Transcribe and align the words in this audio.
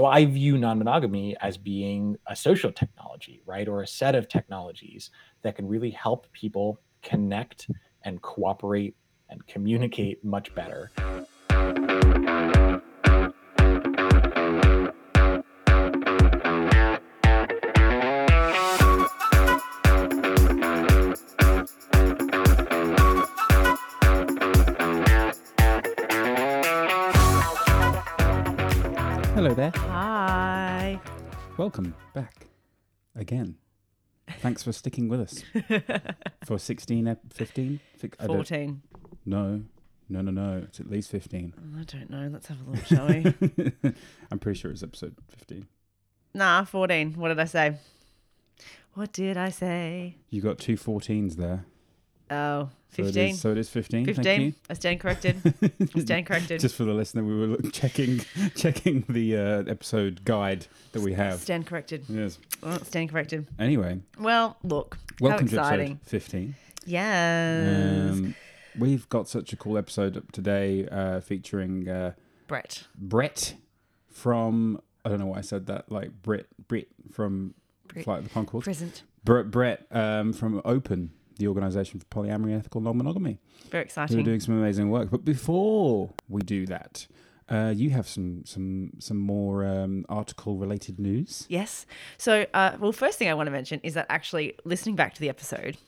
So 0.00 0.06
I 0.06 0.26
view 0.26 0.56
non 0.56 0.78
monogamy 0.78 1.36
as 1.40 1.56
being 1.56 2.16
a 2.28 2.36
social 2.36 2.70
technology, 2.70 3.42
right? 3.44 3.66
Or 3.66 3.82
a 3.82 3.86
set 3.86 4.14
of 4.14 4.28
technologies 4.28 5.10
that 5.42 5.56
can 5.56 5.66
really 5.66 5.90
help 5.90 6.30
people 6.32 6.80
connect 7.02 7.68
and 8.04 8.22
cooperate 8.22 8.94
and 9.28 9.44
communicate 9.48 10.24
much 10.24 10.54
better. 10.54 10.92
Welcome 31.58 31.94
back 32.14 32.46
again. 33.16 33.56
Thanks 34.40 34.62
for 34.62 34.70
sticking 34.72 35.08
with 35.08 35.20
us 35.20 35.42
for 36.44 36.56
16, 36.58 37.08
ep- 37.08 37.32
15? 37.32 37.80
Fi- 37.96 38.10
I 38.20 38.26
don't- 38.26 38.36
14. 38.36 38.82
No, 39.26 39.62
no, 40.08 40.20
no, 40.20 40.30
no. 40.30 40.58
It's 40.64 40.78
at 40.80 40.88
least 40.88 41.10
15. 41.10 41.54
I 41.78 41.82
don't 41.84 42.10
know. 42.10 42.28
Let's 42.32 42.46
have 42.46 42.58
a 42.66 42.70
look, 42.70 42.84
shall 42.86 43.08
we? 43.08 43.94
I'm 44.30 44.38
pretty 44.38 44.58
sure 44.60 44.70
it's 44.70 44.82
episode 44.84 45.16
15. 45.36 45.66
nah, 46.34 46.64
14. 46.64 47.14
What 47.14 47.28
did 47.28 47.40
I 47.40 47.44
say? 47.46 47.76
What 48.94 49.12
did 49.12 49.36
I 49.36 49.48
say? 49.50 50.16
You 50.30 50.40
got 50.40 50.58
two 50.58 50.76
14s 50.76 51.34
there. 51.36 51.64
Oh, 52.30 52.70
So 52.90 53.02
it 53.02 53.14
15. 53.14 53.34
so 53.36 53.50
it 53.52 53.58
is 53.58 53.68
15. 53.68 54.06
15. 54.06 54.24
Thank 54.24 54.54
I 54.70 54.74
stand 54.74 55.00
corrected. 55.00 55.36
I 55.94 56.00
stand 56.00 56.26
corrected. 56.26 56.60
Just 56.60 56.74
for 56.74 56.84
the 56.84 56.92
listener, 56.94 57.22
we 57.22 57.48
were 57.48 57.56
checking 57.72 58.20
checking 58.56 59.04
the 59.08 59.36
uh, 59.36 59.62
episode 59.70 60.24
guide 60.24 60.66
that 60.92 61.02
we 61.02 61.12
have. 61.14 61.38
Stand 61.40 61.66
corrected. 61.66 62.04
Yes. 62.08 62.38
Oh, 62.62 62.78
stand 62.78 63.10
corrected. 63.10 63.46
Anyway, 63.58 64.00
Well, 64.18 64.56
look. 64.62 64.98
welcome 65.20 65.46
how 65.48 65.50
to 65.52 65.58
exciting. 65.60 65.92
episode 66.02 66.08
15. 66.10 66.54
Yes. 66.86 68.12
Um, 68.12 68.34
we've 68.78 69.08
got 69.08 69.28
such 69.28 69.52
a 69.52 69.56
cool 69.56 69.76
episode 69.76 70.16
up 70.16 70.32
today 70.32 70.88
uh, 70.88 71.20
featuring 71.20 71.88
uh, 71.88 72.12
Brett. 72.46 72.86
Brett 72.96 73.54
from 74.10 74.80
I 75.04 75.10
don't 75.10 75.18
know 75.20 75.26
why 75.26 75.38
I 75.38 75.42
said 75.42 75.66
that 75.66 75.90
like 75.92 76.10
Brit 76.22 76.46
Brit 76.66 76.88
from 77.12 77.54
Brit. 77.86 78.04
Flight 78.04 78.18
of 78.18 78.24
the 78.24 78.30
Concord. 78.30 78.64
Present. 78.64 79.02
Brett 79.24 79.50
Brett 79.50 79.86
um, 79.90 80.32
from 80.32 80.60
Open, 80.64 81.10
the 81.38 81.46
organisation 81.48 81.98
for 82.00 82.06
polyamory 82.06 82.50
and 82.52 82.56
ethical 82.60 82.80
non-monogamy, 82.80 83.38
Very 83.70 83.84
exciting. 83.84 84.16
who 84.16 84.22
are 84.22 84.24
doing 84.24 84.40
some 84.40 84.58
amazing 84.58 84.90
work. 84.90 85.10
But 85.10 85.24
before 85.24 86.10
we 86.28 86.42
do 86.42 86.66
that, 86.66 87.06
uh, 87.48 87.72
you 87.74 87.90
have 87.90 88.06
some 88.06 88.44
some 88.44 88.90
some 88.98 89.16
more 89.16 89.64
um, 89.64 90.04
article 90.08 90.56
related 90.58 90.98
news. 91.00 91.46
Yes. 91.48 91.86
So, 92.18 92.44
uh, 92.52 92.76
well, 92.78 92.92
first 92.92 93.18
thing 93.18 93.28
I 93.28 93.34
want 93.34 93.46
to 93.46 93.50
mention 93.52 93.80
is 93.82 93.94
that 93.94 94.06
actually 94.10 94.54
listening 94.64 94.96
back 94.96 95.14
to 95.14 95.20
the 95.20 95.28
episode 95.30 95.78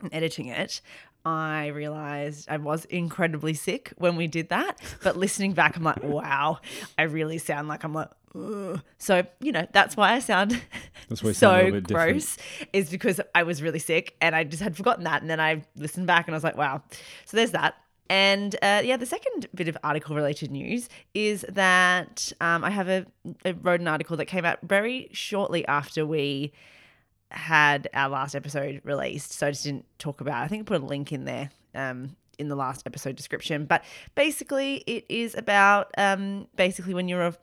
and 0.00 0.14
editing 0.14 0.46
it, 0.46 0.80
I 1.28 1.66
realized 1.68 2.48
I 2.48 2.56
was 2.56 2.84
incredibly 2.86 3.54
sick 3.54 3.92
when 3.98 4.16
we 4.16 4.26
did 4.26 4.48
that. 4.48 4.78
But 5.02 5.16
listening 5.16 5.52
back, 5.52 5.76
I'm 5.76 5.82
like, 5.82 6.02
wow, 6.02 6.58
I 6.96 7.02
really 7.02 7.38
sound 7.38 7.68
like 7.68 7.84
I'm 7.84 7.92
like, 7.94 8.08
Ugh. 8.34 8.80
so 8.98 9.24
you 9.40 9.52
know 9.52 9.66
that's 9.72 9.96
why 9.96 10.12
I 10.12 10.18
sound 10.18 10.60
That's 11.08 11.22
why 11.22 11.30
a 11.32 11.34
so 11.34 11.50
little 11.56 11.80
different. 11.80 12.12
gross 12.12 12.36
is 12.72 12.90
because 12.90 13.20
I 13.34 13.42
was 13.42 13.62
really 13.62 13.78
sick 13.78 14.16
and 14.20 14.34
I 14.36 14.44
just 14.44 14.62
had 14.62 14.76
forgotten 14.76 15.04
that, 15.04 15.20
and 15.22 15.30
then 15.30 15.40
I 15.40 15.64
listened 15.76 16.06
back 16.06 16.26
and 16.26 16.34
I 16.34 16.36
was 16.36 16.44
like, 16.44 16.56
wow. 16.56 16.82
So 17.26 17.36
there's 17.36 17.52
that. 17.52 17.74
And 18.10 18.54
uh, 18.62 18.80
yeah, 18.84 18.96
the 18.96 19.04
second 19.06 19.48
bit 19.54 19.68
of 19.68 19.76
article 19.84 20.16
related 20.16 20.50
news 20.50 20.88
is 21.12 21.44
that 21.48 22.32
um, 22.40 22.64
I 22.64 22.70
have 22.70 22.88
a, 22.88 23.04
I 23.44 23.50
wrote 23.50 23.80
an 23.80 23.88
article 23.88 24.16
that 24.16 24.24
came 24.26 24.46
out 24.46 24.58
very 24.62 25.08
shortly 25.12 25.66
after 25.68 26.06
we 26.06 26.52
had 27.30 27.88
our 27.94 28.08
last 28.08 28.34
episode 28.34 28.80
released. 28.84 29.32
So 29.32 29.46
I 29.46 29.50
just 29.50 29.64
didn't 29.64 29.86
talk 29.98 30.20
about. 30.20 30.42
it. 30.42 30.44
I 30.44 30.48
think 30.48 30.62
I 30.62 30.64
put 30.64 30.82
a 30.82 30.86
link 30.86 31.12
in 31.12 31.24
there 31.24 31.50
um, 31.74 32.16
in 32.38 32.48
the 32.48 32.56
last 32.56 32.82
episode 32.86 33.16
description. 33.16 33.66
But 33.66 33.84
basically, 34.14 34.76
it 34.86 35.04
is 35.08 35.34
about 35.34 35.90
um, 35.98 36.48
basically 36.56 36.94
when 36.94 37.08
you're 37.08 37.26
a 37.26 37.36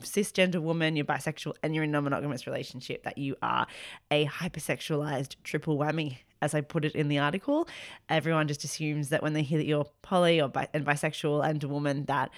cisgender 0.00 0.60
woman, 0.60 0.96
you're 0.96 1.04
bisexual, 1.04 1.54
and 1.62 1.74
you're 1.74 1.84
in 1.84 1.90
a 1.90 1.92
non-monogamous 1.92 2.46
relationship, 2.46 3.02
that 3.02 3.18
you 3.18 3.36
are 3.42 3.66
a 4.10 4.26
hypersexualized 4.26 5.36
triple 5.44 5.78
whammy. 5.78 6.18
As 6.40 6.54
I 6.54 6.60
put 6.60 6.84
it 6.84 6.94
in 6.94 7.08
the 7.08 7.18
article, 7.18 7.68
everyone 8.08 8.46
just 8.46 8.62
assumes 8.62 9.08
that 9.08 9.24
when 9.24 9.32
they 9.32 9.42
hear 9.42 9.58
that 9.58 9.66
you're 9.66 9.88
poly 10.02 10.40
or 10.40 10.48
bi- 10.48 10.68
and 10.72 10.86
bisexual 10.86 11.44
and 11.44 11.64
a 11.64 11.68
woman, 11.68 12.04
that 12.04 12.30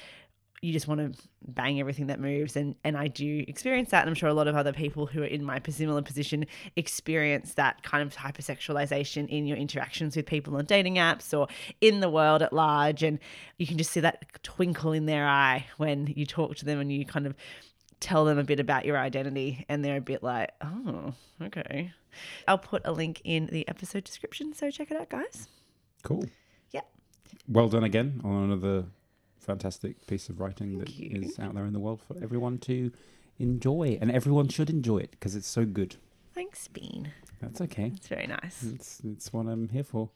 you 0.62 0.72
just 0.72 0.87
want 0.87 1.00
to 1.00 1.22
bang 1.43 1.81
everything 1.81 2.09
that 2.09 2.21
moves 2.21 2.56
and 2.56 2.75
and 2.84 2.97
I 2.97 3.09
do 3.09 3.44
experience 3.48 3.91
that 3.91 4.00
and 4.00 4.09
I'm 4.09 4.15
sure 4.15 4.28
a 4.28 4.34
lot 4.34 4.47
of 4.47 4.56
other 4.56 4.72
people 4.72 5.06
who 5.06 5.22
are 5.22 5.26
in 5.26 5.43
my 5.43 5.60
similar 5.69 6.03
position 6.03 6.47
experience 6.76 7.54
that 7.54 7.82
kind 7.82 8.03
of 8.03 8.15
hypersexualization 8.15 9.28
in 9.28 9.47
your 9.47 9.56
interactions 9.56 10.16
with 10.16 10.26
people 10.26 10.56
on 10.56 10.66
dating 10.66 10.97
apps 10.97 11.37
or 11.37 11.48
in 11.81 12.00
the 12.00 12.10
world 12.10 12.43
at 12.43 12.53
large 12.53 13.03
and 13.03 13.19
you 13.59 13.66
can 13.66 13.78
just 13.78 13.91
see 13.91 14.00
that 14.00 14.43
twinkle 14.43 14.93
in 14.93 15.06
their 15.06 15.26
eye 15.26 15.65
when 15.78 16.12
you 16.15 16.26
talk 16.26 16.56
to 16.56 16.65
them 16.65 16.78
and 16.78 16.92
you 16.92 17.06
kind 17.06 17.27
of 17.27 17.34
tell 18.00 18.25
them 18.25 18.38
a 18.38 18.44
bit 18.44 18.60
about 18.60 18.84
your 18.84 18.97
identity 18.97 19.65
and 19.69 19.84
they're 19.84 19.98
a 19.98 20.00
bit 20.00 20.22
like 20.22 20.50
oh 20.62 21.15
okay 21.42 21.92
I'll 22.48 22.59
put 22.59 22.82
a 22.84 22.92
link 22.92 23.21
in 23.25 23.47
the 23.47 23.66
episode 23.69 24.04
description 24.04 24.53
so 24.53 24.71
check 24.71 24.91
it 24.91 24.97
out 24.97 25.10
guys 25.10 25.48
Cool. 26.03 26.25
Yeah. 26.72 26.82
Well 27.48 27.69
done 27.69 27.84
again 27.84 28.21
on 28.25 28.50
another 28.50 28.87
fantastic 29.50 30.06
piece 30.06 30.28
of 30.28 30.41
writing 30.41 30.78
that 30.78 30.88
Thank 30.88 31.15
is 31.25 31.38
out 31.38 31.55
there 31.55 31.65
in 31.66 31.72
the 31.72 31.81
world 31.81 32.00
for 32.06 32.16
everyone 32.22 32.59
to 32.59 32.93
enjoy, 33.38 33.99
and 34.00 34.11
everyone 34.11 34.49
should 34.49 34.71
enjoy 34.71 34.99
it 34.99 35.11
because 35.12 35.34
it's 35.34 35.49
so 35.49 35.65
good. 35.65 35.97
thanks 36.34 36.69
Bean 36.69 37.12
That's 37.41 37.60
okay. 37.62 37.93
it's 37.97 38.09
very 38.09 38.27
nice 38.27 38.62
It's 38.62 39.00
it's 39.05 39.33
what 39.33 39.47
I'm 39.47 39.69
here 39.71 39.83
for, 39.84 40.10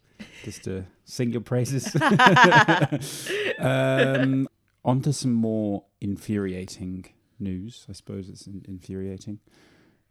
just 0.45 0.65
to 0.65 0.85
sing 1.05 1.33
your 1.33 1.41
praises. 1.41 1.85
um, 3.59 4.49
on 4.85 5.01
to 5.03 5.13
some 5.13 5.33
more 5.33 5.85
infuriating 6.01 7.07
news. 7.41 7.87
I 7.89 7.93
suppose 7.93 8.29
it's 8.29 8.47
in- 8.47 8.65
infuriating. 8.69 9.41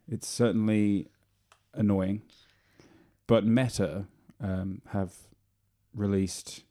It's 0.07 0.27
certainly 0.27 1.07
annoying, 1.73 2.23
but 3.27 3.45
Meta 3.45 4.05
um, 4.41 4.81
have 4.89 5.13
released 5.95 6.63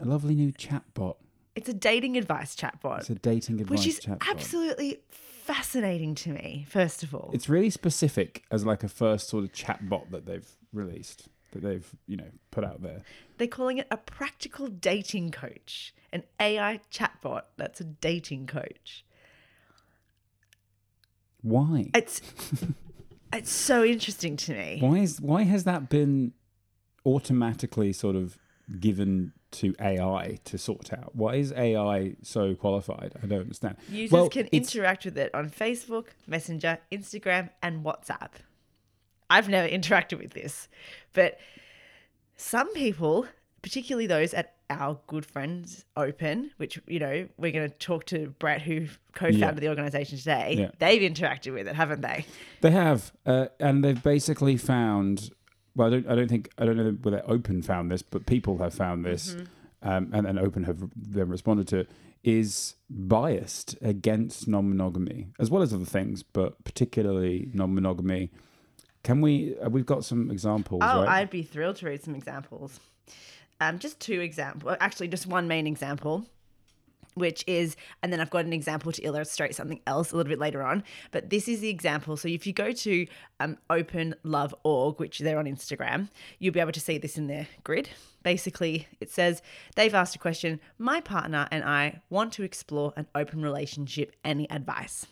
a 0.00 0.04
lovely 0.04 0.34
new 0.34 0.52
chatbot. 0.52 1.16
It's 1.58 1.68
a 1.68 1.74
dating 1.74 2.16
advice 2.16 2.54
chatbot 2.56 3.00
It's 3.00 3.10
a 3.10 3.14
dating 3.16 3.60
advice 3.60 3.78
which 3.78 3.86
is 3.88 4.00
chatbot. 4.00 4.28
absolutely 4.30 5.00
fascinating 5.10 6.14
to 6.14 6.30
me. 6.30 6.66
First 6.68 7.02
of 7.02 7.14
all, 7.14 7.30
It's 7.32 7.48
really 7.48 7.70
specific 7.70 8.44
as 8.50 8.64
like 8.66 8.82
a 8.84 8.88
first 8.88 9.28
sort 9.28 9.44
of 9.44 9.52
chatbot 9.52 10.10
that 10.10 10.26
they've 10.26 10.48
released, 10.72 11.28
that 11.52 11.62
they've 11.62 11.88
you 12.06 12.16
know 12.16 12.30
put 12.50 12.64
out 12.64 12.82
there. 12.82 13.02
they're 13.38 13.46
calling 13.48 13.78
it 13.78 13.86
a 13.90 13.96
practical 13.96 14.66
dating 14.68 15.30
coach, 15.30 15.94
an 16.12 16.22
AI 16.38 16.80
chatbot 16.92 17.42
that's 17.56 17.80
a 17.80 17.84
dating 17.84 18.46
coach. 18.46 19.04
Why? 21.42 21.90
It's 21.94 22.20
it's 23.32 23.50
so 23.50 23.84
interesting 23.84 24.36
to 24.38 24.52
me. 24.52 24.78
Why 24.80 24.98
is 24.98 25.20
why 25.20 25.42
has 25.44 25.64
that 25.64 25.88
been 25.88 26.32
automatically 27.06 27.92
sort 27.92 28.16
of 28.16 28.38
given 28.80 29.32
to 29.50 29.74
AI 29.80 30.38
to 30.44 30.58
sort 30.58 30.92
out? 30.92 31.14
Why 31.14 31.36
is 31.36 31.52
AI 31.52 32.16
so 32.22 32.54
qualified? 32.54 33.14
I 33.22 33.26
don't 33.26 33.40
understand. 33.40 33.76
Users 33.90 34.12
Well, 34.12 34.28
can 34.28 34.46
it's- 34.46 34.74
interact 34.74 35.04
with 35.04 35.16
it 35.18 35.34
on 35.34 35.50
Facebook, 35.50 36.06
Messenger, 36.26 36.78
Instagram, 36.92 37.50
and 37.62 37.84
WhatsApp. 37.84 38.30
I've 39.30 39.48
never 39.48 39.68
interacted 39.78 40.18
with 40.18 40.32
this, 40.32 40.68
but 41.12 41.38
some 42.36 42.72
people, 42.74 43.26
particularly 43.62 44.06
those 44.06 44.32
at 44.34 44.54
our 44.70 44.98
good 45.06 45.24
friends 45.24 45.84
Open, 45.96 46.50
which 46.58 46.78
you 46.86 46.98
know 46.98 47.26
we're 47.38 47.52
going 47.52 47.68
to 47.70 47.74
talk 47.78 48.04
to 48.06 48.34
Brett, 48.38 48.60
who 48.62 48.86
co-founded 49.14 49.38
Yeah. 49.40 49.50
the 49.52 49.68
organization 49.68 50.18
today. 50.18 50.56
Yeah. 50.58 50.70
They've 50.78 51.10
interacted 51.10 51.54
with 51.54 51.66
it, 51.66 51.74
haven't 51.74 52.02
they? 52.02 52.26
They 52.60 52.70
have, 52.70 53.12
uh, 53.24 53.46
and 53.58 53.82
they've 53.82 54.02
basically 54.02 54.56
found. 54.58 55.30
Well, 55.78 55.86
I 55.86 55.90
don't. 55.90 56.06
I 56.08 56.14
don't 56.16 56.28
think. 56.28 56.50
I 56.58 56.66
don't 56.66 56.76
know 56.76 56.90
whether 57.02 57.22
Open 57.26 57.62
found 57.62 57.90
this, 57.90 58.02
but 58.02 58.26
people 58.26 58.58
have 58.58 58.74
found 58.74 59.04
this, 59.04 59.34
Mm-hmm. 59.34 59.88
um, 59.88 60.10
and 60.12 60.26
then 60.26 60.38
Open 60.38 60.64
have 60.64 60.78
then 60.96 61.28
responded 61.28 61.68
to 61.68 61.78
it. 61.78 61.90
Is 62.24 62.74
biased 62.90 63.76
against 63.80 64.48
non-monogamy 64.48 65.28
as 65.38 65.50
well 65.50 65.62
as 65.62 65.72
other 65.72 65.84
things, 65.84 66.24
but 66.24 66.62
particularly 66.64 67.48
non-monogamy. 67.54 68.30
Can 69.04 69.20
we? 69.20 69.56
Uh, 69.64 69.70
we've 69.70 69.86
got 69.86 70.04
some 70.04 70.28
examples. 70.32 70.82
Oh, 70.84 71.04
right? 71.04 71.20
I'd 71.20 71.30
be 71.30 71.42
thrilled 71.44 71.76
to 71.76 71.86
read 71.86 72.02
some 72.02 72.16
examples. 72.16 72.80
Um, 73.60 73.78
just 73.78 74.00
two 74.00 74.20
examples. 74.20 74.76
Actually, 74.80 75.08
just 75.08 75.26
one 75.28 75.46
main 75.46 75.66
example, 75.68 76.26
which 77.18 77.44
is, 77.46 77.76
and 78.02 78.12
then 78.12 78.20
I've 78.20 78.30
got 78.30 78.44
an 78.44 78.52
example 78.52 78.92
to 78.92 79.02
illustrate 79.02 79.54
something 79.54 79.80
else 79.86 80.12
a 80.12 80.16
little 80.16 80.30
bit 80.30 80.38
later 80.38 80.62
on. 80.62 80.84
But 81.10 81.30
this 81.30 81.48
is 81.48 81.60
the 81.60 81.68
example. 81.68 82.16
So 82.16 82.28
if 82.28 82.46
you 82.46 82.52
go 82.52 82.72
to 82.72 83.06
um, 83.40 83.58
open-love.org, 83.70 84.98
which 84.98 85.18
they're 85.18 85.38
on 85.38 85.46
Instagram, 85.46 86.08
you'll 86.38 86.54
be 86.54 86.60
able 86.60 86.72
to 86.72 86.80
see 86.80 86.98
this 86.98 87.18
in 87.18 87.26
their 87.26 87.48
grid. 87.64 87.90
Basically, 88.22 88.88
it 89.00 89.10
says 89.10 89.42
they've 89.76 89.94
asked 89.94 90.16
a 90.16 90.18
question 90.18 90.60
My 90.78 91.00
partner 91.00 91.46
and 91.50 91.64
I 91.64 92.00
want 92.10 92.32
to 92.34 92.42
explore 92.42 92.92
an 92.96 93.06
open 93.14 93.42
relationship. 93.42 94.14
Any 94.24 94.50
advice? 94.50 95.06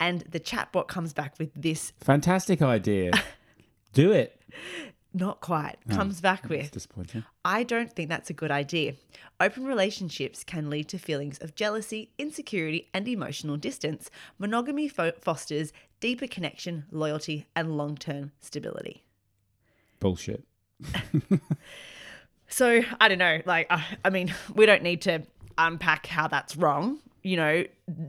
And 0.00 0.22
the 0.22 0.40
chatbot 0.40 0.88
comes 0.88 1.12
back 1.12 1.34
with 1.38 1.50
this, 1.54 1.92
Fantastic 2.00 2.60
idea. 2.60 3.12
Do 3.92 4.12
it. 4.12 4.40
not 5.14 5.40
quite, 5.40 5.76
Oh, 5.90 5.94
comes 5.94 6.20
back 6.20 6.48
with, 6.48 6.70
disappointing. 6.70 7.24
I 7.44 7.62
don't 7.62 7.92
think 7.92 8.08
that's 8.08 8.30
a 8.30 8.32
good 8.32 8.50
idea. 8.50 8.94
Open 9.40 9.64
relationships 9.64 10.44
can 10.44 10.70
lead 10.70 10.88
to 10.88 10.98
feelings 10.98 11.38
of 11.38 11.54
jealousy, 11.54 12.10
insecurity, 12.18 12.88
and 12.94 13.06
emotional 13.08 13.56
distance. 13.56 14.10
Monogamy 14.38 14.88
fo- 14.88 15.12
fosters 15.20 15.72
deeper 16.00 16.26
connection, 16.26 16.84
loyalty, 16.90 17.46
and 17.54 17.76
long 17.76 17.96
term 17.96 18.32
stability. 18.40 19.04
Bullshit. 20.00 20.44
So 22.52 22.82
I 23.00 23.08
don't 23.08 23.18
know. 23.18 23.40
Like, 23.46 23.66
I, 23.70 23.82
I 24.04 24.10
mean, 24.10 24.32
we 24.54 24.66
don't 24.66 24.82
need 24.82 25.02
to 25.02 25.22
unpack 25.58 26.06
how 26.06 26.28
that's 26.28 26.54
wrong. 26.56 27.00
You 27.22 27.36
know, 27.36 27.64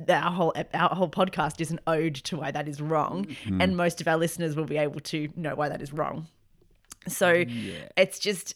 our 0.09 0.31
whole 0.31 0.53
our 0.73 0.89
whole 0.89 1.09
podcast 1.09 1.61
is 1.61 1.71
an 1.71 1.79
ode 1.85 2.15
to 2.15 2.37
why 2.37 2.51
that 2.51 2.67
is 2.67 2.81
wrong, 2.81 3.25
mm-hmm. 3.25 3.61
and 3.61 3.77
most 3.77 4.01
of 4.01 4.07
our 4.07 4.17
listeners 4.17 4.55
will 4.55 4.65
be 4.65 4.77
able 4.77 4.99
to 5.01 5.29
know 5.35 5.55
why 5.55 5.69
that 5.69 5.81
is 5.81 5.93
wrong. 5.93 6.27
So 7.07 7.45
it's 7.97 8.19
just 8.19 8.55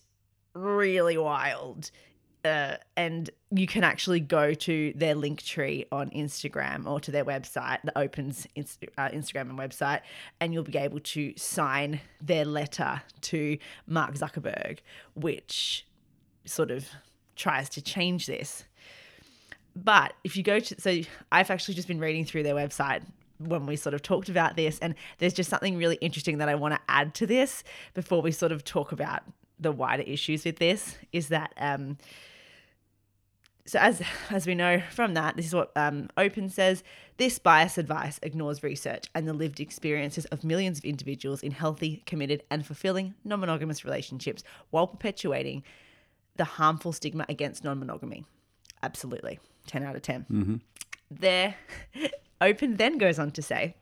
really 0.54 1.18
wild. 1.18 1.92
Uh, 2.46 2.78
and 2.96 3.30
you 3.52 3.68
can 3.68 3.84
actually 3.84 4.22
go 4.22 4.54
to 4.54 4.94
their 4.96 5.16
link 5.16 5.42
tree 5.42 5.86
on 5.92 6.10
Instagram 6.12 6.86
or 6.86 7.00
to 7.02 7.12
their 7.12 7.26
website, 7.26 7.80
the 7.84 7.98
Opens 7.98 8.48
Inst- 8.56 8.86
uh, 8.98 9.10
Instagram 9.10 9.50
and 9.50 9.60
website, 9.60 10.02
and 10.40 10.54
you'll 10.54 10.64
be 10.64 10.78
able 10.78 11.00
to 11.00 11.34
sign 11.36 12.00
their 12.22 12.46
letter 12.46 13.02
to 13.22 13.58
Mark 13.86 14.16
Zuckerberg, 14.16 14.80
which 15.16 15.86
sort 16.46 16.72
of 16.72 16.88
tries 17.36 17.68
to 17.70 17.82
change 17.82 18.28
this. 18.28 18.64
But 19.76 20.14
if 20.24 20.38
you 20.38 20.44
go 20.44 20.60
to, 20.60 20.82
so 20.82 21.02
I've 21.32 21.52
actually 21.52 21.74
just 21.76 21.88
been 21.88 22.00
reading 22.00 22.24
through 22.24 22.44
their 22.44 22.56
website 22.56 23.04
when 23.40 23.66
we 23.66 23.76
sort 23.76 23.94
of 23.94 24.02
talked 24.02 24.30
about 24.30 24.56
this, 24.56 24.80
and 24.80 24.96
there's 25.18 25.34
just 25.34 25.50
something 25.50 25.78
really 25.78 25.98
interesting 25.98 26.38
that 26.40 26.50
I 26.50 26.56
want 26.56 26.74
to 26.74 26.80
add 26.88 27.14
to 27.16 27.28
this 27.28 27.64
before 27.94 28.22
we 28.22 28.32
sort 28.32 28.52
of 28.52 28.64
talk 28.64 28.92
about 28.92 29.24
the 29.60 29.72
wider 29.72 30.04
issues 30.04 30.46
with 30.46 30.58
this. 30.58 30.98
Is 31.12 31.30
that 31.30 31.54
um, 31.58 31.98
so 33.68 33.80
as 33.80 34.02
as 34.30 34.48
we 34.48 34.56
know 34.56 34.82
from 34.92 35.14
that, 35.14 35.36
this 35.36 35.46
is 35.46 35.54
what 35.54 35.72
um, 35.76 36.10
Open 36.18 36.50
says. 36.50 36.84
This 37.18 37.38
bias 37.38 37.78
advice 37.78 38.20
ignores 38.24 38.64
research 38.64 39.08
and 39.14 39.28
the 39.28 39.34
lived 39.34 39.60
experiences 39.60 40.26
of 40.26 40.44
millions 40.44 40.78
of 40.78 40.86
individuals 40.86 41.42
in 41.44 41.52
healthy, 41.52 42.04
committed, 42.06 42.44
and 42.50 42.66
fulfilling 42.66 43.16
non-monogamous 43.24 43.84
relationships, 43.84 44.44
while 44.70 44.88
perpetuating 44.88 45.64
the 46.38 46.46
harmful 46.46 46.94
stigma 46.94 47.26
against 47.28 47.64
non-monogamy. 47.64 48.24
Absolutely, 48.84 49.40
ten 49.66 49.84
out 49.84 49.96
of 49.96 50.02
10 50.02 50.26
There, 51.12 51.56
Open 52.42 52.78
then 52.78 52.98
goes 52.98 53.20
on 53.20 53.32
to 53.32 53.42
say. 53.42 53.76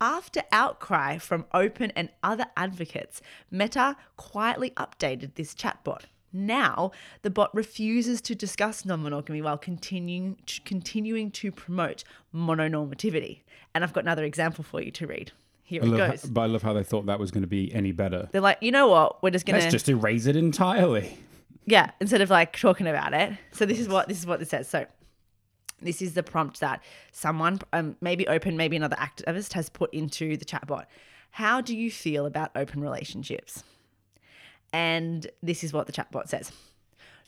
After 0.00 0.42
outcry 0.52 1.18
from 1.18 1.44
Open 1.52 1.90
and 1.96 2.10
other 2.22 2.46
advocates, 2.56 3.20
Meta 3.50 3.96
quietly 4.16 4.70
updated 4.70 5.34
this 5.34 5.54
chatbot. 5.54 6.02
Now, 6.32 6.92
the 7.22 7.30
bot 7.30 7.52
refuses 7.54 8.20
to 8.22 8.34
discuss 8.34 8.84
non-monogamy 8.84 9.42
while 9.42 9.58
continuing 9.58 10.36
to, 10.46 10.60
continuing 10.60 11.30
to 11.32 11.50
promote 11.50 12.04
mononormativity. 12.34 13.40
And 13.74 13.82
I've 13.82 13.92
got 13.92 14.04
another 14.04 14.24
example 14.24 14.62
for 14.62 14.80
you 14.80 14.90
to 14.92 15.06
read. 15.06 15.32
Here 15.64 15.82
I 15.82 15.86
it 15.86 15.88
love 15.88 16.10
goes. 16.10 16.22
how, 16.22 16.28
but 16.28 16.40
I 16.42 16.46
love 16.46 16.62
how 16.62 16.72
they 16.74 16.84
thought 16.84 17.06
that 17.06 17.18
was 17.18 17.30
going 17.30 17.42
to 17.42 17.48
be 17.48 17.74
any 17.74 17.92
better. 17.92 18.28
They're 18.30 18.40
like, 18.40 18.58
you 18.60 18.70
know 18.70 18.88
what? 18.88 19.22
We're 19.22 19.30
just 19.30 19.46
gonna 19.46 19.58
Let's 19.58 19.72
just 19.72 19.88
erase 19.88 20.26
it 20.26 20.36
entirely. 20.36 21.18
yeah, 21.66 21.90
instead 22.00 22.20
of 22.20 22.30
like 22.30 22.56
talking 22.58 22.86
about 22.86 23.14
it. 23.14 23.32
So 23.52 23.66
this 23.66 23.78
is 23.78 23.88
what 23.88 24.08
this 24.08 24.18
is 24.18 24.26
what 24.26 24.40
it 24.40 24.48
says. 24.48 24.68
So 24.68 24.86
this 25.80 26.02
is 26.02 26.14
the 26.14 26.22
prompt 26.22 26.60
that 26.60 26.82
someone, 27.12 27.60
um, 27.72 27.96
maybe 28.00 28.26
open, 28.28 28.56
maybe 28.56 28.76
another 28.76 28.96
activist 28.96 29.52
has 29.52 29.68
put 29.68 29.92
into 29.92 30.36
the 30.36 30.44
chatbot. 30.44 30.86
How 31.30 31.60
do 31.60 31.76
you 31.76 31.90
feel 31.90 32.26
about 32.26 32.50
open 32.54 32.80
relationships? 32.80 33.62
And 34.72 35.26
this 35.42 35.62
is 35.64 35.72
what 35.72 35.86
the 35.86 35.92
chatbot 35.92 36.28
says. 36.28 36.52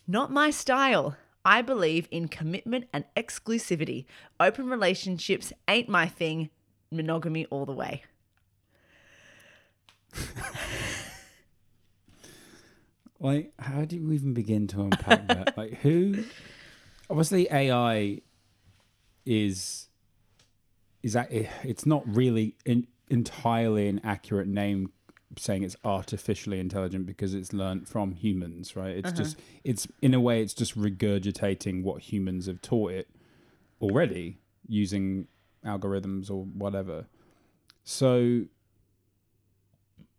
Not 0.06 0.32
my 0.32 0.50
style. 0.50 1.17
I 1.44 1.62
believe 1.62 2.06
in 2.11 2.29
commitment 2.29 2.88
and 2.93 3.05
exclusivity. 3.17 4.05
Open 4.38 4.69
relationships 4.69 5.53
ain't 5.69 5.88
my 5.88 6.06
thing. 6.06 6.50
Monogamy 6.91 7.46
all 7.46 7.64
the 7.64 7.73
way. 7.73 8.03
Like, 13.20 13.53
how 13.58 13.85
do 13.85 13.96
you 13.96 14.12
even 14.12 14.32
begin 14.32 14.67
to 14.69 14.81
unpack 14.81 15.29
that? 15.29 15.56
Like, 15.56 15.75
who? 15.81 16.25
Obviously, 17.11 17.50
AI 17.53 18.23
is 19.25 19.88
is 21.02 21.14
that 21.14 21.28
it's 21.31 21.87
not 21.87 22.02
really 22.06 22.56
in, 22.67 22.87
entirely 23.08 23.88
an 23.88 24.00
accurate 24.05 24.46
name 24.49 24.93
saying 25.38 25.62
it's 25.62 25.76
artificially 25.84 26.58
intelligent 26.58 27.06
because 27.06 27.34
it's 27.34 27.52
learned 27.52 27.88
from 27.88 28.12
humans, 28.12 28.75
right? 28.76 28.96
It's 28.96 29.12
just 29.12 29.38
it's 29.64 29.87
in 30.02 30.12
a 30.14 30.20
way 30.20 30.43
it's 30.43 30.55
just 30.55 30.76
regurgitating 30.76 31.82
what 31.82 32.02
humans 32.02 32.46
have 32.46 32.61
taught 32.61 32.93
it 32.93 33.08
already 33.81 34.38
using 34.67 35.28
algorithms 35.64 36.31
or 36.31 36.44
whatever. 36.44 37.06
So 37.84 38.44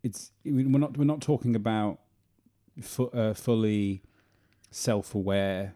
it's 0.02 0.32
we're 0.44 0.78
not 0.78 0.96
we're 0.96 1.04
not 1.04 1.20
talking 1.20 1.54
about 1.54 1.98
fu- 2.80 3.10
uh, 3.10 3.34
fully 3.34 4.02
self-aware 4.70 5.74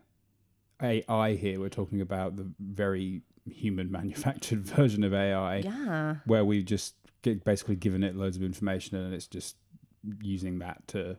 AI 0.82 1.34
here. 1.34 1.58
We're 1.60 1.68
talking 1.68 2.00
about 2.00 2.36
the 2.36 2.46
very 2.60 3.22
human 3.50 3.90
manufactured 3.98 4.60
version 4.64 5.04
of 5.04 5.14
AI 5.14 5.58
Yeah. 5.58 6.16
where 6.26 6.44
we've 6.44 6.64
just 6.64 6.94
get, 7.22 7.44
basically 7.44 7.76
given 7.76 8.02
it 8.04 8.14
loads 8.16 8.36
of 8.36 8.42
information 8.42 8.96
and 8.98 9.14
it's 9.14 9.26
just 9.26 9.56
using 10.20 10.58
that 10.60 10.86
to, 10.88 11.16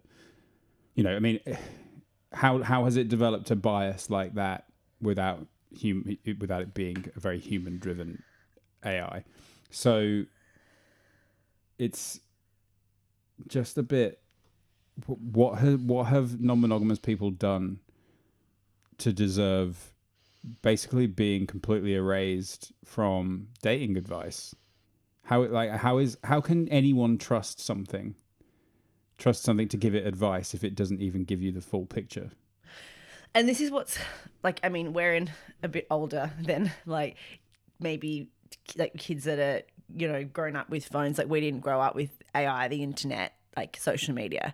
you 0.95 1.03
know, 1.03 1.15
I 1.15 1.19
mean, 1.19 1.39
how 2.33 2.61
how 2.61 2.83
has 2.83 2.97
it 2.97 3.07
developed 3.07 3.49
a 3.51 3.55
bias 3.55 4.09
like 4.09 4.33
that 4.35 4.65
without 5.01 5.47
hum- 5.81 6.17
without 6.39 6.61
it 6.61 6.73
being 6.73 7.05
a 7.15 7.19
very 7.19 7.39
human 7.39 7.79
driven 7.79 8.21
AI? 8.85 9.23
So 9.69 10.23
it's 11.77 12.19
just 13.47 13.77
a 13.77 13.83
bit. 13.83 14.19
What 15.05 15.59
have 15.59 15.83
what 15.83 16.05
have 16.07 16.41
non 16.41 16.59
monogamous 16.61 16.99
people 16.99 17.29
done 17.31 17.79
to 18.99 19.13
deserve 19.13 19.93
basically 20.61 21.07
being 21.07 21.45
completely 21.47 21.95
erased 21.95 22.71
from 22.85 23.47
dating 23.61 23.97
advice? 23.97 24.55
How 25.23 25.43
like 25.45 25.71
how 25.71 25.97
is 25.97 26.17
how 26.23 26.41
can 26.41 26.67
anyone 26.69 27.17
trust 27.17 27.59
something? 27.59 28.15
Trust 29.17 29.43
something 29.43 29.67
to 29.69 29.77
give 29.77 29.95
it 29.95 30.05
advice 30.05 30.53
if 30.53 30.63
it 30.63 30.75
doesn't 30.75 31.01
even 31.01 31.23
give 31.23 31.41
you 31.41 31.51
the 31.51 31.61
full 31.61 31.85
picture. 31.85 32.31
and 33.35 33.47
this 33.49 33.59
is 33.59 33.69
what's 33.71 33.99
like 34.43 34.59
i 34.63 34.69
mean 34.69 34.93
we're 34.93 35.13
in 35.13 35.29
a 35.61 35.67
bit 35.67 35.85
older 35.91 36.31
than 36.39 36.71
like 36.85 37.17
maybe 37.79 38.29
like 38.77 38.93
kids 38.97 39.25
that 39.25 39.37
are 39.37 39.61
you 39.95 40.07
know 40.07 40.23
grown 40.23 40.55
up 40.55 40.69
with 40.69 40.85
phones 40.85 41.17
like 41.17 41.27
we 41.27 41.41
didn't 41.41 41.59
grow 41.59 41.81
up 41.81 41.93
with 41.93 42.09
ai 42.33 42.67
the 42.69 42.81
internet 42.81 43.33
like 43.57 43.75
social 43.77 44.13
media 44.13 44.53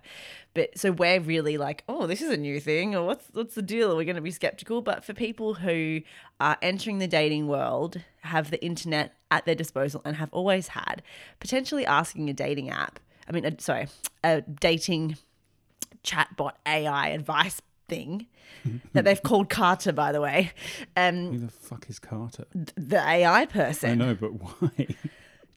but 0.54 0.76
so 0.76 0.90
we're 0.90 1.20
really 1.20 1.56
like 1.58 1.84
oh 1.88 2.06
this 2.06 2.22
is 2.22 2.30
a 2.30 2.36
new 2.36 2.58
thing 2.58 2.94
or 2.94 3.04
what's 3.04 3.26
what's 3.32 3.54
the 3.54 3.62
deal 3.62 3.92
are 3.92 3.96
we 3.96 4.04
going 4.04 4.16
to 4.16 4.22
be 4.22 4.30
skeptical 4.30 4.80
but 4.82 5.04
for 5.04 5.12
people 5.12 5.54
who 5.54 6.00
are 6.40 6.56
entering 6.62 6.98
the 6.98 7.06
dating 7.06 7.46
world 7.46 8.00
have 8.22 8.50
the 8.50 8.64
internet 8.64 9.14
at 9.30 9.44
their 9.44 9.54
disposal 9.54 10.00
and 10.04 10.16
have 10.16 10.32
always 10.32 10.68
had 10.68 11.02
potentially 11.38 11.84
asking 11.86 12.28
a 12.30 12.32
dating 12.32 12.70
app 12.70 12.98
i 13.28 13.32
mean 13.32 13.44
uh, 13.44 13.50
sorry 13.58 13.86
a 14.24 14.40
dating 14.40 15.16
chatbot 16.04 16.52
AI 16.66 17.08
advice 17.08 17.60
thing 17.88 18.26
that 18.92 19.04
they've 19.04 19.22
called 19.22 19.48
Carter, 19.48 19.92
by 19.92 20.12
the 20.12 20.20
way. 20.20 20.52
Um, 20.96 21.32
Who 21.32 21.38
the 21.38 21.48
fuck 21.48 21.88
is 21.88 21.98
Carter? 21.98 22.44
the 22.76 22.98
AI 22.98 23.46
person. 23.46 23.90
I 23.90 23.94
know, 23.94 24.14
but 24.14 24.30
why? 24.32 24.86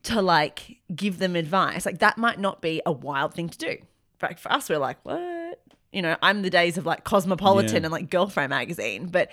to 0.04 0.22
like 0.22 0.78
give 0.96 1.20
them 1.20 1.36
advice. 1.36 1.86
Like 1.86 2.00
that 2.00 2.18
might 2.18 2.40
not 2.40 2.62
be 2.62 2.82
a 2.86 2.92
wild 2.92 3.34
thing 3.34 3.50
to 3.50 3.58
do. 3.58 3.78
But 4.20 4.40
for 4.40 4.52
us, 4.52 4.70
we're 4.70 4.78
like, 4.80 4.98
what? 5.04 5.62
You 5.92 6.02
know, 6.02 6.16
I'm 6.22 6.42
the 6.42 6.50
days 6.50 6.78
of 6.78 6.86
like 6.86 7.04
Cosmopolitan 7.04 7.76
Yeah. 7.84 7.86
And 7.86 7.92
like 7.92 8.10
Girlfriend 8.10 8.50
magazine. 8.50 9.08
But 9.08 9.32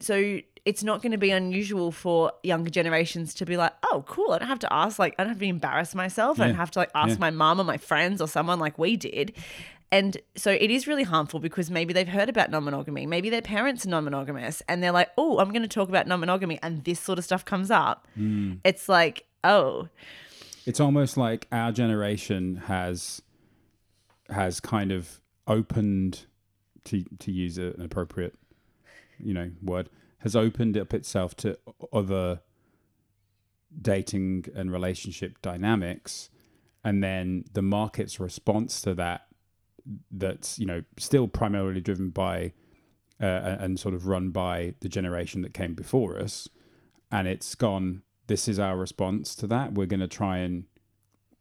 so 0.00 0.40
it's 0.64 0.82
not 0.82 1.02
going 1.02 1.12
to 1.12 1.18
be 1.18 1.30
unusual 1.30 1.92
for 1.92 2.32
younger 2.42 2.70
generations 2.70 3.34
to 3.34 3.44
be 3.46 3.56
like, 3.56 3.72
oh, 3.84 4.04
cool. 4.06 4.32
I 4.32 4.38
don't 4.38 4.48
have 4.48 4.58
to 4.60 4.72
ask, 4.72 4.98
like, 4.98 5.14
I 5.18 5.22
don't 5.24 5.30
have 5.30 5.38
to 5.38 5.44
embarrass 5.46 5.94
myself. 5.94 6.40
I 6.40 6.46
don't 6.46 6.56
have 6.56 6.70
to 6.72 6.78
like 6.78 6.90
ask 6.94 7.10
Yeah. 7.12 7.20
my 7.20 7.30
mom 7.30 7.60
or 7.60 7.64
my 7.64 7.76
friends 7.76 8.20
or 8.20 8.28
someone 8.28 8.58
like 8.58 8.78
we 8.78 8.96
did. 8.96 9.34
And 9.92 10.16
so 10.36 10.50
it 10.50 10.70
is 10.70 10.86
really 10.86 11.02
harmful 11.02 11.38
because 11.38 11.70
maybe 11.70 11.92
they've 11.92 12.08
heard 12.08 12.28
about 12.28 12.50
non 12.50 12.64
monogamy. 12.64 13.06
Maybe 13.06 13.30
their 13.30 13.42
parents 13.42 13.84
are 13.86 13.90
non 13.90 14.04
monogamous 14.04 14.62
and 14.68 14.82
they're 14.82 14.90
like, 14.92 15.10
oh, 15.18 15.38
I'm 15.38 15.50
going 15.50 15.62
to 15.62 15.68
talk 15.68 15.88
about 15.88 16.06
non 16.06 16.20
monogamy. 16.20 16.58
And 16.62 16.82
this 16.84 16.98
sort 16.98 17.18
of 17.18 17.24
stuff 17.24 17.44
comes 17.44 17.70
up. 17.70 18.08
Hmm. 18.14 18.54
It's 18.64 18.88
like, 18.88 19.26
oh, 19.44 19.88
it's 20.66 20.80
almost 20.80 21.16
like 21.16 21.46
our 21.52 21.70
generation 21.72 22.56
has 22.66 23.22
has 24.30 24.58
kind 24.58 24.90
of 24.90 25.20
opened 25.46 26.26
to 26.84 27.04
to 27.18 27.30
use 27.30 27.58
an 27.58 27.80
appropriate 27.80 28.34
you 29.18 29.34
know 29.34 29.50
word 29.62 29.90
has 30.18 30.34
opened 30.34 30.76
up 30.76 30.94
itself 30.94 31.36
to 31.36 31.58
other 31.92 32.40
dating 33.80 34.46
and 34.54 34.72
relationship 34.72 35.40
dynamics, 35.42 36.30
and 36.82 37.02
then 37.02 37.44
the 37.52 37.62
market's 37.62 38.18
response 38.18 38.80
to 38.80 38.94
that 38.94 39.26
that's 40.10 40.58
you 40.58 40.66
know 40.66 40.82
still 40.98 41.28
primarily 41.28 41.80
driven 41.80 42.08
by 42.10 42.52
uh, 43.20 43.56
and 43.60 43.78
sort 43.78 43.94
of 43.94 44.06
run 44.06 44.30
by 44.30 44.74
the 44.80 44.88
generation 44.88 45.42
that 45.42 45.54
came 45.54 45.74
before 45.74 46.18
us, 46.18 46.48
and 47.10 47.28
it's 47.28 47.54
gone. 47.54 48.02
This 48.26 48.48
is 48.48 48.58
our 48.58 48.76
response 48.76 49.34
to 49.36 49.46
that. 49.48 49.74
We're 49.74 49.86
going 49.86 50.00
to 50.00 50.08
try 50.08 50.38
and 50.38 50.64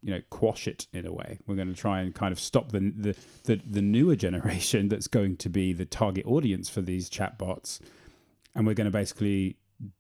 you 0.03 0.13
know 0.13 0.21
quash 0.29 0.67
it 0.67 0.87
in 0.93 1.05
a 1.05 1.13
way. 1.13 1.39
We're 1.47 1.55
going 1.55 1.73
to 1.73 1.79
try 1.79 2.01
and 2.01 2.13
kind 2.13 2.31
of 2.31 2.39
stop 2.39 2.71
the, 2.71 2.91
the 2.95 3.15
the 3.45 3.61
the 3.65 3.81
newer 3.81 4.15
generation 4.15 4.87
that's 4.89 5.07
going 5.07 5.37
to 5.37 5.49
be 5.49 5.73
the 5.73 5.85
target 5.85 6.25
audience 6.25 6.69
for 6.69 6.81
these 6.81 7.09
chatbots, 7.09 7.79
and 8.53 8.67
we're 8.67 8.73
going 8.73 8.85
to 8.85 8.91
basically 8.91 9.57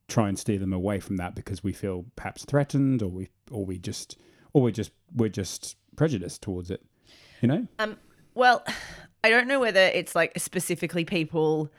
try 0.07 0.29
and 0.29 0.37
steer 0.37 0.59
them 0.59 0.73
away 0.73 0.99
from 0.99 1.17
that 1.17 1.35
because 1.35 1.63
we 1.63 1.73
feel 1.73 2.05
perhaps 2.15 2.45
threatened, 2.45 3.01
or 3.01 3.09
we 3.09 3.29
or 3.49 3.65
we 3.65 3.77
just 3.77 4.17
or 4.51 4.61
we're 4.61 4.71
just 4.71 4.91
we're 5.15 5.29
just 5.29 5.77
prejudiced 5.95 6.41
towards 6.41 6.69
it. 6.69 6.83
You 7.41 7.47
know. 7.47 7.67
Um. 7.79 7.97
Well, 8.35 8.63
I 9.23 9.29
don't 9.29 9.47
know 9.47 9.61
whether 9.61 9.79
it's 9.79 10.15
like 10.15 10.33
specifically 10.37 11.05
people 11.05 11.71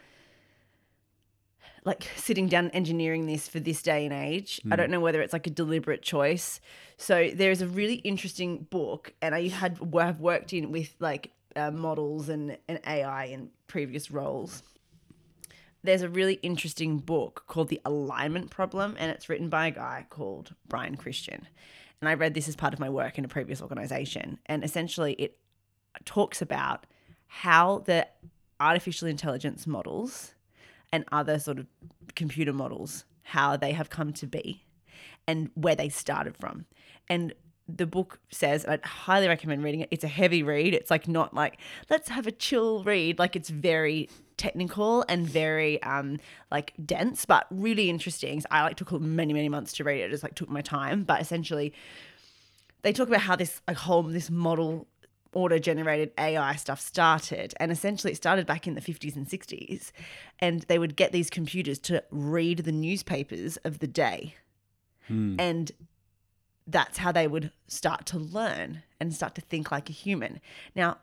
like 1.84 2.10
sitting 2.16 2.48
down 2.48 2.70
engineering 2.70 3.26
this 3.26 3.46
for 3.46 3.60
this 3.60 3.82
day 3.82 4.04
and 4.04 4.14
age. 4.14 4.60
Mm. 4.64 4.72
I 4.72 4.76
don't 4.76 4.90
know 4.90 5.00
whether 5.00 5.20
it's 5.20 5.32
like 5.32 5.46
a 5.46 5.50
deliberate 5.50 6.02
choice. 6.02 6.60
So 6.96 7.30
there's 7.34 7.60
a 7.60 7.66
really 7.66 7.96
interesting 7.96 8.66
book, 8.70 9.12
and 9.20 9.34
I 9.34 9.48
had 9.48 9.78
have 9.94 10.20
worked 10.20 10.52
in 10.52 10.72
with 10.72 10.94
like 10.98 11.32
uh, 11.56 11.70
models 11.70 12.28
and, 12.28 12.56
and 12.68 12.80
AI 12.86 13.26
in 13.26 13.50
previous 13.66 14.10
roles. 14.10 14.62
There's 15.82 16.02
a 16.02 16.08
really 16.08 16.34
interesting 16.42 16.98
book 16.98 17.44
called 17.46 17.68
The 17.68 17.80
Alignment 17.84 18.50
Problem, 18.50 18.96
and 18.98 19.10
it's 19.10 19.28
written 19.28 19.50
by 19.50 19.66
a 19.66 19.70
guy 19.70 20.06
called 20.08 20.54
Brian 20.66 20.96
Christian. 20.96 21.46
And 22.00 22.08
I 22.08 22.14
read 22.14 22.32
this 22.32 22.48
as 22.48 22.56
part 22.56 22.72
of 22.72 22.80
my 22.80 22.88
work 22.88 23.18
in 23.18 23.24
a 23.24 23.28
previous 23.28 23.60
organization. 23.60 24.38
And 24.46 24.64
essentially, 24.64 25.12
it 25.14 25.38
talks 26.06 26.40
about 26.40 26.86
how 27.26 27.80
the 27.80 28.06
artificial 28.60 29.08
intelligence 29.08 29.66
models 29.66 30.33
and 30.94 31.04
other 31.10 31.40
sort 31.40 31.58
of 31.58 31.66
computer 32.14 32.52
models, 32.52 33.04
how 33.22 33.56
they 33.56 33.72
have 33.72 33.90
come 33.90 34.12
to 34.12 34.28
be 34.28 34.64
and 35.26 35.50
where 35.54 35.74
they 35.74 35.88
started 35.88 36.36
from. 36.36 36.66
And 37.08 37.34
the 37.66 37.84
book 37.84 38.20
says, 38.30 38.64
I'd 38.64 38.84
highly 38.84 39.26
recommend 39.26 39.64
reading 39.64 39.80
it. 39.80 39.88
It's 39.90 40.04
a 40.04 40.08
heavy 40.08 40.44
read. 40.44 40.72
It's 40.72 40.92
like 40.92 41.08
not 41.08 41.34
like, 41.34 41.58
let's 41.90 42.10
have 42.10 42.28
a 42.28 42.30
chill 42.30 42.84
read. 42.84 43.18
Like 43.18 43.34
it's 43.34 43.50
very 43.50 44.08
technical 44.36 45.04
and 45.08 45.26
very 45.28 45.82
um 45.82 46.18
like 46.52 46.72
dense, 46.84 47.24
but 47.24 47.48
really 47.50 47.90
interesting. 47.90 48.40
So 48.40 48.46
I 48.52 48.62
like 48.62 48.76
took 48.76 48.92
many, 48.92 49.32
many 49.32 49.48
months 49.48 49.72
to 49.74 49.84
read 49.84 50.00
it. 50.00 50.04
it 50.04 50.10
just 50.10 50.22
like 50.22 50.36
took 50.36 50.48
my 50.48 50.60
time. 50.60 51.02
But 51.02 51.20
essentially 51.20 51.72
they 52.82 52.92
talk 52.92 53.08
about 53.08 53.22
how 53.22 53.34
this 53.34 53.60
like 53.66 53.78
whole 53.78 54.04
this 54.04 54.30
model 54.30 54.86
auto 55.34 55.58
generated 55.58 56.12
AI 56.18 56.56
stuff 56.56 56.80
started. 56.80 57.54
And 57.58 57.70
essentially, 57.70 58.12
it 58.12 58.16
started 58.16 58.46
back 58.46 58.66
in 58.66 58.74
the 58.74 58.80
50s 58.80 59.16
and 59.16 59.26
60s. 59.26 59.92
And 60.38 60.62
they 60.62 60.78
would 60.78 60.96
get 60.96 61.12
these 61.12 61.30
computers 61.30 61.78
to 61.80 62.02
read 62.10 62.60
the 62.60 62.72
newspapers 62.72 63.56
of 63.58 63.78
the 63.78 63.86
day. 63.86 64.34
Mm. 65.10 65.36
And 65.38 65.72
that's 66.66 66.98
how 66.98 67.12
they 67.12 67.26
would 67.26 67.50
start 67.68 68.06
to 68.06 68.18
learn 68.18 68.82
and 69.00 69.14
start 69.14 69.34
to 69.34 69.40
think 69.40 69.70
like 69.70 69.90
a 69.90 69.92
human. 69.92 70.40
Now, 70.74 70.98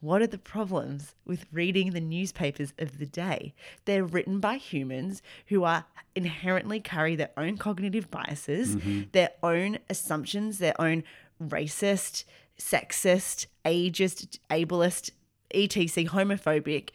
what 0.00 0.20
are 0.20 0.26
the 0.26 0.38
problems 0.38 1.14
with 1.24 1.46
reading 1.52 1.92
the 1.92 2.00
newspapers 2.00 2.72
of 2.78 2.98
the 2.98 3.06
day? 3.06 3.54
They're 3.86 4.04
written 4.04 4.40
by 4.40 4.56
humans 4.56 5.22
who 5.46 5.64
are 5.64 5.84
inherently 6.14 6.80
carry 6.80 7.16
their 7.16 7.30
own 7.36 7.56
cognitive 7.56 8.10
biases, 8.10 8.76
mm-hmm. 8.76 9.02
their 9.12 9.30
own 9.42 9.78
assumptions, 9.88 10.58
their 10.58 10.78
own 10.80 11.02
racist, 11.42 12.24
sexist, 12.58 13.46
ageist, 13.64 14.38
ableist, 14.50 15.10
etc., 15.54 16.04
homophobic 16.04 16.90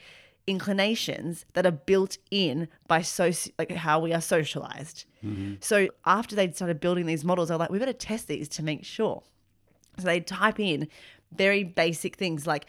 inclinations 0.47 1.45
that 1.53 1.65
are 1.65 1.71
built 1.71 2.17
in 2.31 2.67
by 2.87 2.99
soci- 2.99 3.53
like 3.59 3.71
how 3.71 3.99
we 3.99 4.13
are 4.13 4.21
socialized. 4.21 5.05
Mm-hmm. 5.23 5.55
So 5.61 5.89
after 6.05 6.35
they 6.35 6.51
started 6.51 6.79
building 6.79 7.05
these 7.05 7.23
models, 7.23 7.49
they're 7.49 7.57
like, 7.57 7.69
we 7.69 7.79
better 7.79 7.93
test 7.93 8.27
these 8.27 8.49
to 8.49 8.63
make 8.63 8.83
sure. 8.83 9.23
So 9.97 10.05
they 10.05 10.19
type 10.19 10.59
in 10.59 10.87
very 11.31 11.63
basic 11.63 12.15
things 12.15 12.47
like 12.47 12.65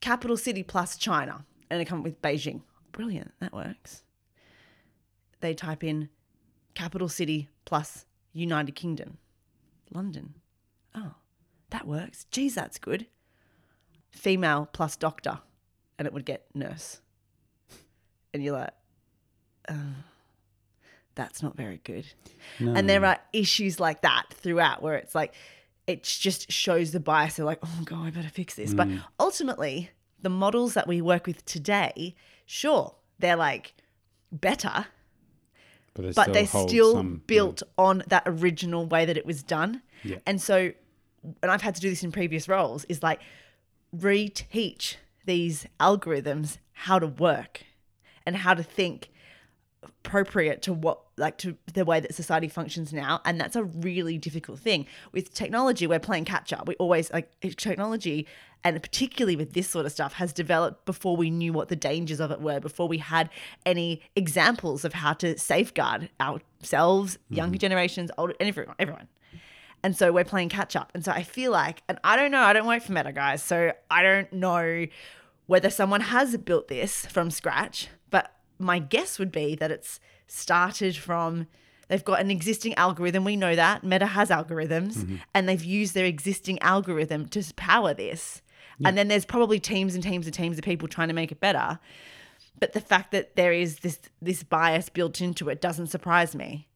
capital 0.00 0.36
city 0.36 0.62
plus 0.62 0.96
China, 0.96 1.44
and 1.70 1.80
they 1.80 1.84
come 1.84 1.98
up 1.98 2.04
with 2.04 2.20
Beijing. 2.22 2.62
Brilliant, 2.92 3.32
that 3.40 3.52
works. 3.52 4.02
They 5.40 5.54
type 5.54 5.84
in 5.84 6.08
capital 6.74 7.08
city 7.08 7.48
plus 7.64 8.04
United 8.32 8.74
Kingdom, 8.74 9.18
London. 9.92 10.34
Oh, 10.94 11.14
that 11.70 11.86
works. 11.86 12.26
Geez, 12.30 12.54
that's 12.54 12.78
good. 12.78 13.06
Female 14.10 14.68
plus 14.72 14.96
doctor, 14.96 15.40
and 15.98 16.06
it 16.06 16.12
would 16.12 16.24
get 16.24 16.46
nurse. 16.54 17.00
And 18.32 18.42
you're 18.42 18.56
like, 18.56 18.70
oh, 19.68 19.94
that's 21.14 21.42
not 21.42 21.56
very 21.56 21.80
good. 21.84 22.06
No. 22.58 22.74
And 22.74 22.88
there 22.88 23.04
are 23.04 23.18
issues 23.32 23.80
like 23.80 24.02
that 24.02 24.26
throughout 24.32 24.82
where 24.82 24.94
it's 24.94 25.14
like, 25.14 25.34
it 25.86 26.04
just 26.04 26.52
shows 26.52 26.92
the 26.92 27.00
bias. 27.00 27.34
They're 27.34 27.44
like, 27.46 27.58
oh, 27.62 27.80
God, 27.84 28.06
I 28.06 28.10
better 28.10 28.28
fix 28.28 28.54
this. 28.54 28.72
Mm. 28.72 28.76
But 28.76 28.88
ultimately, 29.18 29.90
the 30.22 30.28
models 30.28 30.74
that 30.74 30.86
we 30.86 31.00
work 31.00 31.26
with 31.26 31.44
today, 31.44 32.14
sure, 32.46 32.94
they're 33.18 33.36
like 33.36 33.74
better, 34.30 34.86
but, 35.94 36.14
but 36.14 36.22
still 36.22 36.34
they're 36.34 36.46
still 36.46 36.92
some, 36.94 37.22
built 37.26 37.62
yeah. 37.66 37.84
on 37.84 38.02
that 38.06 38.22
original 38.26 38.86
way 38.86 39.04
that 39.04 39.16
it 39.16 39.26
was 39.26 39.42
done. 39.42 39.82
Yeah. 40.04 40.18
And 40.26 40.40
so 40.40 40.72
and 41.42 41.50
I've 41.50 41.62
had 41.62 41.74
to 41.74 41.80
do 41.80 41.90
this 41.90 42.02
in 42.02 42.12
previous 42.12 42.48
roles, 42.48 42.84
is 42.84 43.02
like 43.02 43.20
reteach 43.96 44.96
these 45.26 45.66
algorithms 45.78 46.58
how 46.72 46.98
to 46.98 47.06
work 47.06 47.62
and 48.26 48.36
how 48.36 48.54
to 48.54 48.62
think 48.62 49.10
appropriate 49.82 50.60
to 50.62 50.72
what 50.72 51.00
like 51.16 51.38
to 51.38 51.56
the 51.72 51.84
way 51.84 52.00
that 52.00 52.14
society 52.14 52.48
functions 52.48 52.92
now 52.92 53.20
and 53.24 53.40
that's 53.40 53.56
a 53.56 53.64
really 53.64 54.18
difficult 54.18 54.58
thing. 54.58 54.86
With 55.12 55.32
technology 55.32 55.86
we're 55.86 55.98
playing 55.98 56.24
catch 56.24 56.52
up. 56.52 56.66
We 56.68 56.74
always 56.76 57.10
like 57.12 57.30
technology 57.40 58.26
and 58.62 58.82
particularly 58.82 59.36
with 59.36 59.52
this 59.52 59.68
sort 59.68 59.86
of 59.86 59.92
stuff 59.92 60.14
has 60.14 60.32
developed 60.32 60.84
before 60.84 61.16
we 61.16 61.30
knew 61.30 61.52
what 61.52 61.68
the 61.68 61.76
dangers 61.76 62.20
of 62.20 62.30
it 62.30 62.40
were 62.40 62.60
before 62.60 62.88
we 62.88 62.98
had 62.98 63.30
any 63.64 64.02
examples 64.16 64.84
of 64.84 64.94
how 64.94 65.12
to 65.14 65.38
safeguard 65.38 66.10
ourselves 66.20 67.18
younger 67.28 67.54
mm-hmm. 67.54 67.60
generations 67.60 68.10
older 68.18 68.34
everyone 68.40 68.74
everyone 68.78 69.08
and 69.82 69.96
so 69.96 70.12
we're 70.12 70.24
playing 70.24 70.48
catch 70.48 70.76
up. 70.76 70.90
And 70.94 71.04
so 71.04 71.12
I 71.12 71.22
feel 71.22 71.52
like, 71.52 71.82
and 71.88 71.98
I 72.04 72.16
don't 72.16 72.30
know, 72.30 72.42
I 72.42 72.52
don't 72.52 72.66
work 72.66 72.82
for 72.82 72.92
Meta, 72.92 73.12
guys. 73.12 73.42
So 73.42 73.72
I 73.90 74.02
don't 74.02 74.32
know 74.32 74.86
whether 75.46 75.70
someone 75.70 76.02
has 76.02 76.36
built 76.36 76.68
this 76.68 77.06
from 77.06 77.30
scratch, 77.30 77.88
but 78.10 78.32
my 78.58 78.78
guess 78.78 79.18
would 79.18 79.32
be 79.32 79.54
that 79.56 79.70
it's 79.70 80.00
started 80.26 80.96
from 80.96 81.46
they've 81.88 82.04
got 82.04 82.20
an 82.20 82.30
existing 82.30 82.74
algorithm. 82.74 83.24
We 83.24 83.36
know 83.36 83.56
that 83.56 83.82
Meta 83.82 84.06
has 84.06 84.28
algorithms, 84.30 84.98
mm-hmm. 84.98 85.16
and 85.34 85.48
they've 85.48 85.64
used 85.64 85.94
their 85.94 86.04
existing 86.04 86.60
algorithm 86.60 87.26
to 87.28 87.42
power 87.56 87.94
this. 87.94 88.42
Yeah. 88.78 88.88
And 88.88 88.98
then 88.98 89.08
there's 89.08 89.24
probably 89.24 89.58
teams 89.58 89.94
and 89.94 90.04
teams 90.04 90.26
and 90.26 90.34
teams 90.34 90.56
of 90.56 90.64
people 90.64 90.88
trying 90.88 91.08
to 91.08 91.14
make 91.14 91.32
it 91.32 91.40
better. 91.40 91.78
But 92.58 92.72
the 92.72 92.80
fact 92.80 93.10
that 93.12 93.36
there 93.36 93.52
is 93.52 93.80
this 93.80 93.98
this 94.22 94.42
bias 94.42 94.88
built 94.88 95.20
into 95.20 95.48
it 95.48 95.60
doesn't 95.60 95.88
surprise 95.88 96.34
me. 96.34 96.68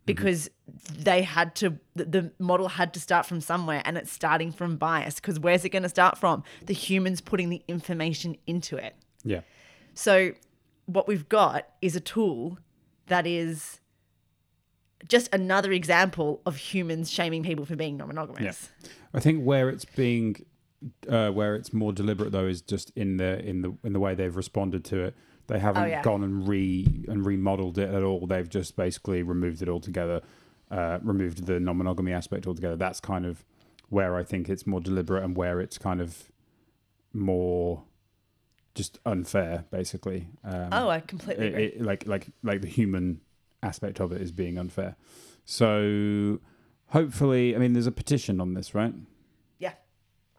Mm-hmm. 0.00 0.06
because 0.06 0.48
mm-hmm. 0.70 1.02
they 1.02 1.22
had 1.22 1.54
to 1.56 1.78
the 1.94 2.32
model 2.38 2.68
had 2.68 2.94
to 2.94 3.00
start 3.00 3.26
from 3.26 3.40
somewhere 3.40 3.82
and 3.84 3.98
it's 3.98 4.10
starting 4.10 4.50
from 4.50 4.76
bias 4.76 5.16
because 5.16 5.38
where's 5.38 5.64
it 5.64 5.68
going 5.68 5.82
to 5.82 5.90
start 5.90 6.16
from 6.16 6.42
the 6.64 6.72
humans 6.72 7.20
putting 7.20 7.50
the 7.50 7.62
information 7.68 8.36
into 8.46 8.76
it 8.76 8.96
yeah 9.24 9.40
so 9.92 10.32
what 10.86 11.06
we've 11.06 11.28
got 11.28 11.68
is 11.82 11.94
a 11.94 12.00
tool 12.00 12.58
that 13.08 13.26
is 13.26 13.80
just 15.06 15.28
another 15.34 15.70
example 15.72 16.40
of 16.46 16.56
humans 16.56 17.10
shaming 17.10 17.42
people 17.42 17.66
for 17.66 17.76
being 17.76 17.98
non-monogamous 17.98 18.70
yeah. 18.82 18.90
i 19.12 19.20
think 19.20 19.44
where 19.44 19.68
it's 19.68 19.84
being 19.84 20.34
uh, 21.10 21.28
where 21.28 21.54
it's 21.54 21.74
more 21.74 21.92
deliberate 21.92 22.32
though 22.32 22.46
is 22.46 22.62
just 22.62 22.90
in 22.96 23.18
the 23.18 23.38
in 23.46 23.60
the 23.60 23.76
in 23.84 23.92
the 23.92 24.00
way 24.00 24.14
they've 24.14 24.36
responded 24.36 24.82
to 24.82 25.04
it 25.04 25.14
they 25.50 25.58
haven't 25.58 25.82
oh, 25.82 25.86
yeah. 25.86 26.02
gone 26.02 26.22
and 26.22 26.46
re 26.46 27.04
and 27.08 27.26
remodeled 27.26 27.76
it 27.76 27.92
at 27.92 28.02
all. 28.04 28.26
They've 28.26 28.48
just 28.48 28.76
basically 28.76 29.22
removed 29.24 29.62
it 29.62 29.68
altogether, 29.68 30.20
uh, 30.70 31.00
removed 31.02 31.46
the 31.46 31.58
non-monogamy 31.58 32.12
aspect 32.12 32.46
altogether. 32.46 32.76
That's 32.76 33.00
kind 33.00 33.26
of 33.26 33.44
where 33.88 34.14
I 34.14 34.22
think 34.22 34.48
it's 34.48 34.64
more 34.64 34.80
deliberate 34.80 35.24
and 35.24 35.36
where 35.36 35.60
it's 35.60 35.76
kind 35.76 36.00
of 36.00 36.30
more 37.12 37.82
just 38.76 39.00
unfair, 39.04 39.64
basically. 39.72 40.28
Um, 40.44 40.68
oh, 40.70 40.88
I 40.88 41.00
completely 41.00 41.48
it, 41.48 41.74
it, 41.74 41.82
like 41.82 42.06
like 42.06 42.28
like 42.44 42.60
the 42.60 42.68
human 42.68 43.20
aspect 43.60 44.00
of 44.00 44.12
it 44.12 44.22
is 44.22 44.30
being 44.30 44.56
unfair. 44.56 44.94
So 45.44 46.38
hopefully, 46.90 47.56
I 47.56 47.58
mean, 47.58 47.72
there's 47.72 47.88
a 47.88 47.92
petition 47.92 48.40
on 48.40 48.54
this, 48.54 48.72
right? 48.72 48.94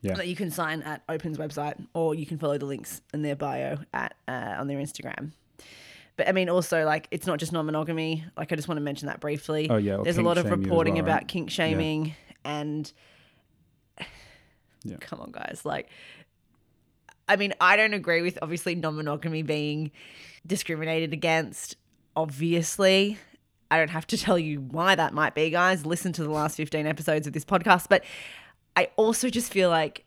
Yeah. 0.02 0.16
that 0.16 0.28
you 0.28 0.36
can 0.36 0.52
sign 0.52 0.82
at 0.84 1.04
Open's 1.08 1.38
website, 1.38 1.76
or 1.94 2.16
you 2.16 2.26
can 2.26 2.38
follow 2.38 2.58
the 2.58 2.66
links 2.66 3.02
in 3.14 3.22
their 3.22 3.36
bio 3.36 3.78
at 3.94 4.16
uh, 4.28 4.56
on 4.58 4.68
their 4.68 4.80
Instagram. 4.80 5.32
But 6.18 6.28
I 6.28 6.32
mean, 6.32 6.50
also 6.50 6.86
like 6.86 7.08
it's 7.12 7.28
not 7.28 7.40
just 7.40 7.52
non-monogamy. 7.52 8.26
Like 8.38 8.52
I 8.52 8.56
just 8.56 8.68
want 8.68 8.78
to 8.78 8.84
mention 8.84 9.08
that 9.08 9.20
briefly. 9.20 9.70
Oh, 9.70 9.78
yeah, 9.78 9.98
there's 10.04 10.18
a 10.18 10.22
lot 10.22 10.38
of 10.38 10.46
shame 10.46 10.54
you 10.54 10.60
as 10.60 10.66
reporting 10.66 10.94
well, 10.96 11.04
about 11.04 11.22
right? 11.22 11.28
kink 11.28 11.50
shaming 11.50 12.16
and. 12.44 12.92
Yeah. 14.84 14.98
Come 15.00 15.22
on, 15.22 15.32
guys! 15.32 15.62
Like, 15.64 15.90
I 17.30 17.36
mean, 17.36 17.54
I 17.62 17.76
don't 17.76 17.94
agree 17.94 18.24
with 18.24 18.40
obviously 18.42 18.74
non-monogamy 18.74 19.44
being 19.44 19.92
discriminated 20.46 21.14
against. 21.14 21.76
Obviously, 22.16 23.20
I 23.70 23.78
don't 23.78 23.90
have 23.90 24.06
to 24.08 24.18
tell 24.18 24.38
you 24.38 24.60
why 24.60 24.96
that 24.96 25.14
might 25.14 25.34
be, 25.34 25.50
guys. 25.50 25.86
Listen 25.86 26.12
to 26.14 26.24
the 26.24 26.30
last 26.30 26.58
15 26.58 26.86
episodes 26.86 27.26
of 27.26 27.34
this 27.34 27.46
podcast. 27.46 27.88
But 27.90 28.04
I 28.76 28.90
also 28.96 29.30
just 29.30 29.52
feel 29.52 29.70
like 29.70 30.06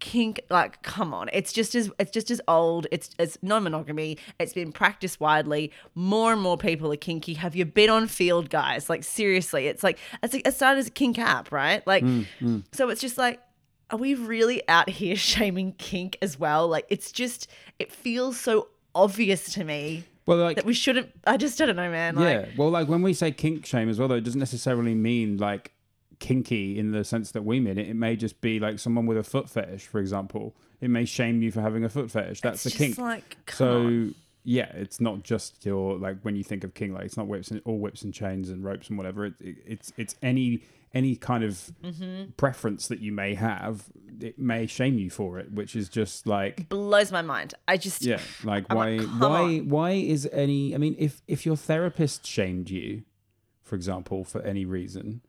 kink 0.00 0.40
like 0.48 0.80
come 0.82 1.12
on 1.12 1.28
it's 1.32 1.52
just 1.52 1.74
as 1.74 1.90
it's 1.98 2.12
just 2.12 2.30
as 2.30 2.40
old 2.46 2.86
it's 2.92 3.10
it's 3.18 3.36
non-monogamy 3.42 4.16
it's 4.38 4.52
been 4.52 4.70
practiced 4.70 5.18
widely 5.18 5.72
more 5.96 6.32
and 6.32 6.40
more 6.40 6.56
people 6.56 6.92
are 6.92 6.96
kinky. 6.96 7.34
Have 7.34 7.56
you 7.56 7.64
been 7.64 7.90
on 7.90 8.06
Feeld 8.06 8.48
guys? 8.48 8.88
Like 8.88 9.02
seriously 9.02 9.66
it's 9.66 9.82
like 9.82 9.98
it's 10.22 10.32
like 10.32 10.46
it 10.46 10.54
started 10.54 10.78
as 10.78 10.86
a 10.86 10.90
kink 10.90 11.18
app 11.18 11.50
right? 11.50 11.84
Like 11.86 12.04
mm, 12.04 12.26
mm. 12.40 12.64
so 12.72 12.88
it's 12.90 13.00
just 13.00 13.18
like 13.18 13.40
are 13.90 13.98
we 13.98 14.14
really 14.14 14.66
out 14.68 14.88
here 14.88 15.16
shaming 15.30 15.72
kink 15.72 16.16
as 16.22 16.38
well? 16.38 16.68
Like 16.68 16.86
it's 16.88 17.10
just 17.10 17.48
it 17.78 17.92
feels 17.92 18.38
so 18.38 18.68
obvious 18.94 19.52
to 19.54 19.64
me 19.64 20.04
Well, 20.26 20.38
like 20.38 20.56
that 20.56 20.64
we 20.64 20.74
shouldn't 20.74 21.10
i 21.24 21.36
just 21.36 21.60
I 21.60 21.66
don't 21.66 21.76
know 21.76 21.90
man 21.90 22.16
like 22.16 22.24
yeah, 22.24 22.46
well, 22.56 22.70
like 22.70 22.88
when 22.88 23.02
we 23.02 23.12
say 23.14 23.30
kink 23.30 23.64
shame 23.66 23.88
as 23.88 23.98
well, 23.98 24.08
though, 24.08 24.16
it 24.16 24.24
doesn't 24.24 24.40
necessarily 24.40 24.94
mean 24.94 25.36
like 25.36 25.72
kinky 26.18 26.78
in 26.78 26.90
the 26.92 27.04
sense 27.04 27.30
that 27.32 27.42
we 27.44 27.60
mean 27.60 27.78
it. 27.78 27.88
It 27.88 27.96
may 27.96 28.16
just 28.16 28.40
be 28.40 28.58
like 28.60 28.78
someone 28.78 29.06
with 29.06 29.18
a 29.18 29.22
foot 29.22 29.48
fetish, 29.48 29.86
for 29.86 29.98
example. 30.00 30.56
It 30.80 30.90
may 30.90 31.04
shame 31.04 31.42
you 31.42 31.50
for 31.50 31.60
having 31.60 31.84
a 31.84 31.88
foot 31.88 32.10
fetish. 32.10 32.40
That's 32.40 32.64
it's 32.66 32.74
a 32.74 32.78
kink. 32.78 32.98
like 32.98 33.36
so 33.50 33.78
on. 33.78 34.14
yeah, 34.44 34.70
it's 34.74 35.00
not 35.00 35.22
just 35.22 35.64
your 35.66 35.98
like 35.98 36.20
when 36.22 36.36
you 36.36 36.44
think 36.44 36.64
of 36.64 36.74
king, 36.74 36.92
like 36.94 37.04
it's 37.04 37.16
not 37.16 37.26
whips 37.26 37.50
and 37.50 37.60
all 37.64 37.78
whips 37.78 38.02
and 38.02 38.12
chains 38.14 38.48
and 38.50 38.64
ropes 38.64 38.88
and 38.88 38.96
whatever. 38.98 39.26
It, 39.26 39.34
it, 39.40 39.56
it's 39.66 39.92
it's 39.96 40.14
any 40.22 40.62
any 40.94 41.14
kind 41.16 41.44
of 41.44 41.70
Mm-hmm. 41.84 42.30
preference 42.36 42.88
that 42.88 43.00
you 43.00 43.12
may 43.12 43.34
have. 43.34 43.84
It 44.20 44.38
may 44.38 44.66
shame 44.66 44.98
you 44.98 45.10
for 45.10 45.38
it, 45.38 45.52
which 45.52 45.76
is 45.76 45.88
just 45.88 46.26
like 46.26 46.68
blows 46.68 47.12
my 47.12 47.22
mind 47.22 47.54
i 47.68 47.76
just 47.76 48.02
yeah, 48.04 48.18
like 48.42 48.64
I'm 48.70 48.76
why 48.76 48.96
like, 48.96 49.08
why 49.20 49.40
on. 49.42 49.68
why 49.68 49.90
is 49.92 50.28
any? 50.32 50.74
I 50.74 50.78
mean, 50.78 50.96
if 50.98 51.22
if 51.28 51.44
your 51.46 51.56
therapist 51.56 52.26
shamed 52.26 52.70
you, 52.70 53.02
for 53.62 53.74
example, 53.76 54.24
for 54.24 54.40
any 54.42 54.64
reason, 54.64 55.20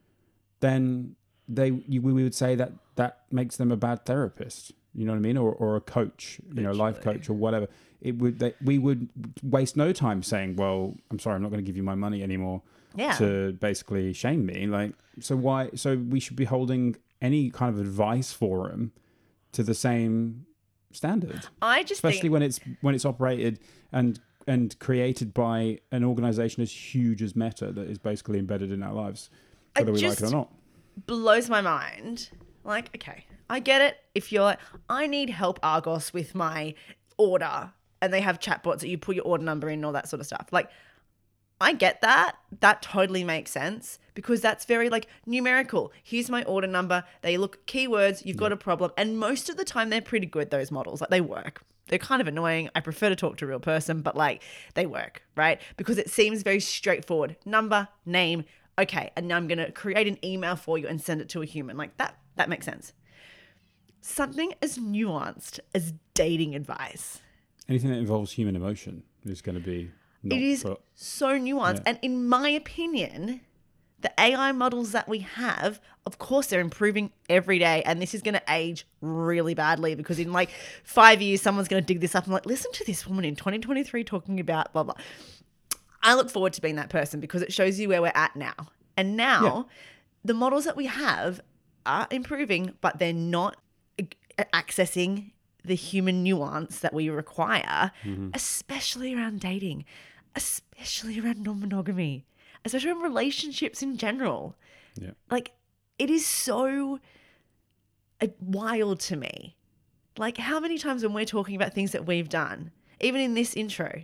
then 0.60 1.16
they 1.48 1.82
you, 1.88 2.02
we 2.02 2.24
would 2.24 2.36
say 2.36 2.56
that 2.56 2.74
that 2.96 3.24
makes 3.32 3.58
them 3.58 3.72
a 3.72 3.78
bad 3.78 4.06
therapist. 4.06 4.72
You 4.94 5.06
know 5.06 5.14
what 5.14 5.18
I 5.18 5.22
mean, 5.22 5.38
or 5.38 5.52
or 5.54 5.76
a 5.76 5.82
coach, 5.82 6.40
you 6.54 6.62
know, 6.62 6.72
life 6.72 7.02
coach 7.02 7.30
or 7.30 7.34
whatever. 7.34 7.68
It 8.02 8.18
would 8.18 8.40
they, 8.40 8.54
we 8.64 8.78
would 8.78 9.10
waste 9.44 9.78
no 9.78 9.92
time 9.94 10.24
saying, 10.24 10.56
"Well, 10.56 10.96
I'm 11.12 11.20
sorry, 11.20 11.36
I'm 11.36 11.42
not 11.42 11.50
going 11.52 11.64
to 11.64 11.66
give 11.66 11.78
you 11.78 11.84
my 11.84 11.96
money 11.96 12.24
anymore." 12.24 12.62
Yeah. 12.96 13.14
To 13.18 13.54
basically 13.54 14.14
shame 14.14 14.46
me, 14.46 14.66
like 14.66 14.94
so 15.20 15.36
why? 15.36 15.70
So 15.76 15.98
we 15.98 16.20
should 16.20 16.36
be 16.36 16.46
holding 16.46 16.96
any 17.22 17.50
kind 17.50 17.74
of 17.74 17.80
advice 17.80 18.32
forum 18.32 18.94
to 19.52 19.64
the 19.64 19.74
same 19.74 20.46
standard 20.92 21.46
i 21.62 21.84
just 21.84 22.00
especially 22.00 22.22
think 22.22 22.34
when 22.34 22.42
it's 22.42 22.60
when 22.82 22.96
it's 22.96 23.06
operated 23.06 23.60
and 23.92 24.20
and 24.50 24.78
created 24.80 25.32
by 25.32 25.80
an 25.92 26.04
organization 26.04 26.64
as 26.64 26.72
huge 26.72 27.22
as 27.22 27.36
Meta 27.36 27.72
that 27.72 27.88
is 27.88 28.00
basically 28.00 28.40
embedded 28.40 28.72
in 28.72 28.82
our 28.82 28.94
lives, 28.94 29.30
whether 29.80 29.92
we 29.92 30.08
like 30.08 30.20
it 30.20 30.24
or 30.24 30.32
not. 30.32 30.52
blows 31.06 31.50
my 31.50 31.62
mind. 31.62 32.30
Like, 32.64 32.90
okay, 32.96 33.26
I 33.50 33.60
get 33.60 33.82
it. 33.82 33.98
If 34.14 34.32
you're 34.32 34.44
like, 34.44 34.60
I 34.90 35.08
need 35.08 35.30
help, 35.30 35.60
Argos, 35.64 36.14
with 36.14 36.36
my 36.36 36.76
order, 37.18 37.72
and 38.02 38.14
they 38.14 38.22
have 38.22 38.40
chatbots 38.40 38.80
that 38.80 38.90
you 38.90 38.98
put 38.98 39.16
your 39.16 39.26
order 39.26 39.44
number 39.44 39.68
in 39.70 39.76
and 39.76 39.86
all 39.86 39.94
that 39.94 40.08
sort 40.08 40.20
of 40.20 40.26
stuff. 40.26 40.48
Like, 40.52 40.70
I 41.62 41.74
get 41.74 42.02
that. 42.02 42.38
That 42.62 42.82
totally 42.82 43.24
makes 43.24 43.52
sense 43.52 44.00
because 44.14 44.42
that's 44.42 44.66
very 44.66 44.90
like 44.90 45.08
numerical. 45.26 45.92
Here's 46.04 46.30
my 46.30 46.44
order 46.44 46.68
number. 46.68 47.04
They 47.22 47.38
look 47.38 47.66
keywords, 47.68 48.26
you've 48.26 48.38
got 48.38 48.52
a 48.52 48.58
problem. 48.58 48.92
And 48.98 49.20
most 49.20 49.50
of 49.50 49.58
the 49.58 49.66
time 49.66 49.90
they're 49.90 50.02
pretty 50.02 50.26
good, 50.26 50.52
those 50.52 50.72
models. 50.72 51.02
Like 51.02 51.10
they 51.10 51.22
work. 51.22 51.64
They're 51.90 52.00
kind 52.00 52.22
of 52.22 52.28
annoying. 52.28 52.70
I 52.76 52.82
prefer 52.82 53.10
to 53.10 53.16
talk 53.16 53.38
to 53.38 53.46
a 53.46 53.48
real 53.48 53.60
person, 53.60 54.02
but 54.02 54.16
like 54.16 54.44
they 54.76 54.86
work, 54.86 55.24
right? 55.36 55.60
Because 55.76 55.98
it 55.98 56.10
seems 56.10 56.44
very 56.44 56.60
straightforward. 56.60 57.36
Number, 57.46 57.88
name, 58.06 58.46
okay, 58.80 59.12
and 59.16 59.28
now 59.28 59.38
I'm 59.38 59.48
gonna 59.48 59.72
create 59.72 60.08
an 60.08 60.18
email 60.24 60.56
for 60.56 60.78
you 60.78 60.88
and 60.88 61.02
send 61.02 61.22
it 61.22 61.30
to 61.30 61.42
a 61.42 61.46
human. 61.46 61.78
Like 61.78 61.98
that, 61.98 62.18
that 62.36 62.50
makes 62.50 62.66
sense. 62.66 62.94
Something 64.02 64.54
as 64.62 64.78
nuanced 64.78 65.60
as 65.76 65.94
dating 66.14 66.56
advice. 66.56 67.20
Anything 67.68 67.92
that 67.92 67.98
involves 67.98 68.32
human 68.32 68.56
emotion 68.56 69.04
is 69.26 69.42
going 69.42 69.56
to 69.56 69.62
be 69.62 69.92
not 70.24 70.38
it 70.38 70.42
is 70.42 70.64
put- 70.64 70.82
so 70.96 71.38
nuanced. 71.38 71.78
Yeah. 71.78 71.84
And 71.88 72.00
in 72.02 72.28
my 72.28 72.50
opinion, 72.50 73.42
the 74.02 74.12
AI 74.18 74.52
models 74.54 74.92
that 74.94 75.08
we 75.08 75.20
have, 75.20 75.80
of 76.06 76.18
course, 76.18 76.48
they're 76.48 76.62
improving 76.62 77.12
every 77.30 77.60
day. 77.60 77.84
And 77.86 78.02
this 78.02 78.14
is 78.14 78.22
going 78.22 78.34
to 78.34 78.44
age 78.50 78.88
really 79.02 79.54
badly 79.54 79.96
because 79.96 80.20
in 80.20 80.32
like 80.32 80.50
five 80.84 81.22
years, 81.22 81.42
someone's 81.42 81.68
going 81.68 81.84
to 81.84 81.86
dig 81.86 82.00
this 82.00 82.16
up 82.16 82.24
and 82.26 82.34
like, 82.34 82.46
listen 82.46 82.72
to 82.74 82.86
this 82.86 83.06
woman 83.06 83.26
in 83.26 83.36
2023 83.36 84.04
talking 84.04 84.40
about 84.40 84.72
blah, 84.74 84.84
blah. 84.84 84.96
I 86.02 86.16
look 86.16 86.30
forward 86.30 86.54
to 86.54 86.62
being 86.62 86.76
that 86.76 86.90
person 86.90 87.20
because 87.20 87.42
it 87.42 87.52
shows 87.54 87.80
you 87.80 87.90
where 87.90 88.02
we're 88.02 88.12
at 88.16 88.36
now. 88.36 88.54
And 88.96 89.16
now 89.16 89.68
the 90.24 90.34
models 90.34 90.66
that 90.66 90.76
we 90.78 90.86
have 90.86 91.42
are 91.86 92.08
improving, 92.12 92.74
but 92.82 93.00
they're 93.00 93.14
not 93.14 93.58
accessing 94.54 95.32
the 95.64 95.76
human 95.76 96.24
nuance 96.24 96.80
that 96.80 96.94
we 96.94 97.10
require, 97.10 97.92
especially 98.34 99.14
around 99.14 99.40
dating, 99.42 99.86
especially 100.36 101.20
around 101.20 101.44
non 101.44 101.60
monogamy, 101.60 102.26
especially 102.64 102.92
around 102.92 103.02
relationships 103.02 103.82
in 103.84 103.98
general. 103.98 104.56
Yeah. 105.00 105.12
Like, 105.30 105.52
it 105.98 106.10
is 106.10 106.26
so 106.26 107.00
uh, 108.22 108.28
wild 108.40 109.00
to 109.02 109.18
me. 109.18 109.58
Like, 110.18 110.38
how 110.38 110.60
many 110.60 110.78
times 110.78 111.04
when 111.04 111.14
we're 111.14 111.26
talking 111.26 111.56
about 111.56 111.74
things 111.74 111.92
that 111.92 112.06
we've 112.06 112.30
done, 112.30 112.72
even 113.02 113.22
in 113.22 113.34
this 113.34 113.54
intro, 113.54 114.04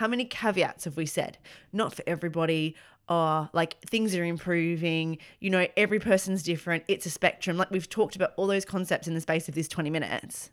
how 0.00 0.08
many 0.08 0.24
caveats 0.24 0.84
have 0.84 0.96
we 0.96 1.04
said? 1.04 1.36
Not 1.74 1.94
for 1.94 2.02
everybody. 2.06 2.74
Or 3.06 3.50
like 3.52 3.78
things 3.82 4.16
are 4.16 4.24
improving. 4.24 5.18
You 5.40 5.50
know, 5.50 5.66
every 5.76 5.98
person's 5.98 6.42
different. 6.42 6.84
It's 6.88 7.04
a 7.04 7.10
spectrum. 7.10 7.58
Like 7.58 7.70
we've 7.70 7.86
talked 7.86 8.16
about 8.16 8.32
all 8.38 8.46
those 8.46 8.64
concepts 8.64 9.06
in 9.08 9.12
the 9.12 9.20
space 9.20 9.46
of 9.46 9.54
this 9.54 9.68
20 9.68 9.90
minutes. 9.90 10.52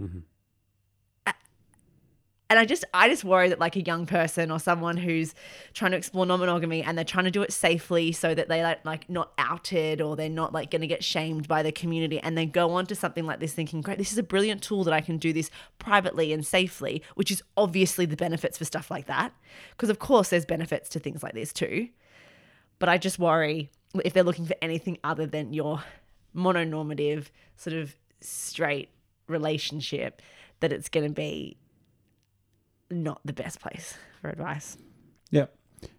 A- 0.00 0.22
And 2.48 2.60
I 2.60 2.64
just, 2.64 2.84
I 2.94 3.08
just 3.08 3.24
worry 3.24 3.48
that 3.48 3.58
like 3.58 3.74
a 3.74 3.82
young 3.82 4.06
person 4.06 4.52
or 4.52 4.60
someone 4.60 4.96
who's 4.96 5.34
trying 5.74 5.90
to 5.90 5.96
explore 5.96 6.24
non-monogamy 6.26 6.82
and 6.82 6.96
they're 6.96 7.04
trying 7.04 7.24
to 7.24 7.30
do 7.30 7.42
it 7.42 7.52
safely 7.52 8.12
so 8.12 8.34
that 8.34 8.48
they 8.48 8.62
like 8.62 8.84
like 8.84 9.10
not 9.10 9.32
outed 9.36 10.00
or 10.00 10.14
they're 10.14 10.28
not 10.28 10.52
like 10.52 10.70
going 10.70 10.80
to 10.80 10.86
get 10.86 11.02
shamed 11.02 11.48
by 11.48 11.64
the 11.64 11.72
community 11.72 12.20
and 12.20 12.38
they 12.38 12.46
go 12.46 12.70
on 12.70 12.86
to 12.86 12.94
something 12.94 13.26
like 13.26 13.40
this 13.40 13.52
thinking, 13.52 13.80
great, 13.80 13.98
this 13.98 14.12
is 14.12 14.18
a 14.18 14.22
brilliant 14.22 14.62
tool 14.62 14.84
that 14.84 14.94
I 14.94 15.00
can 15.00 15.18
do 15.18 15.32
this 15.32 15.50
privately 15.80 16.32
and 16.32 16.46
safely, 16.46 17.02
which 17.16 17.32
is 17.32 17.42
obviously 17.56 18.06
the 18.06 18.16
benefits 18.16 18.58
for 18.58 18.64
stuff 18.64 18.92
like 18.92 19.06
that. 19.06 19.32
Because 19.70 19.90
of 19.90 19.98
course 19.98 20.28
there's 20.28 20.46
benefits 20.46 20.88
to 20.90 21.00
things 21.00 21.24
like 21.24 21.34
this 21.34 21.52
too. 21.52 21.88
But 22.78 22.88
I 22.88 22.98
just 22.98 23.18
worry 23.18 23.70
if 24.04 24.12
they're 24.12 24.22
looking 24.22 24.46
for 24.46 24.56
anything 24.62 24.98
other 25.02 25.26
than 25.26 25.52
your 25.52 25.82
mononormative 26.34 27.26
sort 27.56 27.74
of 27.74 27.96
straight 28.20 28.90
relationship 29.26 30.22
that 30.60 30.72
it's 30.72 30.88
going 30.88 31.06
to 31.06 31.12
be 31.12 31.56
not 32.90 33.20
the 33.24 33.32
best 33.32 33.60
place 33.60 33.94
for 34.20 34.30
advice. 34.30 34.76
Yeah, 35.30 35.46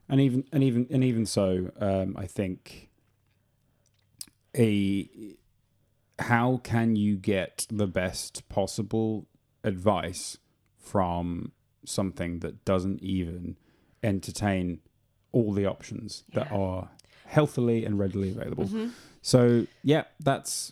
and 0.09 0.21
even 0.21 0.45
and 0.51 0.63
even 0.63 0.87
and 0.89 1.03
even 1.03 1.25
so, 1.25 1.71
um, 1.79 2.15
I 2.17 2.25
think 2.27 2.89
a 4.55 5.09
how 6.19 6.57
can 6.63 6.95
you 6.95 7.15
get 7.15 7.67
the 7.69 7.87
best 7.87 8.47
possible 8.49 9.27
advice 9.63 10.37
from 10.77 11.51
something 11.85 12.39
that 12.39 12.65
doesn't 12.65 13.01
even 13.03 13.57
entertain 14.01 14.79
all 15.31 15.53
the 15.53 15.65
options 15.65 16.23
that 16.33 16.51
are 16.51 16.89
healthily 17.25 17.85
and 17.85 17.99
readily 17.99 18.31
available? 18.31 18.69
So 19.21 19.67
yeah, 19.83 20.05
that's 20.19 20.71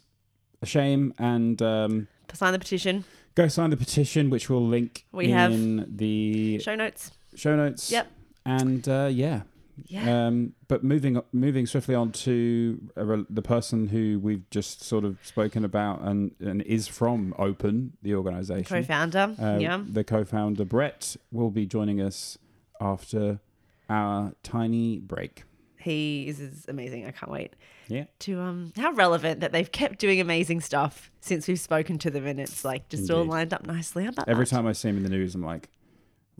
a 0.61 0.65
shame, 0.65 1.13
and 1.19 1.61
um, 1.61 2.07
Sign 2.33 2.53
the 2.53 2.59
petition. 2.59 3.05
Go 3.35 3.47
sign 3.47 3.69
the 3.69 3.77
petition, 3.77 4.29
which 4.29 4.49
we'll 4.49 4.65
link 4.65 5.05
We 5.11 5.29
have 5.31 5.51
in 5.51 5.85
the 5.95 6.59
Show 6.59 6.75
notes. 6.75 7.11
show 7.35 7.55
notes. 7.55 7.91
Yep. 7.91 8.07
And 8.45 8.87
uh, 8.87 9.09
yeah. 9.11 9.41
Yeah. 9.87 10.27
Um, 10.27 10.53
but 10.69 10.85
moving 10.85 11.21
moving 11.33 11.65
swiftly 11.65 11.95
on 11.95 12.13
to 12.13 12.79
re- 12.95 13.25
the 13.29 13.41
person 13.41 13.87
who 13.89 14.19
we've 14.23 14.49
just 14.49 14.81
sort 14.81 15.03
of 15.03 15.17
spoken 15.23 15.65
about 15.65 16.01
and, 16.01 16.31
and 16.39 16.61
is 16.61 16.87
from 16.87 17.33
Open, 17.37 17.91
the 18.01 18.15
organisation. 18.15 18.63
Co-founder. 18.63 19.35
Uh, 19.37 19.57
yeah. 19.59 19.81
The 19.85 20.05
co-founder 20.05 20.63
Brett 20.63 21.17
will 21.29 21.51
be 21.51 21.65
joining 21.65 21.99
us 21.99 22.37
after 22.79 23.39
our 23.89 24.33
tiny 24.43 24.99
break. 24.99 25.43
He 25.85 26.27
is, 26.27 26.39
is 26.39 26.65
amazing. 26.67 27.05
I 27.05 27.11
can't 27.11 27.31
wait 27.31 27.53
Yeah. 27.87 28.05
to 28.19 28.39
um 28.41 28.73
how 28.75 28.91
relevant 28.93 29.39
that 29.41 29.51
they've 29.51 29.71
kept 29.71 29.99
doing 29.99 30.19
amazing 30.19 30.61
stuff 30.61 31.11
since 31.21 31.47
we've 31.47 31.59
spoken 31.59 31.99
to 31.99 32.09
them 32.09 32.25
and 32.25 32.39
it's 32.39 32.65
like 32.65 32.89
just 32.89 33.09
all 33.11 33.23
lined 33.23 33.53
up 33.53 33.67
nicely. 33.67 34.09
Every 34.27 34.45
that? 34.45 34.49
time 34.49 34.65
I 34.65 34.73
see 34.73 34.89
him 34.89 34.97
in 34.97 35.03
the 35.03 35.09
news, 35.09 35.35
I'm 35.35 35.43
like, 35.43 35.69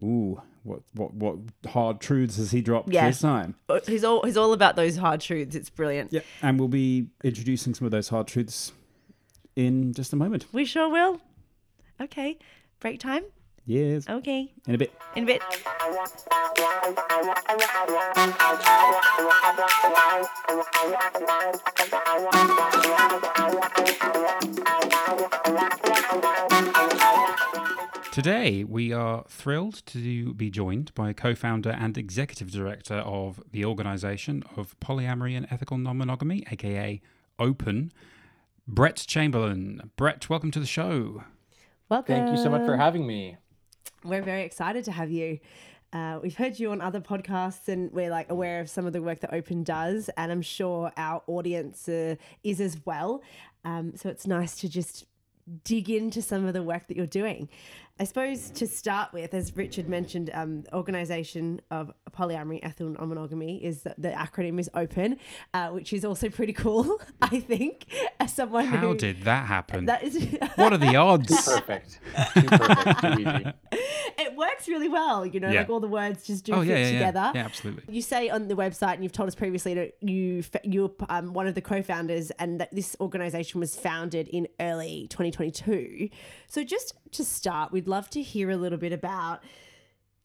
Ooh, 0.04 0.42
what 0.64 0.82
what 0.94 1.14
what 1.14 1.38
hard 1.70 2.02
truths 2.02 2.38
has 2.38 2.50
he 2.50 2.62
dropped 2.62 2.92
Yeah. 2.92 3.06
this 3.08 3.22
time? 3.22 3.54
Uh, 3.70 3.80
He's 3.86 4.04
all 4.04 4.24
he's 4.26 4.36
all 4.36 4.52
about 4.52 4.76
those 4.76 4.98
hard 4.98 5.22
truths. 5.22 5.56
It's 5.56 5.70
brilliant. 5.70 6.12
Yeah, 6.12 6.22
and 6.42 6.60
we'll 6.60 6.68
be 6.68 7.08
introducing 7.24 7.76
some 7.76 7.86
of 7.86 7.92
those 7.92 8.10
hard 8.10 8.26
truths 8.28 8.72
in 9.56 9.94
just 9.94 10.12
a 10.12 10.16
moment. 10.16 10.48
We 10.52 10.66
sure 10.66 10.90
will. 10.90 11.22
Okay. 12.02 12.40
Break 12.80 13.00
time. 13.00 13.24
Yes, 13.66 14.08
Okay. 14.08 14.52
in 14.68 14.76
a 14.76 14.78
bit. 14.78 14.94
In 15.16 15.24
a 15.24 15.26
bit. 15.26 15.42
Today, 28.12 28.64
we 28.64 28.94
are 28.94 29.26
thrilled 29.28 29.86
to 29.88 30.34
be 30.36 30.50
joined 30.50 30.94
by 30.94 31.12
co 31.12 31.36
founder 31.36 31.72
and 31.72 31.98
executive 31.98 32.52
director 32.52 32.96
of 32.96 33.42
the 33.52 33.66
organization 33.66 34.44
of 34.56 34.80
polyamory 34.80 35.36
and 35.36 35.48
ethical 35.52 35.78
non 35.78 35.98
monogamy, 35.98 36.44
aka 36.52 37.02
Open, 37.40 37.92
Brett 38.68 38.96
Chamberlin. 39.08 39.90
Brett, 39.98 40.30
welcome 40.30 40.52
to 40.52 40.60
the 40.60 40.66
show. 40.66 41.24
Welcome. 41.90 42.16
Thank 42.16 42.32
you 42.32 42.42
so 42.42 42.50
much 42.50 42.66
for 42.66 42.78
having 42.78 43.06
me. 43.06 43.38
We're 44.06 44.22
very 44.22 44.44
excited 44.44 44.86
to 44.86 44.92
have 44.92 45.10
you. 45.10 45.40
Uh, 45.92 46.20
we've 46.22 46.36
heard 46.36 46.60
you 46.60 46.70
on 46.70 46.80
other 46.80 47.02
podcasts, 47.02 47.68
and 47.70 47.92
we're 47.92 48.12
like 48.12 48.30
aware 48.30 48.60
of 48.60 48.70
some 48.70 48.86
of 48.86 48.94
the 48.94 49.02
work 49.02 49.20
that 49.22 49.34
Open 49.34 49.64
does, 49.64 50.12
and 50.16 50.32
I'm 50.32 50.44
sure 50.44 50.92
our 50.96 51.24
audience 51.26 51.90
uh, 51.90 52.16
is 52.44 52.62
as 52.62 52.78
well. 52.86 53.24
Um, 53.64 53.96
so 53.96 54.10
it's 54.10 54.28
nice 54.28 54.60
to 54.60 54.70
just 54.70 55.06
dig 55.64 55.90
into 55.90 56.22
some 56.22 56.46
of 56.46 56.54
the 56.54 56.62
work 56.62 56.88
that 56.88 56.98
you're 56.98 57.08
doing. 57.08 57.50
I 57.98 58.04
suppose 58.04 58.50
to 58.52 58.68
start 58.68 59.14
with, 59.14 59.34
as 59.34 59.56
Richard 59.56 59.88
mentioned, 59.88 60.30
um, 60.34 60.66
organisation 60.74 61.62
of 61.72 61.94
polyamory, 62.12 62.60
ethical 62.62 62.90
non-monogamy 62.90 63.64
is 63.64 63.84
the, 63.84 63.96
the 63.98 64.10
acronym 64.10 64.60
is 64.60 64.70
OPEN, 64.74 65.18
uh, 65.54 65.70
which 65.70 65.94
is 65.94 66.04
also 66.04 66.28
pretty 66.28 66.52
cool. 66.52 67.00
I 67.22 67.40
think 67.40 67.86
as 68.20 68.34
someone 68.34 68.66
How 68.66 68.78
who 68.80 68.98
did 68.98 69.24
that 69.24 69.46
happen? 69.48 69.86
that 69.86 70.04
is 70.04 70.16
what 70.56 70.74
are 70.74 70.78
the 70.78 70.98
odds? 70.98 71.46
Perfect. 71.46 72.02
Too 72.34 72.42
perfect. 72.44 73.00
Too 73.00 73.08
easy. 73.22 73.54
it 74.18 74.36
works 74.36 74.68
really 74.68 74.90
well. 74.90 75.26
You 75.26 75.40
know, 75.40 75.50
Yeah. 75.50 75.62
like 75.62 75.70
all 75.70 75.80
the 75.80 75.88
words 75.88 76.28
just 76.28 76.44
do 76.44 76.52
oh, 76.52 76.60
fit 76.60 76.68
yeah, 76.68 76.78
yeah, 76.78 76.92
together. 76.92 77.20
yeah. 77.20 77.32
Yeah, 77.34 77.46
absolutely. 77.46 77.96
You 77.96 78.02
say 78.02 78.30
on 78.30 78.50
the 78.50 78.56
website, 78.56 78.96
and 78.96 79.04
you've 79.04 79.14
told 79.14 79.28
us 79.28 79.36
previously 79.36 79.74
that 79.74 79.94
you 80.02 80.44
you're 80.66 80.92
um, 81.08 81.32
one 81.32 81.48
of 81.48 81.56
the 81.56 81.62
co-founders, 81.62 82.30
and 82.32 82.60
that 82.60 82.76
this 82.76 82.98
organization 83.00 83.62
was 83.62 83.74
founded 83.78 84.28
in 84.28 84.50
early 84.60 85.08
2022. 85.10 86.10
So, 86.48 86.64
just 86.66 86.94
to 87.12 87.24
start, 87.24 87.72
we'd 87.86 87.92
love 87.92 88.10
to 88.10 88.22
hear 88.22 88.50
a 88.50 88.58
little 88.58 88.80
bit 88.80 88.92
about 88.92 89.44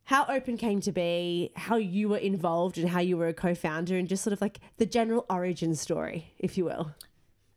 how 0.05 0.25
Open 0.29 0.57
came 0.57 0.81
to 0.81 0.93
be, 0.93 1.53
how 1.55 1.77
you 1.77 2.09
were 2.09 2.17
involved, 2.17 2.79
and 2.79 2.89
how 2.89 3.01
you 3.01 3.19
were 3.19 3.29
a 3.29 3.35
co-founder, 3.35 3.99
and 3.99 4.09
just 4.09 4.25
sort 4.25 4.33
of 4.33 4.41
like 4.41 4.61
the 4.79 4.87
general 4.87 5.27
origin 5.29 5.75
story, 5.75 6.33
if 6.39 6.57
you 6.57 6.65
will. 6.65 6.91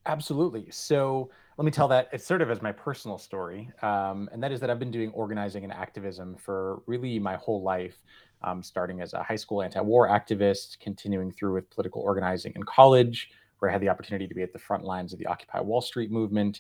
Absolutely. 0.06 0.68
So 0.72 1.30
let 1.58 1.64
me 1.64 1.72
tell 1.72 1.88
that 1.88 2.10
it's 2.12 2.26
sort 2.26 2.42
of 2.42 2.52
as 2.52 2.62
my 2.62 2.74
personal 2.74 3.18
story, 3.18 3.72
um, 3.82 4.30
and 4.34 4.44
that 4.44 4.52
is 4.52 4.60
that 4.60 4.70
I've 4.70 4.78
been 4.78 4.92
doing 4.92 5.10
organizing 5.12 5.64
and 5.64 5.72
activism 5.72 6.36
for 6.36 6.82
really 6.86 7.18
my 7.18 7.38
whole 7.38 7.64
life, 7.64 7.96
um, 8.42 8.62
starting 8.62 9.00
as 9.00 9.14
a 9.14 9.24
high 9.24 9.38
school 9.38 9.64
anti-war 9.64 10.10
activist, 10.10 10.80
continuing 10.82 11.32
through 11.32 11.54
with 11.54 11.70
political 11.70 12.02
organizing 12.02 12.52
in 12.58 12.64
college, 12.64 13.32
where 13.60 13.72
I 13.72 13.72
had 13.72 13.82
the 13.82 13.90
opportunity 13.90 14.28
to 14.28 14.36
be 14.36 14.44
at 14.44 14.52
the 14.52 14.60
front 14.60 14.84
lines 14.84 15.14
of 15.14 15.20
the 15.20 15.28
Occupy 15.28 15.62
Wall 15.62 15.80
Street 15.80 16.12
movement. 16.12 16.60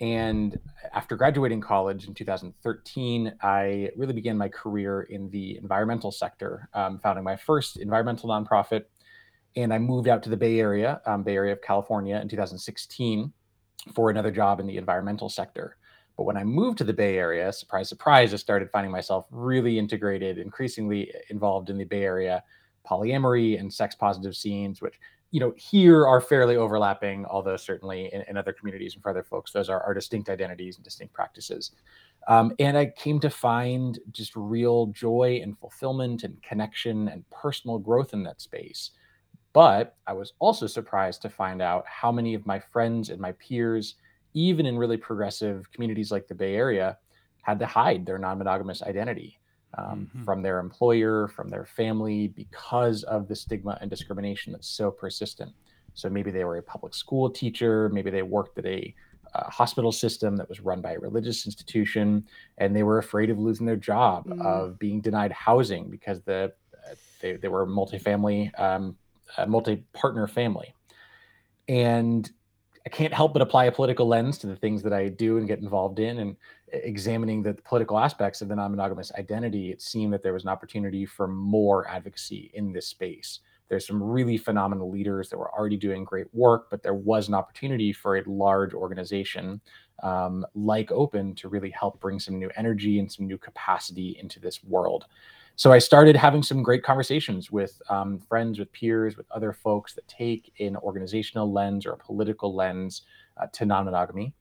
And 0.00 0.58
after 0.92 1.16
graduating 1.16 1.60
college 1.60 2.06
in 2.06 2.14
2013, 2.14 3.34
I 3.42 3.90
really 3.96 4.12
began 4.12 4.36
my 4.36 4.48
career 4.48 5.02
in 5.02 5.30
the 5.30 5.56
environmental 5.56 6.12
sector, 6.12 6.68
um, 6.74 6.98
founding 6.98 7.24
my 7.24 7.36
first 7.36 7.78
environmental 7.78 8.28
nonprofit 8.28 8.84
and 9.56 9.72
I 9.72 9.78
moved 9.78 10.06
out 10.06 10.22
to 10.24 10.30
the 10.30 10.36
Bay 10.36 10.60
Area, 10.60 11.00
um, 11.06 11.22
Bay 11.22 11.34
Area 11.34 11.52
of 11.52 11.62
California, 11.62 12.18
in 12.20 12.28
2016 12.28 13.32
for 13.94 14.10
another 14.10 14.30
job 14.30 14.60
in 14.60 14.66
the 14.66 14.76
environmental 14.76 15.28
sector. 15.28 15.78
But 16.16 16.24
when 16.24 16.36
I 16.36 16.44
moved 16.44 16.78
to 16.78 16.84
the 16.84 16.92
Bay 16.92 17.16
Area, 17.16 17.52
surprise, 17.52 17.88
surprise, 17.88 18.32
I 18.32 18.36
started 18.36 18.70
finding 18.70 18.92
myself 18.92 19.26
really 19.30 19.78
integrated, 19.78 20.38
increasingly 20.38 21.12
involved 21.30 21.70
in 21.70 21.78
the 21.78 21.84
Bay 21.84 22.02
Area 22.02 22.42
polyamory 22.88 23.58
and 23.58 23.72
sex 23.72 23.94
positive 23.94 24.36
scenes, 24.36 24.80
which 24.80 25.00
you 25.30 25.40
know 25.40 25.52
here 25.56 26.06
are 26.06 26.20
fairly 26.20 26.56
overlapping, 26.56 27.26
although 27.26 27.56
certainly 27.56 28.10
in, 28.12 28.22
in 28.28 28.36
other 28.36 28.52
communities 28.52 28.94
and 28.94 29.02
for 29.02 29.10
other 29.10 29.22
folks, 29.22 29.52
those 29.52 29.68
are, 29.68 29.82
are 29.82 29.94
distinct 29.94 30.28
identities 30.28 30.76
and 30.76 30.84
distinct 30.84 31.12
practices. 31.12 31.72
Um, 32.28 32.52
and 32.58 32.76
I 32.76 32.86
came 32.86 33.20
to 33.20 33.30
find 33.30 33.98
just 34.10 34.34
real 34.34 34.86
joy 34.86 35.40
and 35.42 35.58
fulfillment 35.58 36.24
and 36.24 36.42
connection 36.42 37.08
and 37.08 37.28
personal 37.30 37.78
growth 37.78 38.14
in 38.14 38.22
that 38.24 38.40
space. 38.40 38.92
But 39.52 39.96
I 40.06 40.12
was 40.12 40.32
also 40.38 40.66
surprised 40.66 41.22
to 41.22 41.30
find 41.30 41.62
out 41.62 41.84
how 41.86 42.12
many 42.12 42.34
of 42.34 42.46
my 42.46 42.58
friends 42.58 43.10
and 43.10 43.20
my 43.20 43.32
peers, 43.32 43.94
even 44.34 44.66
in 44.66 44.76
really 44.76 44.96
progressive 44.96 45.70
communities 45.72 46.10
like 46.10 46.26
the 46.26 46.34
Bay 46.34 46.56
Area, 46.56 46.98
had 47.42 47.58
to 47.60 47.66
hide 47.66 48.04
their 48.04 48.18
non 48.18 48.38
monogamous 48.38 48.82
identity 48.82 49.38
um, 49.76 50.10
Mhm. 50.14 50.24
from 50.24 50.42
their 50.42 50.58
employer, 50.58 51.28
from 51.28 51.50
their 51.50 51.64
family, 51.64 52.28
because 52.28 53.02
of 53.04 53.28
the 53.28 53.36
stigma 53.36 53.78
and 53.80 53.90
discrimination 53.90 54.52
that's 54.52 54.68
so 54.68 54.90
persistent. 54.90 55.52
So 55.94 56.08
maybe 56.10 56.30
they 56.30 56.44
were 56.44 56.56
a 56.56 56.62
public 56.62 56.94
school 56.94 57.30
teacher, 57.30 57.88
maybe 57.90 58.10
they 58.10 58.22
worked 58.22 58.58
at 58.58 58.66
a 58.66 58.94
uh, 59.34 59.50
hospital 59.50 59.92
system 59.92 60.36
that 60.36 60.48
was 60.48 60.60
run 60.60 60.80
by 60.80 60.92
a 60.92 60.98
religious 60.98 61.44
institution, 61.46 62.24
and 62.58 62.74
they 62.74 62.82
were 62.82 62.98
afraid 62.98 63.28
of 63.28 63.38
losing 63.38 63.66
their 63.66 63.76
job, 63.76 64.24
Mm. 64.26 64.40
of 64.42 64.78
being 64.78 65.00
denied 65.00 65.32
housing 65.32 65.90
because 65.90 66.22
the 66.22 66.52
uh, 66.74 66.94
they, 67.20 67.36
they 67.36 67.48
were 67.48 67.62
a 67.62 67.66
multifamily 67.66 68.58
um, 68.58 68.96
a 69.38 69.46
multi-partner 69.46 70.26
family 70.28 70.72
and 71.68 72.30
i 72.86 72.88
can't 72.88 73.12
help 73.12 73.32
but 73.32 73.42
apply 73.42 73.66
a 73.66 73.72
political 73.72 74.06
lens 74.06 74.38
to 74.38 74.46
the 74.46 74.56
things 74.56 74.82
that 74.82 74.92
i 74.92 75.08
do 75.08 75.36
and 75.38 75.48
get 75.48 75.58
involved 75.58 75.98
in 75.98 76.20
and 76.20 76.36
examining 76.72 77.42
the 77.42 77.54
political 77.54 77.98
aspects 77.98 78.40
of 78.40 78.48
the 78.48 78.56
non-monogamous 78.56 79.12
identity 79.18 79.70
it 79.70 79.82
seemed 79.82 80.12
that 80.12 80.22
there 80.22 80.32
was 80.32 80.44
an 80.44 80.48
opportunity 80.48 81.06
for 81.06 81.28
more 81.28 81.88
advocacy 81.88 82.50
in 82.54 82.72
this 82.72 82.88
space. 82.88 83.40
There's 83.68 83.86
some 83.86 84.02
really 84.02 84.36
phenomenal 84.36 84.90
leaders 84.90 85.28
that 85.28 85.38
were 85.38 85.52
already 85.52 85.76
doing 85.76 86.04
great 86.04 86.32
work 86.34 86.68
but 86.70 86.82
there 86.82 86.94
was 86.94 87.28
an 87.28 87.34
opportunity 87.34 87.92
for 87.92 88.16
a 88.16 88.28
large 88.28 88.74
organization 88.74 89.60
um, 90.02 90.44
like 90.54 90.92
open 90.92 91.34
to 91.36 91.48
really 91.48 91.70
help 91.70 92.00
bring 92.00 92.20
some 92.20 92.38
new 92.38 92.50
energy 92.56 92.98
and 92.98 93.10
some 93.10 93.26
new 93.26 93.38
capacity 93.38 94.18
into 94.20 94.40
this 94.40 94.62
world 94.64 95.06
so 95.56 95.72
I 95.72 95.78
started 95.78 96.14
having 96.16 96.42
some 96.42 96.62
great 96.62 96.82
conversations 96.82 97.50
with 97.50 97.80
um, 97.88 98.18
friends, 98.18 98.58
with 98.58 98.70
peers, 98.72 99.16
with 99.16 99.26
other 99.30 99.52
folks 99.52 99.94
that 99.94 100.06
take 100.06 100.52
an 100.60 100.76
organizational 100.76 101.50
lens 101.52 101.86
or 101.86 101.92
a 101.92 101.96
political 101.98 102.54
lens 102.54 103.02
uh, 103.38 103.46
to 103.52 103.64
non-monogamy. 103.66 104.32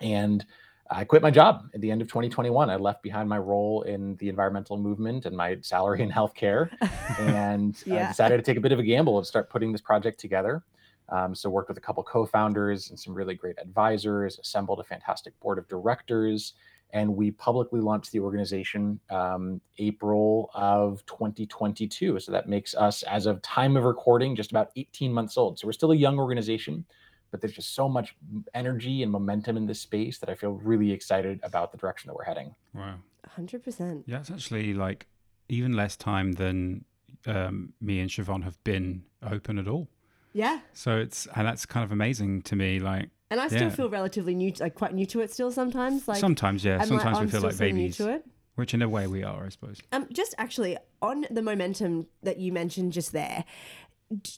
And 0.00 0.44
I 0.90 1.04
quit 1.04 1.20
my 1.22 1.30
job 1.30 1.68
at 1.74 1.80
the 1.80 1.90
end 1.90 2.00
of 2.00 2.08
2021. 2.08 2.70
I 2.70 2.76
left 2.76 3.02
behind 3.02 3.28
my 3.28 3.38
role 3.38 3.82
in 3.82 4.16
the 4.16 4.28
environmental 4.28 4.76
movement 4.76 5.26
and 5.26 5.36
my 5.36 5.56
salary 5.60 6.02
in 6.02 6.10
healthcare, 6.10 6.70
and 7.18 7.76
I 7.86 7.90
Yeah. 7.90 8.08
decided 8.08 8.36
to 8.36 8.42
take 8.42 8.56
a 8.56 8.60
bit 8.60 8.72
of 8.72 8.78
a 8.78 8.82
gamble 8.84 9.18
and 9.18 9.26
start 9.26 9.50
putting 9.50 9.72
this 9.72 9.80
project 9.80 10.20
together. 10.20 10.62
Um, 11.08 11.34
so 11.34 11.48
worked 11.50 11.68
with 11.68 11.78
a 11.78 11.80
couple 11.80 12.02
co-founders 12.02 12.90
and 12.90 12.98
some 12.98 13.14
really 13.14 13.34
great 13.34 13.56
advisors, 13.60 14.38
assembled 14.38 14.80
a 14.80 14.84
fantastic 14.84 15.38
board 15.40 15.58
of 15.58 15.68
directors, 15.68 16.54
and 16.96 17.14
we 17.14 17.30
publicly 17.30 17.78
launched 17.78 18.10
the 18.10 18.20
organization 18.20 18.98
um, 19.10 19.60
April 19.76 20.50
of 20.54 21.04
2022. 21.04 22.18
So 22.20 22.32
that 22.32 22.48
makes 22.48 22.74
us, 22.74 23.02
as 23.02 23.26
of 23.26 23.42
time 23.42 23.76
of 23.76 23.84
recording, 23.84 24.34
just 24.34 24.50
about 24.50 24.70
18 24.76 25.12
months 25.12 25.36
old. 25.36 25.58
So 25.58 25.66
we're 25.66 25.72
still 25.72 25.92
a 25.92 25.96
young 25.96 26.18
organization, 26.18 26.86
but 27.30 27.42
there's 27.42 27.52
just 27.52 27.74
so 27.74 27.86
much 27.86 28.16
energy 28.54 29.02
and 29.02 29.12
momentum 29.12 29.58
in 29.58 29.66
this 29.66 29.78
space 29.78 30.16
that 30.20 30.30
I 30.30 30.34
feel 30.34 30.52
really 30.52 30.90
excited 30.90 31.38
about 31.42 31.70
the 31.70 31.76
direction 31.76 32.08
that 32.08 32.14
we're 32.14 32.24
heading. 32.24 32.54
Wow. 32.72 32.94
100%. 33.38 34.04
Yeah, 34.06 34.20
it's 34.20 34.30
actually 34.30 34.72
like 34.72 35.06
even 35.50 35.74
less 35.74 35.98
time 35.98 36.32
than 36.32 36.86
um, 37.26 37.74
me 37.78 38.00
and 38.00 38.08
Siobhan 38.08 38.42
have 38.44 38.56
been 38.64 39.02
open 39.22 39.58
at 39.58 39.68
all. 39.68 39.88
Yeah. 40.32 40.60
So 40.72 40.96
it's 40.96 41.26
and 41.34 41.46
that's 41.46 41.66
kind 41.66 41.84
of 41.84 41.92
amazing 41.92 42.42
to 42.42 42.56
me. 42.56 42.78
Like 42.78 43.08
And 43.30 43.40
I 43.40 43.48
still 43.48 43.62
Yeah. 43.62 43.68
feel 43.70 43.90
relatively 43.90 44.34
new, 44.34 44.52
like 44.60 44.74
quite 44.74 44.94
new 44.94 45.06
to 45.06 45.20
it 45.20 45.32
still 45.32 45.50
sometimes. 45.50 46.06
Like 46.06 46.18
sometimes, 46.18 46.64
yeah, 46.64 46.78
I'm 46.80 46.86
sometimes 46.86 47.16
like, 47.16 47.26
we 47.26 47.30
feel 47.30 47.40
like 47.40 47.52
so 47.54 47.58
babies, 47.58 47.96
to 47.96 48.08
it. 48.14 48.24
which 48.54 48.72
in 48.72 48.82
a 48.82 48.88
way 48.88 49.06
we 49.08 49.24
are, 49.24 49.44
I 49.46 49.48
suppose. 49.48 49.80
Um, 49.92 50.06
just 50.12 50.34
actually 50.38 50.76
on 51.02 51.26
the 51.30 51.42
momentum 51.42 52.06
that 52.22 52.38
you 52.38 52.52
mentioned 52.52 52.92
just 52.92 53.12
there, 53.12 53.44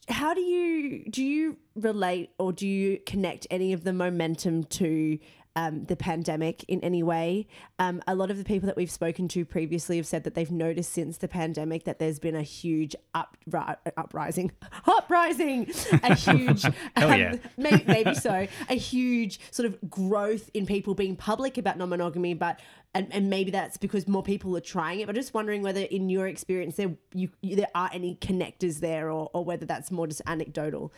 how 0.09 0.33
do 0.33 0.41
you 0.41 1.05
do 1.11 1.23
you 1.23 1.59
relate 1.75 2.31
or 2.39 2.53
do 2.53 2.67
you 2.67 2.99
connect 3.05 3.47
any 3.51 3.75
of 3.75 3.85
the 3.85 3.93
momentum 3.93 4.65
to 4.65 5.19
um, 5.59 5.85
the 5.87 5.97
pandemic 5.97 6.65
in 6.69 6.81
any 6.85 7.03
way? 7.03 7.49
Um, 7.81 8.01
a 8.07 8.15
lot 8.15 8.31
of 8.31 8.39
the 8.39 8.45
people 8.45 8.69
that 8.69 8.77
we've 8.77 8.91
spoken 8.91 9.27
to 9.29 9.45
previously 9.45 9.97
have 9.97 10.07
said 10.07 10.23
that 10.23 10.37
they've 10.37 10.51
noticed 10.51 10.93
since 10.93 11.19
the 11.19 11.27
pandemic 11.27 11.83
that 11.83 11.99
there's 11.99 12.21
been 12.21 12.37
a 12.37 12.43
huge 12.43 12.95
up, 13.13 13.37
ri- 13.51 13.93
uprising, 13.97 14.53
uprising, 14.87 15.69
a 16.05 16.15
huge, 16.15 16.65
um, 16.65 16.73
yeah. 16.97 17.35
maybe, 17.57 17.83
maybe 17.89 18.15
so, 18.15 18.47
a 18.69 18.75
huge 18.75 19.41
sort 19.51 19.67
of 19.67 19.91
growth 19.91 20.49
in 20.55 20.65
people 20.65 20.95
being 20.95 21.17
public 21.17 21.59
about 21.59 21.77
non-monogamy, 21.77 22.35
but 22.35 22.61
and, 22.95 23.13
and 23.13 23.29
maybe 23.29 23.51
that's 23.51 23.77
because 23.77 24.07
more 24.07 24.23
people 24.23 24.57
are 24.57 24.61
trying 24.61 25.01
it. 25.01 25.07
But 25.07 25.17
just 25.17 25.35
wondering 25.35 25.63
whether, 25.63 25.81
in 25.81 26.09
your 26.09 26.29
experience, 26.29 26.77
there 26.77 26.95
you, 27.13 27.31
you 27.43 27.57
there 27.57 27.69
are 27.75 27.91
any 27.93 28.15
connectors 28.15 28.79
there, 28.79 29.11
or, 29.11 29.29
or 29.35 29.45
whether 29.45 29.67
that's 29.67 29.91
more 29.91 30.07
just 30.07 30.23
anecdotal. 30.25 30.93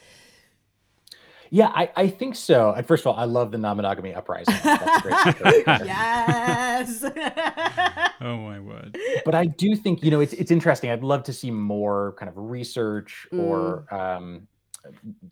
Yeah, 1.53 1.73
I, 1.75 1.91
I 1.97 2.09
think 2.09 2.37
so. 2.37 2.73
And 2.73 2.87
first 2.87 3.03
of 3.03 3.09
all, 3.09 3.17
I 3.17 3.25
love 3.25 3.51
the 3.51 3.59
non-monogamy 3.59 4.15
uprising. 4.15 4.55
That's 4.63 5.03
great. 5.41 5.65
yes. 5.67 7.03
oh 8.21 8.37
my 8.37 8.61
word. 8.61 8.97
but 9.25 9.35
I 9.35 9.47
do 9.47 9.75
think 9.75 10.05
you 10.05 10.13
know 10.13 10.21
it's 10.21 10.33
it's 10.33 10.53
interesting. 10.53 10.91
I'd 10.91 11.03
love 11.03 11.25
to 11.25 11.33
see 11.33 11.51
more 11.51 12.15
kind 12.19 12.29
of 12.29 12.37
research 12.37 13.27
or 13.33 13.93
um, 13.93 14.47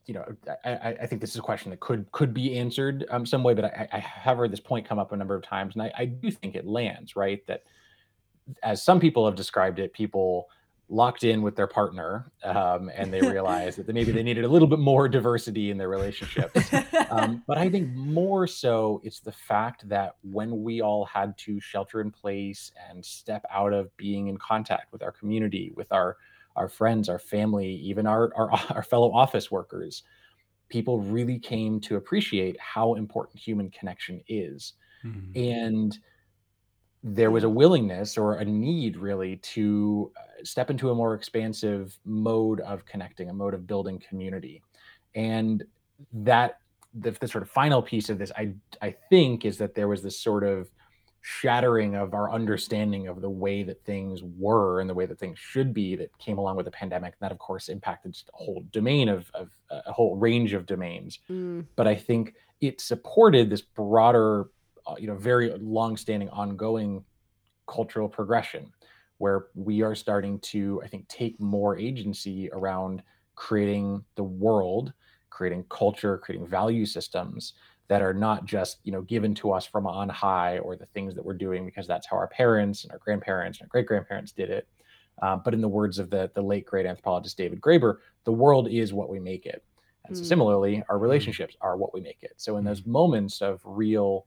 you 0.06 0.14
know 0.14 0.24
I, 0.64 0.70
I 0.70 0.96
I 1.02 1.06
think 1.06 1.20
this 1.20 1.30
is 1.30 1.36
a 1.36 1.42
question 1.42 1.70
that 1.70 1.78
could 1.78 2.10
could 2.10 2.34
be 2.34 2.58
answered 2.58 3.06
um, 3.10 3.24
some 3.24 3.44
way, 3.44 3.54
but 3.54 3.66
I, 3.66 3.88
I 3.92 3.98
have 3.98 4.38
heard 4.38 4.50
this 4.50 4.60
point 4.60 4.88
come 4.88 4.98
up 4.98 5.12
a 5.12 5.16
number 5.16 5.36
of 5.36 5.44
times, 5.44 5.76
and 5.76 5.82
I, 5.82 5.92
I 5.96 6.04
do 6.06 6.32
think 6.32 6.56
it 6.56 6.66
lands 6.66 7.14
right 7.14 7.46
that 7.46 7.62
as 8.64 8.82
some 8.82 8.98
people 8.98 9.24
have 9.24 9.36
described 9.36 9.78
it, 9.78 9.92
people 9.92 10.48
locked 10.90 11.22
in 11.22 11.42
with 11.42 11.54
their 11.54 11.66
partner 11.66 12.32
um, 12.44 12.90
and 12.94 13.12
they 13.12 13.20
realized 13.20 13.78
that 13.78 13.92
maybe 13.92 14.10
they 14.10 14.22
needed 14.28 14.44
a 14.44 14.48
little 14.48 14.68
bit 14.68 14.78
more 14.78 15.08
diversity 15.08 15.70
in 15.70 15.76
their 15.76 15.88
relationships. 15.88 16.72
Um, 17.10 17.42
but 17.46 17.58
I 17.58 17.68
think 17.68 17.94
more 17.94 18.46
so, 18.46 19.00
it's 19.04 19.20
the 19.20 19.32
fact 19.32 19.88
that 19.88 20.16
when 20.22 20.62
we 20.62 20.80
all 20.80 21.04
had 21.04 21.36
to 21.38 21.60
shelter 21.60 22.00
in 22.00 22.10
place 22.10 22.72
and 22.88 23.04
step 23.04 23.44
out 23.50 23.72
of 23.72 23.94
being 23.96 24.28
in 24.28 24.38
contact 24.38 24.92
with 24.92 25.02
our 25.02 25.12
community, 25.12 25.72
with 25.76 25.92
our 25.92 26.16
our 26.56 26.68
friends, 26.68 27.08
our 27.08 27.18
family, 27.18 27.68
even 27.68 28.06
our 28.06 28.32
our, 28.34 28.50
our 28.70 28.82
fellow 28.82 29.12
office 29.12 29.50
workers, 29.50 30.02
people 30.68 31.00
really 31.00 31.38
came 31.38 31.80
to 31.80 31.96
appreciate 31.96 32.58
how 32.60 32.94
important 32.94 33.40
human 33.40 33.70
connection 33.70 34.22
is. 34.28 34.74
Mhm. 35.04 35.36
And 35.36 35.98
there 37.02 37.30
was 37.30 37.44
a 37.44 37.48
willingness 37.48 38.18
or 38.18 38.34
a 38.34 38.44
need 38.44 38.96
really 38.96 39.36
to 39.36 40.10
uh, 40.16 40.44
step 40.44 40.70
into 40.70 40.90
a 40.90 40.94
more 40.94 41.14
expansive 41.14 41.96
mode 42.04 42.60
of 42.60 42.84
connecting, 42.86 43.30
a 43.30 43.32
mode 43.32 43.54
of 43.54 43.66
building 43.66 44.02
community. 44.08 44.62
And 45.14 45.64
that 46.12 46.58
the, 46.94 47.12
the 47.12 47.28
sort 47.28 47.42
of 47.42 47.50
final 47.50 47.82
piece 47.82 48.08
of 48.08 48.18
this, 48.18 48.32
I 48.36 48.52
I 48.82 48.94
think, 49.10 49.44
is 49.44 49.58
that 49.58 49.74
there 49.74 49.88
was 49.88 50.02
this 50.02 50.20
sort 50.20 50.44
of 50.44 50.68
shattering 51.20 51.94
of 51.94 52.14
our 52.14 52.32
understanding 52.32 53.08
of 53.08 53.20
the 53.20 53.28
way 53.28 53.62
that 53.62 53.84
things 53.84 54.22
were 54.38 54.80
and 54.80 54.88
the 54.88 54.94
way 54.94 55.04
that 55.04 55.18
things 55.18 55.38
should 55.38 55.74
be 55.74 55.96
that 55.96 56.16
came 56.18 56.38
along 56.38 56.56
with 56.56 56.64
the 56.64 56.72
pandemic. 56.72 57.14
That 57.20 57.32
of 57.32 57.38
course 57.38 57.68
impacted 57.68 58.16
a 58.32 58.36
whole 58.36 58.64
domain 58.72 59.08
of, 59.08 59.30
of 59.34 59.50
a 59.70 59.92
whole 59.92 60.16
range 60.16 60.52
of 60.52 60.66
domains 60.66 61.18
Mm, 61.30 61.66
but 61.76 61.86
I 61.86 61.94
think 61.94 62.34
it 62.60 62.80
supported 62.80 63.50
this 63.50 63.60
broader, 63.62 64.46
you 64.98 65.06
know, 65.06 65.16
very 65.16 65.52
long-standing, 65.58 66.28
ongoing 66.30 67.04
cultural 67.66 68.08
progression, 68.08 68.72
where 69.18 69.46
we 69.54 69.82
are 69.82 69.94
starting 69.94 70.38
to, 70.40 70.80
I 70.84 70.88
think, 70.88 71.08
take 71.08 71.38
more 71.40 71.76
agency 71.76 72.48
around 72.52 73.02
creating 73.34 74.04
the 74.16 74.24
world, 74.24 74.92
creating 75.30 75.64
culture, 75.68 76.18
creating 76.18 76.46
value 76.46 76.86
systems 76.86 77.54
that 77.88 78.02
are 78.02 78.14
not 78.14 78.44
just, 78.44 78.78
you 78.84 78.92
know, 78.92 79.02
given 79.02 79.34
to 79.34 79.52
us 79.52 79.66
from 79.66 79.86
on 79.86 80.08
high 80.08 80.58
or 80.58 80.76
the 80.76 80.86
things 80.86 81.14
that 81.14 81.24
we're 81.24 81.34
doing 81.34 81.64
because 81.64 81.86
that's 81.86 82.06
how 82.06 82.16
our 82.16 82.28
parents 82.28 82.84
and 82.84 82.92
our 82.92 82.98
grandparents 82.98 83.58
and 83.58 83.66
our 83.66 83.68
great 83.68 83.86
grandparents 83.86 84.32
did 84.32 84.50
it. 84.50 84.68
Uh, 85.22 85.36
but 85.36 85.54
in 85.54 85.60
the 85.60 85.68
words 85.68 85.98
of 85.98 86.10
the 86.10 86.30
the 86.34 86.42
late 86.42 86.64
great 86.66 86.86
anthropologist 86.86 87.36
David 87.36 87.60
Graeber, 87.60 87.96
the 88.24 88.32
world 88.32 88.68
is 88.68 88.92
what 88.92 89.08
we 89.08 89.18
make 89.18 89.46
it. 89.46 89.64
And 90.06 90.16
so 90.16 90.22
Mm. 90.22 90.28
similarly, 90.28 90.82
our 90.88 90.98
relationships 90.98 91.56
are 91.60 91.76
what 91.76 91.92
we 91.94 92.00
make 92.00 92.22
it. 92.22 92.34
So 92.36 92.56
in 92.56 92.64
those 92.64 92.86
moments 92.86 93.40
of 93.42 93.60
real 93.64 94.26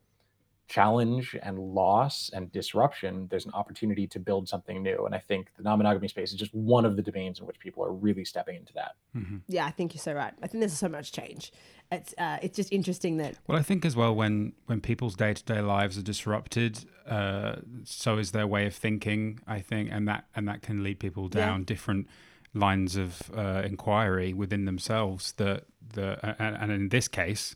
challenge 0.71 1.35
and 1.43 1.59
loss 1.59 2.29
and 2.33 2.51
disruption, 2.51 3.27
there's 3.29 3.45
an 3.45 3.51
opportunity 3.53 4.07
to 4.07 4.19
build 4.19 4.47
something 4.47 4.81
new. 4.81 5.05
And 5.05 5.13
I 5.13 5.19
think 5.19 5.51
the 5.57 5.63
non-monogamy 5.63 6.07
space 6.07 6.31
is 6.31 6.39
just 6.39 6.53
one 6.53 6.85
of 6.85 6.95
the 6.95 7.01
domains 7.01 7.39
in 7.39 7.45
which 7.45 7.59
people 7.59 7.83
are 7.83 7.91
really 7.91 8.23
stepping 8.23 8.55
into 8.55 8.73
that. 8.73 8.93
Mhm. 9.15 9.41
yeah, 9.47 9.65
I 9.65 9.71
think 9.71 9.93
you're 9.93 10.01
so 10.09 10.13
right. 10.13 10.33
I 10.41 10.47
think 10.47 10.61
there's 10.61 10.77
so 10.87 10.87
much 10.89 11.11
change. 11.11 11.51
It's 11.91 12.13
uh, 12.17 12.37
it's 12.41 12.55
just 12.55 12.71
interesting 12.71 13.17
that 13.17 13.35
Well, 13.47 13.59
I 13.59 13.63
think 13.63 13.83
as 13.85 13.95
well 13.97 14.15
when 14.15 14.53
when 14.67 14.79
people's 14.79 15.15
day 15.15 15.33
to 15.33 15.43
day 15.43 15.59
lives 15.61 15.97
are 15.97 16.01
disrupted, 16.13 16.85
uh, 17.05 17.57
so 17.83 18.17
is 18.17 18.31
their 18.31 18.47
way 18.47 18.65
of 18.65 18.73
thinking. 18.73 19.39
I 19.45 19.59
think, 19.59 19.89
and 19.91 20.07
that 20.07 20.23
and 20.35 20.47
that 20.47 20.61
can 20.61 20.83
lead 20.83 20.99
people 20.99 21.23
Yeah. 21.23 21.45
down 21.47 21.65
different 21.65 22.07
lines 22.53 22.95
of 22.95 23.29
uh, 23.35 23.61
inquiry 23.65 24.33
within 24.33 24.63
themselves. 24.65 25.33
That 25.33 25.65
the 25.95 26.07
and, 26.41 26.55
and 26.61 26.71
in 26.71 26.89
this 26.89 27.09
case, 27.09 27.55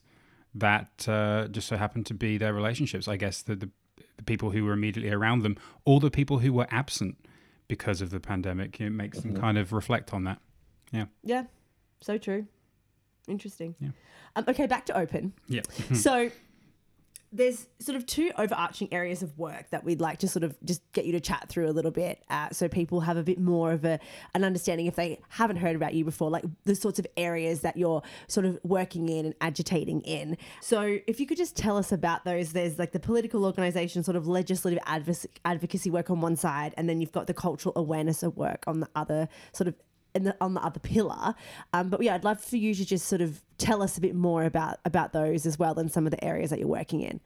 that 0.55 1.05
uh, 1.07 1.47
just 1.49 1.67
so 1.67 1.77
happened 1.77 2.05
to 2.07 2.13
be 2.13 2.37
their 2.37 2.53
relationships. 2.53 3.07
I 3.07 3.17
guess 3.17 3.41
the, 3.41 3.55
the 3.55 3.69
the 4.17 4.23
people 4.23 4.51
who 4.51 4.63
were 4.63 4.71
immediately 4.73 5.11
around 5.11 5.43
them, 5.43 5.57
or 5.83 5.99
the 5.99 6.09
people 6.09 6.39
who 6.39 6.53
were 6.53 6.67
absent 6.71 7.17
because 7.67 7.99
of 8.01 8.09
the 8.11 8.19
pandemic. 8.19 8.79
It 8.79 8.91
makes 8.91 9.19
them 9.19 9.33
Mhm. 9.33 9.39
kind 9.41 9.57
of 9.57 9.73
reflect 9.73 10.13
on 10.13 10.23
that. 10.23 10.39
Yeah. 10.91 11.05
Yeah, 11.23 11.43
so 12.01 12.17
true. 12.17 12.47
Interesting. 13.27 13.75
Yeah. 13.79 13.89
Um, 14.37 14.45
okay, 14.47 14.67
back 14.67 14.85
to 14.85 14.97
open. 14.97 15.33
Yeah. 15.47 15.61
So 15.95 16.29
there's 17.35 17.67
sort 17.79 17.95
of 17.97 18.05
two 18.05 18.31
overarching 18.37 18.87
areas 18.93 19.21
of 19.21 19.37
work 19.37 19.69
that 19.71 19.83
we'd 19.83 19.99
like 19.99 20.19
to 20.19 20.27
sort 20.27 20.43
of 20.43 20.55
just 20.63 20.81
get 20.93 21.05
you 21.05 21.11
to 21.11 21.19
chat 21.19 21.49
through 21.49 21.69
a 21.69 21.73
little 21.73 21.91
bit, 21.91 22.23
uh, 22.29 22.49
so 22.51 22.67
people 22.67 23.01
have 23.01 23.17
a 23.17 23.23
bit 23.23 23.39
more 23.39 23.71
of 23.71 23.83
a 23.83 23.99
an 24.33 24.43
understanding 24.43 24.85
if 24.85 24.95
they 24.95 25.19
haven't 25.29 25.57
heard 25.57 25.75
about 25.75 25.93
you 25.93 26.05
before, 26.05 26.29
like 26.29 26.45
the 26.63 26.75
sorts 26.75 26.99
of 26.99 27.05
areas 27.17 27.61
that 27.61 27.75
you're 27.77 28.01
sort 28.27 28.45
of 28.45 28.57
working 28.63 29.09
in 29.09 29.25
and 29.25 29.35
agitating 29.41 30.01
in. 30.01 30.37
So 30.61 30.99
if 31.07 31.19
you 31.19 31.27
could 31.27 31.37
just 31.37 31.55
tell 31.55 31.77
us 31.77 31.91
about 31.91 32.23
those, 32.25 32.53
there's 32.53 32.79
like 32.79 32.91
the 32.91 32.99
political 32.99 33.45
organisation, 33.45 34.03
sort 34.03 34.15
of 34.15 34.27
legislative 34.27 34.79
advocacy 34.87 35.89
work 35.89 36.09
on 36.09 36.21
one 36.21 36.35
side, 36.35 36.73
and 36.77 36.87
then 36.87 37.01
you've 37.01 37.11
got 37.11 37.27
the 37.27 37.33
cultural 37.33 37.73
awareness 37.75 38.23
of 38.23 38.37
work 38.37 38.63
on 38.67 38.79
the 38.79 38.89
other 38.95 39.27
sort 39.51 39.67
of 39.67 39.75
on 40.41 40.53
the 40.53 40.63
other 40.63 40.79
pillar. 40.79 41.35
Um, 41.73 41.89
but 41.89 42.01
yeah, 42.01 42.15
I'd 42.15 42.23
love 42.23 42.41
for 42.41 42.57
you 42.57 42.73
to 42.73 42.85
just 42.85 43.07
sort 43.07 43.21
of 43.21 43.41
tell 43.57 43.81
us 43.81 43.97
a 43.97 44.01
bit 44.01 44.15
more 44.15 44.43
about 44.43 44.79
about 44.85 45.13
those 45.13 45.45
as 45.45 45.59
well 45.59 45.77
and 45.79 45.91
some 45.91 46.05
of 46.05 46.11
the 46.11 46.23
areas 46.23 46.49
that 46.49 46.59
you're 46.59 46.67
working 46.67 47.01
in. 47.01 47.19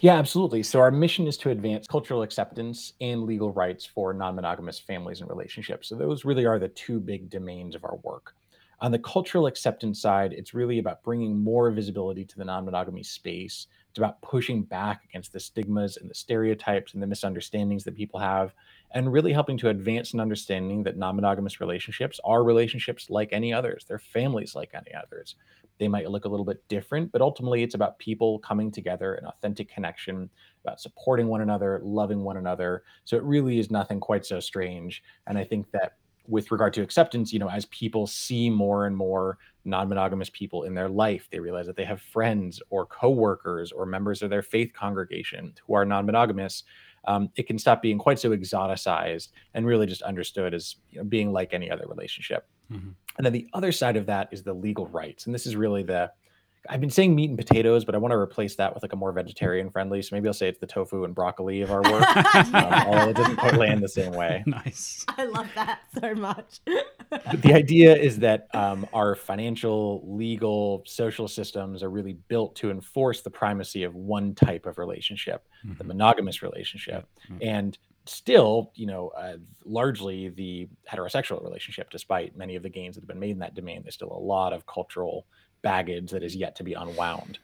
Yeah, 0.00 0.18
absolutely. 0.18 0.62
So 0.62 0.80
our 0.80 0.90
mission 0.90 1.26
is 1.26 1.36
to 1.38 1.50
advance 1.50 1.86
cultural 1.86 2.22
acceptance 2.22 2.92
and 3.00 3.22
legal 3.22 3.52
rights 3.52 3.86
for 3.86 4.12
non-monogamous 4.12 4.78
families 4.78 5.20
and 5.20 5.30
relationships. 5.30 5.88
So 5.88 5.96
those 5.96 6.24
really 6.24 6.44
are 6.44 6.58
the 6.58 6.68
two 6.68 7.00
big 7.00 7.30
domains 7.30 7.74
of 7.74 7.84
our 7.84 7.96
work. 8.02 8.34
On 8.80 8.90
the 8.90 8.98
cultural 8.98 9.46
acceptance 9.46 10.02
side, 10.02 10.32
it's 10.32 10.54
really 10.54 10.78
about 10.78 11.04
bringing 11.04 11.38
more 11.38 11.70
visibility 11.70 12.24
to 12.24 12.36
the 12.36 12.44
non-monogamy 12.44 13.04
space. 13.04 13.68
It's 13.90 13.98
about 13.98 14.20
pushing 14.22 14.62
back 14.62 15.04
against 15.04 15.32
the 15.32 15.38
stigmas 15.38 15.98
and 15.98 16.10
the 16.10 16.14
stereotypes 16.14 16.92
and 16.92 17.02
the 17.02 17.06
misunderstandings 17.06 17.84
that 17.84 17.96
people 17.96 18.18
have, 18.18 18.54
and 18.94 19.12
really 19.12 19.32
helping 19.32 19.56
to 19.58 19.68
advance 19.68 20.12
an 20.12 20.20
understanding 20.20 20.82
that 20.82 20.96
non-monogamous 20.96 21.60
relationships 21.60 22.20
are 22.24 22.44
relationships 22.44 23.08
like 23.10 23.30
any 23.32 23.52
others. 23.52 23.84
They're 23.88 23.98
families 23.98 24.54
like 24.54 24.70
any 24.74 24.94
others. 24.94 25.36
They 25.78 25.88
might 25.88 26.10
look 26.10 26.26
a 26.26 26.28
little 26.28 26.44
bit 26.44 26.62
different, 26.68 27.10
but 27.10 27.22
ultimately 27.22 27.62
it's 27.62 27.74
about 27.74 27.98
people 27.98 28.38
coming 28.40 28.70
together 28.70 29.14
in 29.14 29.24
authentic 29.24 29.68
connection, 29.68 30.30
about 30.64 30.80
supporting 30.80 31.28
one 31.28 31.40
another, 31.40 31.80
loving 31.82 32.22
one 32.22 32.36
another. 32.36 32.84
So 33.04 33.16
it 33.16 33.22
really 33.22 33.58
is 33.58 33.70
nothing 33.70 33.98
quite 33.98 34.26
so 34.26 34.38
strange. 34.40 35.02
And 35.26 35.38
I 35.38 35.44
think 35.44 35.70
that 35.72 35.94
with 36.28 36.52
regard 36.52 36.72
to 36.74 36.82
acceptance, 36.82 37.32
you 37.32 37.38
know, 37.38 37.50
as 37.50 37.64
people 37.66 38.06
see 38.06 38.48
more 38.48 38.86
and 38.86 38.96
more 38.96 39.38
non-monogamous 39.64 40.30
people 40.30 40.64
in 40.64 40.74
their 40.74 40.88
life, 40.88 41.26
they 41.32 41.40
realize 41.40 41.66
that 41.66 41.76
they 41.76 41.84
have 41.84 42.00
friends 42.00 42.62
or 42.70 42.86
coworkers 42.86 43.72
or 43.72 43.86
members 43.86 44.22
of 44.22 44.30
their 44.30 44.42
faith 44.42 44.72
congregation 44.72 45.54
who 45.66 45.74
are 45.74 45.84
non-monogamous. 45.84 46.62
Um, 47.06 47.30
it 47.36 47.46
can 47.46 47.58
stop 47.58 47.82
being 47.82 47.98
quite 47.98 48.18
so 48.18 48.30
exoticized 48.30 49.28
and 49.54 49.66
really 49.66 49.86
just 49.86 50.02
understood 50.02 50.54
as 50.54 50.76
you 50.90 50.98
know, 50.98 51.04
being 51.04 51.32
like 51.32 51.52
any 51.52 51.70
other 51.70 51.86
relationship. 51.86 52.46
Mhm. 52.70 52.94
And 53.16 53.26
then 53.26 53.32
the 53.32 53.48
other 53.52 53.72
side 53.72 53.96
of 53.96 54.06
that 54.06 54.28
is 54.30 54.42
the 54.42 54.54
legal 54.54 54.86
rights. 54.86 55.26
And 55.26 55.34
this 55.34 55.46
is 55.46 55.56
really 55.56 55.82
the 55.82 56.10
I've 56.68 56.80
been 56.80 56.90
saying 56.90 57.14
meat 57.16 57.28
and 57.28 57.36
potatoes, 57.38 57.84
but 57.84 57.94
I 57.96 57.98
want 57.98 58.12
to 58.12 58.16
replace 58.16 58.54
that 58.56 58.72
with 58.72 58.84
like 58.84 58.92
a 58.92 58.96
more 58.96 59.10
vegetarian 59.12 59.68
friendly. 59.68 60.00
So 60.00 60.14
maybe 60.14 60.28
I'll 60.28 60.32
say 60.34 60.48
it's 60.48 60.60
the 60.60 60.66
tofu 60.66 61.02
and 61.04 61.12
broccoli 61.14 61.60
of 61.62 61.72
our 61.72 61.82
work. 61.82 62.16
um, 62.36 62.54
although 62.54 63.08
it 63.10 63.16
doesn't 63.16 63.36
quite 63.36 63.54
land 63.56 63.82
the 63.82 63.88
same 63.88 64.12
way. 64.12 64.44
nice. 64.46 65.04
I 65.08 65.24
love 65.24 65.48
that 65.56 65.80
so 66.00 66.14
much. 66.14 66.60
But 67.10 67.42
the 67.42 67.52
idea 67.52 67.96
is 67.96 68.18
that 68.20 68.46
um, 68.54 68.86
our 68.92 69.16
financial, 69.16 70.02
legal, 70.06 70.84
social 70.86 71.26
systems 71.26 71.82
are 71.82 71.90
really 71.90 72.12
built 72.28 72.54
to 72.56 72.70
enforce 72.70 73.22
the 73.22 73.30
primacy 73.30 73.82
of 73.82 73.96
one 73.96 74.32
type 74.34 74.64
of 74.66 74.78
relationship, 74.78 75.44
the 75.64 75.82
Mhm. 75.84 75.88
monogamous 75.88 76.42
relationship, 76.42 77.06
Mm. 77.30 77.38
and 77.42 77.78
still, 78.04 78.70
you 78.74 78.86
know, 78.86 79.08
uh, 79.16 79.36
largely 79.64 80.28
the 80.28 80.68
heterosexual 80.90 81.42
relationship. 81.42 81.90
Despite 81.90 82.36
many 82.36 82.56
of 82.56 82.62
the 82.62 82.68
gains 82.68 82.94
that 82.96 83.02
have 83.02 83.08
been 83.08 83.20
made 83.20 83.30
in 83.30 83.38
that 83.40 83.54
domain, 83.54 83.82
there's 83.82 83.94
still 83.94 84.12
a 84.12 84.18
lot 84.18 84.52
of 84.52 84.66
cultural 84.66 85.26
baggage 85.62 86.10
that 86.10 86.22
is 86.22 86.36
yet 86.36 86.56
to 86.56 86.64
be 86.64 86.74
unwound. 86.74 87.38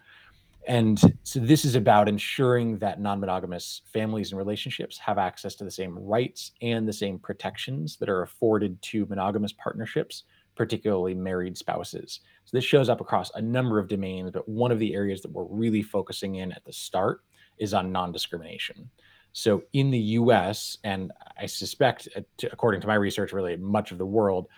And 0.66 1.00
so 1.22 1.40
this 1.40 1.64
is 1.64 1.76
about 1.76 2.10
ensuring 2.10 2.76
that 2.78 3.00
non-monogamous 3.00 3.80
families 3.90 4.32
and 4.32 4.38
relationships 4.38 4.98
have 4.98 5.16
access 5.16 5.54
to 5.56 5.64
the 5.64 5.70
same 5.70 5.98
rights 5.98 6.52
and 6.60 6.86
the 6.86 6.92
same 6.92 7.18
protections 7.18 7.96
that 7.96 8.10
are 8.10 8.22
afforded 8.22 8.80
to 8.82 9.06
monogamous 9.06 9.54
partnerships, 9.54 10.24
particularly 10.56 11.14
married 11.14 11.56
spouses. 11.56 12.20
So 12.44 12.56
this 12.56 12.64
shows 12.64 12.90
up 12.90 13.00
across 13.00 13.30
a 13.34 13.40
number 13.40 13.78
of 13.78 13.88
domains, 13.88 14.30
but 14.30 14.46
one 14.46 14.70
of 14.70 14.78
the 14.78 14.94
areas 14.94 15.22
that 15.22 15.32
we're 15.32 15.44
really 15.44 15.82
focusing 15.82 16.34
in 16.34 16.52
at 16.52 16.64
the 16.66 16.72
start 16.72 17.22
is 17.56 17.72
on 17.72 17.90
non-discrimination. 17.90 18.90
So 19.32 19.62
in 19.72 19.90
the 19.90 19.98
US, 19.98 20.78
and 20.84 21.12
I 21.38 21.46
suspect, 21.46 22.08
uh, 22.16 22.20
according 22.50 22.80
to 22.82 22.86
my 22.86 22.94
research, 22.94 23.32
really 23.32 23.56
much 23.56 23.92
of 23.92 23.98
the 23.98 24.06
world, 24.06 24.48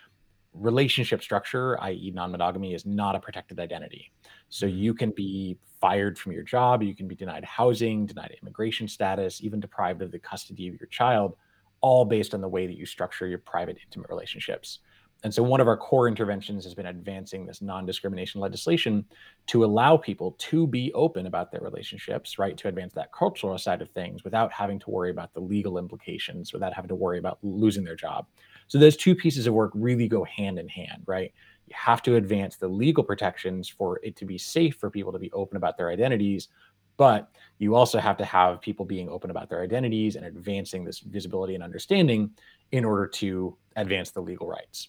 relationship 0.53 1.23
structure, 1.23 1.81
i.e., 1.83 2.13
non 2.15 2.33
monogamy, 2.33 2.75
is 2.75 2.87
not 2.87 3.15
a 3.17 3.21
protected 3.21 3.61
identity. 3.61 4.13
So 4.49 4.67
Mm-hmm. 4.67 4.79
you 4.79 4.95
can 4.95 5.11
be 5.13 5.59
fired 5.81 6.19
from 6.19 6.33
your 6.33 6.43
job, 6.43 6.83
you 6.83 6.95
can 6.95 7.09
be 7.09 7.15
denied 7.15 7.45
housing, 7.45 8.07
denied 8.07 8.37
immigration 8.43 8.89
status, 8.89 9.43
even 9.43 9.61
deprived 9.61 10.03
of 10.03 10.11
the 10.11 10.19
custody 10.19 10.69
of 10.69 10.75
your 10.75 10.89
child, 10.89 11.37
all 11.81 12.05
based 12.05 12.35
on 12.35 12.41
the 12.41 12.49
way 12.49 12.67
that 12.67 12.77
you 12.77 12.87
structure 12.87 13.27
your 13.27 13.39
private, 13.39 13.79
intimate 13.85 14.11
relationships. 14.11 14.81
And 15.23 15.35
so, 15.35 15.43
one 15.43 15.61
of 15.61 15.69
our 15.69 15.77
core 15.77 16.09
interventions 16.09 16.65
has 16.65 16.75
been 16.75 16.87
advancing 16.87 17.45
this 17.45 17.61
non 17.61 17.85
discrimination 17.85 18.41
legislation 18.41 19.05
to 19.49 19.65
allow 19.65 19.97
people 19.97 20.33
to 20.39 20.67
be 20.67 20.93
open 20.95 21.27
about 21.27 21.53
their 21.53 21.61
relationships, 21.61 22.39
right? 22.39 22.57
To 22.57 22.69
advance 22.69 22.95
that 22.95 23.13
cultural 23.13 23.57
side 23.59 23.83
of 23.83 23.91
things 23.91 24.25
without 24.25 24.51
having 24.53 24.79
to 24.81 24.91
worry 24.91 25.11
about 25.11 25.35
the 25.35 25.41
legal 25.41 25.77
implications, 25.77 26.53
without 26.55 26.73
having 26.73 26.89
to 26.89 26.95
worry 26.95 27.19
about 27.19 27.39
losing 27.43 27.85
their 27.85 27.97
job. 27.97 28.27
So, 28.71 28.79
those 28.79 28.97
two 28.97 29.17
pieces 29.17 29.49
of 29.49 29.53
work 29.53 29.73
really 29.75 30.07
go 30.07 30.23
hand 30.23 30.57
in 30.59 30.69
hand, 30.69 31.03
right? 31.07 31.35
You 31.67 31.75
have 31.77 32.03
to 32.03 32.15
advance 32.15 32.57
the 32.57 32.69
legal 32.69 33.03
protections 33.03 33.69
for 33.69 33.99
it 34.05 34.15
to 34.17 34.25
be 34.25 34.39
safe 34.39 34.77
for 34.77 34.91
people 34.91 35.13
to 35.13 35.19
be 35.19 35.33
open 35.33 35.57
about 35.57 35.77
their 35.77 35.91
identities. 35.91 36.49
But 36.97 37.29
you 37.59 37.75
also 37.75 37.99
have 37.99 38.17
to 38.19 38.25
have 38.25 38.61
people 38.61 38.85
being 38.85 39.09
open 39.09 39.31
about 39.31 39.49
their 39.51 39.63
identities 39.63 40.15
and 40.15 40.25
advancing 40.25 40.85
this 40.85 41.01
visibility 41.01 41.57
and 41.57 41.65
understanding 41.65 42.31
in 42.71 42.85
order 42.85 43.09
to 43.09 43.59
advance 43.75 44.13
the 44.13 44.21
legal 44.21 44.47
rights. 44.47 44.89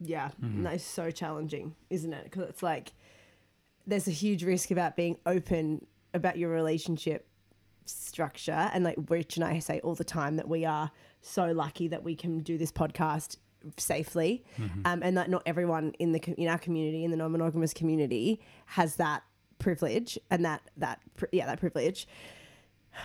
Yeah, 0.00 0.30
Mm-hmm. 0.42 0.64
that 0.64 0.74
is 0.74 0.84
so 0.84 1.10
challenging, 1.10 1.74
isn't 1.88 2.12
it? 2.12 2.24
Because 2.24 2.50
it's 2.50 2.62
like 2.62 2.92
there's 3.86 4.08
a 4.08 4.12
huge 4.12 4.44
risk 4.44 4.70
about 4.70 4.94
being 4.94 5.16
open 5.24 5.86
about 6.12 6.36
your 6.36 6.50
relationship 6.50 7.26
structure, 7.86 8.70
and 8.72 8.84
like 8.84 8.96
Rich 9.08 9.36
and 9.36 9.44
I 9.44 9.58
say 9.60 9.80
all 9.80 9.94
the 9.94 10.04
time 10.04 10.36
that 10.36 10.48
we 10.48 10.66
are 10.66 10.90
so 11.20 11.52
lucky 11.52 11.88
that 11.88 12.02
we 12.02 12.14
can 12.14 12.40
do 12.40 12.58
this 12.58 12.72
podcast 12.72 13.36
safely, 13.76 14.44
Mm-hmm. 14.58 14.82
um, 14.84 15.02
and 15.02 15.16
that 15.16 15.28
not 15.28 15.42
everyone 15.44 15.92
in 15.98 16.12
the 16.12 16.20
in 16.40 16.48
our 16.48 16.58
community, 16.58 17.04
in 17.04 17.10
the 17.10 17.16
non-monogamous 17.16 17.74
community, 17.74 18.40
has 18.66 18.96
that 18.96 19.22
privilege 19.58 20.18
and 20.30 20.44
that 20.44 20.62
that 20.76 21.00
yeah 21.32 21.46
that 21.46 21.58
privilege. 21.58 22.06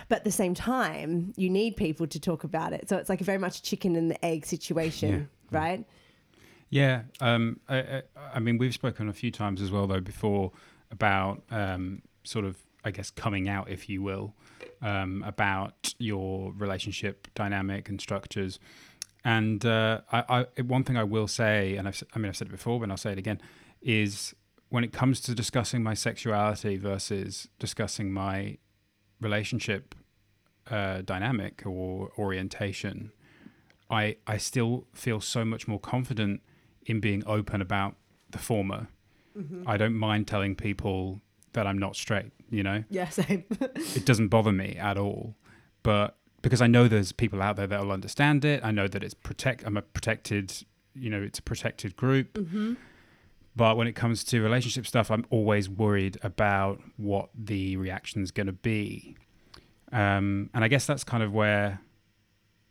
But 0.08 0.18
at 0.18 0.24
the 0.24 0.30
same 0.30 0.54
time, 0.54 1.32
you 1.36 1.50
need 1.50 1.76
people 1.76 2.06
to 2.06 2.18
talk 2.18 2.42
about 2.44 2.72
it. 2.72 2.88
So 2.88 2.96
it's 2.96 3.08
like 3.08 3.20
a 3.20 3.24
very 3.24 3.38
much 3.38 3.62
chicken 3.62 3.94
and 3.96 4.10
the 4.10 4.24
egg 4.24 4.44
situation, 4.46 5.28
right? 5.52 5.84
Yeah, 6.70 7.02
um, 7.20 7.60
I, 7.68 7.78
I, 7.78 8.02
I 8.34 8.38
mean, 8.40 8.58
we've 8.58 8.74
spoken 8.74 9.08
a 9.08 9.12
few 9.12 9.30
times 9.30 9.62
as 9.62 9.70
well, 9.70 9.86
though, 9.86 10.00
before 10.00 10.50
about 10.90 11.42
um, 11.50 12.02
sort 12.24 12.44
of, 12.44 12.56
I 12.84 12.90
guess, 12.90 13.10
coming 13.10 13.48
out, 13.48 13.70
if 13.70 13.88
you 13.88 14.02
will, 14.02 14.34
um, 14.82 15.22
about 15.26 15.94
your 15.98 16.52
relationship 16.52 17.28
dynamic 17.34 17.88
and 17.88 18.00
structures. 18.00 18.58
And 19.24 19.64
uh, 19.64 20.02
I, 20.12 20.46
I, 20.58 20.62
one 20.62 20.84
thing 20.84 20.96
I 20.96 21.04
will 21.04 21.28
say, 21.28 21.76
and 21.76 21.88
I've, 21.88 22.02
I 22.14 22.18
mean, 22.18 22.28
I've 22.28 22.36
said 22.36 22.48
it 22.48 22.50
before, 22.50 22.78
but 22.78 22.90
I'll 22.90 22.96
say 22.96 23.12
it 23.12 23.18
again, 23.18 23.40
is 23.80 24.34
when 24.68 24.84
it 24.84 24.92
comes 24.92 25.20
to 25.20 25.34
discussing 25.34 25.82
my 25.82 25.94
sexuality 25.94 26.76
versus 26.76 27.48
discussing 27.58 28.12
my 28.12 28.58
relationship 29.20 29.94
uh, 30.70 31.02
dynamic 31.02 31.62
or 31.64 32.12
orientation, 32.18 33.12
I 33.90 34.16
I 34.26 34.36
still 34.38 34.86
feel 34.94 35.20
so 35.20 35.44
much 35.44 35.68
more 35.68 35.78
confident 35.78 36.42
in 36.86 37.00
being 37.00 37.22
open 37.26 37.60
about 37.62 37.96
the 38.30 38.38
former. 38.38 38.88
I 39.66 39.76
don't 39.76 39.94
mind 39.96 40.28
telling 40.28 40.54
people 40.54 41.20
that 41.54 41.66
I'm 41.66 41.78
not 41.78 41.96
straight, 41.96 42.32
you 42.50 42.62
know? 42.62 42.84
Yeah, 42.90 43.08
same. 43.08 43.44
It 43.50 44.04
doesn't 44.04 44.28
bother 44.28 44.52
me 44.52 44.76
at 44.78 44.98
all. 44.98 45.34
But 45.82 46.16
because 46.42 46.60
I 46.60 46.66
know 46.66 46.86
there's 46.88 47.12
people 47.12 47.42
out 47.42 47.56
there 47.56 47.66
that 47.66 47.80
will 47.80 47.92
understand 47.92 48.44
it, 48.44 48.64
I 48.64 48.70
know 48.70 48.86
that 48.86 49.02
it's 49.02 49.14
protect 49.14 49.64
I'm 49.66 49.76
a 49.76 49.82
protected, 49.82 50.52
you 50.94 51.10
know, 51.10 51.22
it's 51.22 51.38
a 51.38 51.42
protected 51.42 51.96
group. 51.96 52.36
But 53.56 53.76
when 53.76 53.86
it 53.86 53.94
comes 53.94 54.24
to 54.24 54.42
relationship 54.42 54.86
stuff, 54.86 55.10
I'm 55.10 55.24
always 55.30 55.68
worried 55.68 56.18
about 56.22 56.80
what 56.96 57.30
the 57.34 57.76
reaction's 57.76 58.30
going 58.30 58.48
to 58.48 58.52
be. 58.52 59.16
Um, 59.92 60.50
and 60.52 60.64
I 60.64 60.68
guess 60.68 60.86
that's 60.86 61.04
kind 61.04 61.22
of 61.22 61.32
where 61.32 61.80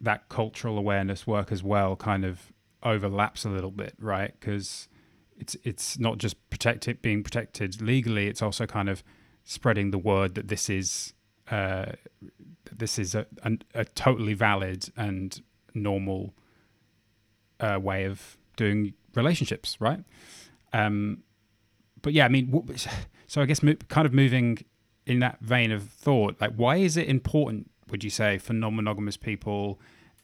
that 0.02 0.28
cultural 0.28 0.78
awareness 0.78 1.26
work 1.26 1.52
as 1.52 1.64
well 1.64 1.96
kind 1.96 2.26
of 2.26 2.52
overlaps 2.84 3.46
a 3.46 3.50
little 3.50 3.72
bit, 3.72 3.94
right? 3.98 4.38
Because 4.38 4.90
it's 5.38 5.56
it's 5.64 6.00
not 6.00 6.18
just 6.18 6.50
protected 6.50 7.02
being 7.02 7.24
protected 7.24 7.82
legally; 7.82 8.28
it's 8.28 8.42
also 8.42 8.66
kind 8.66 8.90
of 8.90 9.04
spreading 9.44 9.92
the 9.92 9.98
word 9.98 10.36
that 10.36 10.48
this 10.48 10.70
is 10.70 11.14
uh, 11.52 11.94
this 12.72 12.98
is 12.98 13.16
a, 13.16 13.26
a, 13.44 13.52
a 13.74 13.86
totally 13.86 14.34
valid 14.34 14.90
and 14.96 15.42
normal 15.74 16.34
uh, 17.60 17.80
way 17.82 18.06
of 18.06 18.38
doing 18.56 18.94
relationships, 19.16 19.80
right? 19.80 20.04
Um, 20.72 21.24
but 22.02 22.14
yeah, 22.14 22.26
I 22.26 22.30
mean, 22.30 22.78
so 23.28 23.42
I 23.42 23.46
guess 23.46 23.62
kind 23.88 24.06
of 24.06 24.14
moving 24.14 24.60
in 25.06 25.20
that 25.20 25.40
vein 25.42 25.72
of 25.72 25.84
thought, 25.90 26.40
like, 26.40 26.54
why 26.56 26.78
is 26.78 26.98
it 26.98 27.08
important, 27.08 27.70
would 27.90 28.04
you 28.04 28.10
say, 28.10 28.38
for 28.38 28.54
non 28.54 28.76
monogamous 28.76 29.18
people 29.18 29.80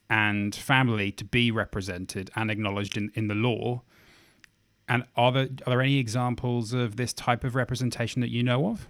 and 0.09 0.55
family 0.55 1.11
to 1.11 1.23
be 1.23 1.51
represented 1.51 2.31
and 2.35 2.49
acknowledged 2.49 2.97
in, 2.97 3.11
in 3.15 3.27
the 3.27 3.35
law? 3.35 3.81
And 4.89 5.05
are 5.15 5.31
there, 5.31 5.43
are 5.65 5.69
there 5.69 5.81
any 5.81 5.97
examples 5.97 6.73
of 6.73 6.95
this 6.95 7.13
type 7.13 7.43
of 7.43 7.55
representation 7.55 8.21
that 8.21 8.31
you 8.31 8.43
know 8.43 8.67
of? 8.67 8.87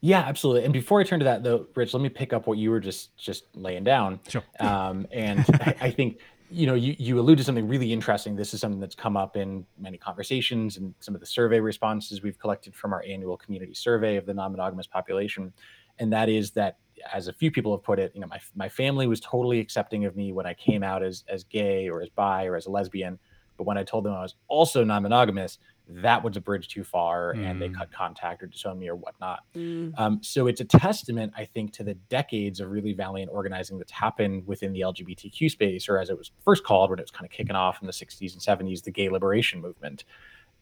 Yeah, 0.00 0.20
absolutely. 0.20 0.64
And 0.64 0.72
before 0.72 1.00
I 1.00 1.04
turn 1.04 1.18
to 1.20 1.24
that, 1.24 1.42
though, 1.42 1.66
Rich, 1.74 1.94
let 1.94 2.02
me 2.02 2.10
pick 2.10 2.34
up 2.34 2.46
what 2.46 2.58
you 2.58 2.70
were 2.70 2.78
just 2.78 3.16
just 3.16 3.44
laying 3.54 3.84
down. 3.84 4.20
Sure. 4.28 4.42
Um, 4.60 5.06
and 5.10 5.40
I, 5.60 5.76
I 5.80 5.90
think 5.90 6.18
you 6.50 6.66
know 6.66 6.74
you 6.74 6.94
you 6.98 7.18
alluded 7.18 7.38
to 7.38 7.44
something 7.44 7.66
really 7.66 7.90
interesting. 7.90 8.36
This 8.36 8.52
is 8.52 8.60
something 8.60 8.80
that's 8.80 8.94
come 8.94 9.16
up 9.16 9.34
in 9.36 9.64
many 9.78 9.96
conversations 9.96 10.76
and 10.76 10.94
some 11.00 11.14
of 11.14 11.22
the 11.22 11.26
survey 11.26 11.58
responses 11.58 12.22
we've 12.22 12.38
collected 12.38 12.74
from 12.74 12.92
our 12.92 13.02
annual 13.08 13.38
community 13.38 13.72
survey 13.72 14.16
of 14.16 14.26
the 14.26 14.34
non-monogamous 14.34 14.86
population, 14.86 15.52
and 15.98 16.12
that 16.12 16.28
is 16.28 16.50
that 16.50 16.76
as 17.12 17.28
a 17.28 17.32
few 17.32 17.50
people 17.50 17.74
have 17.74 17.82
put 17.82 17.98
it, 17.98 18.12
you 18.14 18.20
know, 18.20 18.26
my 18.26 18.40
my 18.54 18.68
family 18.68 19.06
was 19.06 19.20
totally 19.20 19.58
accepting 19.58 20.04
of 20.04 20.16
me 20.16 20.32
when 20.32 20.44
I 20.44 20.52
came 20.52 20.82
out 20.82 21.02
as 21.02 21.24
as 21.28 21.44
gay 21.44 21.88
or 21.88 22.02
as 22.02 22.10
bi 22.10 22.44
or 22.44 22.56
as 22.56 22.66
a 22.66 22.70
lesbian, 22.70 23.18
but 23.56 23.64
when 23.64 23.78
I 23.78 23.84
told 23.84 24.04
them 24.04 24.12
I 24.12 24.22
was 24.22 24.34
also 24.48 24.84
non-monogamous, 24.84 25.58
that 25.86 26.24
was 26.24 26.36
a 26.36 26.40
bridge 26.40 26.68
too 26.68 26.82
far, 26.82 27.32
and 27.32 27.60
they 27.60 27.68
Mm. 27.68 27.74
cut 27.76 27.92
contact 27.92 28.42
or 28.42 28.46
disowned 28.46 28.80
me 28.80 28.88
or 28.88 28.96
whatnot. 28.96 29.44
Mm. 29.54 29.92
Um, 29.98 30.22
so 30.22 30.46
it's 30.46 30.62
a 30.62 30.64
testament, 30.64 31.34
I 31.36 31.44
think, 31.44 31.72
to 31.74 31.84
the 31.84 31.92
decades 31.94 32.58
of 32.60 32.70
really 32.70 32.94
valiant 32.94 33.30
organizing 33.30 33.76
that's 33.78 33.92
happened 33.92 34.46
within 34.46 34.72
the 34.72 34.80
LGBTQ 34.80 35.50
space, 35.50 35.86
or 35.88 35.98
as 35.98 36.08
it 36.08 36.16
was 36.16 36.30
first 36.42 36.64
called 36.64 36.88
when 36.88 36.98
it 36.98 37.02
was 37.02 37.10
kind 37.10 37.26
of 37.26 37.30
kicking 37.30 37.54
off 37.56 37.82
in 37.82 37.86
the 37.86 37.92
60s 37.92 38.32
and 38.32 38.40
70s, 38.40 38.82
the 38.82 38.90
gay 38.90 39.10
liberation 39.10 39.60
movement. 39.60 40.04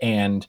And 0.00 0.46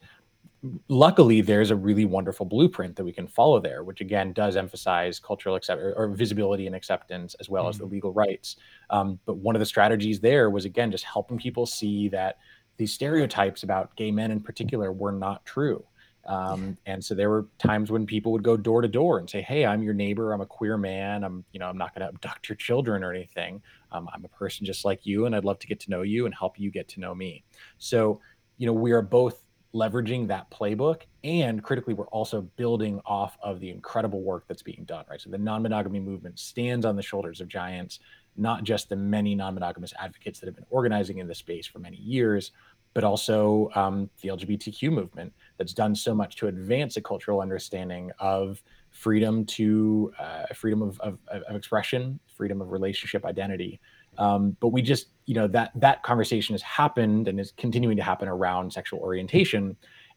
luckily, 0.88 1.42
there's 1.42 1.72
a 1.72 1.76
really 1.76 2.06
wonderful 2.06 2.46
blueprint 2.46 2.96
that 2.96 3.04
we 3.04 3.12
can 3.12 3.28
follow 3.28 3.60
there, 3.60 3.84
which 3.84 4.02
again 4.02 4.34
does 4.34 4.56
emphasize 4.56 5.20
cultural 5.20 5.56
accept 5.56 5.82
or, 5.82 6.08
visibility 6.16 6.68
and 6.68 6.76
acceptance 6.76 7.36
as 7.40 7.50
well 7.50 7.68
as 7.68 7.78
the 7.78 7.86
legal 7.86 8.14
rights. 8.14 8.58
Um, 8.90 9.20
but 9.26 9.38
one 9.38 9.56
of 9.56 9.60
the 9.60 9.66
strategies 9.66 10.20
there 10.20 10.50
was 10.50 10.66
again 10.66 10.92
just 10.92 11.04
helping 11.04 11.38
people 11.38 11.66
see 11.66 12.08
that 12.10 12.38
these 12.78 12.94
stereotypes 12.94 13.64
about 13.64 13.96
gay 13.96 14.12
men 14.12 14.32
in 14.32 14.40
particular 14.40 14.92
were 14.92 15.12
not 15.12 15.46
true. 15.46 15.84
Um, 16.26 16.78
and 16.86 17.04
so 17.04 17.14
there 17.14 17.30
were 17.30 17.48
times 17.60 17.92
when 17.92 18.06
people 18.06 18.32
would 18.32 18.44
go 18.44 18.56
door 18.56 18.82
to 18.82 18.88
door 18.88 19.20
and 19.20 19.30
say, 19.30 19.42
"Hey, 19.42 19.66
I'm 19.66 19.84
your 19.84 19.94
neighbor. 19.94 20.32
I'm 20.32 20.40
a 20.40 20.46
queer 20.46 20.78
man. 20.78 21.24
I'm, 21.24 21.44
you 21.52 21.60
know, 21.60 21.68
I'm 21.68 21.78
not 21.78 21.94
going 21.94 22.08
to 22.08 22.14
abduct 22.14 22.48
your 22.48 22.56
children 22.56 23.04
or 23.04 23.12
anything. 23.12 23.62
Um, 23.92 24.10
I'm 24.14 24.24
a 24.24 24.30
person 24.30 24.66
just 24.66 24.86
like 24.86 25.06
you, 25.06 25.26
and 25.26 25.36
I'd 25.36 25.44
love 25.44 25.60
to 25.60 25.68
get 25.68 25.82
to 25.82 25.90
know 25.90 26.02
you 26.02 26.26
and 26.26 26.34
help 26.34 26.58
you 26.58 26.72
get 26.72 26.88
to 26.90 27.02
know 27.02 27.14
me." 27.14 27.44
So, 27.78 28.22
you 28.58 28.66
know, 28.66 28.74
we 28.74 28.94
are 28.94 29.02
both 29.02 29.43
leveraging 29.74 30.28
that 30.28 30.50
playbook, 30.52 31.02
and 31.24 31.64
critically, 31.64 31.94
we're 31.94 32.08
also 32.08 32.42
building 32.42 33.02
off 33.06 33.38
of 33.42 33.60
the 33.60 33.70
incredible 33.70 34.22
work 34.22 34.46
that's 34.48 34.62
being 34.62 34.84
done. 34.86 35.06
Right. 35.10 35.20
So 35.20 35.30
the 35.30 35.38
non-monogamy 35.38 36.00
movement 36.00 36.40
stands 36.40 36.86
on 36.86 36.96
the 36.96 37.02
shoulders 37.02 37.42
of 37.42 37.48
giants, 37.48 38.00
not 38.38 38.64
just 38.64 38.90
the 38.90 38.96
many 38.96 39.36
non-monogamous 39.36 39.94
advocates 40.00 40.40
that 40.40 40.46
have 40.48 40.56
been 40.56 40.66
organizing 40.70 41.18
in 41.18 41.28
this 41.28 41.40
space 41.40 41.66
for 41.66 41.80
many 41.80 41.98
years, 41.98 42.52
but 42.94 43.04
also 43.04 43.70
um, 43.76 44.10
the 44.22 44.30
LGBTQ 44.30 44.92
movement 44.92 45.34
that's 45.58 45.74
done 45.74 45.96
so 45.96 46.14
much 46.14 46.36
to 46.38 46.48
advance 46.48 46.98
a 46.98 47.02
cultural 47.02 47.42
understanding 47.42 48.12
of 48.20 48.62
freedom 48.92 49.46
to 49.46 50.14
uh, 50.20 50.46
freedom 50.54 50.82
of, 50.84 51.00
of, 51.00 51.18
of 51.28 51.56
expression, 51.56 52.20
freedom 52.28 52.62
of 52.62 52.72
relationship 52.72 53.26
identity. 53.26 53.80
Um, 54.18 54.56
but 54.60 54.70
we 54.70 54.82
just, 54.82 55.08
you 55.26 55.34
know, 55.36 55.48
that 55.48 55.72
that 55.76 56.04
conversation 56.04 56.54
has 56.54 56.62
happened 56.62 57.28
and 57.28 57.40
is 57.40 57.52
continuing 57.58 57.98
to 57.98 58.04
happen 58.04 58.28
around 58.28 58.72
sexual 58.74 59.00
orientation. 59.00 59.76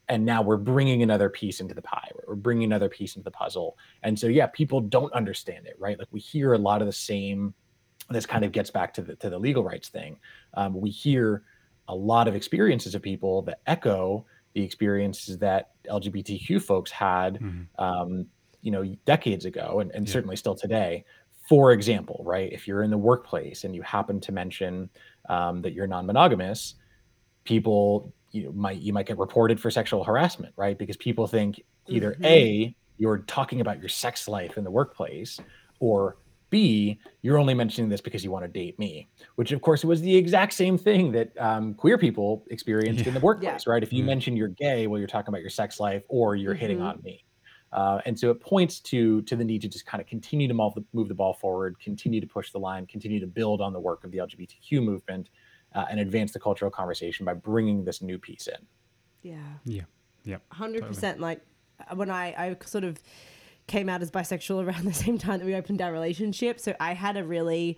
And 0.08 0.24
now 0.24 0.40
we're 0.42 0.56
bringing 0.56 1.02
another 1.02 1.28
piece 1.28 1.60
into 1.60 1.74
the 1.74 1.82
pie. 1.82 2.10
We're 2.28 2.36
bringing 2.36 2.64
another 2.64 2.88
piece 2.88 3.16
into 3.16 3.24
the 3.24 3.30
puzzle. 3.32 3.76
And 4.02 4.18
so, 4.18 4.28
yeah, 4.28 4.46
people 4.46 4.80
don't 4.80 5.12
understand 5.12 5.66
it, 5.66 5.74
right? 5.78 5.98
Like 5.98 6.08
we 6.12 6.20
hear 6.20 6.52
a 6.52 6.58
lot 6.58 6.80
of 6.80 6.86
the 6.86 6.92
same. 6.92 7.54
This 8.10 8.24
kind 8.26 8.44
of 8.44 8.52
gets 8.52 8.70
back 8.70 8.94
to 8.94 9.02
the 9.02 9.16
to 9.16 9.30
the 9.30 9.38
legal 9.38 9.64
rights 9.64 9.88
thing. 9.88 10.18
Um, 10.54 10.80
we 10.80 10.90
hear 10.90 11.42
a 11.88 11.94
lot 11.94 12.28
of 12.28 12.34
experiences 12.36 12.94
of 12.94 13.02
people 13.02 13.42
that 13.42 13.60
echo 13.66 14.26
the 14.52 14.62
experiences 14.62 15.38
that 15.38 15.70
LGBTQ 15.90 16.62
folks 16.62 16.90
had, 16.90 17.38
Mhm. 17.40 17.66
um, 17.78 18.26
you 18.62 18.70
know 18.72 18.84
decades 19.04 19.44
ago 19.44 19.80
and, 19.80 19.90
and 19.92 20.06
Yeah. 20.06 20.12
certainly 20.12 20.34
still 20.36 20.54
today 20.54 21.04
for 21.48 21.72
example 21.72 22.22
right 22.24 22.52
if 22.52 22.66
you're 22.68 22.82
in 22.82 22.90
the 22.90 22.98
workplace 22.98 23.64
and 23.64 23.74
you 23.74 23.82
happen 23.82 24.20
to 24.20 24.32
mention 24.32 24.90
um, 25.28 25.62
that 25.62 25.72
you're 25.72 25.86
non-monogamous 25.86 26.74
people 27.44 28.12
you 28.32 28.44
know, 28.44 28.52
might 28.52 28.78
you 28.80 28.92
might 28.92 29.06
get 29.06 29.18
reported 29.18 29.60
for 29.60 29.70
sexual 29.70 30.04
harassment 30.04 30.52
right 30.56 30.78
because 30.78 30.96
people 30.96 31.26
think 31.26 31.62
either 31.88 32.16
Mhm. 32.20 32.26
a 32.26 32.76
you're 32.98 33.18
talking 33.18 33.60
about 33.60 33.78
your 33.78 33.88
sex 33.88 34.26
life 34.28 34.56
in 34.58 34.64
the 34.64 34.70
workplace 34.70 35.40
or 35.80 36.16
b 36.50 36.98
you're 37.22 37.38
only 37.38 37.54
mentioning 37.54 37.88
this 37.90 38.00
because 38.00 38.24
you 38.24 38.30
want 38.30 38.44
to 38.44 38.48
date 38.48 38.78
me 38.78 39.08
which 39.36 39.52
of 39.52 39.60
course 39.62 39.84
was 39.84 40.00
the 40.00 40.16
exact 40.16 40.52
same 40.54 40.78
thing 40.78 41.12
that 41.12 41.30
um, 41.40 41.74
queer 41.74 41.98
people 41.98 42.44
experienced 42.50 43.06
in 43.06 43.14
the 43.14 43.20
workplace 43.20 43.66
right 43.66 43.82
if 43.82 43.92
you 43.92 44.00
Yeah. 44.00 44.06
mention 44.06 44.36
you're 44.36 44.48
gay 44.48 44.86
well 44.86 44.98
you're 44.98 45.08
talking 45.08 45.28
about 45.28 45.40
your 45.42 45.50
sex 45.50 45.78
life 45.80 46.02
or 46.08 46.34
you're 46.36 46.54
hitting 46.54 46.78
Mhm. 46.78 46.86
on 46.88 47.02
me 47.02 47.24
uh, 47.76 48.00
and 48.06 48.18
so 48.18 48.30
it 48.30 48.40
points 48.40 48.80
to 48.80 49.20
to 49.22 49.36
the 49.36 49.44
need 49.44 49.60
to 49.60 49.68
just 49.68 49.84
kind 49.84 50.00
of 50.00 50.08
continue 50.08 50.48
to 50.48 50.54
move 50.54 50.74
the, 50.74 50.84
move 50.94 51.08
the 51.08 51.14
ball 51.14 51.34
forward, 51.34 51.78
continue 51.78 52.22
to 52.22 52.26
push 52.26 52.50
the 52.50 52.58
line, 52.58 52.86
continue 52.86 53.20
to 53.20 53.26
build 53.26 53.60
on 53.60 53.74
the 53.74 53.78
work 53.78 54.02
of 54.02 54.10
the 54.10 54.18
LGBTQ 54.18 54.82
movement, 54.82 55.28
uh, 55.74 55.84
and 55.90 56.00
advance 56.00 56.32
the 56.32 56.40
cultural 56.40 56.70
conversation 56.70 57.26
by 57.26 57.34
bringing 57.34 57.84
this 57.84 58.00
new 58.00 58.18
piece 58.18 58.46
in. 58.48 58.66
Yeah. 59.22 59.36
Yeah. 59.66 59.82
Yep. 60.24 60.42
hundred 60.52 60.80
totally. 60.80 60.94
percent. 60.94 61.20
Like 61.20 61.42
uh, 61.78 61.94
when 61.94 62.10
I 62.10 62.28
I 62.28 62.56
sort 62.64 62.84
of 62.84 62.98
came 63.66 63.90
out 63.90 64.00
as 64.00 64.10
bisexual 64.10 64.64
around 64.66 64.86
the 64.86 64.94
same 64.94 65.18
time 65.18 65.38
that 65.38 65.44
we 65.44 65.54
opened 65.54 65.82
our 65.82 65.92
relationship, 65.92 66.58
so 66.58 66.74
I 66.80 66.94
had 66.94 67.18
a 67.18 67.24
really 67.24 67.76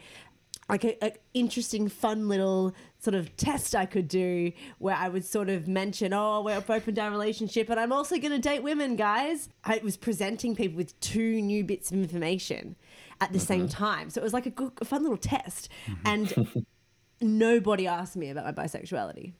like 0.69 0.85
a, 0.85 1.05
a 1.05 1.13
interesting, 1.35 1.89
fun 1.89 2.29
little 2.29 2.75
sort 2.99 3.15
of 3.15 3.35
test 3.37 3.75
I 3.75 3.87
could 3.87 4.09
do 4.09 4.53
where 4.79 4.95
I 4.95 5.09
would 5.09 5.25
sort 5.25 5.49
of 5.49 5.67
mention, 5.67 6.13
"Oh, 6.13 6.43
we've 6.43 6.71
opened 6.71 6.99
our 6.99 7.11
relationship, 7.11 7.71
and 7.71 7.81
I'm 7.81 7.93
also 7.93 8.19
going 8.19 8.33
to 8.33 8.39
date 8.39 8.63
women, 8.63 8.97
guys." 8.97 9.49
I 9.65 9.81
was 9.83 9.97
presenting 9.97 10.55
people 10.55 10.77
with 10.77 10.99
two 11.01 11.41
new 11.41 11.65
bits 11.65 11.91
of 11.91 11.99
information 11.99 12.77
at 13.21 13.33
the 13.33 13.41
same 13.41 13.63
mm-hmm. 13.63 13.85
time, 13.85 14.11
so 14.11 14.21
it 14.21 14.25
was 14.25 14.35
like 14.35 14.47
a, 14.47 14.51
good, 14.51 14.73
a 14.81 14.85
fun 14.85 15.03
little 15.03 15.19
test, 15.19 15.71
mm-hmm. 15.87 16.07
and 16.07 16.67
nobody 17.21 17.87
asked 17.87 18.17
me 18.17 18.31
about 18.31 18.45
my 18.45 18.65
bisexuality. 18.65 19.33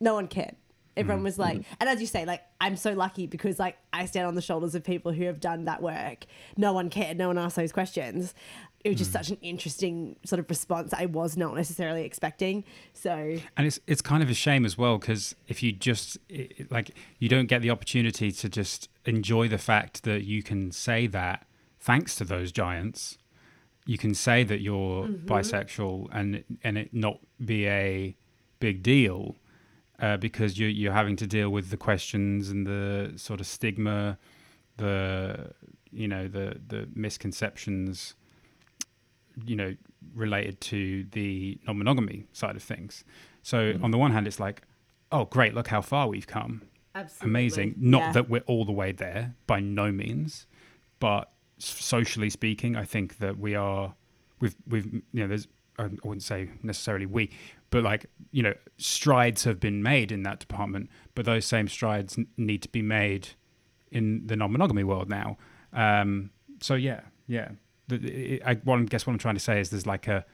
No 0.00 0.14
one 0.14 0.28
cared. 0.28 0.56
Everyone 0.96 1.22
was 1.22 1.34
mm-hmm. 1.34 1.58
like, 1.58 1.66
and 1.78 1.88
as 1.88 2.00
you 2.00 2.06
say, 2.06 2.24
like, 2.24 2.42
I'm 2.60 2.76
so 2.76 2.92
lucky 2.92 3.26
because, 3.26 3.58
like, 3.58 3.78
I 3.92 4.06
stand 4.06 4.26
on 4.26 4.34
the 4.34 4.42
shoulders 4.42 4.74
of 4.74 4.82
people 4.82 5.12
who 5.12 5.24
have 5.24 5.40
done 5.40 5.64
that 5.64 5.82
work. 5.82 6.26
No 6.56 6.72
one 6.72 6.90
cared. 6.90 7.16
No 7.16 7.28
one 7.28 7.38
asked 7.38 7.56
those 7.56 7.72
questions. 7.72 8.34
It 8.84 8.88
was 8.88 8.98
just 8.98 9.12
such 9.12 9.28
an 9.30 9.36
interesting 9.42 10.16
sort 10.24 10.38
of 10.40 10.48
response 10.48 10.94
I 10.94 11.04
was 11.06 11.36
not 11.36 11.54
necessarily 11.54 12.02
expecting. 12.04 12.64
So, 12.94 13.36
And 13.56 13.66
it's 13.66 13.78
it's 13.86 14.00
kind 14.00 14.22
of 14.22 14.30
a 14.30 14.34
shame 14.34 14.64
as 14.64 14.78
well 14.78 14.96
because 14.98 15.34
if 15.48 15.62
you 15.62 15.70
just 15.72 16.16
i- 16.30 16.48
i- 16.58 16.66
like 16.70 16.90
you 17.18 17.28
don't 17.28 17.46
get 17.46 17.60
the 17.62 17.70
opportunity 17.70 18.32
to 18.32 18.48
just 18.48 18.88
enjoy 19.04 19.48
the 19.48 19.58
fact 19.58 20.02
that 20.04 20.24
you 20.24 20.42
can 20.42 20.72
say 20.72 21.06
that 21.08 21.46
thanks 21.78 22.14
to 22.16 22.24
those 22.24 22.52
giants, 22.52 23.18
you 23.86 23.98
can 23.98 24.14
say 24.14 24.44
that 24.44 24.60
you're 24.60 25.08
bisexual 25.08 26.08
and 26.12 26.42
and 26.64 26.78
it 26.78 26.94
not 26.94 27.18
be 27.44 27.66
a 27.66 28.16
big 28.60 28.82
deal 28.82 29.36
uh, 29.98 30.16
because 30.16 30.58
you 30.58 30.66
you're 30.68 30.94
having 30.94 31.16
to 31.16 31.26
deal 31.26 31.50
with 31.50 31.68
the 31.68 31.76
questions 31.76 32.48
and 32.48 32.66
the 32.66 33.12
sort 33.16 33.40
of 33.40 33.46
stigma, 33.46 34.16
the 34.78 35.52
you 35.92 36.08
know 36.08 36.28
the 36.28 36.60
the 36.66 36.88
misconceptions 36.94 38.14
you 39.46 39.56
know 39.56 39.74
related 40.14 40.60
to 40.60 41.04
the 41.12 41.58
non-monogamy 41.66 42.26
side 42.32 42.56
of 42.56 42.62
things. 42.62 43.04
So 43.42 43.74
on 43.82 43.90
the 43.90 43.98
one 43.98 44.12
hand 44.12 44.26
it's 44.26 44.40
like 44.40 44.62
oh 45.12 45.24
great 45.26 45.54
look 45.54 45.68
how 45.68 45.80
far 45.80 46.08
we've 46.08 46.26
come. 46.26 46.62
Absolutely. 46.94 47.30
amazing. 47.30 47.74
Not 47.78 48.00
Yeah. 48.00 48.12
that 48.12 48.28
we're 48.30 48.40
all 48.46 48.64
the 48.64 48.72
way 48.72 48.92
there 48.92 49.34
by 49.46 49.60
no 49.60 49.92
means 49.92 50.46
but 50.98 51.30
socially 51.58 52.30
speaking 52.30 52.74
i 52.74 52.84
think 52.84 53.18
that 53.18 53.38
we 53.38 53.54
are 53.54 53.94
we've 54.40 54.56
we've 54.66 54.86
you 54.94 55.02
know 55.12 55.26
there's 55.26 55.46
i 55.78 55.82
wouldn't 56.02 56.22
say 56.22 56.48
necessarily 56.62 57.04
we 57.04 57.30
but 57.68 57.82
like 57.82 58.06
you 58.32 58.42
know 58.42 58.54
strides 58.78 59.44
have 59.44 59.60
been 59.60 59.82
made 59.82 60.10
in 60.10 60.22
that 60.22 60.38
department 60.40 60.88
but 61.14 61.26
those 61.26 61.44
same 61.44 61.68
strides 61.68 62.16
n- 62.18 62.26
need 62.38 62.62
to 62.62 62.68
be 62.70 62.80
made 62.82 63.28
in 63.92 64.26
the 64.26 64.36
non-monogamy 64.36 64.82
world 64.84 65.08
now. 65.10 65.36
Um 65.74 66.30
so 66.62 66.74
yeah 66.74 67.00
yeah. 67.26 67.48
the, 67.50 67.56
I, 67.92 68.54
guess 68.54 69.06
what 69.06 69.12
I'm 69.12 69.18
trying 69.18 69.34
to 69.34 69.40
say 69.40 69.60
is 69.60 69.70
there's 69.70 69.86
like 69.86 70.08
a 70.08 70.24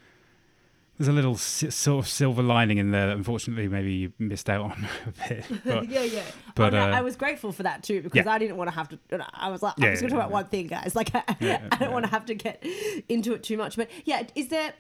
there's 0.98 1.08
a 1.08 1.12
little 1.12 1.36
sort 1.36 2.04
of 2.04 2.08
silver 2.08 2.42
lining 2.42 2.78
in 2.78 2.90
there. 2.90 3.08
that 3.08 3.16
Unfortunately, 3.16 3.68
maybe 3.68 3.92
you 3.92 4.12
missed 4.18 4.48
out 4.48 4.62
on 4.62 4.88
a 5.06 5.28
bit. 5.28 5.44
But 5.64 5.88
yeah, 5.90 6.02
yeah. 6.02 6.22
but, 6.54 6.72
oh, 6.72 6.78
no, 6.78 6.90
uh, 6.90 6.96
I 6.96 7.02
was 7.02 7.16
grateful 7.16 7.52
for 7.52 7.64
that 7.64 7.82
too 7.82 8.00
because 8.00 8.24
Yeah. 8.24 8.32
I 8.32 8.38
didn't 8.38 8.56
want 8.56 8.70
to 8.70 8.74
have 8.74 8.88
to. 8.88 8.98
I 9.34 9.50
was 9.50 9.62
like, 9.62 9.74
I'm 9.76 9.82
just 9.82 10.02
going 10.02 10.10
to 10.10 10.16
yeah, 10.16 10.20
talk 10.22 10.26
about 10.26 10.30
one 10.30 10.46
thing, 10.46 10.68
guys. 10.68 10.96
Like, 10.96 11.14
I, 11.14 11.22
Yeah, 11.40 11.60
I 11.70 11.76
don't 11.76 11.88
yeah. 11.88 11.92
want 11.92 12.06
to 12.06 12.10
have 12.10 12.24
to 12.26 12.34
get 12.34 12.64
into 13.08 13.34
it 13.34 13.42
too 13.42 13.58
much. 13.58 13.76
But 13.76 13.90
yeah, 14.04 14.22
is 14.34 14.48
there? 14.48 14.72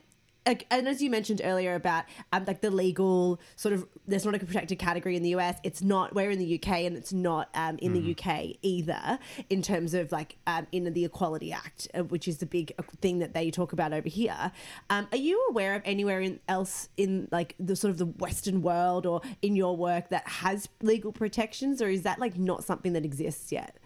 Like, 0.46 0.66
And 0.70 0.86
as 0.86 1.02
you 1.02 1.10
mentioned 1.10 1.40
earlier 1.44 1.74
about 1.74 2.04
um, 2.32 2.44
like 2.46 2.60
the 2.60 2.70
legal 2.70 3.40
sort 3.56 3.74
of, 3.74 3.86
there's 4.06 4.24
not 4.24 4.34
a 4.34 4.38
protected 4.38 4.78
category 4.78 5.16
in 5.16 5.22
the 5.22 5.30
US. 5.30 5.58
It's 5.64 5.82
not. 5.82 6.14
We're 6.14 6.30
in 6.30 6.38
the 6.38 6.54
UK, 6.54 6.68
and 6.80 6.96
it's 6.96 7.12
not 7.12 7.48
um, 7.54 7.78
in 7.78 7.92
the 7.92 8.16
UK 8.16 8.56
either. 8.62 9.18
In 9.50 9.62
terms 9.62 9.94
of 9.94 10.12
like 10.12 10.36
um, 10.46 10.66
in 10.72 10.92
the 10.92 11.04
Equality 11.04 11.52
Act, 11.52 11.88
uh, 11.94 12.04
which 12.04 12.28
is 12.28 12.38
the 12.38 12.46
big 12.46 12.72
uh, 12.78 12.82
thing 13.00 13.18
that 13.18 13.34
they 13.34 13.50
talk 13.50 13.72
about 13.72 13.92
over 13.92 14.08
here. 14.08 14.52
Um, 14.90 15.08
are 15.10 15.18
you 15.18 15.46
aware 15.50 15.74
of 15.74 15.82
anywhere 15.84 16.20
in, 16.20 16.40
else 16.48 16.88
in 16.96 17.28
like 17.32 17.54
the 17.58 17.74
sort 17.74 17.90
of 17.90 17.98
the 17.98 18.06
Western 18.06 18.62
world 18.62 19.06
or 19.06 19.20
in 19.42 19.56
your 19.56 19.76
work 19.76 20.10
that 20.10 20.26
has 20.28 20.68
legal 20.82 21.12
protections, 21.12 21.82
or 21.82 21.88
is 21.88 22.02
that 22.02 22.18
like 22.18 22.38
not 22.38 22.64
something 22.64 22.92
that 22.92 23.04
exists 23.04 23.50
yet? 23.50 23.78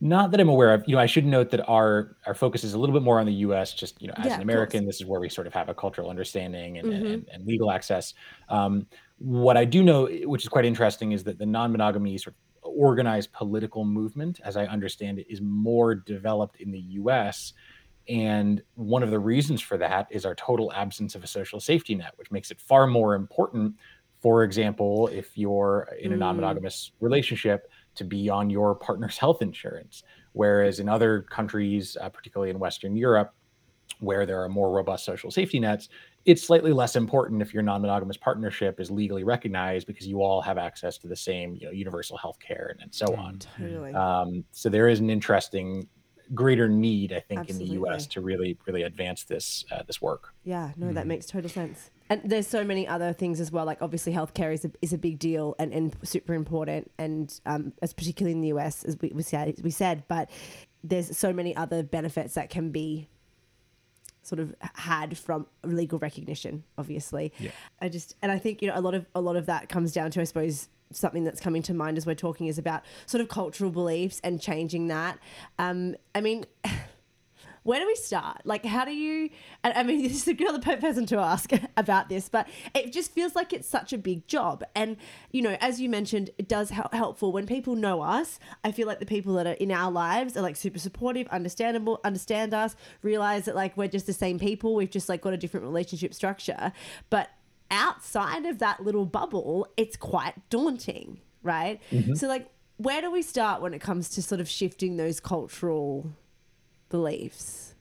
Not 0.00 0.30
that 0.30 0.38
I'm 0.40 0.48
aware 0.48 0.72
of. 0.74 0.84
You 0.86 0.94
know, 0.94 1.00
I 1.00 1.06
should 1.06 1.26
note 1.26 1.50
that 1.50 1.66
our 1.68 2.16
our 2.24 2.34
focus 2.34 2.62
is 2.62 2.72
a 2.72 2.78
little 2.78 2.92
bit 2.94 3.02
more 3.02 3.18
on 3.18 3.26
the 3.26 3.32
U.S. 3.34 3.74
Just 3.74 4.00
you 4.00 4.06
know, 4.06 4.14
as 4.16 4.26
Yeah, 4.26 4.36
an 4.36 4.42
American, 4.42 4.86
this 4.86 5.00
is 5.00 5.06
where 5.06 5.20
we 5.20 5.28
sort 5.28 5.48
of 5.48 5.54
have 5.54 5.68
a 5.68 5.74
cultural 5.74 6.08
understanding 6.08 6.78
and, 6.78 6.88
Mhm. 6.88 7.14
and, 7.14 7.28
and 7.32 7.44
legal 7.46 7.70
access. 7.72 8.14
Um, 8.48 8.86
what 9.18 9.56
I 9.56 9.64
do 9.64 9.82
know, 9.82 10.06
which 10.24 10.44
is 10.44 10.48
quite 10.48 10.64
interesting, 10.64 11.10
is 11.10 11.24
that 11.24 11.38
the 11.38 11.46
non-monogamy 11.46 12.16
sort 12.18 12.36
of 12.62 12.70
organized 12.72 13.32
political 13.32 13.84
movement, 13.84 14.38
as 14.44 14.56
I 14.56 14.66
understand 14.66 15.18
it, 15.18 15.26
is 15.28 15.40
more 15.40 15.96
developed 15.96 16.60
in 16.60 16.70
the 16.70 16.80
U.S. 17.00 17.52
And 18.08 18.62
one 18.74 19.02
of 19.02 19.10
the 19.10 19.18
reasons 19.18 19.60
for 19.62 19.76
that 19.78 20.06
is 20.10 20.24
our 20.24 20.34
total 20.36 20.72
absence 20.72 21.14
of 21.16 21.24
a 21.24 21.26
social 21.26 21.58
safety 21.60 21.94
net, 21.96 22.12
which 22.16 22.30
makes 22.30 22.50
it 22.52 22.60
far 22.60 22.86
more 22.86 23.14
important. 23.16 23.76
For 24.20 24.44
example, 24.44 25.08
if 25.08 25.36
you're 25.36 25.88
in 26.00 26.12
a 26.12 26.16
Mm. 26.16 26.18
non-monogamous 26.18 26.92
relationship, 27.00 27.68
to 27.98 28.04
be 28.04 28.28
on 28.30 28.48
your 28.48 28.74
partner's 28.74 29.18
health 29.24 29.42
insurance. 29.42 30.02
Whereas 30.32 30.78
in 30.80 30.88
other 30.88 31.22
countries, 31.22 31.96
uh, 32.00 32.08
particularly 32.08 32.50
in 32.50 32.58
Western 32.58 32.96
Europe, 32.96 33.34
where 34.00 34.26
there 34.26 34.40
are 34.42 34.48
more 34.48 34.70
robust 34.70 35.04
social 35.04 35.30
safety 35.30 35.58
nets, 35.58 35.88
it's 36.24 36.42
slightly 36.42 36.72
less 36.72 36.94
important 36.94 37.42
if 37.42 37.52
your 37.52 37.62
non-monogamous 37.62 38.16
partnership 38.18 38.78
is 38.78 38.90
legally 38.90 39.24
recognized 39.24 39.86
because 39.86 40.06
you 40.06 40.22
all 40.22 40.40
have 40.42 40.58
access 40.58 40.98
to 40.98 41.08
the 41.08 41.16
same, 41.16 41.54
you 41.56 41.66
know, 41.66 41.72
universal 41.72 42.16
health 42.16 42.38
care 42.38 42.68
and, 42.72 42.82
and 42.82 42.94
so 42.94 43.16
on. 43.16 43.38
Totally. 43.38 43.94
Um, 43.94 44.44
so 44.52 44.68
there 44.68 44.88
is 44.88 45.00
an 45.00 45.10
interesting, 45.10 45.88
greater 46.34 46.68
need, 46.68 47.12
I 47.12 47.20
think, 47.20 47.48
in 47.48 47.58
the 47.58 47.64
U.S. 47.64 48.06
to 48.08 48.20
really, 48.20 48.58
really 48.66 48.82
advance 48.82 49.24
this 49.24 49.64
uh, 49.72 49.82
this 49.86 50.00
work. 50.02 50.34
Yeah, 50.44 50.72
no, 50.76 50.88
Mm. 50.88 50.94
that 50.94 51.06
makes 51.06 51.26
total 51.26 51.48
sense. 51.50 51.90
And 52.10 52.22
there's 52.24 52.46
so 52.46 52.64
many 52.64 52.86
other 52.86 53.12
things 53.12 53.40
as 53.40 53.52
well. 53.52 53.64
Like 53.64 53.82
obviously, 53.82 54.12
healthcare 54.12 54.52
is 54.52 54.64
a, 54.64 54.70
is 54.80 54.92
a 54.92 54.98
big 54.98 55.18
deal 55.18 55.54
and, 55.58 55.72
and 55.72 55.94
super 56.02 56.34
important, 56.34 56.90
and 56.98 57.38
um, 57.46 57.72
as 57.82 57.92
particularly 57.92 58.32
in 58.32 58.40
the 58.40 58.48
US, 58.48 58.84
as 58.84 58.96
we, 59.00 59.12
we 59.14 59.22
said, 59.22 59.54
we 59.62 59.70
said. 59.70 60.04
But 60.08 60.30
there's 60.82 61.16
so 61.16 61.32
many 61.32 61.54
other 61.54 61.82
benefits 61.82 62.34
that 62.34 62.50
can 62.50 62.70
be 62.70 63.08
sort 64.22 64.40
of 64.40 64.54
had 64.74 65.16
from 65.16 65.46
legal 65.64 65.98
recognition. 65.98 66.64
Obviously, 66.76 67.32
Yeah. 67.38 67.50
I 67.80 67.88
just 67.88 68.14
and 68.22 68.30
I 68.32 68.38
think 68.38 68.62
you 68.62 68.68
know 68.68 68.78
a 68.78 68.80
lot 68.80 68.94
of 68.94 69.06
a 69.14 69.20
lot 69.20 69.36
of 69.36 69.46
that 69.46 69.68
comes 69.68 69.92
down 69.92 70.10
to 70.12 70.20
I 70.20 70.24
suppose 70.24 70.68
something 70.90 71.24
that's 71.24 71.40
coming 71.40 71.62
to 71.62 71.74
mind 71.74 71.98
as 71.98 72.06
we're 72.06 72.14
talking 72.14 72.46
is 72.46 72.56
about 72.58 72.82
sort 73.06 73.20
of 73.20 73.28
cultural 73.28 73.70
beliefs 73.70 74.20
and 74.24 74.40
changing 74.40 74.88
that. 74.88 75.18
Um, 75.58 75.96
I 76.14 76.20
mean. 76.20 76.46
where 77.68 77.80
do 77.80 77.86
we 77.86 77.96
start? 77.96 78.40
Like, 78.44 78.64
how 78.64 78.86
do 78.86 78.92
you? 78.92 79.28
and 79.62 79.74
I 79.74 79.82
mean, 79.82 80.02
this 80.08 80.22
is 80.22 80.28
a 80.28 80.32
good 80.32 80.48
other 80.48 80.76
person 80.78 81.04
to 81.06 81.18
ask 81.18 81.50
about 81.76 82.08
this, 82.08 82.30
but 82.30 82.48
it 82.74 82.94
just 82.94 83.12
feels 83.12 83.36
like 83.36 83.52
it's 83.52 83.68
such 83.68 83.92
a 83.92 83.98
big 83.98 84.26
job. 84.26 84.64
And 84.74 84.96
you 85.32 85.42
know, 85.42 85.54
as 85.60 85.78
you 85.78 85.90
mentioned, 85.90 86.30
it 86.38 86.48
does 86.48 86.70
help 86.70 86.94
helpful 86.94 87.30
when 87.30 87.46
people 87.46 87.76
know 87.76 88.00
us. 88.00 88.38
I 88.64 88.72
feel 88.72 88.86
like 88.86 89.00
the 89.00 89.06
people 89.06 89.34
that 89.34 89.46
are 89.46 89.52
in 89.52 89.70
our 89.70 89.92
lives 89.92 90.34
are 90.34 90.40
like 90.40 90.56
super 90.56 90.78
supportive, 90.78 91.28
understandable, 91.28 92.00
understand 92.04 92.54
us, 92.54 92.74
realize 93.02 93.44
that 93.44 93.54
like 93.54 93.76
we're 93.76 93.88
just 93.88 94.06
the 94.06 94.14
same 94.14 94.38
people. 94.38 94.74
We've 94.74 94.90
just 94.90 95.10
like 95.10 95.20
got 95.20 95.34
a 95.34 95.36
different 95.36 95.66
relationship 95.66 96.14
structure, 96.14 96.72
but 97.10 97.28
outside 97.70 98.46
of 98.46 98.60
that 98.60 98.82
little 98.82 99.04
bubble, 99.04 99.68
it's 99.76 99.98
quite 99.98 100.32
daunting, 100.48 101.20
right? 101.42 101.82
Mm-hmm. 101.92 102.14
So, 102.14 102.28
like, 102.28 102.48
where 102.78 103.02
do 103.02 103.10
we 103.10 103.20
start 103.20 103.60
when 103.60 103.74
it 103.74 103.80
comes 103.80 104.08
to 104.10 104.22
sort 104.22 104.40
of 104.40 104.48
shifting 104.48 104.96
those 104.96 105.20
cultural 105.20 106.10
beliefs? 106.88 107.74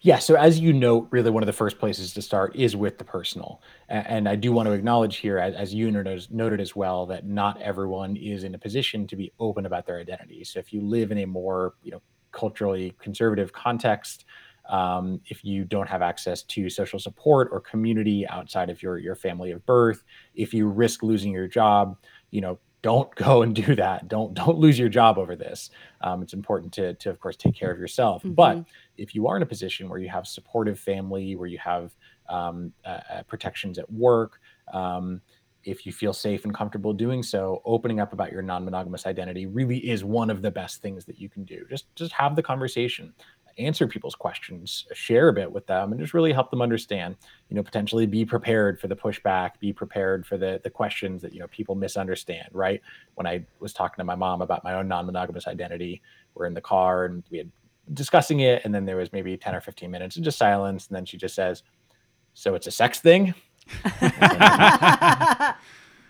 Yeah, 0.00 0.18
so 0.18 0.34
as 0.34 0.58
you 0.58 0.72
note, 0.72 1.08
really 1.10 1.30
one 1.30 1.42
of 1.42 1.46
the 1.46 1.52
first 1.52 1.78
places 1.78 2.12
to 2.14 2.22
start 2.22 2.56
is 2.56 2.74
with 2.74 2.98
the 2.98 3.04
personal. 3.04 3.62
And 3.88 4.28
I 4.28 4.34
do 4.34 4.52
want 4.52 4.66
to 4.66 4.72
acknowledge 4.72 5.16
here, 5.16 5.38
as, 5.38 5.72
you 5.72 5.90
noted 5.90 6.60
as 6.60 6.76
well, 6.76 7.06
that 7.06 7.24
not 7.24 7.60
everyone 7.62 8.16
is 8.16 8.44
in 8.44 8.54
a 8.54 8.58
position 8.58 9.06
to 9.06 9.16
be 9.16 9.32
open 9.38 9.64
about 9.64 9.86
their 9.86 9.98
identity. 9.98 10.44
So 10.44 10.58
if 10.58 10.72
you 10.72 10.80
live 10.82 11.12
in 11.12 11.18
a 11.18 11.26
more, 11.26 11.74
you 11.82 11.92
know, 11.92 12.02
culturally 12.32 12.94
conservative 12.98 13.52
context, 13.52 14.24
um, 14.68 15.20
if 15.26 15.44
you 15.44 15.64
don't 15.64 15.88
have 15.88 16.02
access 16.02 16.42
to 16.44 16.68
social 16.68 16.98
support 16.98 17.48
or 17.52 17.60
community 17.60 18.26
outside 18.28 18.70
of 18.70 18.82
your 18.82 18.98
your 18.98 19.14
family 19.14 19.50
of 19.50 19.64
birth, 19.66 20.04
if 20.34 20.54
you 20.54 20.68
risk 20.68 21.02
losing 21.02 21.32
your 21.32 21.48
job, 21.48 21.96
you 22.30 22.40
know, 22.40 22.58
don't 22.82 23.14
go 23.16 23.42
and 23.42 23.54
do 23.54 23.74
that. 23.76 24.08
Don't 24.08 24.34
don't 24.34 24.58
lose 24.58 24.78
your 24.78 24.88
job 24.88 25.18
over 25.18 25.36
this. 25.36 25.70
Um, 26.00 26.22
it's 26.22 26.32
important 26.34 26.72
to 26.74 26.94
to 26.94 27.10
of 27.10 27.20
course 27.20 27.36
take 27.36 27.54
care 27.54 27.70
of 27.70 27.78
yourself. 27.78 28.22
Mhm. 28.22 28.34
But 28.34 28.64
if 28.96 29.14
you 29.14 29.26
are 29.28 29.36
in 29.36 29.42
a 29.42 29.46
position 29.46 29.88
where 29.88 29.98
you 29.98 30.08
have 30.08 30.26
supportive 30.26 30.78
family, 30.78 31.36
where 31.36 31.48
you 31.48 31.58
have 31.58 31.94
um, 32.28 32.72
uh, 32.84 33.00
uh, 33.10 33.22
protections 33.24 33.78
at 33.78 33.90
work, 33.92 34.40
um, 34.72 35.20
if 35.64 35.86
you 35.86 35.92
feel 35.92 36.12
safe 36.12 36.44
and 36.44 36.52
comfortable 36.54 36.92
doing 36.92 37.22
so, 37.22 37.62
opening 37.64 38.00
up 38.00 38.12
about 38.12 38.32
your 38.32 38.42
non-monogamous 38.42 39.06
identity 39.06 39.46
really 39.46 39.78
is 39.78 40.02
one 40.04 40.28
of 40.30 40.42
the 40.42 40.50
best 40.50 40.82
things 40.82 41.04
that 41.04 41.18
you 41.20 41.28
can 41.28 41.44
do. 41.44 41.64
Just 41.70 41.94
just 41.94 42.12
have 42.12 42.34
the 42.36 42.42
conversation, 42.42 43.14
answer 43.58 43.86
people's 43.86 44.14
questions, 44.14 44.86
share 44.92 45.28
a 45.28 45.32
bit 45.32 45.50
with 45.50 45.66
them, 45.66 45.92
and 45.92 46.00
just 46.00 46.14
really 46.14 46.32
help 46.32 46.50
them 46.50 46.62
understand. 46.62 47.16
You 47.48 47.56
know, 47.56 47.62
potentially 47.62 48.06
be 48.06 48.24
prepared 48.24 48.80
for 48.80 48.88
the 48.88 48.96
pushback, 48.96 49.58
be 49.60 49.72
prepared 49.72 50.26
for 50.26 50.36
the 50.36 50.60
the 50.62 50.70
questions 50.70 51.22
that 51.22 51.32
you 51.32 51.40
know 51.40 51.46
people 51.48 51.74
misunderstand. 51.74 52.48
Right? 52.52 52.80
When 53.14 53.26
I 53.26 53.44
was 53.60 53.72
talking 53.72 53.96
to 53.98 54.04
my 54.04 54.14
mom 54.14 54.42
about 54.42 54.64
my 54.64 54.74
own 54.74 54.88
non-monogamous 54.88 55.46
identity, 55.46 56.02
we're 56.34 56.46
in 56.46 56.54
the 56.54 56.60
car 56.60 57.04
and 57.06 57.22
we 57.30 57.38
had 57.38 57.50
discussing 57.94 58.40
it, 58.40 58.62
and 58.64 58.74
then 58.74 58.84
there 58.84 58.96
was 58.96 59.12
maybe 59.12 59.36
ten 59.36 59.54
or 59.54 59.60
fifteen 59.60 59.90
minutes 59.90 60.16
of 60.16 60.22
just 60.22 60.38
silence, 60.38 60.86
and 60.88 60.96
then 60.96 61.04
she 61.04 61.16
just 61.16 61.34
says, 61.34 61.62
"So 62.34 62.54
it's 62.54 62.66
a 62.66 62.70
sex 62.70 63.00
thing." 63.00 63.34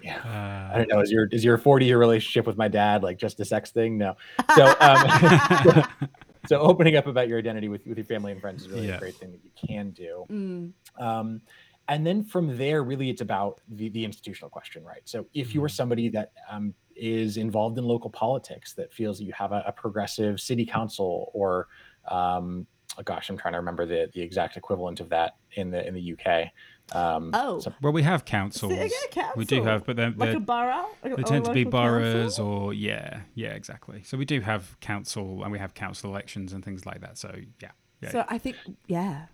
Yeah. 0.03 0.21
I 0.25 0.75
Uh, 0.75 0.79
don't 0.79 0.89
know. 0.89 1.01
Is 1.01 1.13
your 1.13 1.27
is 1.31 1.45
your 1.45 1.59
40 1.59 1.87
year 1.87 1.99
relationship 1.99 2.47
with 2.47 2.57
my 2.57 2.69
dad 2.69 3.03
like 3.03 3.19
just 3.19 3.39
a 3.41 3.45
sex 3.45 3.71
thing? 3.71 3.99
No. 3.99 4.17
So 4.57 4.75
um, 4.81 5.85
so 6.47 6.59
opening 6.59 6.97
up 6.97 7.07
about 7.07 7.29
your 7.29 7.39
identity 7.39 7.69
with, 7.69 7.87
with 7.87 7.99
your 7.99 8.05
family 8.05 8.33
and 8.33 8.41
friends 8.41 8.63
is 8.63 8.69
really 8.69 8.89
Yeah. 8.89 8.97
a 8.97 8.99
great 8.99 9.17
thing 9.17 9.31
that 9.33 9.45
you 9.45 9.51
can 9.69 9.91
do. 9.91 10.25
Mm. 10.31 10.73
Um, 10.99 11.41
and 11.89 12.07
then 12.07 12.25
from 12.25 12.57
there, 12.57 12.85
really, 12.85 13.11
it's 13.11 13.21
about 13.21 13.61
the, 13.69 13.89
the 13.91 14.05
institutional 14.05 14.51
question, 14.51 14.85
right? 14.85 15.03
So 15.05 15.27
if 15.35 15.55
you 15.55 15.63
are 15.65 15.69
Mhm. 15.69 15.73
somebody 15.73 16.09
that 16.11 16.33
um, 16.51 16.75
is 16.95 17.37
involved 17.37 17.77
in 17.79 17.85
local 17.85 18.11
politics, 18.11 18.73
that 18.75 18.93
feels 18.93 19.19
that 19.19 19.25
you 19.25 19.33
have 19.33 19.53
a, 19.53 19.65
a 19.67 19.73
progressive 19.73 20.41
city 20.41 20.65
council, 20.65 21.31
or 21.35 21.69
um, 22.09 22.67
oh 22.99 23.03
gosh, 23.03 23.31
I'm 23.31 23.37
trying 23.37 23.53
to 23.55 23.59
remember 23.59 23.85
the 23.87 24.11
the 24.15 24.21
exact 24.21 24.57
equivalent 24.57 25.01
of 25.01 25.09
that 25.11 25.37
in 25.53 25.71
the 25.71 25.87
in 25.87 25.95
the 25.95 26.13
UK. 26.13 26.51
Um, 26.95 27.31
Oh. 27.33 27.59
so- 27.61 27.73
well, 27.81 27.93
we 27.93 28.03
have 28.03 28.21
So, 28.21 28.25
councils. 28.25 28.73
yeah, 29.17 29.31
We 29.37 29.45
do 29.45 29.63
have, 29.63 29.85
but 29.87 29.97
then 29.97 30.15
like 30.17 30.31
they're- 30.31 30.37
a 30.37 30.41
borough. 30.41 30.87
or- 31.03 31.09
they 31.17 31.23
or 31.23 31.25
tend 31.25 31.45
to 31.47 31.53
be 31.53 31.65
local 31.65 31.81
council? 31.81 32.01
boroughs 32.01 32.39
or 32.39 32.75
yeah, 32.75 33.21
yeah, 33.35 33.51
exactly. 33.51 34.03
So 34.05 34.17
we 34.19 34.25
do 34.25 34.41
have 34.41 34.79
council 34.81 35.43
and 35.43 35.53
we 35.53 35.59
have 35.59 35.75
council 35.75 36.11
elections 36.11 36.53
and 36.53 36.65
things 36.65 36.85
like 36.87 37.01
that. 37.01 37.19
So 37.19 37.35
yeah, 37.61 37.71
yeah. 38.03 38.11
So 38.11 38.25
I 38.29 38.39
think, 38.39 38.57
yeah. 38.87 39.27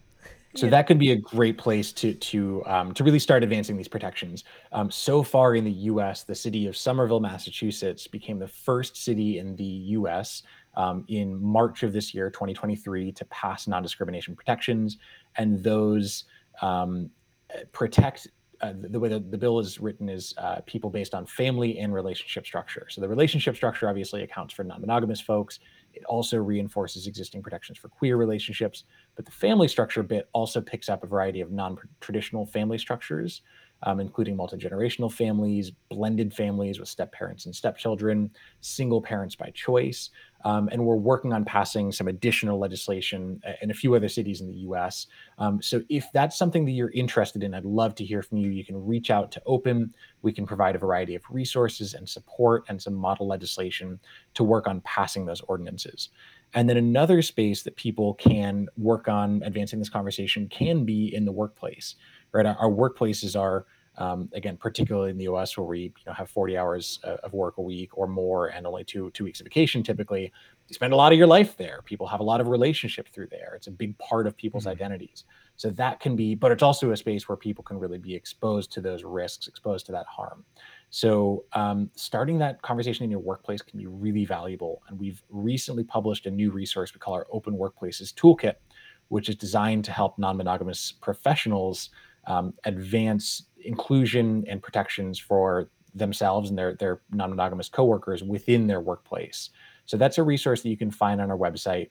So 0.56 0.64
Yeah. 0.66 0.70
that 0.70 0.86
could 0.86 0.98
be 0.98 1.10
a 1.12 1.16
great 1.16 1.58
place 1.58 1.92
to 1.92 2.14
to 2.14 2.64
um, 2.66 2.94
to 2.94 3.04
really 3.04 3.18
start 3.18 3.42
advancing 3.42 3.76
these 3.76 3.86
protections. 3.88 4.44
Um, 4.72 4.90
so 4.90 5.22
far 5.22 5.54
in 5.54 5.64
the 5.64 5.70
U.S., 5.92 6.22
the 6.24 6.34
city 6.34 6.66
of 6.66 6.74
Somerville, 6.76 7.20
Massachusetts, 7.20 8.06
became 8.06 8.38
the 8.38 8.48
first 8.48 8.96
city 8.96 9.38
in 9.38 9.56
the 9.56 9.64
U.S. 9.98 10.42
Um, 10.74 11.04
in 11.08 11.40
March 11.42 11.82
of 11.82 11.92
this 11.92 12.14
year, 12.14 12.30
2023, 12.30 13.12
to 13.12 13.24
pass 13.26 13.66
non-discrimination 13.68 14.34
protections, 14.36 14.96
and 15.36 15.62
those 15.62 16.24
um, 16.62 17.10
protect. 17.72 18.28
Uh, 18.60 18.72
the 18.74 18.98
way 18.98 19.08
the, 19.08 19.20
the 19.20 19.38
bill 19.38 19.60
is 19.60 19.78
written 19.78 20.08
is 20.08 20.34
uh, 20.36 20.60
people 20.66 20.90
based 20.90 21.14
on 21.14 21.24
family 21.24 21.78
and 21.78 21.94
relationship 21.94 22.44
structure. 22.44 22.88
So 22.90 23.00
the 23.00 23.08
relationship 23.08 23.54
structure 23.54 23.88
obviously 23.88 24.24
accounts 24.24 24.52
for 24.52 24.64
non-monogamous 24.64 25.20
folks. 25.20 25.60
It 25.94 26.02
also 26.06 26.38
reinforces 26.38 27.06
existing 27.06 27.40
protections 27.40 27.78
for 27.78 27.88
queer 27.88 28.16
relationships 28.16 28.82
but 29.18 29.24
the 29.24 29.32
family 29.32 29.66
structure 29.66 30.04
bit 30.04 30.28
also 30.32 30.60
picks 30.60 30.88
up 30.88 31.02
a 31.02 31.06
variety 31.08 31.40
of 31.40 31.50
non-traditional 31.50 32.46
family 32.46 32.78
structures, 32.78 33.42
um, 33.82 33.98
including 33.98 34.36
multi-generational 34.36 35.12
families, 35.12 35.72
blended 35.90 36.32
families 36.32 36.78
with 36.78 36.88
step 36.88 37.10
parents 37.10 37.44
and 37.44 37.54
stepchildren, 37.54 38.30
single 38.60 39.02
parents 39.02 39.34
by 39.34 39.50
choice. 39.50 40.10
Um, 40.44 40.68
and 40.70 40.84
we're 40.84 40.96
working 40.96 41.32
on 41.32 41.44
passing 41.44 41.90
some 41.90 42.08
additional 42.08 42.58
legislation 42.58 43.40
uh, 43.46 43.52
in 43.60 43.70
a 43.70 43.74
few 43.74 43.94
other 43.94 44.08
cities 44.08 44.40
in 44.40 44.48
the 44.48 44.58
US. 44.58 45.06
Um, 45.38 45.60
so 45.60 45.82
if 45.88 46.06
that's 46.12 46.38
something 46.38 46.64
that 46.64 46.72
you're 46.72 46.90
interested 46.90 47.42
in, 47.42 47.54
I'd 47.54 47.64
love 47.64 47.94
to 47.96 48.04
hear 48.04 48.22
from 48.22 48.38
you. 48.38 48.50
You 48.50 48.64
can 48.64 48.84
reach 48.86 49.10
out 49.10 49.32
to 49.32 49.42
Open. 49.46 49.94
We 50.22 50.32
can 50.32 50.46
provide 50.46 50.76
a 50.76 50.78
variety 50.78 51.14
of 51.14 51.22
resources 51.28 51.94
and 51.94 52.08
support 52.08 52.64
and 52.68 52.80
some 52.80 52.94
model 52.94 53.26
legislation 53.26 53.98
to 54.34 54.44
work 54.44 54.68
on 54.68 54.80
passing 54.82 55.26
those 55.26 55.40
ordinances. 55.42 56.10
And 56.54 56.68
then 56.68 56.76
another 56.76 57.20
space 57.22 57.62
that 57.64 57.76
people 57.76 58.14
can 58.14 58.68
work 58.76 59.08
on 59.08 59.42
advancing 59.44 59.78
this 59.78 59.90
conversation 59.90 60.48
can 60.48 60.84
be 60.84 61.14
in 61.14 61.24
the 61.24 61.32
workplace, 61.32 61.96
right? 62.32 62.46
Our, 62.46 62.56
our 62.56 62.70
workplaces 62.70 63.38
are, 63.38 63.66
um, 63.98 64.28
again, 64.32 64.56
particularly 64.56 65.10
in 65.10 65.18
the 65.18 65.24
US, 65.24 65.56
where 65.56 65.66
we 65.66 65.80
you 65.80 65.92
know 66.06 66.12
have 66.12 66.30
40 66.30 66.56
hours 66.56 67.00
uh, 67.04 67.16
of 67.24 67.32
work 67.32 67.58
a 67.58 67.62
week 67.62 67.96
or 67.98 68.06
more, 68.06 68.46
and 68.48 68.66
only 68.66 68.84
two 68.84 69.10
two 69.10 69.24
weeks 69.24 69.40
of 69.40 69.44
vacation. 69.44 69.82
Typically, 69.82 70.32
you 70.68 70.74
spend 70.74 70.92
a 70.92 70.96
lot 70.96 71.12
of 71.12 71.18
your 71.18 71.26
life 71.26 71.56
there. 71.56 71.82
People 71.84 72.06
have 72.06 72.20
a 72.20 72.22
lot 72.22 72.40
of 72.40 72.48
relationship 72.48 73.08
through 73.08 73.26
there. 73.26 73.54
It's 73.56 73.66
a 73.66 73.70
big 73.72 73.96
part 73.98 74.26
of 74.26 74.36
people's 74.36 74.64
Mhm. 74.64 74.70
identities. 74.72 75.24
So 75.56 75.70
that 75.70 75.98
can 75.98 76.14
be, 76.14 76.36
but 76.36 76.52
it's 76.52 76.62
also 76.62 76.92
a 76.92 76.96
space 76.96 77.28
where 77.28 77.36
people 77.36 77.64
can 77.64 77.78
really 77.80 77.98
be 77.98 78.14
exposed 78.14 78.70
to 78.72 78.80
those 78.80 79.02
risks, 79.02 79.48
exposed 79.48 79.86
to 79.86 79.92
that 79.92 80.06
harm. 80.06 80.44
So, 80.90 81.44
um, 81.52 81.90
starting 81.96 82.38
that 82.38 82.62
conversation 82.62 83.04
in 83.04 83.10
your 83.10 83.20
workplace 83.20 83.60
can 83.60 83.78
be 83.78 83.86
really 83.86 84.24
valuable. 84.24 84.82
And 84.88 84.98
we've 84.98 85.22
recently 85.28 85.82
published 85.84 86.26
a 86.26 86.30
new 86.30 86.50
resource 86.52 86.94
we 86.94 87.00
call 87.00 87.14
our 87.14 87.26
Open 87.32 87.54
Workplaces 87.54 88.14
Toolkit, 88.14 88.54
which 89.08 89.28
is 89.28 89.34
designed 89.36 89.84
to 89.86 89.92
help 89.92 90.16
non 90.18 90.36
monogamous 90.36 90.92
professionals 90.92 91.90
um, 92.26 92.54
advance 92.64 93.44
inclusion 93.68 94.44
and 94.48 94.62
protections 94.62 95.18
for 95.18 95.70
themselves 95.94 96.50
and 96.50 96.58
their, 96.58 96.74
their 96.74 97.02
non 97.10 97.30
monogamous 97.30 97.68
coworkers 97.68 98.22
within 98.22 98.66
their 98.66 98.80
workplace. 98.80 99.50
So, 99.86 99.96
that's 99.96 100.18
a 100.18 100.22
resource 100.22 100.62
that 100.62 100.68
you 100.70 100.76
can 100.76 100.90
find 100.90 101.20
on 101.20 101.30
our 101.30 101.38
website. 101.38 101.90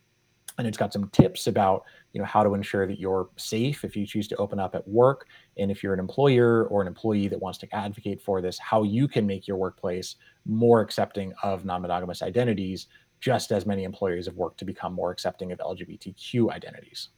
And 0.58 0.66
it's 0.66 0.78
got 0.78 0.92
some 0.92 1.08
tips 1.10 1.46
about 1.46 1.84
you 2.14 2.20
know 2.20 2.26
how 2.26 2.44
to 2.44 2.56
ensure 2.56 2.88
that 2.88 3.00
you're 3.00 3.30
safe 3.36 3.84
if 3.84 3.96
you 3.96 4.08
choose 4.08 4.28
to 4.30 4.36
open 4.38 4.60
up 4.60 4.74
at 4.74 4.88
work 4.88 5.28
and 5.58 5.70
if 5.70 5.84
you're 5.84 5.94
an 5.94 6.00
employer 6.00 6.66
or 6.66 6.82
an 6.82 6.88
employee 6.88 7.28
that 7.28 7.40
wants 7.40 7.60
to 7.60 7.76
advocate 7.76 8.20
for 8.20 8.42
this, 8.42 8.58
how 8.58 8.82
you 8.82 9.08
can 9.08 9.28
make 9.28 9.48
your 9.48 9.58
workplace 9.58 10.16
more 10.46 10.82
accepting 10.82 11.32
of 11.44 11.64
non 11.64 11.84
monogamous 11.84 12.24
identities, 12.24 12.88
just 13.20 13.52
as 13.52 13.66
many 13.68 13.84
employers 13.84 14.26
have 14.26 14.36
worked 14.36 14.58
to 14.58 14.66
become 14.66 14.94
more 14.94 15.12
accepting 15.12 15.52
of 15.52 15.60
LGBTQ 15.60 16.52
identities. 16.52 17.10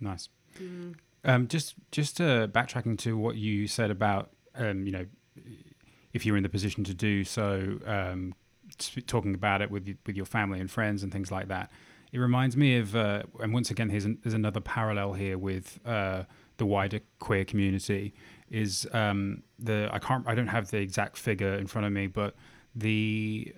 Nice. 0.00 0.28
Mm. 0.58 0.94
Um, 1.24 1.48
just 1.48 1.74
just 1.90 2.20
uh, 2.20 2.46
backtracking 2.48 2.98
to 2.98 3.16
what 3.16 3.36
you 3.36 3.66
said 3.66 3.90
about 3.90 4.30
um, 4.56 4.86
you 4.86 4.92
know 4.92 5.06
if 6.12 6.24
you're 6.24 6.36
in 6.36 6.42
the 6.42 6.48
position 6.48 6.84
to 6.84 6.94
do 6.94 7.24
so, 7.24 7.78
um, 7.86 8.34
talking 9.06 9.34
about 9.34 9.60
it 9.60 9.70
with 9.70 9.96
with 10.06 10.16
your 10.16 10.26
family 10.26 10.60
and 10.60 10.70
friends 10.70 11.02
and 11.02 11.12
things 11.12 11.30
like 11.30 11.48
that. 11.48 11.70
It 12.12 12.18
reminds 12.18 12.56
me 12.56 12.78
of, 12.78 12.94
uh, 12.94 13.24
and 13.40 13.52
once 13.52 13.72
again, 13.72 13.90
here's 13.90 14.04
an, 14.04 14.18
there's 14.22 14.34
another 14.34 14.60
parallel 14.60 15.14
here 15.14 15.36
with 15.36 15.80
uh, 15.84 16.22
the 16.58 16.66
wider 16.66 17.00
queer 17.18 17.44
community. 17.44 18.14
Is 18.50 18.86
um, 18.92 19.42
the 19.58 19.88
I 19.92 19.98
can't 19.98 20.26
I 20.28 20.34
don't 20.34 20.46
have 20.46 20.70
the 20.70 20.78
exact 20.78 21.18
figure 21.18 21.54
in 21.54 21.66
front 21.66 21.86
of 21.86 21.92
me, 21.92 22.06
but 22.06 22.36
the 22.74 23.52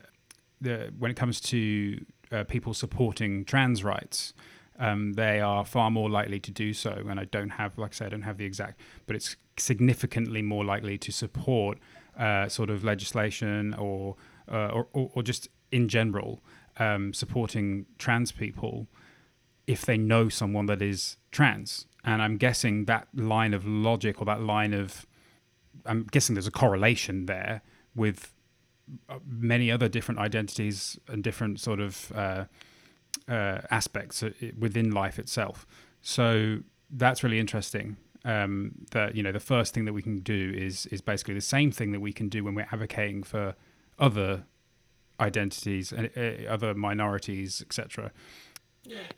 the 0.60 0.92
when 0.98 1.10
it 1.10 1.16
comes 1.16 1.40
to 1.42 2.04
uh, 2.32 2.44
people 2.44 2.72
supporting 2.72 3.44
trans 3.44 3.84
rights, 3.84 4.32
um, 4.78 5.14
they 5.14 5.40
are 5.40 5.64
far 5.64 5.90
more 5.90 6.10
likely 6.10 6.40
to 6.40 6.50
do 6.50 6.72
so. 6.72 7.04
And 7.08 7.18
I 7.20 7.24
don't 7.24 7.50
have, 7.50 7.78
like 7.78 7.92
I 7.92 7.94
said, 7.94 8.06
I 8.08 8.10
don't 8.10 8.22
have 8.22 8.38
the 8.38 8.44
exact, 8.44 8.80
but 9.06 9.16
it's 9.16 9.36
significantly 9.56 10.42
more 10.42 10.64
likely 10.64 10.98
to 10.98 11.12
support 11.12 11.78
uh, 12.18 12.48
sort 12.48 12.70
of 12.70 12.84
legislation 12.84 13.74
or, 13.74 14.16
uh, 14.50 14.68
or, 14.68 14.88
or 14.92 15.10
or 15.14 15.22
just 15.22 15.48
in 15.70 15.88
general 15.88 16.42
um, 16.78 17.12
supporting 17.12 17.86
trans 17.98 18.32
people 18.32 18.86
if 19.66 19.84
they 19.84 19.98
know 19.98 20.28
someone 20.28 20.66
that 20.66 20.82
is 20.82 21.16
trans. 21.30 21.86
And 22.04 22.22
I'm 22.22 22.36
guessing 22.36 22.84
that 22.84 23.08
line 23.14 23.52
of 23.52 23.66
logic 23.66 24.20
or 24.20 24.24
that 24.26 24.40
line 24.40 24.72
of, 24.72 25.06
I'm 25.84 26.04
guessing 26.04 26.34
there's 26.34 26.46
a 26.46 26.52
correlation 26.52 27.26
there 27.26 27.62
with 27.94 28.32
uh, 29.08 29.18
many 29.26 29.72
other 29.72 29.88
different 29.88 30.20
identities 30.20 30.98
and 31.08 31.24
different 31.24 31.58
sort 31.58 31.80
of 31.80 32.12
uh, 32.14 32.44
uh, 33.28 33.58
aspects 33.70 34.22
uh, 34.22 34.30
within 34.58 34.90
life 34.90 35.18
itself. 35.18 35.66
So 36.02 36.58
that's 36.90 37.22
really 37.22 37.38
interesting. 37.38 37.96
Um, 38.24 38.72
that 38.90 39.14
you 39.14 39.22
know, 39.22 39.30
the 39.30 39.40
first 39.40 39.72
thing 39.72 39.84
that 39.84 39.92
we 39.92 40.02
can 40.02 40.18
do 40.18 40.52
is 40.56 40.86
is 40.86 41.00
basically 41.00 41.34
the 41.34 41.40
same 41.40 41.70
thing 41.70 41.92
that 41.92 42.00
we 42.00 42.12
can 42.12 42.28
do 42.28 42.42
when 42.42 42.54
we're 42.54 42.68
advocating 42.72 43.22
for 43.22 43.54
other 43.98 44.44
identities 45.20 45.92
and 45.92 46.10
uh, 46.16 46.50
other 46.50 46.74
minorities, 46.74 47.62
etc. 47.62 48.12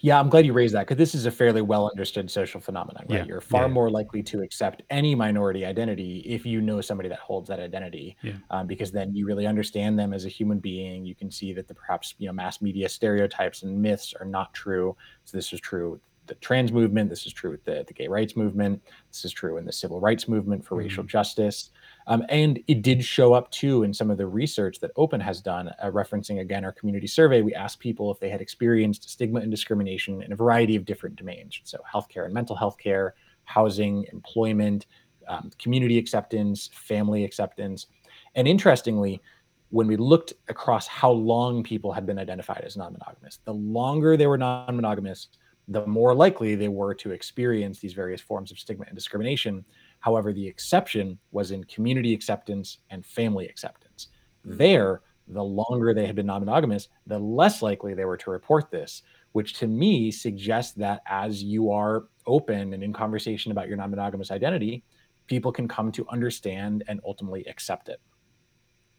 Yeah, 0.00 0.18
I'm 0.18 0.28
glad 0.28 0.46
you 0.46 0.52
raised 0.52 0.74
that 0.74 0.80
because 0.86 0.96
this 0.96 1.14
is 1.14 1.26
a 1.26 1.30
fairly 1.30 1.62
well 1.62 1.88
understood 1.90 2.30
social 2.30 2.60
phenomenon, 2.60 3.04
right? 3.08 3.20
Yeah, 3.20 3.24
You're 3.26 3.40
far 3.40 3.62
yeah. 3.62 3.68
more 3.68 3.90
likely 3.90 4.22
to 4.24 4.42
accept 4.42 4.82
any 4.90 5.14
minority 5.14 5.64
identity 5.64 6.20
if 6.26 6.46
you 6.46 6.60
know 6.60 6.80
somebody 6.80 7.08
that 7.08 7.18
holds 7.18 7.48
that 7.48 7.60
identity, 7.60 8.16
Yeah. 8.22 8.34
um, 8.50 8.66
because 8.66 8.90
then 8.92 9.14
you 9.14 9.26
really 9.26 9.46
understand 9.46 9.98
them 9.98 10.12
as 10.12 10.24
a 10.24 10.28
human 10.28 10.58
being. 10.58 11.04
You 11.04 11.14
can 11.14 11.30
see 11.30 11.52
that 11.54 11.68
the 11.68 11.74
perhaps 11.74 12.14
you 12.18 12.26
know 12.26 12.32
mass 12.32 12.60
media 12.62 12.88
stereotypes 12.88 13.62
and 13.62 13.80
myths 13.80 14.14
are 14.18 14.26
not 14.26 14.54
true. 14.54 14.96
So 15.24 15.36
this 15.36 15.52
is 15.52 15.60
true 15.60 15.92
with 15.92 16.00
the 16.26 16.34
trans 16.36 16.72
movement. 16.72 17.08
This 17.08 17.26
is 17.26 17.32
true 17.32 17.50
with 17.50 17.64
the, 17.64 17.84
the 17.86 17.94
gay 17.94 18.06
rights 18.06 18.36
movement. 18.36 18.82
This 19.10 19.24
is 19.24 19.32
true 19.32 19.56
in 19.56 19.64
the 19.64 19.72
civil 19.72 19.98
rights 20.00 20.28
movement 20.28 20.64
for 20.64 20.76
racial 20.76 21.02
Mhm. 21.04 21.08
justice. 21.08 21.70
Um, 22.08 22.24
and 22.30 22.58
it 22.66 22.80
did 22.80 23.04
show 23.04 23.34
up 23.34 23.50
too 23.50 23.82
in 23.82 23.92
some 23.92 24.10
of 24.10 24.16
the 24.16 24.26
research 24.26 24.80
that 24.80 24.90
Open 24.96 25.20
has 25.20 25.42
done, 25.42 25.68
uh, 25.68 25.90
referencing 25.90 26.40
again 26.40 26.64
our 26.64 26.72
community 26.72 27.06
survey. 27.06 27.42
We 27.42 27.54
asked 27.54 27.80
people 27.80 28.10
if 28.10 28.18
they 28.18 28.30
had 28.30 28.40
experienced 28.40 29.10
stigma 29.10 29.40
and 29.40 29.50
discrimination 29.50 30.22
in 30.22 30.32
a 30.32 30.36
variety 30.36 30.74
of 30.74 30.86
different 30.86 31.16
domains. 31.16 31.60
So, 31.64 31.78
healthcare 31.92 32.24
and 32.24 32.32
mental 32.32 32.56
health 32.56 32.78
care, 32.78 33.14
housing, 33.44 34.06
employment, 34.10 34.86
um, 35.28 35.50
community 35.58 35.98
acceptance, 35.98 36.70
family 36.72 37.24
acceptance. 37.24 37.86
And 38.34 38.48
interestingly, 38.48 39.20
when 39.68 39.86
we 39.86 39.96
looked 39.96 40.32
across 40.48 40.86
how 40.86 41.10
long 41.10 41.62
people 41.62 41.92
had 41.92 42.06
been 42.06 42.18
identified 42.18 42.62
as 42.64 42.74
non 42.74 42.94
monogamous, 42.94 43.40
the 43.44 43.52
longer 43.52 44.16
they 44.16 44.26
were 44.26 44.38
non 44.38 44.74
monogamous, 44.74 45.28
the 45.68 45.86
more 45.86 46.14
likely 46.14 46.54
they 46.54 46.68
were 46.68 46.94
to 46.94 47.10
experience 47.10 47.78
these 47.78 47.92
various 47.92 48.22
forms 48.22 48.50
of 48.50 48.58
stigma 48.58 48.86
and 48.86 48.94
discrimination. 48.94 49.62
However, 50.00 50.32
the 50.32 50.46
exception 50.46 51.18
was 51.32 51.50
in 51.50 51.64
community 51.64 52.12
acceptance 52.14 52.78
and 52.90 53.04
family 53.04 53.46
acceptance. 53.48 54.08
Hmm. 54.44 54.56
There, 54.56 55.02
the 55.26 55.42
longer 55.42 55.92
they 55.92 56.06
had 56.06 56.16
been 56.16 56.26
non 56.26 56.40
monogamous, 56.40 56.88
the 57.06 57.18
less 57.18 57.62
likely 57.62 57.94
they 57.94 58.04
were 58.04 58.16
to 58.16 58.30
report 58.30 58.70
this, 58.70 59.02
which 59.32 59.54
to 59.54 59.66
me 59.66 60.10
suggests 60.10 60.72
that 60.74 61.02
as 61.06 61.42
you 61.42 61.70
are 61.70 62.08
open 62.26 62.72
and 62.74 62.82
in 62.82 62.92
conversation 62.92 63.52
about 63.52 63.68
your 63.68 63.76
non 63.76 63.90
monogamous 63.90 64.30
identity, 64.30 64.84
people 65.26 65.52
can 65.52 65.68
come 65.68 65.92
to 65.92 66.06
understand 66.08 66.84
and 66.88 67.00
ultimately 67.04 67.44
accept 67.44 67.88
it. 67.88 68.00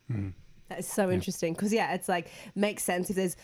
Hmm. 0.07 0.29
That 0.67 0.79
is 0.79 0.87
so 0.87 1.07
Yeah. 1.07 1.15
interesting 1.15 1.53
because 1.53 1.73
yeah, 1.73 1.93
it's 1.93 2.07
like 2.07 2.29
makes 2.55 2.83
sense 2.83 3.09
if 3.09 3.15
there's 3.15 3.35
you're 3.35 3.43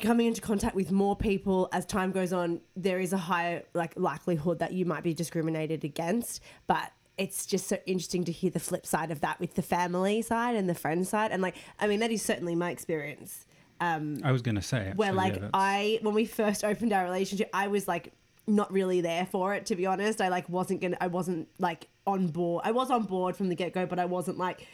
coming 0.00 0.26
into 0.26 0.40
contact 0.40 0.74
with 0.74 0.90
more 0.90 1.16
people 1.16 1.68
as 1.72 1.86
time 1.86 2.12
goes 2.12 2.32
on. 2.32 2.60
There 2.76 3.00
is 3.00 3.12
a 3.12 3.18
higher 3.18 3.62
like 3.74 3.92
likelihood 3.96 4.58
that 4.58 4.72
you 4.72 4.84
might 4.84 5.02
be 5.02 5.14
discriminated 5.14 5.84
against, 5.84 6.42
but 6.66 6.92
it's 7.18 7.46
just 7.46 7.66
so 7.66 7.78
interesting 7.86 8.24
to 8.24 8.32
hear 8.32 8.50
the 8.50 8.60
flip 8.60 8.86
side 8.86 9.10
of 9.10 9.20
that 9.20 9.40
with 9.40 9.54
the 9.54 9.62
family 9.62 10.22
side 10.22 10.54
and 10.54 10.68
the 10.68 10.74
friend 10.74 11.06
side, 11.06 11.30
and 11.32 11.42
like 11.42 11.56
I 11.78 11.86
mean 11.86 12.00
that 12.00 12.10
is 12.10 12.22
certainly 12.22 12.54
my 12.54 12.70
experience. 12.70 13.46
Um, 13.80 14.18
I 14.24 14.32
was 14.32 14.42
going 14.42 14.54
to 14.54 14.62
say, 14.62 14.92
where 14.96 15.12
like 15.12 15.36
yeah, 15.36 15.50
I 15.52 15.98
when 16.02 16.14
we 16.14 16.24
first 16.24 16.64
opened 16.64 16.92
our 16.92 17.04
relationship, 17.04 17.50
I 17.52 17.68
was 17.68 17.86
like 17.86 18.12
not 18.46 18.72
really 18.72 19.00
there 19.00 19.26
for 19.26 19.54
it 19.54 19.66
to 19.66 19.76
be 19.76 19.86
honest. 19.86 20.20
I 20.20 20.28
like 20.28 20.48
wasn't 20.48 20.80
gonna 20.80 20.96
I 21.00 21.08
wasn't 21.08 21.48
like 21.58 21.88
on 22.06 22.28
board. 22.28 22.62
I 22.64 22.72
was 22.72 22.90
on 22.90 23.04
board 23.04 23.36
from 23.36 23.48
the 23.48 23.54
get 23.54 23.72
go, 23.72 23.86
but 23.86 23.98
I 23.98 24.04
wasn't 24.04 24.38
like 24.38 24.66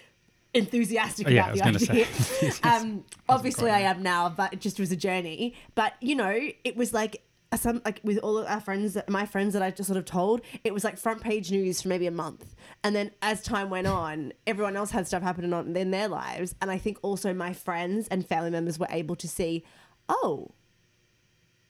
enthusiastic 0.55 1.29
yeah, 1.29 1.51
about 1.51 1.67
I 1.67 1.71
the 1.73 1.91
idea. 1.91 2.07
say. 2.13 2.51
um 2.63 3.05
obviously 3.29 3.71
I 3.71 3.81
am 3.81 4.03
now, 4.03 4.29
but 4.29 4.53
it 4.53 4.61
just 4.61 4.79
was 4.79 4.93
a 4.93 4.97
journey. 4.97 5.55
But 5.75 5.95
you 6.01 6.15
know, 6.15 6.39
it 6.65 6.77
was 6.77 6.93
like 6.93 7.23
uh, 7.53 7.57
some 7.57 7.83
like 7.85 8.01
with 8.03 8.19
all 8.19 8.39
of 8.39 8.47
our 8.47 8.61
friends 8.61 8.95
that 8.95 9.09
my 9.09 9.27
friends 9.27 9.53
that 9.53 9.63
I 9.63 9.71
just 9.71 9.87
sort 9.87 9.99
of 9.99 10.05
told, 10.05 10.41
it 10.65 10.73
was 10.73 10.85
like 10.85 10.97
front 10.99 11.21
page 11.21 11.51
news 11.51 11.83
for 11.83 11.89
maybe 11.89 12.07
a 12.07 12.13
month. 12.13 12.55
And 12.83 12.97
then 12.97 13.11
as 13.21 13.43
time 13.43 13.71
went 13.71 13.87
on, 13.87 14.33
everyone 14.47 14.77
else 14.77 14.91
had 14.91 15.07
stuff 15.07 15.23
happening 15.23 15.53
on 15.53 15.77
in 15.77 15.91
their 15.91 16.09
lives. 16.09 16.55
And 16.61 16.71
I 16.71 16.79
think 16.79 16.99
also 17.03 17.33
my 17.35 17.53
friends 17.53 18.09
and 18.09 18.27
family 18.27 18.51
members 18.51 18.79
were 18.79 18.89
able 18.91 19.17
to 19.17 19.29
see, 19.29 19.65
oh, 20.09 20.51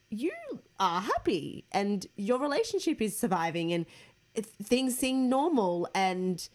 you 0.08 0.32
are 0.78 1.00
happy 1.00 1.64
and 1.72 2.06
your 2.16 2.38
relationship 2.38 3.00
is 3.00 3.16
surviving 3.16 3.72
and 3.72 3.86
things 4.62 4.96
seem 4.96 5.28
normal 5.28 5.88
and 5.94 6.48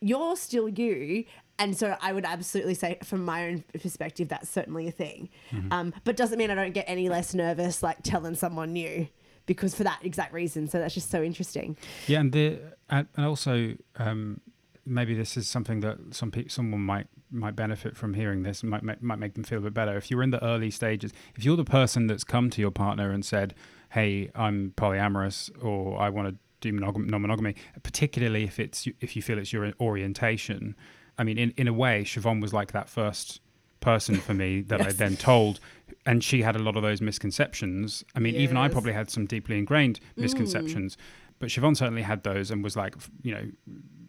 you're 0.00 0.36
still 0.36 0.68
you. 0.68 1.24
And 1.60 1.76
so 1.76 1.96
I 2.00 2.12
would 2.12 2.24
absolutely 2.24 2.74
say, 2.74 2.98
from 3.04 3.24
my 3.24 3.46
own 3.46 3.64
perspective, 3.80 4.28
that's 4.28 4.48
certainly 4.48 4.88
a 4.88 4.90
thing. 4.90 5.28
Um, 5.70 5.92
but 6.04 6.16
doesn't 6.16 6.38
mean 6.38 6.50
I 6.50 6.54
don't 6.54 6.72
get 6.72 6.86
any 6.88 7.08
less 7.08 7.34
nervous 7.34 7.82
like 7.82 7.98
telling 8.02 8.34
someone 8.34 8.72
new 8.72 9.06
because 9.46 9.74
for 9.74 9.84
that 9.84 10.00
exact 10.02 10.32
reason. 10.32 10.68
So 10.68 10.78
that's 10.78 10.94
just 10.94 11.10
so 11.10 11.22
interesting. 11.22 11.76
Yeah, 12.06 12.20
and 12.20 12.32
the 12.32 12.60
and 12.88 13.06
also 13.18 13.74
um, 13.96 14.40
maybe 14.86 15.14
this 15.14 15.36
is 15.36 15.48
something 15.48 15.80
that 15.80 15.98
some 16.12 16.30
people, 16.30 16.50
someone 16.50 16.80
might 16.80 17.06
might 17.30 17.54
benefit 17.54 17.96
from 17.96 18.14
hearing 18.14 18.42
this 18.42 18.62
and 18.62 18.70
might 18.70 18.82
make, 18.82 19.02
might 19.02 19.18
make 19.18 19.34
them 19.34 19.44
feel 19.44 19.58
a 19.58 19.62
bit 19.62 19.74
better. 19.74 19.96
If 19.96 20.10
you're 20.10 20.22
in 20.22 20.30
the 20.30 20.42
early 20.44 20.70
stages, 20.70 21.12
if 21.36 21.44
you're 21.44 21.56
the 21.56 21.64
person 21.64 22.06
that's 22.06 22.24
come 22.24 22.50
to 22.50 22.60
your 22.60 22.72
partner 22.72 23.10
and 23.10 23.24
said, 23.24 23.54
"Hey, 23.90 24.30
I'm 24.34 24.72
polyamorous," 24.76 25.50
or 25.62 26.00
"I 26.00 26.08
want 26.08 26.28
to 26.28 26.36
do 26.60 26.76
monogam- 26.76 27.08
non-monogamy," 27.08 27.54
particularly 27.82 28.44
if 28.44 28.58
it's 28.58 28.88
if 29.00 29.14
you 29.14 29.22
feel 29.22 29.38
it's 29.38 29.52
your 29.52 29.72
orientation. 29.80 30.74
I 31.20 31.22
mean, 31.22 31.36
in 31.36 31.52
in 31.58 31.68
a 31.68 31.72
way, 31.72 32.02
Siobhan 32.02 32.40
was 32.40 32.54
like 32.54 32.72
that 32.72 32.88
first 32.88 33.40
person 33.80 34.16
for 34.16 34.32
me 34.32 34.62
that 34.62 34.80
I 34.80 34.92
then 34.92 35.18
told, 35.18 35.60
and 36.06 36.24
she 36.24 36.40
had 36.40 36.56
a 36.56 36.58
lot 36.58 36.76
of 36.76 36.82
those 36.82 37.02
misconceptions. 37.02 38.02
I 38.14 38.20
mean, 38.20 38.34
even 38.36 38.56
I 38.56 38.68
probably 38.68 38.94
had 38.94 39.10
some 39.10 39.26
deeply 39.26 39.58
ingrained 39.58 40.00
misconceptions, 40.16 40.96
but 41.38 41.50
Siobhan 41.50 41.76
certainly 41.76 42.02
had 42.02 42.22
those 42.22 42.50
and 42.50 42.64
was 42.64 42.74
like, 42.74 42.94
you 43.22 43.34
know, 43.34 43.44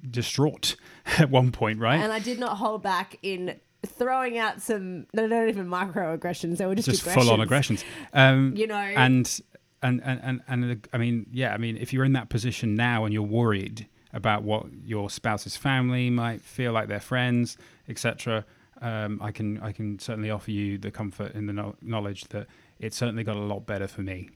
distraught 0.10 0.78
at 1.20 1.30
one 1.30 1.52
point, 1.52 1.80
right? 1.80 2.00
And 2.00 2.14
I 2.14 2.20
did 2.20 2.40
not 2.40 2.58
hold 2.58 2.82
back 2.82 3.20
in 3.22 3.60
throwing 3.86 4.38
out 4.38 4.62
some, 4.62 5.06
no, 5.14 5.28
not 5.28 5.50
even 5.50 5.68
microaggressions. 5.68 6.58
They 6.58 6.66
were 6.66 6.76
just, 6.76 6.90
Just 6.90 7.04
full 7.04 7.30
on 7.30 7.42
aggressions. 7.42 7.84
Um, 8.14 8.54
You 8.56 8.68
know? 8.68 8.76
and 8.76 9.42
and 9.84 10.02
and 10.06 10.20
and 10.24 10.42
and 10.48 10.88
I 10.94 10.98
mean, 10.98 11.26
yeah, 11.32 11.54
I 11.54 11.58
mean, 11.58 11.76
if 11.76 11.92
you're 11.92 12.06
in 12.06 12.14
that 12.14 12.30
position 12.30 12.76
now 12.76 13.04
and 13.04 13.14
you're 13.14 13.24
worried 13.24 13.88
about 14.14 14.44
what 14.44 14.66
your 14.86 15.10
spouse's 15.10 15.56
family 15.58 16.10
might 16.10 16.42
feel 16.42 16.72
like 16.72 16.88
their 16.88 17.00
friends, 17.00 17.58
etc., 17.88 18.46
um, 18.82 19.20
I 19.22 19.32
can 19.32 19.60
I 19.62 19.72
can 19.72 20.00
certainly 20.00 20.32
offer 20.32 20.50
you 20.50 20.80
the 20.80 20.90
comfort 20.90 21.36
in 21.36 21.46
the 21.46 21.54
no- 21.54 21.76
knowledge 21.84 22.24
that 22.30 22.48
it 22.80 22.94
certainly 22.96 23.24
got 23.24 23.36
a 23.36 23.40
lot 23.42 23.68
better 23.68 23.88
for 23.88 24.02
me, 24.02 24.30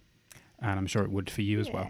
and 0.60 0.78
I'm 0.78 0.86
sure 0.86 1.04
it 1.04 1.10
would 1.10 1.30
for 1.32 1.42
you 1.42 1.60
as 1.60 1.72
well. 1.72 1.90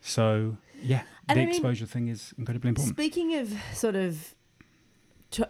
So 0.00 0.58
yeah, 0.82 1.02
And 1.28 1.38
the 1.38 1.42
I 1.42 1.46
mean, 1.46 1.54
exposure 1.54 1.86
thing 1.86 2.08
is 2.08 2.34
incredibly 2.38 2.68
important. 2.68 2.94
Speaking 2.94 3.34
of 3.36 3.52
sort 3.72 3.96
of 3.96 4.34
t- 5.30 5.44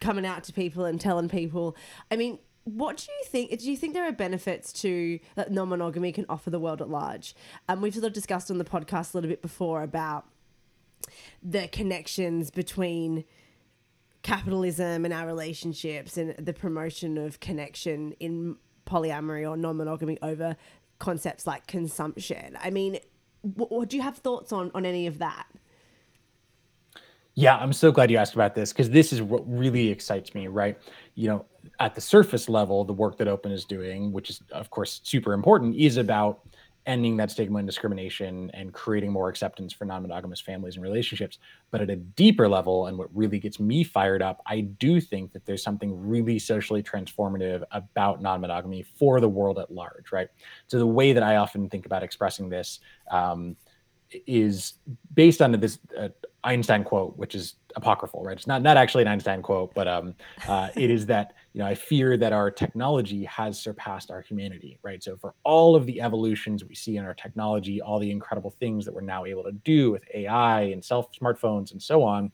coming 0.00 0.24
out 0.24 0.44
to 0.44 0.52
people 0.52 0.86
and 0.86 0.98
telling 1.00 1.28
people, 1.28 1.76
I 2.10 2.16
mean, 2.16 2.38
what 2.64 2.96
do 2.96 3.06
you 3.12 3.24
think? 3.26 3.58
Do 3.58 3.70
you 3.70 3.76
think 3.76 3.92
there 3.94 4.06
are 4.06 4.12
benefits 4.12 4.72
to 4.80 5.18
that 5.34 5.52
non-monogamy 5.52 6.12
can 6.12 6.24
offer 6.28 6.50
the 6.50 6.58
world 6.58 6.80
at 6.80 6.88
large? 6.88 7.34
Um, 7.68 7.82
we've 7.82 7.94
sort 7.94 8.06
of 8.06 8.12
discussed 8.14 8.50
on 8.50 8.58
the 8.58 8.64
podcast 8.64 9.12
a 9.12 9.18
little 9.18 9.30
bit 9.30 9.42
before 9.42 9.82
about 9.82 10.26
the 11.42 11.68
connections 11.68 12.50
between 12.50 13.24
capitalism 14.22 15.04
and 15.04 15.14
our 15.14 15.26
relationships 15.26 16.16
and 16.16 16.34
the 16.36 16.52
promotion 16.52 17.16
of 17.16 17.40
connection 17.40 18.12
in 18.20 18.56
polyamory 18.86 19.48
or 19.48 19.56
non-monogamy 19.56 20.18
over 20.22 20.56
concepts 20.98 21.46
like 21.46 21.66
consumption. 21.66 22.58
I 22.62 22.70
mean, 22.70 22.98
what, 23.42 23.88
do 23.88 23.96
you 23.96 24.02
have 24.02 24.18
thoughts 24.18 24.52
on 24.52 24.70
on 24.74 24.84
any 24.84 25.06
of 25.06 25.18
that? 25.18 25.46
Yeah, 27.34 27.56
I'm 27.56 27.72
so 27.72 27.90
glad 27.92 28.10
you 28.10 28.18
asked 28.18 28.34
about 28.34 28.54
this 28.54 28.72
because 28.72 28.90
this 28.90 29.12
is 29.12 29.22
what 29.22 29.42
really 29.46 29.88
excites 29.88 30.34
me, 30.34 30.48
right? 30.48 30.76
You 31.14 31.28
know, 31.28 31.46
at 31.78 31.94
the 31.94 32.00
surface 32.00 32.48
level, 32.48 32.84
the 32.84 32.92
work 32.92 33.16
that 33.18 33.28
Open 33.28 33.52
is 33.52 33.64
doing, 33.64 34.12
which 34.12 34.30
is, 34.30 34.42
of 34.50 34.68
course, 34.70 35.00
super 35.04 35.32
important, 35.32 35.76
is 35.76 35.96
about 35.96 36.40
ending 36.86 37.16
that 37.18 37.30
stigma 37.30 37.58
and 37.58 37.68
discrimination 37.68 38.50
and 38.54 38.72
creating 38.72 39.12
more 39.12 39.28
acceptance 39.28 39.72
for 39.72 39.84
non 39.84 40.02
monogamous 40.02 40.40
families 40.40 40.76
and 40.76 40.82
relationships. 40.82 41.38
But 41.70 41.80
at 41.80 41.90
a 41.90 41.96
deeper 41.96 42.48
level, 42.48 42.86
and 42.86 42.98
what 42.98 43.08
really 43.14 43.38
gets 43.38 43.60
me 43.60 43.84
fired 43.84 44.22
up, 44.22 44.40
I 44.46 44.62
do 44.62 45.00
think 45.00 45.32
that 45.32 45.44
there's 45.46 45.62
something 45.62 46.08
really 46.08 46.38
socially 46.38 46.82
transformative 46.82 47.62
about 47.70 48.22
non 48.22 48.40
monogamy 48.40 48.82
for 48.82 49.20
the 49.20 49.28
world 49.28 49.58
at 49.58 49.70
large, 49.70 50.12
right? 50.12 50.28
So, 50.66 50.78
the 50.78 50.86
way 50.86 51.12
that 51.12 51.22
I 51.22 51.36
often 51.36 51.68
think 51.68 51.86
about 51.86 52.02
expressing 52.02 52.48
this, 52.48 52.80
um, 53.10 53.56
is 54.26 54.74
based 55.14 55.40
on 55.40 55.52
this 55.52 55.78
uh, 55.96 56.08
Einstein 56.42 56.84
quote, 56.84 57.16
which 57.16 57.34
is 57.34 57.54
apocryphal, 57.76 58.22
right? 58.22 58.36
It's 58.36 58.46
not 58.46 58.62
not 58.62 58.76
actually 58.76 59.02
an 59.02 59.08
Einstein 59.08 59.42
quote, 59.42 59.74
but 59.74 59.86
um, 59.86 60.14
uh, 60.48 60.68
it 60.74 60.90
is 60.90 61.06
that 61.06 61.34
you 61.52 61.60
know 61.60 61.66
I 61.66 61.74
fear 61.74 62.16
that 62.16 62.32
our 62.32 62.50
technology 62.50 63.24
has 63.24 63.60
surpassed 63.60 64.10
our 64.10 64.20
humanity, 64.20 64.78
right? 64.82 65.02
So 65.02 65.16
for 65.16 65.34
all 65.44 65.74
of 65.74 65.86
the 65.86 66.00
evolutions 66.00 66.64
we 66.64 66.74
see 66.74 66.96
in 66.96 67.04
our 67.04 67.14
technology, 67.14 67.80
all 67.80 67.98
the 67.98 68.10
incredible 68.10 68.50
things 68.50 68.84
that 68.84 68.94
we're 68.94 69.00
now 69.00 69.24
able 69.24 69.44
to 69.44 69.52
do 69.52 69.90
with 69.90 70.02
AI 70.14 70.62
and 70.62 70.84
self 70.84 71.08
smartphones 71.12 71.72
and 71.72 71.82
so 71.82 72.02
on, 72.02 72.30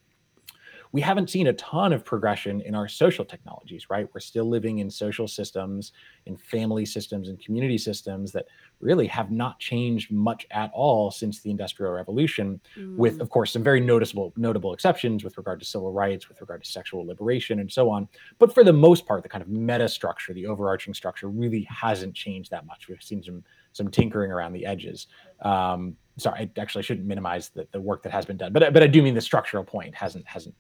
we 0.93 1.01
haven't 1.01 1.31
seen 1.31 1.49
a 1.49 1.53
ton 1.55 1.93
of 1.93 2.05
progression 2.05 2.61
in 2.61 2.75
our 2.75 2.89
social 2.89 3.25
technologies, 3.25 3.91
right? 3.91 4.09
We're 4.15 4.21
still 4.21 4.49
living 4.49 4.79
in 4.79 4.91
social 4.91 5.29
systems, 5.29 5.93
in 6.27 6.37
family 6.37 6.87
systems, 6.87 7.29
and 7.29 7.39
community 7.39 7.79
systems 7.79 8.33
that 8.33 8.47
really 8.81 9.07
have 9.07 9.31
not 9.31 9.59
changed 9.59 10.11
much 10.11 10.47
at 10.51 10.71
all 10.75 11.11
since 11.11 11.41
the 11.41 11.51
Industrial 11.51 11.93
Revolution, 11.93 12.61
mm. 12.77 12.97
with, 12.97 13.21
of 13.21 13.31
course, 13.31 13.53
some 13.53 13.63
very 13.63 13.81
noticeable 13.81 14.33
notable 14.37 14.73
exceptions 14.73 15.25
with 15.25 15.37
regard 15.37 15.59
to 15.61 15.67
civil 15.67 15.93
rights, 15.93 16.29
with 16.29 16.41
regard 16.41 16.63
to 16.63 16.71
sexual 16.71 17.07
liberation, 17.07 17.61
and 17.61 17.71
so 17.71 17.89
on. 17.91 18.09
But 18.39 18.53
for 18.53 18.65
the 18.65 18.73
most 18.73 19.07
part, 19.07 19.23
the 19.23 19.29
kind 19.29 19.43
of 19.43 19.49
meta 19.49 19.89
structure, 19.89 20.35
the 20.35 20.47
overarching 20.47 20.95
structure, 20.95 21.29
really 21.29 21.67
hasn't 21.71 22.15
changed 22.15 22.51
that 22.51 22.67
much. 22.67 22.89
We've 22.89 23.03
seen 23.03 23.23
some 23.23 23.43
some 23.73 23.91
tinkering 23.91 24.31
around 24.31 24.53
the 24.53 24.65
edges. 24.65 25.07
Um, 25.43 25.97
sorry, 26.17 26.41
I 26.41 26.61
actually 26.61 26.83
shouldn't 26.83 27.07
minimize 27.07 27.51
the, 27.51 27.67
the 27.73 27.81
work 27.81 28.03
that 28.03 28.13
has 28.13 28.25
been 28.25 28.37
done, 28.37 28.53
but 28.53 28.73
but 28.73 28.83
I 28.83 28.87
do 28.87 29.03
mean 29.03 29.15
the 29.15 29.21
structural 29.21 29.65
point 29.65 29.95
hasn't 29.95 30.27
hasn't 30.27 30.55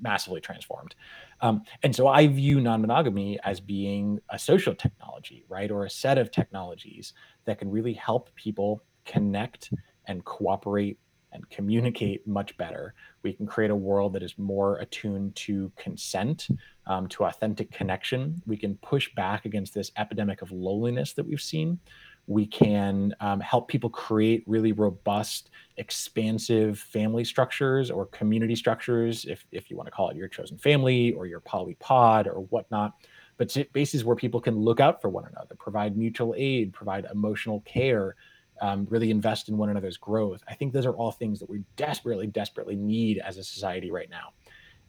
massively 0.00 0.40
transformed. 0.40 0.94
Um, 1.40 1.62
and 1.82 1.94
so 1.94 2.08
I 2.08 2.26
view 2.26 2.60
non-monogamy 2.60 3.38
as 3.44 3.60
being 3.60 4.18
a 4.30 4.38
social 4.38 4.74
technology, 4.74 5.44
right, 5.48 5.70
or 5.70 5.84
a 5.84 5.90
set 5.90 6.18
of 6.18 6.30
technologies 6.30 7.14
that 7.44 7.58
can 7.58 7.70
really 7.70 7.94
help 7.94 8.34
people 8.34 8.82
connect 9.04 9.72
and 10.06 10.24
cooperate 10.24 10.98
and 11.32 11.48
communicate 11.48 12.26
much 12.26 12.56
better. 12.56 12.94
We 13.22 13.32
can 13.32 13.46
create 13.46 13.70
a 13.70 13.76
world 13.76 14.14
that 14.14 14.22
is 14.22 14.36
more 14.36 14.78
attuned 14.78 15.36
to 15.36 15.70
consent, 15.76 16.48
um, 16.86 17.06
to 17.08 17.24
authentic 17.24 17.70
connection. 17.70 18.42
We 18.46 18.56
can 18.56 18.74
push 18.76 19.14
back 19.14 19.44
against 19.44 19.72
this 19.72 19.92
epidemic 19.96 20.42
of 20.42 20.50
loneliness 20.50 21.12
that 21.12 21.26
we've 21.26 21.40
seen, 21.40 21.78
we 22.26 22.46
can 22.46 23.14
um, 23.20 23.40
help 23.40 23.68
people 23.68 23.90
create 23.90 24.44
really 24.46 24.72
robust, 24.72 25.50
expansive 25.78 26.78
family 26.78 27.24
structures 27.24 27.90
or 27.90 28.06
community 28.06 28.54
structures, 28.54 29.24
if, 29.24 29.44
if 29.50 29.70
you 29.70 29.76
want 29.76 29.86
to 29.86 29.90
call 29.90 30.10
it 30.10 30.16
your 30.16 30.28
chosen 30.28 30.56
family 30.56 31.12
or 31.14 31.26
your 31.26 31.40
polypod 31.40 32.26
or 32.26 32.40
whatnot. 32.50 32.94
But 33.36 33.56
bases 33.72 34.04
where 34.04 34.16
people 34.16 34.40
can 34.40 34.56
look 34.56 34.80
out 34.80 35.00
for 35.00 35.08
one 35.08 35.24
another, 35.24 35.54
provide 35.58 35.96
mutual 35.96 36.34
aid, 36.36 36.72
provide 36.72 37.06
emotional 37.10 37.60
care, 37.62 38.14
um, 38.60 38.86
really 38.90 39.10
invest 39.10 39.48
in 39.48 39.56
one 39.56 39.70
another's 39.70 39.96
growth. 39.96 40.42
I 40.46 40.54
think 40.54 40.72
those 40.72 40.86
are 40.86 40.94
all 40.94 41.10
things 41.10 41.40
that 41.40 41.48
we 41.48 41.64
desperately, 41.76 42.26
desperately 42.26 42.76
need 42.76 43.18
as 43.18 43.38
a 43.38 43.42
society 43.42 43.90
right 43.90 44.10
now. 44.10 44.34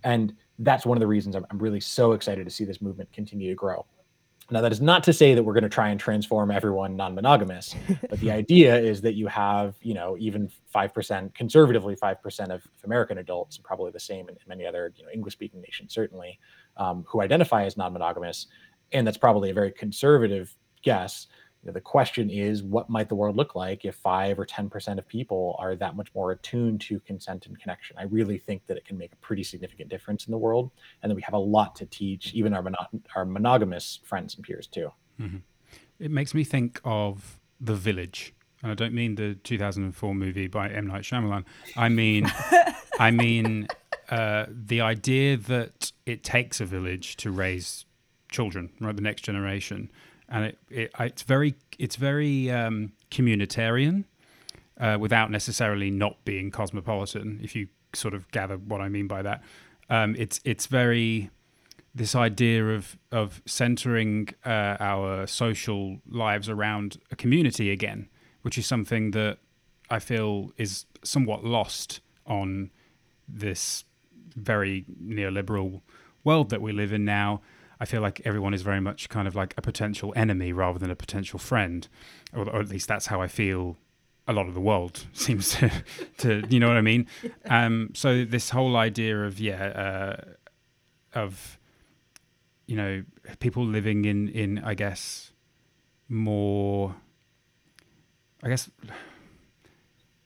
And 0.04 0.36
that's 0.60 0.86
one 0.86 0.98
of 0.98 1.00
the 1.00 1.08
reasons 1.08 1.36
I'm, 1.36 1.46
I'm 1.50 1.60
really 1.60 1.80
so 1.80 2.12
excited 2.12 2.44
to 2.44 2.52
see 2.52 2.66
this 2.66 2.82
movement 2.82 3.12
continue 3.14 3.50
to 3.50 3.56
grow. 3.56 3.86
Now, 4.52 4.60
that 4.60 4.74
is 4.74 4.82
not 4.82 5.04
to 5.06 5.14
say 5.14 5.34
that 5.34 5.43
we're 5.43 5.54
going 5.54 5.64
to 5.64 5.70
try 5.70 5.89
and 5.89 5.99
transform 5.99 6.52
everyone 6.52 6.97
non-monogamous, 6.97 7.74
but 8.10 8.20
the 8.20 8.32
idea 8.32 8.78
is 8.78 8.99
that 9.02 9.14
you 9.14 9.28
have, 9.28 9.76
you 9.82 9.93
know, 9.93 10.18
even 10.20 10.52
five 10.68 10.93
percent, 10.93 11.34
conservatively 11.34 11.95
five 11.95 12.22
percent 12.22 12.52
of 12.52 12.68
American 12.84 13.20
adults, 13.20 13.56
and 13.56 13.64
probably 13.64 13.91
the 13.91 13.99
same 13.99 14.28
in, 14.28 14.36
many 14.47 14.66
other, 14.66 14.93
you 14.97 15.04
know, 15.04 15.10
English-speaking 15.14 15.62
nations, 15.62 15.93
certainly, 15.93 16.38
um, 16.76 17.06
who 17.08 17.22
identify 17.22 17.64
as 17.64 17.78
non-monogamous, 17.78 18.47
and 18.91 19.08
that's 19.08 19.18
probably 19.18 19.52
a 19.52 19.54
very 19.54 19.72
conservative 19.72 20.56
guess 20.84 21.28
you 21.64 21.68
know, 21.68 21.74
the 21.74 21.82
question 21.82 22.30
is 22.30 22.64
what 22.64 22.89
might 22.89 23.07
the 23.07 23.16
world 23.16 23.36
look 23.36 23.53
like 23.53 23.86
if 23.86 23.95
5 23.95 24.39
or 24.39 24.45
10% 24.45 24.97
of 24.97 25.07
people 25.07 25.55
are 25.59 25.76
that 25.76 25.95
much 25.95 26.09
more 26.16 26.32
attuned 26.32 26.82
to 26.82 26.99
consent 27.01 27.45
and 27.45 27.59
connection 27.59 27.95
i 27.99 28.03
really 28.03 28.38
think 28.38 28.66
that 28.68 28.78
it 28.78 28.86
can 28.86 28.97
make 28.97 29.14
a 29.14 29.16
pretty 29.18 29.43
significant 29.43 29.89
difference 29.89 30.26
in 30.26 30.32
the 30.32 30.38
world 30.38 30.72
and 31.01 31.09
that 31.09 31.16
we 31.16 31.22
have 31.22 31.34
a 31.34 31.39
lot 31.39 31.76
to 31.76 31.86
teach 31.86 32.34
even 32.34 32.53
our, 32.53 32.64
mono- 32.64 32.88
our 33.16 33.26
monogamous 33.26 33.99
friends 34.03 34.36
and 34.36 34.43
peers 34.43 34.68
too 34.68 34.91
mm-hmm. 35.20 35.38
it 35.99 36.12
makes 36.12 36.34
me 36.34 36.43
think 36.43 36.82
of 36.84 37.39
the 37.59 37.76
village 37.76 38.34
and 38.64 38.72
i 38.72 38.76
don't 38.76 38.93
mean 38.93 39.16
the 39.16 39.36
2004 39.36 40.16
movie 40.16 40.47
by 40.47 40.70
m 40.70 40.88
night 40.88 41.03
Shyamalan. 41.03 41.45
i 41.78 41.89
mean 41.89 42.32
i 42.99 43.12
mean 43.12 43.68
uh, 44.09 44.45
the 44.49 44.82
idea 44.82 45.38
that 45.38 45.91
it 46.05 46.22
takes 46.22 46.59
a 46.59 46.66
village 46.66 47.16
to 47.18 47.32
raise 47.32 47.86
children 48.30 48.72
right 48.80 48.95
the 48.95 49.01
next 49.01 49.22
generation 49.22 49.91
and 50.32 50.46
it, 50.46 50.58
it 50.70 50.92
it's 51.00 51.22
very 51.22 51.56
it's 51.78 51.98
very 51.98 52.50
um, 52.50 52.94
communitarian 53.12 54.06
uh, 54.80 54.98
without 55.00 55.30
necessarily 55.30 55.92
not 55.92 56.24
being 56.26 56.50
cosmopolitan. 56.50 57.40
If 57.44 57.56
you 57.56 57.68
sort 57.94 58.14
of 58.14 58.32
gather 58.32 58.58
what 58.58 58.82
I 58.82 58.90
mean 58.90 59.08
by 59.08 59.22
that, 59.22 59.44
um, 59.90 60.16
it's 60.18 60.40
it's 60.44 60.66
very 60.66 61.30
this 61.94 62.16
idea 62.16 62.70
of 62.70 62.98
of 63.12 63.42
centering 63.46 64.30
uh, 64.46 64.78
our 64.80 65.28
social 65.28 65.98
lives 66.10 66.50
around 66.50 66.98
a 67.12 67.16
community 67.16 67.70
again, 67.70 68.08
which 68.42 68.58
is 68.58 68.66
something 68.66 69.12
that 69.12 69.38
I 69.90 70.00
feel 70.00 70.54
is 70.58 70.86
somewhat 71.04 71.44
lost 71.44 72.00
on 72.26 72.72
this 73.28 73.84
very 74.36 74.86
neoliberal 75.04 75.82
world 76.24 76.50
that 76.50 76.62
we 76.62 76.72
live 76.72 76.94
in 76.94 77.04
now. 77.04 77.42
I 77.82 77.86
feel 77.86 78.00
like 78.00 78.22
everyone 78.24 78.54
is 78.54 78.62
very 78.62 78.80
much 78.80 79.10
kind 79.10 79.28
of 79.28 79.36
like 79.36 79.56
a 79.58 79.62
potential 79.62 80.14
enemy 80.16 80.54
rather 80.54 80.78
than 80.78 80.92
a 80.92 80.96
potential 80.96 81.40
friend, 81.40 81.88
or, 82.32 82.48
or 82.48 82.60
at 82.60 82.70
least 82.70 82.88
that's 82.88 83.08
how 83.08 83.20
I 83.20 83.28
feel. 83.28 83.76
A 84.28 84.34
lot 84.34 84.48
of 84.48 84.54
the 84.54 84.62
world 84.62 85.08
seems 85.14 85.56
to, 85.56 85.72
to 86.20 86.44
you 86.48 86.60
know 86.60 86.68
what 86.68 86.78
I 86.78 86.82
mean. 86.82 87.08
Um, 87.50 87.90
so 87.96 88.24
this 88.24 88.52
whole 88.52 88.78
idea 88.78 89.26
of 89.26 89.40
yeah, 89.40 89.66
uh, 89.66 91.20
of 91.20 91.58
you 92.68 92.76
know 92.76 93.04
people 93.40 93.66
living 93.66 94.06
in 94.06 94.30
in 94.30 94.60
I 94.60 94.76
guess 94.76 95.34
more, 96.08 96.96
I 98.44 98.50
guess 98.50 98.70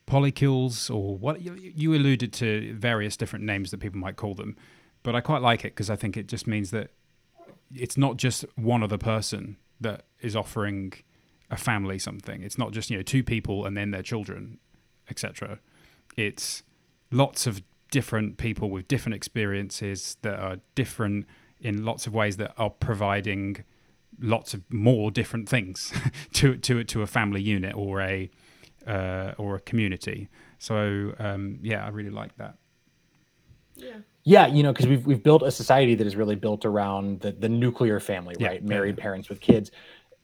polycules 0.06 0.94
or 0.94 1.18
what 1.18 1.42
you, 1.42 1.54
you 1.56 1.96
alluded 1.96 2.34
to 2.34 2.76
various 2.76 3.16
different 3.16 3.46
names 3.46 3.72
that 3.72 3.80
people 3.80 4.00
might 4.00 4.18
call 4.18 4.36
them, 4.36 4.58
but 5.04 5.16
I 5.16 5.22
quite 5.22 5.42
like 5.42 5.64
it 5.64 5.74
because 5.74 5.90
I 5.90 5.96
think 5.96 6.18
it 6.18 6.28
just 6.28 6.48
means 6.48 6.72
that 6.72 6.92
it's 7.74 7.98
not 7.98 8.18
just 8.18 8.46
one 8.56 8.84
other 8.84 8.98
person 8.98 9.58
that 9.82 10.06
is 10.22 10.36
offering 10.36 10.94
a 11.50 11.58
family 11.58 12.00
something. 12.00 12.42
It's 12.42 12.58
not 12.58 12.72
just 12.72 12.90
you 12.90 12.98
know 12.98 13.04
two 13.04 13.24
people 13.24 13.66
and 13.66 13.76
then 13.76 13.92
their 13.92 14.04
children, 14.04 14.60
etc. 15.10 15.60
It's 16.18 16.64
lots 17.12 17.48
of 17.48 17.62
different 17.92 18.38
people 18.38 18.70
with 18.70 18.88
different 18.88 19.16
experiences 19.16 20.18
that 20.22 20.40
are 20.40 20.58
different 20.74 21.26
in 21.62 21.86
lots 21.86 22.08
of 22.08 22.14
ways 22.14 22.38
that 22.38 22.54
are 22.58 22.70
providing 22.70 23.64
lots 24.20 24.54
of 24.54 24.62
more 24.72 25.12
different 25.12 25.50
things 25.50 25.94
to 26.34 26.58
to 26.58 26.84
to 26.84 27.02
a 27.02 27.08
family 27.08 27.42
unit 27.42 27.76
or 27.76 28.02
a 28.02 28.30
uh, 28.88 29.34
or 29.38 29.56
a 29.56 29.60
community. 29.60 30.30
So 30.60 31.14
um, 31.20 31.60
yeah, 31.62 31.86
I 31.86 31.90
really 31.90 32.10
like 32.12 32.36
that. 32.38 32.56
Yeah. 33.76 33.98
Yeah, 34.26 34.48
you 34.48 34.64
know, 34.64 34.74
because 34.74 34.88
we've 34.88 35.06
we've 35.06 35.22
built 35.22 35.44
a 35.44 35.52
society 35.52 35.94
that 35.96 36.06
is 36.06 36.16
really 36.16 36.36
built 36.36 36.66
around 36.66 37.22
the 37.22 37.32
the 37.32 37.48
nuclear 37.48 38.00
family, 38.00 38.36
right? 38.40 38.62
Yeah, 38.62 38.68
Married 38.68 38.98
parents 38.98 39.30
with 39.30 39.40
kids. 39.40 39.72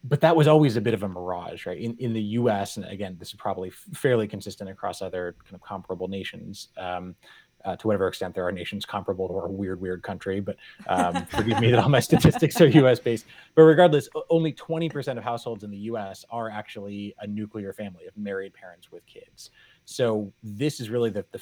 But 0.04 0.22
that 0.22 0.36
was 0.36 0.47
always 0.47 0.76
a 0.76 0.82
bit 0.82 0.95
of 0.95 1.04
a 1.04 1.08
mirage, 1.08 1.68
right? 1.68 1.80
In 1.80 1.95
in 1.99 2.12
the 2.12 2.22
U.S. 2.39 2.78
and 2.78 2.86
again, 2.88 3.16
this 3.20 3.30
is 3.30 3.36
probably 3.36 3.70
fairly 3.70 4.28
consistent 4.28 4.72
across 4.72 5.04
other 5.04 5.36
kind 5.43 5.54
of 5.54 5.62
comparable 5.62 6.08
nations. 6.08 6.70
Um, 6.78 7.16
uh, 7.64 7.76
to 7.76 7.88
whatever 7.88 8.08
extent 8.08 8.34
there 8.34 8.45
are 8.45 8.52
nations 8.52 8.86
comparable 8.86 9.28
to 9.28 9.36
our 9.36 9.47
weird, 9.47 9.80
weird 9.80 10.02
country, 10.02 10.39
but 10.39 10.58
um, 10.88 11.26
forgive 11.30 11.60
me 11.60 11.70
that 11.70 11.80
all 11.80 11.89
my 11.89 11.99
statistics 11.99 12.60
are 12.60 12.66
U.S. 12.68 12.99
based. 12.99 13.26
But 13.54 13.64
regardless, 13.64 14.10
only 14.32 14.54
20% 14.54 15.18
of 15.18 15.24
households 15.24 15.64
in 15.64 15.70
the 15.70 15.78
U.S. 15.78 16.26
are 16.32 16.49
actually 16.49 17.14
a 17.20 17.28
nuclear 17.28 17.72
family 17.72 18.08
of 18.08 18.18
married 18.18 18.56
parents 18.56 18.91
with 18.91 19.06
kids. 19.06 19.52
So 19.86 20.34
this 20.41 20.80
is 20.80 20.89
really 20.89 21.10
the, 21.10 21.26
the 21.32 21.41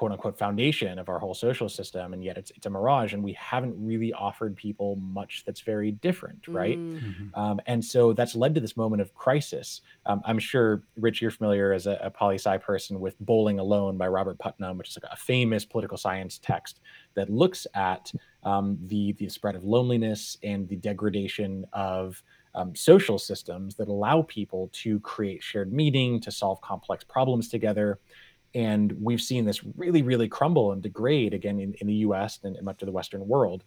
quote 0.00 0.12
unquote 0.12 0.38
foundation 0.38 0.98
of 0.98 1.10
our 1.10 1.18
whole 1.18 1.34
social 1.34 1.68
system 1.68 2.14
and 2.14 2.24
yet 2.24 2.38
it's 2.38 2.50
it's 2.52 2.64
a 2.64 2.70
mirage 2.70 3.12
and 3.12 3.22
we 3.22 3.34
haven't 3.34 3.74
really 3.76 4.14
offered 4.14 4.56
people 4.56 4.96
much 4.96 5.42
that's 5.44 5.60
very 5.60 5.90
different 5.90 6.48
right 6.48 6.78
mm. 6.78 6.98
mm-hmm. 6.98 7.38
um, 7.38 7.60
and 7.66 7.84
so 7.84 8.14
that's 8.14 8.34
led 8.34 8.54
to 8.54 8.62
this 8.62 8.78
moment 8.78 9.02
of 9.02 9.12
crisis 9.12 9.82
um, 10.06 10.22
i'm 10.24 10.38
sure 10.38 10.82
rich 10.96 11.20
you're 11.20 11.30
familiar 11.30 11.74
as 11.74 11.86
a, 11.86 11.98
a 12.02 12.08
poli 12.10 12.36
sci 12.36 12.56
person 12.56 12.98
with 12.98 13.14
bowling 13.20 13.58
alone 13.58 13.98
by 13.98 14.08
robert 14.08 14.38
putnam 14.38 14.78
which 14.78 14.88
is 14.88 14.96
like 14.96 15.12
a 15.12 15.16
famous 15.16 15.66
political 15.66 15.98
science 15.98 16.38
text 16.38 16.80
that 17.12 17.28
looks 17.28 17.66
at 17.74 18.10
um, 18.44 18.78
the 18.86 19.12
the 19.18 19.28
spread 19.28 19.54
of 19.54 19.64
loneliness 19.64 20.38
and 20.42 20.66
the 20.66 20.76
degradation 20.76 21.66
of 21.74 22.22
um, 22.54 22.74
social 22.74 23.18
systems 23.18 23.76
that 23.76 23.88
allow 23.88 24.22
people 24.22 24.70
to 24.72 24.98
create 25.00 25.42
shared 25.42 25.74
meaning 25.74 26.18
to 26.20 26.30
solve 26.30 26.58
complex 26.62 27.04
problems 27.04 27.50
together 27.50 27.98
and 28.54 28.92
we've 29.00 29.20
seen 29.20 29.44
this 29.44 29.62
really, 29.76 30.02
really 30.02 30.28
crumble 30.28 30.72
and 30.72 30.82
degrade 30.82 31.34
again 31.34 31.60
in, 31.60 31.74
in 31.74 31.86
the 31.86 31.94
US 31.94 32.40
and, 32.42 32.60
much 32.62 32.82
of 32.82 32.86
the 32.86 32.92
Western 32.92 33.26
world 33.26 33.64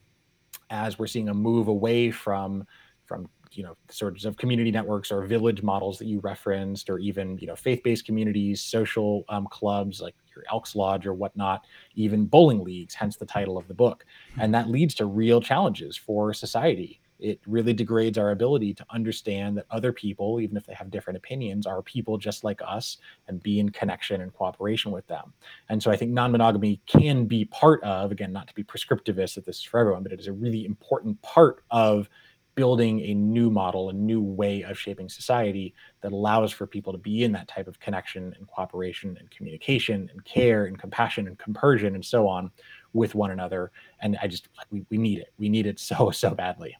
as 0.69 0.97
we're 0.99 1.07
seeing 1.07 1.29
a 1.29 1.33
move 1.33 1.67
away 1.67 2.11
from 2.11 2.65
from 3.05 3.29
you 3.51 3.63
know 3.63 3.75
sorts 3.89 4.25
of 4.25 4.37
community 4.37 4.71
networks 4.71 5.11
or 5.11 5.25
village 5.25 5.61
models 5.61 5.99
that 5.99 6.05
you 6.05 6.19
referenced 6.21 6.89
or 6.89 6.99
even 6.99 7.37
you 7.37 7.47
know 7.47 7.55
faith-based 7.55 8.05
communities 8.05 8.61
social 8.61 9.23
um, 9.29 9.45
clubs 9.51 10.01
like 10.01 10.15
your 10.35 10.43
elks 10.51 10.75
lodge 10.75 11.05
or 11.05 11.13
whatnot 11.13 11.65
even 11.95 12.25
bowling 12.25 12.63
leagues 12.63 12.95
hence 12.95 13.15
the 13.17 13.25
title 13.25 13.57
of 13.57 13.67
the 13.67 13.73
book. 13.73 14.05
And 14.39 14.53
that 14.55 14.69
leads 14.69 14.95
to 14.95 15.05
real 15.05 15.41
challenges 15.41 15.95
for 15.97 16.33
society 16.33 16.99
it 17.19 17.39
really 17.47 17.73
degrades 17.73 18.17
our 18.17 18.31
ability 18.31 18.73
to 18.73 18.85
understand 18.89 19.57
that 19.57 19.65
other 19.71 19.91
people, 19.91 20.39
even 20.41 20.57
if 20.57 20.65
they 20.65 20.73
have 20.73 20.91
different 20.91 21.17
opinions, 21.17 21.65
are 21.65 21.81
people 21.81 22.17
just 22.17 22.43
like 22.43 22.61
us 22.65 22.97
and 23.27 23.41
be 23.41 23.59
in 23.59 23.69
connection 23.69 24.21
and 24.21 24.33
cooperation 24.33 24.91
with 24.91 25.07
them. 25.07 25.33
And 25.69 25.81
so 25.81 25.91
I 25.91 25.95
think 25.95 26.11
non 26.11 26.31
monogamy 26.31 26.81
can 26.85 27.25
be 27.25 27.45
part 27.45 27.83
of, 27.83 28.11
again, 28.11 28.33
not 28.33 28.47
to 28.47 28.53
be 28.53 28.63
prescriptivist 28.63 29.35
that 29.35 29.45
this 29.45 29.57
is 29.57 29.63
for 29.63 29.79
everyone, 29.79 30.03
but 30.03 30.11
it 30.11 30.19
is 30.19 30.27
a 30.27 30.33
really 30.33 30.65
important 30.65 31.21
part 31.21 31.63
of 31.71 32.09
building 32.55 33.01
a 33.01 33.13
new 33.13 33.49
model, 33.49 33.89
a 33.89 33.93
new 33.93 34.21
way 34.21 34.61
of 34.61 34.77
shaping 34.77 35.09
society 35.09 35.73
that 36.01 36.11
allows 36.11 36.51
for 36.51 36.67
people 36.67 36.93
to 36.93 36.99
be 36.99 37.23
in 37.23 37.31
that 37.31 37.47
type 37.47 37.67
of 37.67 37.79
connection 37.79 38.33
and 38.37 38.47
cooperation 38.47 39.17
and 39.19 39.29
communication 39.31 40.09
and 40.11 40.23
care 40.25 40.65
and 40.65 40.77
compassion 40.77 41.27
and 41.27 41.39
compersion 41.39 41.95
and 41.95 42.05
so 42.05 42.27
on 42.27 42.51
with 42.93 43.15
one 43.15 43.31
another. 43.31 43.71
And 44.01 44.17
I 44.21 44.27
just 44.27 44.49
we, 44.69 44.85
we 44.89 44.97
need 44.97 45.19
it. 45.19 45.33
We 45.37 45.49
need 45.49 45.65
it 45.65 45.79
so, 45.79 46.11
so 46.11 46.35
badly. 46.35 46.75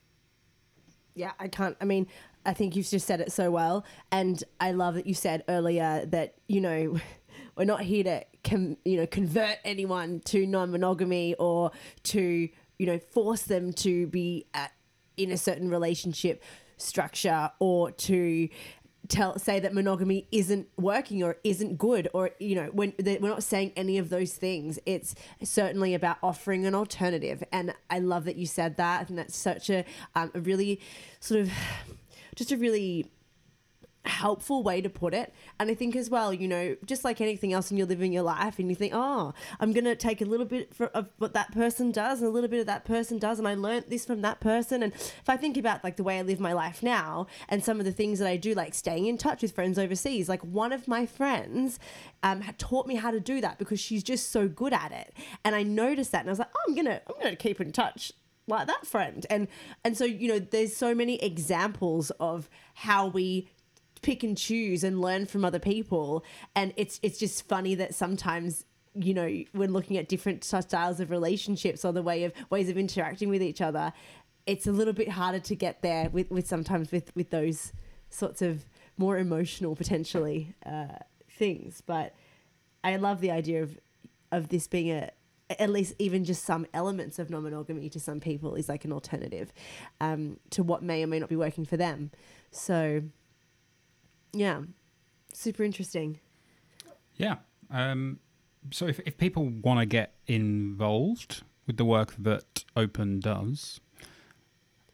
Yeah, 1.15 1.31
I 1.39 1.47
can't. 1.47 1.77
I 1.79 1.85
mean, 1.85 2.07
I 2.45 2.53
think 2.53 2.75
you've 2.75 2.89
just 2.89 3.05
said 3.07 3.21
it 3.21 3.31
so 3.31 3.51
well, 3.51 3.85
and 4.11 4.43
I 4.59 4.71
love 4.71 4.95
that 4.95 5.07
you 5.07 5.13
said 5.13 5.43
earlier 5.47 6.05
that 6.07 6.35
you 6.47 6.61
know 6.61 6.97
we're 7.57 7.65
not 7.65 7.81
here 7.81 8.03
to 8.03 8.25
com- 8.43 8.77
you 8.83 8.97
know 8.97 9.07
convert 9.07 9.57
anyone 9.63 10.21
to 10.25 10.45
non-monogamy 10.45 11.35
or 11.35 11.71
to 12.03 12.49
you 12.79 12.85
know 12.85 12.99
force 12.99 13.43
them 13.43 13.73
to 13.73 14.07
be 14.07 14.45
at, 14.53 14.71
in 15.17 15.31
a 15.31 15.37
certain 15.37 15.69
relationship 15.69 16.43
structure 16.77 17.51
or 17.59 17.91
to 17.91 18.49
tell 19.13 19.37
say 19.37 19.59
that 19.59 19.73
monogamy 19.73 20.27
isn't 20.31 20.67
working 20.77 21.23
or 21.23 21.37
isn't 21.43 21.77
good 21.77 22.07
or 22.13 22.31
you 22.39 22.55
know 22.55 22.65
when 22.73 22.93
we're 22.99 23.19
not 23.21 23.43
saying 23.43 23.71
any 23.75 23.97
of 23.97 24.09
those 24.09 24.33
things. 24.33 24.79
It's 24.85 25.13
certainly 25.43 25.93
about 25.93 26.17
offering 26.23 26.65
an 26.65 26.73
alternative. 26.73 27.43
And 27.51 27.73
i 27.89 27.99
love 27.99 28.25
that 28.25 28.35
you 28.35 28.47
said 28.47 28.77
that. 28.77 29.09
And 29.09 29.17
that's 29.17 29.35
such 29.35 29.69
a, 29.69 29.85
um, 30.15 30.31
a 30.33 30.39
really 30.39 30.79
sort 31.19 31.41
of 31.41 31.51
just 32.35 32.51
a 32.51 32.57
really 32.57 33.11
helpful 34.05 34.63
way 34.63 34.81
to 34.81 34.89
put 34.89 35.13
it. 35.13 35.33
And 35.59 35.71
I 35.71 35.73
think 35.73 35.95
as 35.95 36.09
well, 36.09 36.33
you 36.33 36.47
know, 36.47 36.75
just 36.85 37.03
like 37.03 37.21
anything 37.21 37.53
else, 37.53 37.69
when 37.69 37.77
you're 37.77 37.87
living 37.87 38.11
your 38.11 38.23
life 38.23 38.59
and 38.59 38.69
you 38.69 38.75
think, 38.75 38.93
oh, 38.93 39.33
I'm 39.59 39.71
going 39.71 39.85
to 39.85 39.95
take 39.95 40.21
a 40.21 40.25
little 40.25 40.45
bit 40.45 40.71
of 40.93 41.07
what 41.17 41.33
that 41.33 41.51
person 41.53 41.91
does 41.91 42.21
and 42.21 42.27
a 42.27 42.31
little 42.31 42.49
bit 42.49 42.59
of 42.59 42.65
that 42.65 42.83
person 42.83 43.17
does. 43.17 43.39
And 43.39 43.47
I 43.47 43.55
learned 43.55 43.85
this 43.87 44.05
from 44.05 44.21
that 44.21 44.39
person. 44.39 44.83
And 44.83 44.93
if 44.93 45.29
I 45.29 45.37
think 45.37 45.55
about 45.57 45.83
like 45.83 45.95
the 45.95 46.03
way 46.03 46.19
I 46.19 46.21
live 46.21 46.39
my 46.39 46.53
life 46.53 46.83
now 46.83 47.27
and 47.47 47.63
some 47.63 47.79
of 47.79 47.85
the 47.85 47.91
things 47.91 48.19
that 48.19 48.27
I 48.27 48.35
do, 48.35 48.53
like 48.53 48.73
staying 48.73 49.05
in 49.05 49.17
touch 49.17 49.41
with 49.41 49.53
friends 49.53 49.79
overseas, 49.79 50.27
like 50.27 50.41
one 50.41 50.73
of 50.73 50.87
my 50.87 51.05
friends 51.05 51.79
um, 52.23 52.43
taught 52.57 52.87
me 52.87 52.95
how 52.95 53.11
to 53.11 53.19
do 53.19 53.39
that 53.41 53.57
because 53.57 53.79
she's 53.79 54.03
just 54.03 54.31
so 54.31 54.47
good 54.47 54.73
at 54.73 54.91
it. 54.91 55.13
And 55.45 55.55
I 55.55 55.63
noticed 55.63 56.11
that 56.11 56.21
and 56.21 56.29
I 56.29 56.31
was 56.31 56.39
like, 56.39 56.51
oh, 56.53 56.63
I'm 56.67 56.75
going 56.75 56.85
to, 56.85 57.01
I'm 57.07 57.15
going 57.21 57.31
to 57.31 57.35
keep 57.35 57.61
in 57.61 57.71
touch 57.71 58.11
like 58.45 58.67
that 58.67 58.85
friend 58.85 59.25
and 59.29 59.47
and 59.85 59.97
so 59.97 60.03
you 60.03 60.27
know 60.27 60.37
there's 60.37 60.75
so 60.75 60.93
many 60.93 61.15
examples 61.23 62.09
of 62.19 62.49
how 62.73 63.07
we 63.07 63.47
pick 64.03 64.23
and 64.23 64.37
choose 64.37 64.83
and 64.83 65.01
learn 65.01 65.25
from 65.25 65.43
other 65.43 65.59
people. 65.59 66.23
And 66.55 66.73
it's 66.77 66.99
it's 67.01 67.17
just 67.17 67.47
funny 67.47 67.73
that 67.75 67.95
sometimes 67.95 68.65
you 68.95 69.13
know 69.13 69.43
when 69.53 69.73
looking 69.73 69.97
at 69.97 70.07
different 70.07 70.43
styles 70.43 70.99
of 70.99 71.09
relationships 71.09 71.83
or 71.83 71.91
the 71.91 72.03
way 72.03 72.25
of 72.25 72.33
ways 72.51 72.69
of 72.69 72.77
interacting 72.77 73.27
with 73.27 73.41
each 73.41 73.59
other 73.59 73.91
it's 74.45 74.67
a 74.67 74.71
little 74.71 74.93
bit 74.93 75.09
harder 75.09 75.39
to 75.39 75.55
get 75.55 75.81
there 75.81 76.09
with, 76.09 76.29
with 76.29 76.47
sometimes 76.47 76.91
with 76.91 77.15
with 77.15 77.29
those 77.31 77.73
sorts 78.09 78.41
of 78.41 78.65
more 78.97 79.17
emotional 79.17 79.75
potentially 79.75 80.53
uh, 80.65 80.99
things 81.27 81.81
but 81.85 82.13
i 82.83 82.95
love 82.95 83.19
the 83.19 83.31
idea 83.31 83.63
of 83.63 83.79
of 84.31 84.49
this 84.49 84.67
being 84.67 84.91
a 84.91 85.09
at 85.59 85.69
least 85.69 85.93
even 85.99 86.23
just 86.23 86.43
some 86.45 86.65
elements 86.73 87.19
of 87.19 87.29
non-monogamy 87.29 87.89
to 87.89 87.99
some 87.99 88.19
people 88.19 88.55
is 88.55 88.69
like 88.69 88.85
an 88.85 88.91
alternative 88.91 89.51
um, 90.01 90.39
to 90.49 90.63
what 90.63 90.81
may 90.81 91.03
or 91.03 91.07
may 91.07 91.19
not 91.19 91.29
be 91.29 91.35
working 91.35 91.65
for 91.65 91.77
them 91.77 92.11
so 92.51 93.01
yeah. 94.33 94.61
Super 95.33 95.63
interesting. 95.63 96.19
Yeah. 97.15 97.37
Um, 97.69 98.19
so 98.71 98.87
if, 98.87 98.99
if 99.05 99.17
people 99.17 99.49
want 99.49 99.79
to 99.79 99.85
get 99.85 100.13
involved 100.27 101.43
with 101.65 101.77
the 101.77 101.85
work 101.85 102.15
that 102.19 102.63
Open 102.75 103.19
does, 103.19 103.79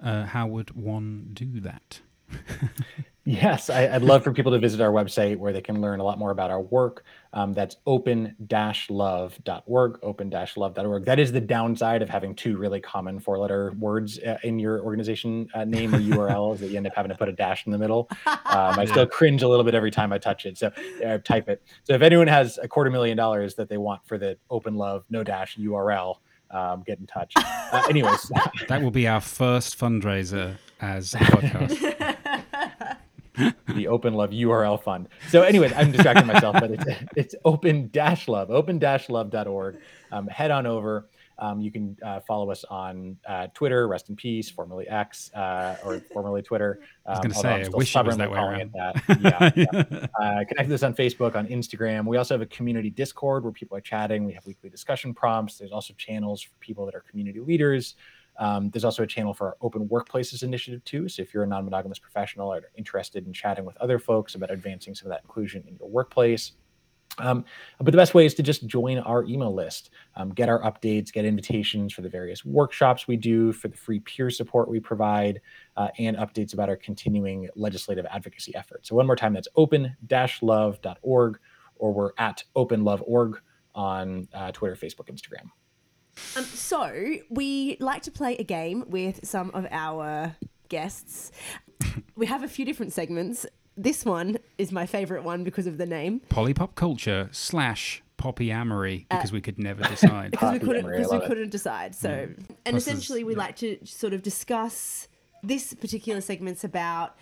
uh, 0.01 0.25
how 0.25 0.47
would 0.47 0.71
one 0.71 1.29
do 1.33 1.59
that? 1.61 2.01
Yes, 3.29 3.69
I, 3.69 3.87
would 3.89 4.01
love 4.01 4.23
for 4.23 4.33
people 4.33 4.51
to 4.53 4.57
visit 4.57 4.81
our 4.81 4.91
website 4.91 5.37
where 5.37 5.53
they 5.53 5.61
can 5.61 5.81
learn 5.81 5.99
a 5.99 6.03
lot 6.03 6.17
more 6.17 6.31
about 6.31 6.49
our 6.49 6.61
work. 6.61 7.03
Um, 7.31 7.53
that's 7.53 7.75
open-love.org, 7.85 9.99
open-love.org. 10.01 11.05
That 11.05 11.19
is 11.19 11.31
the 11.31 11.39
downside 11.39 12.01
of 12.01 12.09
having 12.09 12.33
two 12.33 12.57
really 12.57 12.81
common 12.81 13.19
four-letter 13.19 13.75
words 13.77 14.17
uh, 14.17 14.39
in 14.41 14.57
your 14.57 14.81
organization 14.81 15.47
uh, 15.53 15.63
name 15.63 15.93
or 15.93 15.99
URL 15.99 16.55
is 16.55 16.61
that 16.61 16.71
you 16.71 16.77
end 16.77 16.87
up 16.87 16.95
having 16.95 17.11
to 17.11 17.15
put 17.15 17.29
a 17.29 17.31
dash 17.31 17.67
in 17.67 17.71
the 17.71 17.77
middle. 17.77 18.09
Um, 18.25 18.79
I 18.79 18.85
still 18.89 19.05
cringe 19.05 19.43
a 19.43 19.47
little 19.47 19.63
bit 19.63 19.75
every 19.75 19.91
time 19.91 20.11
I 20.11 20.17
touch 20.17 20.47
it, 20.47 20.57
so 20.57 20.71
uh, 21.05 21.19
type 21.19 21.49
it. 21.49 21.61
So 21.83 21.93
if 21.93 22.01
anyone 22.01 22.25
has 22.25 22.57
a 22.63 22.67
quarter 22.67 22.89
million 22.89 23.15
dollars 23.15 23.53
that 23.55 23.69
they 23.69 23.77
want 23.77 24.01
for 24.07 24.17
the 24.17 24.39
Open 24.49 24.73
Love 24.73 25.05
no 25.11 25.23
dash 25.23 25.55
URL, 25.55 26.15
um, 26.49 26.81
get 26.81 26.97
in 26.97 27.05
touch. 27.05 27.33
Uh, 27.37 27.83
anyways, 27.87 28.31
that 28.69 28.81
will 28.81 28.89
be 28.89 29.07
our 29.07 29.21
first 29.21 29.77
fundraiser 29.77 30.55
as 30.81 31.13
a 31.13 31.19
podcast. 31.19 32.45
the 33.67 33.87
Open 33.87 34.13
Love 34.13 34.31
URL 34.31 34.81
Fund. 34.81 35.07
So, 35.29 35.41
anyways, 35.41 35.73
I'm 35.73 35.91
distracting 35.91 36.27
myself, 36.27 36.55
but 36.59 36.71
it's 36.71 36.85
it's 37.15 37.35
Open 37.45 37.89
Dash 37.91 38.27
Love, 38.27 38.51
Open 38.51 38.79
Dash 38.79 39.09
Love.org. 39.09 39.77
Um, 40.11 40.27
head 40.27 40.51
on 40.51 40.65
over. 40.65 41.07
Um, 41.39 41.61
you 41.61 41.71
can 41.71 41.97
uh, 42.03 42.19
follow 42.19 42.51
us 42.51 42.65
on 42.65 43.17
uh, 43.27 43.47
Twitter, 43.53 43.87
rest 43.87 44.09
in 44.09 44.15
peace, 44.15 44.49
formerly 44.49 44.87
X, 44.89 45.33
uh, 45.33 45.77
or 45.85 45.99
formerly 46.11 46.41
Twitter. 46.41 46.79
Um, 47.05 47.05
I 47.05 47.11
was 47.11 47.19
going 47.19 47.31
to 47.31 47.39
say, 47.39 47.49
I 47.49 47.77
wish 47.77 47.95
it 47.95 48.05
was 48.05 48.17
that 48.17 48.29
way 48.29 48.37
around. 48.37 48.73
That. 48.73 49.03
Yeah, 49.19 49.51
yeah. 49.55 50.07
Uh, 50.19 50.43
connect 50.45 50.69
with 50.69 50.73
us 50.73 50.83
on 50.83 50.93
Facebook, 50.93 51.35
on 51.35 51.47
Instagram. 51.47 52.05
We 52.05 52.17
also 52.17 52.33
have 52.33 52.41
a 52.41 52.45
community 52.47 52.89
Discord 52.89 53.43
where 53.43 53.53
people 53.53 53.77
are 53.77 53.81
chatting. 53.81 54.25
We 54.25 54.33
have 54.33 54.45
weekly 54.45 54.69
discussion 54.69 55.13
prompts. 55.13 55.57
There's 55.57 55.71
also 55.71 55.93
channels 55.93 56.41
for 56.41 56.51
people 56.59 56.85
that 56.85 56.95
are 56.95 57.03
community 57.09 57.39
leaders. 57.39 57.95
Um, 58.39 58.69
there's 58.69 58.85
also 58.85 59.03
a 59.03 59.07
channel 59.07 59.33
for 59.33 59.47
our 59.47 59.57
Open 59.61 59.87
Workplaces 59.87 60.43
initiative 60.43 60.83
too. 60.85 61.07
So 61.09 61.21
if 61.21 61.33
you're 61.33 61.43
a 61.43 61.47
non-monogamous 61.47 61.99
professional 61.99 62.51
or 62.51 62.61
interested 62.75 63.27
in 63.27 63.33
chatting 63.33 63.65
with 63.65 63.77
other 63.77 63.99
folks 63.99 64.33
about 64.33 64.49
advancing 64.49 64.95
some 64.95 65.07
of 65.07 65.11
that 65.11 65.21
inclusion 65.23 65.63
in 65.67 65.75
your 65.75 65.89
workplace, 65.89 66.53
um, 67.17 67.43
but 67.79 67.91
the 67.91 67.97
best 67.97 68.13
way 68.13 68.25
is 68.25 68.33
to 68.35 68.43
just 68.43 68.65
join 68.65 68.97
our 68.99 69.23
email 69.25 69.53
list, 69.53 69.89
um, 70.15 70.29
get 70.29 70.47
our 70.47 70.61
updates, 70.61 71.11
get 71.11 71.25
invitations 71.25 71.93
for 71.93 72.01
the 72.01 72.09
various 72.09 72.45
workshops 72.45 73.07
we 73.07 73.17
do, 73.17 73.51
for 73.51 73.67
the 73.67 73.75
free 73.75 73.99
peer 73.99 74.29
support 74.29 74.69
we 74.69 74.79
provide, 74.79 75.41
uh, 75.75 75.89
and 75.97 76.15
updates 76.17 76.53
about 76.53 76.69
our 76.69 76.77
continuing 76.77 77.49
legislative 77.55 78.05
advocacy 78.09 78.55
efforts. 78.55 78.89
So 78.89 78.95
one 78.95 79.05
more 79.05 79.15
time, 79.15 79.33
that's 79.33 79.49
open-love.org, 79.55 81.39
or 81.75 81.93
we're 81.93 82.11
at 82.17 82.43
openlove.org 82.55 83.41
on 83.75 84.27
uh, 84.33 84.51
Twitter, 84.51 84.75
Facebook, 84.75 85.09
Instagram. 85.11 85.49
Um, 86.35 86.43
so 86.43 87.15
we 87.29 87.77
like 87.79 88.03
to 88.03 88.11
play 88.11 88.35
a 88.37 88.43
game 88.43 88.85
with 88.87 89.25
some 89.25 89.51
of 89.51 89.67
our 89.71 90.35
guests. 90.69 91.31
we 92.15 92.25
have 92.25 92.43
a 92.43 92.47
few 92.47 92.65
different 92.65 92.93
segments. 92.93 93.45
This 93.75 94.05
one 94.05 94.37
is 94.57 94.71
my 94.71 94.85
favorite 94.85 95.23
one 95.23 95.43
because 95.43 95.67
of 95.67 95.77
the 95.77 95.85
name. 95.85 96.21
Polypop 96.29 96.75
culture 96.75 97.29
slash 97.31 98.03
polyamory 98.17 99.05
uh, 99.09 99.17
because 99.17 99.31
uh, 99.31 99.33
we 99.35 99.41
could 99.41 99.57
never 99.57 99.83
decide. 99.83 100.31
because 100.31 100.53
we 100.53 100.59
couldn't 100.59 100.85
because 100.85 101.11
we 101.11 101.19
couldn't 101.21 101.49
decide. 101.49 101.95
So 101.95 102.09
mm. 102.09 102.35
and 102.65 102.73
Plus 102.73 102.83
essentially 102.87 103.23
we 103.23 103.33
yeah. 103.33 103.39
like 103.39 103.55
to 103.57 103.77
sort 103.85 104.13
of 104.13 104.21
discuss 104.21 105.07
this 105.41 105.73
particular 105.73 106.21
segment's 106.21 106.63
about 106.63 107.15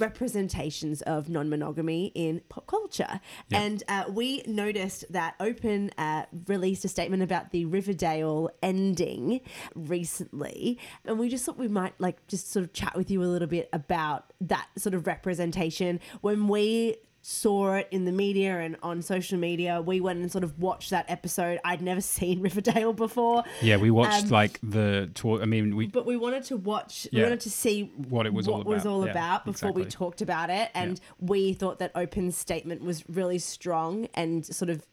representations 0.00 1.02
of 1.02 1.28
non-monogamy 1.28 2.12
in 2.14 2.40
pop 2.48 2.66
culture 2.66 3.20
yep. 3.48 3.60
and 3.60 3.82
uh, 3.88 4.04
we 4.10 4.42
noticed 4.46 5.04
that 5.10 5.34
open 5.40 5.90
uh, 5.98 6.24
released 6.46 6.84
a 6.84 6.88
statement 6.88 7.22
about 7.22 7.50
the 7.50 7.64
riverdale 7.64 8.50
ending 8.62 9.40
recently 9.74 10.78
and 11.04 11.18
we 11.18 11.28
just 11.28 11.44
thought 11.44 11.58
we 11.58 11.68
might 11.68 11.94
like 11.98 12.24
just 12.26 12.50
sort 12.50 12.64
of 12.64 12.72
chat 12.72 12.96
with 12.96 13.10
you 13.10 13.22
a 13.22 13.26
little 13.26 13.48
bit 13.48 13.68
about 13.72 14.32
that 14.40 14.68
sort 14.76 14.94
of 14.94 15.06
representation 15.06 16.00
when 16.20 16.48
we 16.48 16.96
saw 17.20 17.74
it 17.74 17.88
in 17.90 18.04
the 18.04 18.12
media 18.12 18.58
and 18.60 18.76
on 18.82 19.02
social 19.02 19.38
media. 19.38 19.82
We 19.82 20.00
went 20.00 20.20
and 20.20 20.30
sort 20.30 20.44
of 20.44 20.58
watched 20.58 20.90
that 20.90 21.04
episode. 21.08 21.58
I'd 21.64 21.82
never 21.82 22.00
seen 22.18 22.40
Riverdale 22.40 22.92
before. 22.92 23.44
Yeah, 23.60 23.76
we 23.76 23.90
watched 23.90 24.24
um, 24.24 24.30
like 24.30 24.58
the 24.62 25.10
tour. 25.14 25.42
I 25.42 25.46
mean, 25.46 25.76
we. 25.76 25.86
But 25.88 26.06
we 26.06 26.16
wanted 26.16 26.44
to 26.44 26.56
watch. 26.56 27.08
Yeah, 27.10 27.20
we 27.20 27.22
wanted 27.24 27.40
to 27.40 27.50
see 27.50 27.92
what 28.08 28.26
it 28.26 28.32
was 28.32 28.46
what 28.46 28.54
all 28.54 28.60
about. 28.62 28.70
was 28.74 28.86
all 28.86 29.04
yeah, 29.04 29.10
about 29.10 29.44
before 29.44 29.70
exactly. 29.70 29.84
we 29.84 29.90
talked 29.90 30.22
about 30.22 30.50
it, 30.50 30.70
and 30.74 30.98
yeah. 30.98 31.26
we 31.28 31.52
thought 31.52 31.78
that 31.80 31.92
Open's 31.94 32.36
statement 32.36 32.82
was 32.82 33.04
really 33.08 33.38
strong 33.38 34.08
and 34.14 34.46
sort 34.46 34.70
of, 34.70 34.86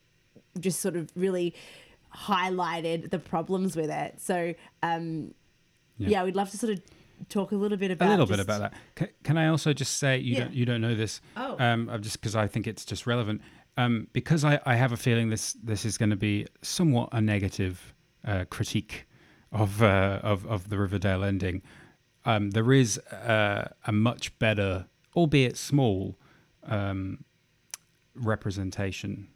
just 0.60 0.80
sort 0.80 0.96
of 0.96 1.12
really 1.16 1.56
highlighted 2.16 3.12
the 3.12 3.20
problems 3.20 3.76
with 3.76 3.90
it. 3.90 4.20
So, 4.22 4.56
um, 4.82 5.34
yeah, 5.98 6.24
we'd 6.24 6.36
love 6.36 6.50
to 6.52 6.58
sort 6.58 6.74
of 6.74 6.82
talk 7.30 7.51
a 7.51 7.55
little 7.55 7.78
bit 7.78 7.91
about 7.91 8.07
a 8.07 8.11
little 8.11 8.26
bit 8.26 8.39
about 8.39 8.61
that. 8.61 8.74
Can, 8.95 9.09
can, 9.24 9.38
I 9.38 9.47
also 9.47 9.74
just 9.74 9.97
say 9.97 10.18
you 10.18 10.34
yeah. 10.34 10.39
don't 10.41 10.53
you 10.53 10.66
don't 10.66 10.82
know 10.82 10.95
this? 10.95 11.22
Oh, 11.38 11.55
um, 11.59 11.91
just 12.01 12.20
because 12.20 12.36
I 12.36 12.47
think 12.47 12.68
it's 12.68 12.86
just 12.86 13.07
relevant. 13.07 13.41
Um, 13.78 14.07
because 14.13 14.45
I, 14.45 14.59
I 14.66 14.76
have 14.76 14.91
a 14.91 14.97
feeling 14.97 15.30
this 15.30 15.53
this 15.53 15.86
is 15.86 15.97
going 15.97 16.11
to 16.11 16.16
be 16.16 16.47
somewhat 16.61 17.09
a 17.11 17.22
negative 17.22 17.93
uh, 18.26 18.45
critique 18.49 19.07
of 19.51 19.82
uh, 19.82 20.20
of 20.24 20.45
of 20.45 20.70
the 20.70 20.78
Riverdale 20.78 21.24
ending. 21.24 21.61
um, 22.26 22.51
there 22.51 22.74
is 22.74 22.97
uh, 22.97 23.70
a 23.86 23.91
much 23.91 24.38
better, 24.39 24.88
albeit 25.16 25.57
small, 25.57 26.18
um, 26.63 27.24
representation 28.16 29.28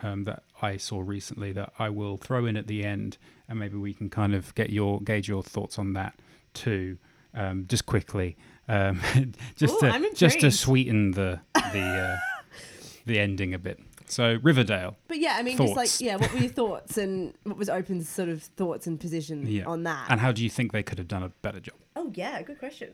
um, 0.00 0.24
that 0.24 0.42
I 0.60 0.76
saw 0.76 1.00
recently 1.00 1.52
that 1.52 1.72
I 1.78 1.88
will 1.88 2.16
throw 2.16 2.46
in 2.46 2.56
at 2.56 2.66
the 2.66 2.84
end, 2.84 3.18
and 3.48 3.58
maybe 3.58 3.76
we 3.76 3.94
can 3.94 4.10
kind 4.10 4.34
of 4.34 4.54
get 4.54 4.70
your 4.70 5.00
gauge 5.00 5.28
your 5.28 5.42
thoughts 5.42 5.78
on 5.78 5.92
that 5.92 6.18
too, 6.52 6.98
um, 7.34 7.66
just 7.68 7.86
quickly, 7.86 8.36
um, 8.68 9.00
just 9.56 9.74
Ooh, 9.82 9.90
to 9.90 10.10
just 10.14 10.40
to 10.40 10.50
sweeten 10.50 11.12
the 11.12 11.40
the 11.54 11.80
uh, 11.80 12.16
the 13.06 13.18
ending 13.18 13.54
a 13.54 13.58
bit. 13.58 13.78
So 14.06 14.38
Riverdale, 14.42 14.96
But 15.08 15.20
yeah, 15.20 15.36
I 15.38 15.42
mean, 15.42 15.56
just 15.56 15.74
like 15.74 16.00
yeah, 16.00 16.16
what 16.16 16.30
were 16.34 16.40
your 16.40 16.50
thoughts 16.50 16.98
and 16.98 17.32
what 17.44 17.56
was 17.56 17.70
Open's 17.70 18.08
sort 18.10 18.28
of 18.28 18.42
thoughts 18.42 18.86
and 18.86 19.00
position 19.00 19.46
yeah, 19.46 19.64
on 19.64 19.84
that? 19.84 20.06
and 20.10 20.20
how 20.20 20.32
do 20.32 20.44
you 20.44 20.50
think 20.50 20.72
they 20.72 20.82
could 20.82 20.98
have 20.98 21.08
done 21.08 21.22
a 21.22 21.30
better 21.40 21.60
job? 21.60 21.76
oh 21.96 22.10
yeah, 22.14 22.42
good 22.42 22.58
question. 22.58 22.90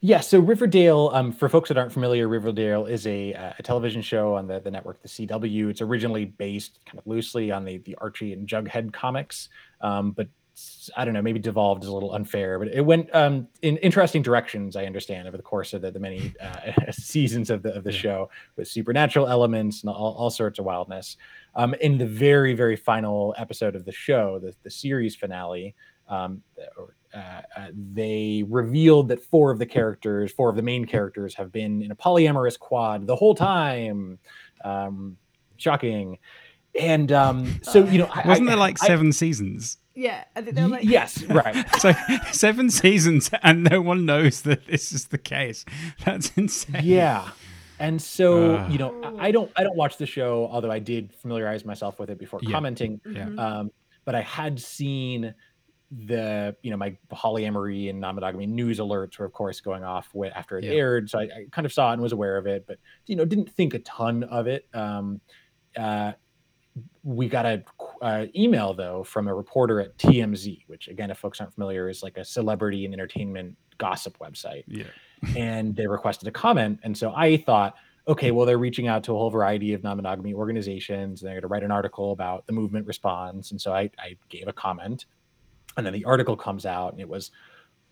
Yeah, 0.00 0.20
so 0.20 0.38
Riverdale, 0.38 1.10
um, 1.14 1.32
for 1.32 1.48
folks 1.48 1.68
that 1.68 1.78
aren't 1.78 1.90
familiar, 1.90 2.28
Riverdale 2.28 2.84
is 2.84 3.06
a, 3.06 3.32
uh, 3.32 3.52
a 3.58 3.62
television 3.62 4.02
show 4.02 4.34
on 4.34 4.46
the, 4.46 4.60
the 4.60 4.70
network, 4.70 5.00
the 5.00 5.08
CW. 5.08 5.70
It's 5.70 5.80
originally 5.80 6.26
based 6.26 6.78
kind 6.84 6.98
of 6.98 7.06
loosely 7.06 7.50
on 7.50 7.64
the, 7.64 7.78
the 7.78 7.94
Archie 8.02 8.34
and 8.34 8.46
Jughead 8.46 8.92
comics, 8.92 9.48
um, 9.80 10.10
but 10.10 10.26
s- 10.26 10.34
I 10.96 11.04
don't 11.04 11.14
know, 11.14 11.22
maybe 11.22 11.38
devolved 11.40 11.82
is 11.82 11.88
a 11.88 11.92
little 11.92 12.12
unfair, 12.14 12.58
but 12.58 12.68
it 12.68 12.82
went 12.82 13.12
um, 13.14 13.48
in 13.62 13.76
interesting 13.78 14.22
directions, 14.22 14.76
I 14.76 14.84
understand, 14.84 15.26
over 15.26 15.36
the 15.36 15.42
course 15.42 15.72
of 15.72 15.82
the, 15.82 15.90
the 15.90 15.98
many 15.98 16.32
uh, 16.40 16.70
seasons 16.92 17.50
of 17.50 17.62
the, 17.62 17.74
of 17.74 17.82
the 17.84 17.92
Yeah. 17.92 17.98
show 17.98 18.30
with 18.56 18.68
supernatural 18.68 19.26
elements 19.26 19.82
and 19.82 19.90
all, 19.90 20.14
all 20.14 20.30
sorts 20.30 20.58
of 20.58 20.64
wildness. 20.64 21.16
Um, 21.56 21.74
in 21.80 21.98
the 21.98 22.06
very, 22.06 22.54
very 22.54 22.76
final 22.76 23.34
episode 23.38 23.74
of 23.74 23.84
the 23.84 23.92
show, 23.92 24.38
the, 24.38 24.54
the 24.62 24.70
series 24.70 25.16
finale, 25.16 25.74
um, 26.08 26.42
uh, 27.14 27.18
uh, 27.56 27.68
they 27.92 28.44
revealed 28.48 29.08
that 29.08 29.22
four 29.24 29.50
of 29.50 29.58
the 29.58 29.66
characters, 29.66 30.30
four 30.32 30.50
of 30.50 30.56
the 30.56 30.62
main 30.62 30.84
characters, 30.84 31.34
have 31.34 31.50
been 31.50 31.82
in 31.82 31.90
a 31.90 31.96
polyamorous 31.96 32.58
quad 32.58 33.06
the 33.06 33.16
whole 33.16 33.34
time. 33.34 34.18
Um, 34.64 35.16
shocking. 35.56 36.18
And 36.78 37.10
um, 37.12 37.60
so, 37.62 37.84
you 37.84 37.98
know, 37.98 38.08
I- 38.12 38.26
Wasn't 38.28 38.48
I- 38.48 38.50
there 38.52 38.58
like 38.58 38.76
I- 38.82 38.86
seven 38.86 39.12
seasons? 39.12 39.78
Yeah, 39.94 40.24
I 40.34 40.40
they're 40.40 40.66
like 40.68 40.84
yes, 40.84 41.22
right. 41.28 41.64
So 41.78 41.92
seven 42.32 42.68
seasons, 42.70 43.30
and 43.42 43.64
no 43.64 43.80
one 43.80 44.04
knows 44.04 44.42
that 44.42 44.66
this 44.66 44.90
is 44.92 45.06
the 45.08 45.18
case. 45.18 45.64
That's 46.04 46.30
insane. 46.36 46.82
yeah 46.84 47.28
and 47.80 48.00
so 48.00 48.54
Ugh. 48.54 48.70
you 48.70 48.78
know 48.78 48.94
I, 49.18 49.26
I 49.26 49.30
don't 49.32 49.50
i 49.56 49.64
don't 49.64 49.74
watch 49.76 49.96
the 49.96 50.06
show 50.06 50.48
although 50.48 50.70
i 50.70 50.78
did 50.78 51.12
familiarize 51.12 51.64
myself 51.64 51.98
with 51.98 52.08
it 52.08 52.18
before 52.20 52.38
Yeah. 52.40 52.52
commenting 52.52 53.00
Yeah. 53.04 53.26
Um 53.36 53.72
but 54.04 54.14
i 54.14 54.20
had 54.20 54.60
seen 54.60 55.34
the 55.90 56.54
you 56.62 56.70
know 56.70 56.76
my 56.76 56.96
Holly 57.10 57.42
polyamory 57.42 57.90
and 57.90 58.00
non-monogamy 58.00 58.46
news 58.46 58.78
alerts 58.78 59.18
were 59.18 59.26
of 59.26 59.32
course 59.32 59.60
going 59.60 59.82
off 59.82 60.06
wi- 60.12 60.32
after 60.36 60.56
it 60.58 60.64
Yeah. 60.64 60.70
aired 60.70 61.10
so 61.10 61.18
I, 61.18 61.22
I 61.22 61.46
kind 61.50 61.66
of 61.66 61.72
saw 61.72 61.90
it 61.90 61.94
and 61.94 62.02
was 62.02 62.12
aware 62.12 62.36
of 62.36 62.46
it 62.46 62.64
but 62.66 62.78
you 63.06 63.16
know 63.16 63.24
didn't 63.24 63.50
think 63.50 63.74
a 63.74 63.80
ton 63.80 64.22
of 64.22 64.46
it 64.46 64.68
um 64.72 65.20
uh 65.76 66.12
we 67.02 67.28
got 67.28 67.46
a 67.46 67.64
uh, 68.02 68.26
email 68.34 68.74
though 68.74 69.04
from 69.04 69.28
a 69.28 69.34
reporter 69.34 69.80
at 69.80 69.96
TMZ, 69.98 70.64
which 70.66 70.88
again, 70.88 71.10
if 71.10 71.18
folks 71.18 71.40
aren't 71.40 71.54
familiar, 71.54 71.88
is 71.88 72.02
like 72.02 72.16
a 72.18 72.24
celebrity 72.24 72.84
and 72.84 72.94
entertainment 72.94 73.56
gossip 73.78 74.18
website 74.18 74.64
Yeah. 74.66 74.84
and 75.36 75.74
they 75.74 75.86
requested 75.86 76.28
a 76.28 76.32
comment. 76.32 76.80
And 76.82 76.96
so 76.96 77.12
I 77.14 77.36
thought, 77.36 77.74
okay, 78.06 78.30
well, 78.30 78.46
they're 78.46 78.58
reaching 78.58 78.88
out 78.88 79.04
to 79.04 79.12
a 79.12 79.18
whole 79.18 79.30
variety 79.30 79.72
of 79.72 79.82
non 79.82 79.96
monogamy 79.96 80.34
organizations. 80.34 81.22
And 81.22 81.28
they're 81.28 81.34
going 81.34 81.42
to 81.42 81.48
write 81.48 81.62
an 81.62 81.70
article 81.70 82.12
about 82.12 82.46
the 82.46 82.52
movement 82.52 82.86
response. 82.86 83.50
And 83.50 83.60
so 83.60 83.72
I, 83.72 83.90
I 83.98 84.16
gave 84.28 84.48
a 84.48 84.52
comment. 84.52 85.06
And 85.76 85.84
then 85.84 85.92
the 85.92 86.04
article 86.04 86.36
comes 86.36 86.66
out 86.66 86.92
and 86.92 87.00
it 87.00 87.08
was 87.08 87.30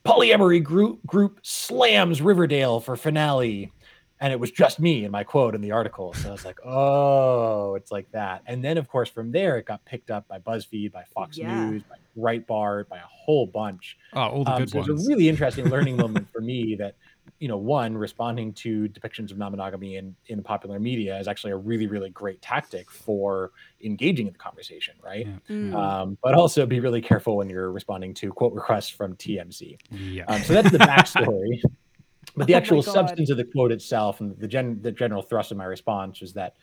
polyamory 0.04 0.62
group 0.62 1.04
group 1.06 1.38
slams 1.42 2.20
Riverdale 2.20 2.80
for 2.80 2.96
finale. 2.96 3.72
And 4.22 4.32
it 4.32 4.38
was 4.38 4.52
just 4.52 4.78
me 4.78 5.02
and 5.02 5.10
my 5.10 5.24
quote 5.24 5.56
in 5.56 5.60
the 5.60 5.72
article. 5.72 6.12
So 6.14 6.28
I 6.28 6.32
was 6.32 6.44
like, 6.44 6.60
oh, 6.64 7.74
it's 7.74 7.90
like 7.90 8.08
that. 8.12 8.42
And 8.46 8.64
then, 8.64 8.78
of 8.78 8.86
course, 8.88 9.10
from 9.10 9.32
there, 9.32 9.58
it 9.58 9.66
got 9.66 9.84
picked 9.84 10.12
up 10.12 10.28
by 10.28 10.38
BuzzFeed, 10.38 10.92
by 10.92 11.02
Fox 11.12 11.36
Yeah. 11.36 11.70
News, 11.70 11.82
by 11.82 11.96
Breitbart, 12.16 12.88
by 12.88 12.98
a 12.98 13.08
whole 13.10 13.46
bunch. 13.48 13.98
Oh, 14.12 14.20
all 14.20 14.44
the 14.44 14.52
Um, 14.52 14.58
good 14.60 14.70
so 14.70 14.78
ones. 14.78 14.90
It's 14.90 15.06
a 15.06 15.08
really 15.08 15.28
interesting 15.32 15.68
learning 15.70 15.96
moment 15.96 16.30
for 16.30 16.40
me 16.40 16.76
that, 16.76 16.94
you 17.40 17.48
know, 17.48 17.56
one, 17.56 17.96
responding 17.98 18.52
to 18.52 18.88
depictions 18.90 19.32
of 19.32 19.38
non-monogamy 19.38 19.96
in, 19.96 20.14
in 20.28 20.40
popular 20.40 20.78
media 20.78 21.18
is 21.18 21.26
actually 21.26 21.50
a 21.50 21.56
really, 21.56 21.88
really 21.88 22.10
great 22.10 22.40
tactic 22.40 22.92
for 22.92 23.50
engaging 23.84 24.28
in 24.28 24.32
the 24.32 24.38
conversation, 24.38 24.94
right? 25.02 25.26
Yeah. 25.26 25.56
Mm. 25.56 25.74
Um, 25.74 26.18
but 26.22 26.34
also 26.34 26.64
be 26.64 26.78
really 26.78 27.02
careful 27.02 27.36
when 27.38 27.50
you're 27.50 27.72
responding 27.72 28.14
to 28.14 28.32
quote 28.32 28.52
requests 28.52 28.88
from 28.88 29.16
TMZ. 29.16 29.78
yeah. 29.90 30.24
Um, 30.28 30.42
so 30.42 30.52
that's 30.52 30.70
the 30.70 30.78
backstory. 30.78 31.60
but 32.36 32.46
the 32.46 32.54
Oh 32.54 32.58
actual 32.58 32.82
God. 32.82 32.92
substance 32.92 33.30
of 33.30 33.36
the 33.36 33.44
quote 33.44 33.72
itself 33.72 34.20
and 34.20 34.38
the 34.38 34.48
gen 34.48 34.80
the 34.82 34.92
general 34.92 35.22
thrust 35.22 35.50
of 35.50 35.56
my 35.56 35.64
response 35.64 36.20
was 36.20 36.32
that, 36.34 36.56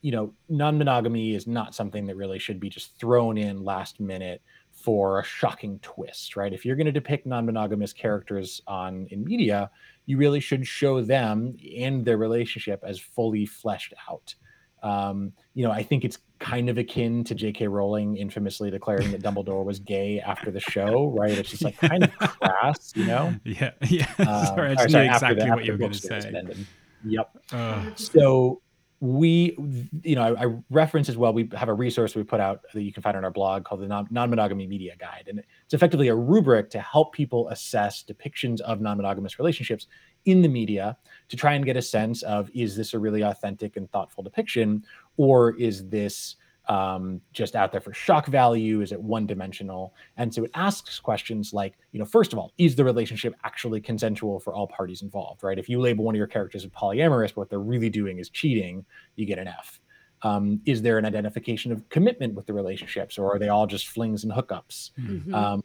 you 0.00 0.12
know, 0.12 0.34
non-monogamy 0.48 1.34
is 1.34 1.46
not 1.46 1.74
something 1.74 2.06
that 2.06 2.16
really 2.16 2.38
should 2.38 2.58
be 2.60 2.68
just 2.68 2.98
thrown 2.98 3.38
in 3.38 3.64
last 3.64 4.00
minute 4.00 4.42
for 4.72 5.20
a 5.20 5.24
shocking 5.24 5.78
twist, 5.80 6.34
right? 6.34 6.52
If 6.52 6.64
you're 6.64 6.76
going 6.76 6.86
to 6.86 6.92
depict 6.92 7.26
non-monogamous 7.26 7.92
characters 7.92 8.60
on 8.66 9.06
in 9.10 9.24
media, 9.24 9.70
you 10.06 10.16
really 10.16 10.40
should 10.40 10.66
show 10.66 11.00
them 11.02 11.56
and 11.76 12.04
their 12.04 12.16
relationship 12.16 12.82
as 12.84 12.98
fully 12.98 13.46
fleshed 13.46 13.94
out. 14.10 14.34
Um, 14.82 15.32
you 15.54 15.64
know, 15.64 15.70
I 15.70 15.82
think 15.82 16.04
it's 16.04 16.18
kind 16.38 16.68
of 16.68 16.78
akin 16.78 17.22
to 17.24 17.34
J.K. 17.34 17.68
Rowling 17.68 18.16
infamously 18.16 18.70
declaring 18.70 19.10
that 19.12 19.22
Dumbledore 19.22 19.64
was 19.64 19.78
gay 19.78 20.20
after 20.20 20.50
the 20.50 20.60
show, 20.60 21.10
right? 21.16 21.30
It's 21.32 21.50
just 21.50 21.62
like 21.62 21.76
kind 21.80 22.04
of 22.04 22.10
crass, 22.16 22.92
you 22.96 23.04
know. 23.06 23.34
yeah. 23.44 23.70
Yeah. 23.88 24.06
Um, 24.18 24.46
sorry, 24.46 24.70
I 24.70 24.74
just 24.74 24.90
sorry, 24.90 25.04
knew 25.06 25.12
after 25.12 25.26
the- 25.26 25.32
exactly 25.34 25.42
after 25.42 25.54
what 25.54 25.64
you 25.66 25.72
were 25.72 25.78
going 25.78 25.92
to 25.92 25.98
say. 25.98 26.16
ended. 26.34 26.66
Yep. 27.04 27.38
Ugh. 27.52 27.92
So 27.98 28.61
we, 29.02 29.56
you 30.04 30.14
know, 30.14 30.22
I, 30.22 30.44
I 30.44 30.54
reference 30.70 31.08
as 31.08 31.16
well. 31.16 31.32
We 31.32 31.48
have 31.54 31.68
a 31.68 31.74
resource 31.74 32.14
we 32.14 32.22
put 32.22 32.38
out 32.38 32.60
that 32.72 32.82
you 32.82 32.92
can 32.92 33.02
find 33.02 33.16
on 33.16 33.24
our 33.24 33.32
blog 33.32 33.64
called 33.64 33.80
the 33.80 33.88
non- 33.88 34.06
non-monogamy 34.12 34.68
media 34.68 34.94
guide, 34.96 35.24
and 35.26 35.40
it's 35.40 35.74
effectively 35.74 36.06
a 36.06 36.14
rubric 36.14 36.70
to 36.70 36.80
help 36.80 37.12
people 37.12 37.48
assess 37.48 38.04
depictions 38.04 38.60
of 38.60 38.80
non-monogamous 38.80 39.40
relationships 39.40 39.88
in 40.26 40.40
the 40.40 40.46
media 40.46 40.96
to 41.28 41.36
try 41.36 41.54
and 41.54 41.64
get 41.64 41.76
a 41.76 41.82
sense 41.82 42.22
of 42.22 42.48
is 42.54 42.76
this 42.76 42.94
a 42.94 42.98
really 42.98 43.22
authentic 43.22 43.76
and 43.76 43.90
thoughtful 43.90 44.22
depiction, 44.22 44.84
or 45.16 45.58
is 45.58 45.88
this 45.88 46.36
um, 46.68 47.20
just 47.32 47.56
out 47.56 47.72
there 47.72 47.80
for 47.80 47.92
shock 47.92 48.26
value? 48.26 48.80
Is 48.80 48.92
it 48.92 49.00
one 49.00 49.26
dimensional? 49.26 49.94
And 50.16 50.32
so 50.32 50.44
it 50.44 50.50
asks 50.54 50.98
questions 51.00 51.52
like, 51.52 51.74
you 51.92 51.98
know, 51.98 52.04
first 52.04 52.32
of 52.32 52.38
all, 52.38 52.52
is 52.58 52.76
the 52.76 52.84
relationship 52.84 53.34
actually 53.44 53.80
consensual 53.80 54.38
for 54.40 54.54
all 54.54 54.66
parties 54.66 55.02
involved, 55.02 55.42
right? 55.42 55.58
If 55.58 55.68
you 55.68 55.80
label 55.80 56.04
one 56.04 56.14
of 56.14 56.18
your 56.18 56.26
characters 56.26 56.64
as 56.64 56.70
polyamorous, 56.70 57.28
but 57.28 57.38
what 57.38 57.50
they're 57.50 57.60
really 57.60 57.90
doing 57.90 58.18
is 58.18 58.30
cheating, 58.30 58.84
you 59.16 59.26
get 59.26 59.38
an 59.38 59.48
F. 59.48 59.80
Um, 60.22 60.60
is 60.64 60.82
there 60.82 60.98
an 60.98 61.04
identification 61.04 61.72
of 61.72 61.88
commitment 61.88 62.34
with 62.34 62.46
the 62.46 62.52
relationships, 62.52 63.18
or 63.18 63.34
are 63.34 63.38
they 63.40 63.48
all 63.48 63.66
just 63.66 63.88
flings 63.88 64.22
and 64.22 64.32
hookups? 64.32 64.92
Mhm. 65.00 65.34
Um, 65.34 65.64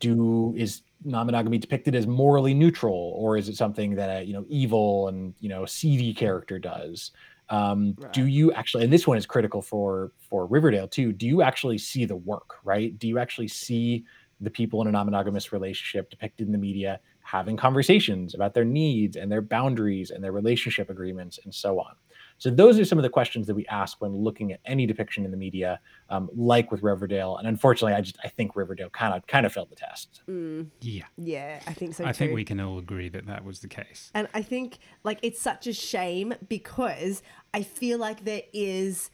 do 0.00 0.54
is 0.56 0.82
non-monogamy 1.04 1.58
depicted 1.58 1.94
as 1.94 2.06
morally 2.06 2.52
neutral, 2.52 3.12
or 3.16 3.36
is 3.36 3.48
it 3.48 3.56
something 3.56 3.94
that 3.94 4.22
a 4.22 4.24
you 4.24 4.32
know 4.32 4.44
evil 4.48 5.08
and 5.08 5.34
you 5.40 5.48
know 5.48 5.64
seedy 5.64 6.12
character 6.12 6.58
does? 6.58 7.12
Um, 7.48 7.96
Do 8.12 8.26
you 8.26 8.52
actually? 8.52 8.84
And 8.84 8.92
this 8.92 9.06
one 9.06 9.18
is 9.18 9.26
critical 9.26 9.62
for 9.62 10.12
for 10.18 10.46
Riverdale 10.46 10.88
too. 10.88 11.12
Do 11.12 11.26
you 11.26 11.42
actually 11.42 11.78
see 11.78 12.04
the 12.04 12.16
work? 12.16 12.56
Right? 12.64 12.98
Do 12.98 13.08
you 13.08 13.18
actually 13.18 13.48
see 13.48 14.04
the 14.40 14.50
people 14.50 14.82
in 14.82 14.88
a 14.88 14.92
non-monogamous 14.92 15.52
relationship 15.52 16.10
depicted 16.10 16.46
in 16.46 16.52
the 16.52 16.58
media 16.58 17.00
having 17.22 17.56
conversations 17.56 18.34
about 18.34 18.54
their 18.54 18.64
needs 18.64 19.16
and 19.16 19.32
their 19.32 19.40
boundaries 19.40 20.10
and 20.10 20.22
their 20.22 20.32
relationship 20.32 20.90
agreements 20.90 21.38
and 21.44 21.54
so 21.54 21.80
on? 21.80 21.94
So 22.38 22.50
those 22.50 22.78
are 22.78 22.84
some 22.84 22.98
of 22.98 23.02
the 23.02 23.10
questions 23.10 23.46
that 23.46 23.54
we 23.54 23.66
ask 23.66 24.00
when 24.00 24.14
looking 24.14 24.52
at 24.52 24.60
any 24.64 24.86
depiction 24.86 25.24
in 25.24 25.30
the 25.30 25.36
media, 25.36 25.80
um, 26.10 26.28
like 26.34 26.70
with 26.70 26.82
Riverdale. 26.82 27.36
And 27.36 27.48
unfortunately, 27.48 27.94
I 27.94 28.00
just 28.00 28.18
I 28.22 28.28
think 28.28 28.56
Riverdale 28.56 28.90
kind 28.90 29.14
of 29.14 29.26
kind 29.26 29.46
of 29.46 29.52
failed 29.52 29.70
the 29.70 29.76
test. 29.76 30.22
Mm. 30.28 30.68
Yeah. 30.80 31.04
Yeah, 31.16 31.60
I 31.66 31.72
think 31.72 31.94
so 31.94 32.04
I 32.04 32.12
think 32.12 32.34
we 32.34 32.44
can 32.44 32.60
all 32.60 32.78
agree 32.78 33.08
that 33.08 33.26
that 33.26 33.44
was 33.44 33.60
the 33.60 33.68
case. 33.68 34.10
And 34.14 34.28
I 34.34 34.42
think 34.42 34.78
like 35.04 35.18
it's 35.22 35.40
such 35.40 35.66
a 35.66 35.72
shame 35.72 36.34
because 36.48 37.22
I 37.54 37.62
feel 37.62 37.98
like 37.98 38.24
there 38.24 38.42
is 38.52 39.10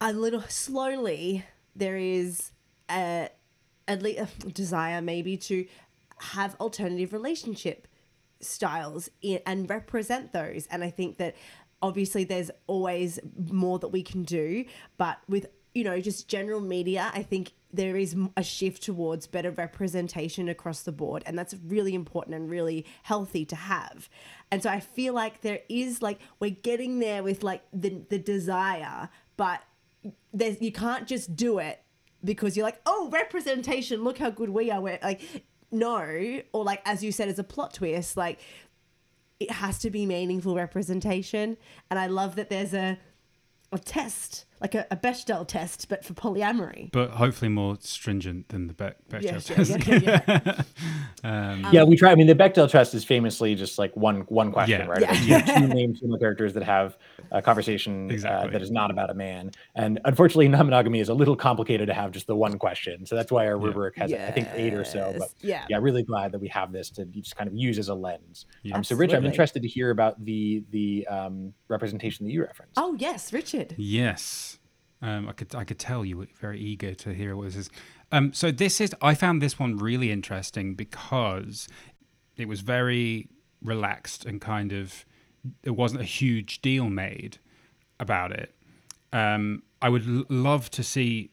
a 0.00 0.12
little 0.12 0.42
slowly 0.42 1.44
there 1.76 1.96
is 1.96 2.52
a 2.90 3.28
at 3.86 4.02
least 4.02 4.20
a 4.20 4.50
desire 4.50 5.02
maybe 5.02 5.36
to 5.36 5.66
have 6.18 6.56
alternative 6.60 7.12
relationship 7.12 7.86
styles 8.40 9.08
in, 9.22 9.40
and 9.46 9.68
represent 9.68 10.32
those. 10.32 10.66
And 10.70 10.84
I 10.84 10.90
think 10.90 11.18
that 11.18 11.34
obviously 11.82 12.24
there's 12.24 12.50
always 12.66 13.18
more 13.50 13.78
that 13.78 13.88
we 13.88 14.02
can 14.02 14.22
do, 14.22 14.64
but 14.96 15.18
with 15.28 15.46
you 15.74 15.84
know 15.84 16.00
just 16.00 16.28
general 16.28 16.60
media, 16.60 17.10
I 17.14 17.22
think 17.22 17.52
there 17.72 17.96
is 17.96 18.14
a 18.36 18.42
shift 18.42 18.82
towards 18.82 19.26
better 19.26 19.50
representation 19.50 20.48
across 20.48 20.82
the 20.82 20.92
board, 20.92 21.22
and 21.26 21.38
that's 21.38 21.54
really 21.66 21.94
important 21.94 22.36
and 22.36 22.48
really 22.48 22.86
healthy 23.02 23.44
to 23.46 23.56
have. 23.56 24.08
And 24.50 24.62
so 24.62 24.70
I 24.70 24.80
feel 24.80 25.14
like 25.14 25.40
there 25.40 25.60
is 25.68 26.00
like 26.00 26.20
we're 26.38 26.50
getting 26.50 27.00
there 27.00 27.22
with 27.22 27.42
like 27.42 27.62
the 27.72 28.02
the 28.08 28.18
desire, 28.18 29.08
but 29.36 29.60
there's 30.32 30.60
you 30.60 30.72
can't 30.72 31.06
just 31.06 31.34
do 31.34 31.58
it 31.58 31.82
because 32.22 32.56
you're 32.56 32.64
like, 32.64 32.80
oh, 32.86 33.10
representation, 33.10 34.02
look 34.04 34.18
how 34.18 34.30
good 34.30 34.50
we 34.50 34.70
are. 34.70 34.80
We're 34.80 34.98
like 35.02 35.20
no 35.70 36.40
or 36.52 36.64
like 36.64 36.80
as 36.84 37.02
you 37.02 37.12
said, 37.12 37.28
as 37.28 37.38
a 37.38 37.44
plot 37.44 37.74
twist, 37.74 38.16
like 38.16 38.38
it 39.40 39.50
has 39.50 39.78
to 39.80 39.90
be 39.90 40.06
meaningful 40.06 40.54
representation. 40.54 41.56
And 41.90 41.98
I 41.98 42.06
love 42.06 42.36
that 42.36 42.48
there's 42.50 42.74
a 42.74 42.98
a 43.72 43.78
test, 43.78 44.44
like 44.60 44.74
a, 44.74 44.86
a 44.90 44.96
Bechdel 44.96 45.46
test, 45.46 45.88
but 45.88 46.04
for 46.04 46.14
polyamory. 46.14 46.90
But 46.92 47.10
hopefully 47.10 47.48
more 47.48 47.76
stringent 47.80 48.48
than 48.48 48.66
the 48.68 48.72
Be- 48.74 48.84
Bechdel 49.10 49.22
Yeah, 49.22 49.38
test. 49.38 49.86
yeah, 49.88 50.20
yeah, 50.44 50.62
um, 51.52 51.66
yeah, 51.72 51.84
we 51.84 51.96
try. 51.96 52.10
I 52.12 52.14
mean, 52.14 52.26
the 52.26 52.34
Bechdel 52.34 52.70
test 52.70 52.94
is 52.94 53.04
famously 53.04 53.54
just 53.54 53.78
like 53.78 53.94
one 53.96 54.20
one 54.22 54.52
question, 54.52 54.80
Yeah. 54.80 54.86
right? 54.86 55.00
Yeah. 55.00 55.12
It's, 55.12 55.26
you 55.26 55.34
have 55.34 55.46
two 55.58 55.66
named 55.68 55.98
female 55.98 56.18
characters 56.18 56.54
that 56.54 56.62
have 56.62 56.96
a 57.30 57.42
conversation 57.42 58.10
Exactly. 58.10 58.48
uh, 58.48 58.52
that 58.52 58.62
is 58.62 58.70
not 58.70 58.90
about 58.90 59.10
a 59.10 59.14
man, 59.14 59.50
and 59.74 60.00
unfortunately, 60.04 60.48
non-monogamy 60.48 61.00
is 61.00 61.08
a 61.08 61.14
little 61.14 61.36
complicated 61.36 61.88
to 61.88 61.94
have 61.94 62.12
just 62.12 62.26
the 62.26 62.36
one 62.36 62.58
question. 62.58 63.04
So 63.06 63.14
that's 63.16 63.30
why 63.32 63.46
our 63.46 63.58
Yeah. 63.58 63.66
rubric 63.66 63.96
has, 63.98 64.12
I 64.12 64.30
think, 64.30 64.48
eight 64.54 64.74
or 64.74 64.84
so. 64.84 65.14
But 65.18 65.28
yeah. 65.40 65.64
yeah, 65.68 65.78
really 65.80 66.02
glad 66.02 66.32
that 66.32 66.38
we 66.40 66.48
have 66.48 66.72
this 66.72 66.90
to 66.90 67.04
just 67.06 67.36
kind 67.36 67.48
of 67.48 67.54
use 67.54 67.78
as 67.78 67.88
a 67.88 67.94
lens. 67.94 68.46
Um, 68.72 68.82
so, 68.84 68.96
Rich, 68.96 69.12
I'm 69.14 69.24
interested 69.26 69.62
to 69.62 69.68
hear 69.68 69.90
about 69.90 70.24
the 70.24 70.64
the 70.70 71.06
um, 71.08 71.52
representation 71.68 72.24
that 72.26 72.32
you 72.32 72.42
referenced. 72.42 72.74
Oh 72.76 72.94
yes, 72.98 73.32
Richard. 73.32 73.74
Yes, 73.76 74.53
um, 75.02 75.28
I 75.28 75.32
could 75.32 75.54
I 75.54 75.64
could 75.64 75.78
tell 75.78 76.04
you 76.04 76.16
were 76.16 76.28
very 76.40 76.60
eager 76.60 76.94
to 76.94 77.12
hear 77.12 77.36
what 77.36 77.46
this 77.46 77.56
is. 77.56 77.70
Um, 78.12 78.32
so 78.32 78.50
this 78.50 78.80
is 78.80 78.94
I 79.02 79.14
found 79.14 79.42
this 79.42 79.58
one 79.58 79.76
really 79.76 80.10
interesting 80.10 80.74
because 80.74 81.68
it 82.36 82.48
was 82.48 82.60
very 82.60 83.28
relaxed 83.62 84.24
and 84.24 84.40
kind 84.40 84.72
of 84.72 85.04
there 85.62 85.72
wasn't 85.72 86.00
a 86.00 86.04
huge 86.04 86.62
deal 86.62 86.88
made 86.88 87.38
about 88.00 88.32
it. 88.32 88.54
Um, 89.12 89.62
I 89.82 89.88
would 89.88 90.06
l- 90.08 90.24
love 90.28 90.70
to 90.70 90.82
see. 90.82 91.30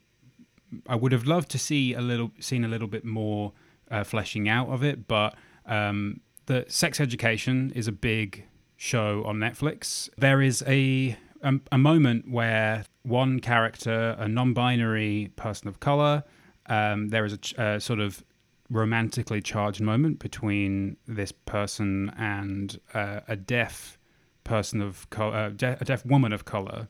I 0.88 0.94
would 0.94 1.12
have 1.12 1.26
loved 1.26 1.50
to 1.50 1.58
see 1.58 1.92
a 1.92 2.00
little, 2.00 2.30
seen 2.40 2.64
a 2.64 2.68
little 2.68 2.88
bit 2.88 3.04
more 3.04 3.52
uh, 3.90 4.04
fleshing 4.04 4.48
out 4.48 4.68
of 4.68 4.82
it, 4.82 5.06
but 5.06 5.34
um, 5.66 6.20
the 6.46 6.64
Sex 6.68 6.98
Education 6.98 7.72
is 7.74 7.86
a 7.86 7.92
big 7.92 8.44
show 8.76 9.22
on 9.26 9.36
Netflix. 9.36 10.08
There 10.16 10.40
is 10.40 10.62
a 10.66 11.16
a, 11.42 11.54
a 11.70 11.78
moment 11.78 12.30
where 12.30 12.84
one 13.02 13.40
character, 13.40 14.16
a 14.18 14.28
non-binary 14.28 15.32
person 15.36 15.68
of 15.68 15.80
color, 15.80 16.24
um, 16.66 17.08
there 17.08 17.24
is 17.24 17.32
a 17.32 17.38
ch- 17.38 17.58
uh, 17.58 17.78
sort 17.78 18.00
of 18.00 18.24
romantically 18.70 19.40
charged 19.42 19.80
moment 19.80 20.18
between 20.18 20.96
this 21.06 21.32
person 21.32 22.12
and 22.16 22.80
uh, 22.94 23.20
a 23.28 23.36
deaf 23.36 23.98
person 24.44 24.80
of 24.80 25.08
color, 25.10 25.36
uh, 25.36 25.48
de- 25.50 25.76
a 25.80 25.84
deaf 25.84 26.06
woman 26.06 26.32
of 26.32 26.44
color, 26.44 26.88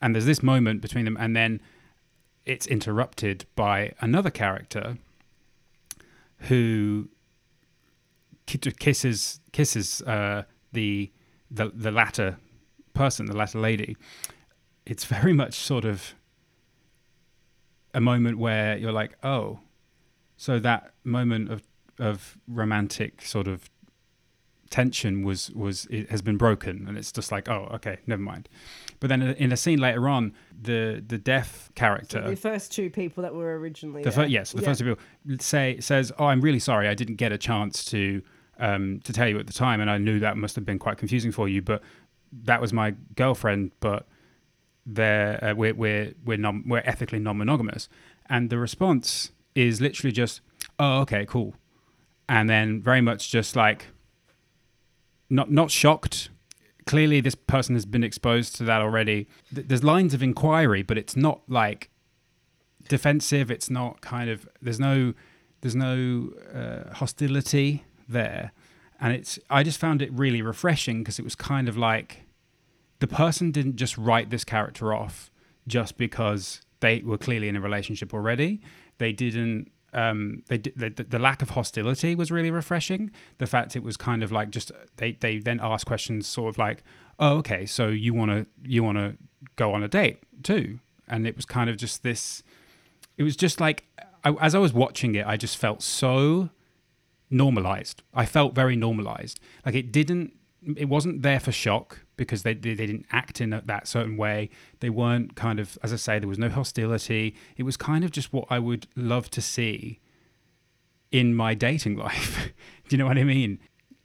and 0.00 0.14
there's 0.14 0.26
this 0.26 0.42
moment 0.42 0.80
between 0.80 1.04
them, 1.04 1.16
and 1.18 1.36
then 1.36 1.60
it's 2.46 2.66
interrupted 2.66 3.44
by 3.54 3.92
another 4.00 4.30
character 4.30 4.96
who 6.42 7.08
kisses 8.46 9.40
kisses 9.52 10.02
uh, 10.02 10.44
the 10.72 11.10
the 11.50 11.70
the 11.74 11.90
latter 11.90 12.38
person, 12.94 13.26
the 13.26 13.36
latter 13.36 13.58
lady. 13.58 13.96
It's 14.88 15.04
very 15.04 15.32
much 15.32 15.54
sort 15.54 15.84
of 15.84 16.14
a 17.94 18.00
moment 18.00 18.38
where 18.38 18.76
you're 18.76 18.92
like, 18.92 19.16
oh, 19.22 19.60
so 20.36 20.58
that 20.60 20.92
moment 21.04 21.50
of 21.50 21.62
of 21.98 22.38
romantic 22.46 23.22
sort 23.22 23.48
of 23.48 23.68
tension 24.70 25.24
was 25.24 25.50
was 25.50 25.86
it 25.90 26.10
has 26.10 26.22
been 26.22 26.36
broken 26.36 26.86
and 26.86 26.96
it's 26.98 27.10
just 27.10 27.32
like 27.32 27.48
oh 27.48 27.68
okay 27.72 27.96
never 28.06 28.20
mind 28.22 28.48
but 29.00 29.08
then 29.08 29.22
in 29.22 29.50
a 29.50 29.56
scene 29.56 29.80
later 29.80 30.06
on 30.08 30.32
the 30.62 31.02
the 31.08 31.16
deaf 31.18 31.70
character 31.74 32.20
The 32.28 32.36
first 32.36 32.70
two 32.70 32.88
people 32.90 33.22
that 33.22 33.34
were 33.34 33.58
originally 33.58 34.02
the 34.04 34.12
first, 34.12 34.30
yes, 34.30 34.52
the 34.52 34.60
Yeah. 34.60 34.68
first 34.68 34.82
people 34.82 34.98
say 35.40 35.80
says, 35.80 36.12
"Oh, 36.18 36.26
I'm 36.26 36.40
really 36.42 36.58
sorry, 36.58 36.86
I 36.86 36.94
didn't 36.94 37.16
get 37.16 37.32
a 37.32 37.38
chance 37.38 37.84
to 37.86 38.22
um, 38.60 39.00
to 39.04 39.12
tell 39.12 39.26
you 39.28 39.38
at 39.38 39.46
the 39.46 39.52
time, 39.52 39.80
and 39.80 39.90
I 39.90 39.98
knew 39.98 40.20
that 40.20 40.36
must 40.36 40.54
have 40.56 40.66
been 40.66 40.78
quite 40.78 40.98
confusing 40.98 41.32
for 41.32 41.48
you, 41.48 41.62
but 41.62 41.82
that 42.44 42.60
was 42.60 42.72
my 42.72 42.94
girlfriend, 43.16 43.70
but 43.80 44.06
they're 44.94 45.42
uh, 45.44 45.54
we're 45.54 45.74
we're 45.74 46.14
we're 46.24 46.38
non 46.38 46.64
we're 46.66 46.82
ethically 46.84 47.18
non-monogamous." 47.18 47.88
And 48.30 48.50
the 48.50 48.58
response 48.58 49.30
is 49.54 49.80
literally 49.80 50.12
just, 50.12 50.40
"Oh, 50.78 51.00
okay, 51.02 51.24
cool," 51.26 51.54
and 52.28 52.48
then 52.48 52.82
very 52.82 53.00
much 53.00 53.30
just 53.30 53.54
like 53.56 53.86
not 55.30 55.50
not 55.50 55.70
shocked. 55.70 56.30
Clearly, 56.86 57.20
this 57.20 57.34
person 57.34 57.74
has 57.74 57.84
been 57.84 58.02
exposed 58.02 58.56
to 58.56 58.64
that 58.64 58.80
already. 58.80 59.28
Th- 59.54 59.66
There's 59.68 59.84
lines 59.84 60.14
of 60.14 60.22
inquiry, 60.22 60.82
but 60.82 60.96
it's 60.96 61.16
not 61.16 61.42
like 61.48 61.90
defensive. 62.88 63.50
It's 63.50 63.68
not 63.68 64.00
kind 64.00 64.30
of 64.30 64.48
there's 64.62 64.80
no 64.80 65.12
there's 65.60 65.76
no 65.76 66.30
uh, 66.54 66.94
hostility 66.94 67.84
there, 68.08 68.52
and 69.00 69.12
it's 69.12 69.38
I 69.50 69.62
just 69.62 69.78
found 69.78 70.00
it 70.00 70.10
really 70.12 70.40
refreshing 70.40 71.02
because 71.02 71.18
it 71.18 71.24
was 71.24 71.34
kind 71.34 71.68
of 71.68 71.76
like 71.76 72.24
the 73.00 73.06
person 73.06 73.50
didn't 73.50 73.76
just 73.76 73.96
write 73.96 74.30
this 74.30 74.44
character 74.44 74.92
off 74.92 75.30
just 75.66 75.96
because 75.96 76.62
they 76.80 77.00
were 77.00 77.18
clearly 77.18 77.48
in 77.48 77.56
a 77.56 77.60
relationship 77.60 78.14
already. 78.14 78.60
They 78.98 79.12
didn't. 79.12 79.70
Um, 79.94 80.42
they 80.48 80.58
the, 80.58 80.90
the 80.90 81.18
lack 81.18 81.40
of 81.40 81.50
hostility 81.50 82.14
was 82.14 82.30
really 82.30 82.50
refreshing. 82.50 83.10
The 83.38 83.46
fact 83.46 83.74
it 83.74 83.82
was 83.82 83.96
kind 83.96 84.22
of 84.22 84.30
like 84.30 84.50
just 84.50 84.70
they 84.96 85.12
they 85.12 85.38
then 85.38 85.60
asked 85.62 85.86
questions, 85.86 86.26
sort 86.26 86.50
of 86.50 86.58
like, 86.58 86.82
oh 87.18 87.38
okay, 87.38 87.64
so 87.64 87.88
you 87.88 88.12
want 88.12 88.30
to 88.30 88.46
you 88.62 88.82
want 88.84 88.98
to 88.98 89.16
go 89.56 89.72
on 89.72 89.82
a 89.82 89.88
date 89.88 90.18
too, 90.42 90.80
and 91.08 91.26
it 91.26 91.36
was 91.36 91.46
kind 91.46 91.70
of 91.70 91.76
just 91.76 92.02
this 92.02 92.42
it 93.16 93.22
was 93.22 93.36
just 93.36 93.60
like 93.60 93.84
I, 94.24 94.32
as 94.40 94.54
I 94.54 94.58
was 94.58 94.72
watching 94.72 95.14
it, 95.14 95.26
I 95.26 95.36
just 95.36 95.56
felt 95.56 95.82
so 95.82 96.50
normalized. 97.30 98.02
I 98.14 98.26
felt 98.26 98.54
very 98.54 98.76
normalized. 98.76 99.40
Like 99.64 99.74
it 99.74 99.92
didn't, 99.92 100.32
it 100.76 100.88
wasn't 100.88 101.22
there 101.22 101.40
for 101.40 101.52
shock 101.52 102.00
because 102.18 102.42
they 102.42 102.52
they, 102.52 102.74
they 102.74 102.84
didn't 102.84 103.06
act 103.10 103.40
in 103.40 103.50
that 103.64 103.88
certain 103.88 104.18
way. 104.18 104.50
They 104.80 104.90
weren't 104.90 105.34
kind 105.34 105.58
of, 105.58 105.78
as 105.82 105.94
I 105.94 105.96
say, 105.96 106.18
there 106.18 106.28
was 106.28 106.38
no 106.38 106.50
hostility. 106.50 107.34
It 107.56 107.62
was 107.62 107.78
kind 107.78 108.04
of 108.04 108.10
just 108.10 108.30
what 108.30 108.46
I 108.50 108.58
would 108.58 108.86
love 108.94 109.30
to 109.30 109.40
see 109.40 110.00
in 111.10 111.34
my 111.34 111.54
dating 111.54 111.96
life. 112.06 112.52
do 112.88 112.96
you 112.96 112.98
know 112.98 113.06
what 113.06 113.16
I 113.16 113.24
mean? 113.24 113.58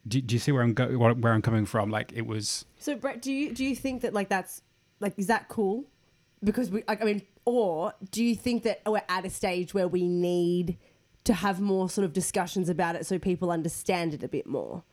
Do, 0.08 0.22
do 0.22 0.36
you 0.36 0.40
see 0.40 0.54
where 0.54 0.64
I'm 0.64 0.74
go, 0.74 0.88
where 0.88 1.34
I'm 1.34 1.42
coming 1.42 1.66
from? 1.66 1.90
Like 1.90 2.14
it 2.14 2.26
was. 2.26 2.66
So 2.80 2.96
Brett, 2.96 3.22
do 3.22 3.34
you 3.34 3.54
do 3.54 3.66
you 3.66 3.76
think 3.76 4.02
that 4.04 4.14
like 4.14 4.30
that's 4.30 4.62
like 5.02 5.14
is 5.18 5.28
that 5.28 5.50
cool? 5.50 5.86
Because 6.44 6.70
we 6.70 6.84
I 6.88 6.96
mean, 7.04 7.22
or 7.46 7.94
do 8.12 8.24
you 8.24 8.36
think 8.36 8.64
that 8.64 8.82
we're 8.86 9.02
at 9.10 9.26
a 9.26 9.30
stage 9.30 9.74
where 9.74 9.88
we 9.88 10.08
need 10.08 10.78
to 11.24 11.34
have 11.34 11.62
more 11.62 11.90
sort 11.90 12.04
of 12.04 12.12
discussions 12.12 12.68
about 12.68 12.96
it 12.96 13.06
so 13.06 13.18
people 13.18 13.50
understand 13.50 14.14
it 14.14 14.24
a 14.24 14.28
bit 14.28 14.46
more? 14.46 14.84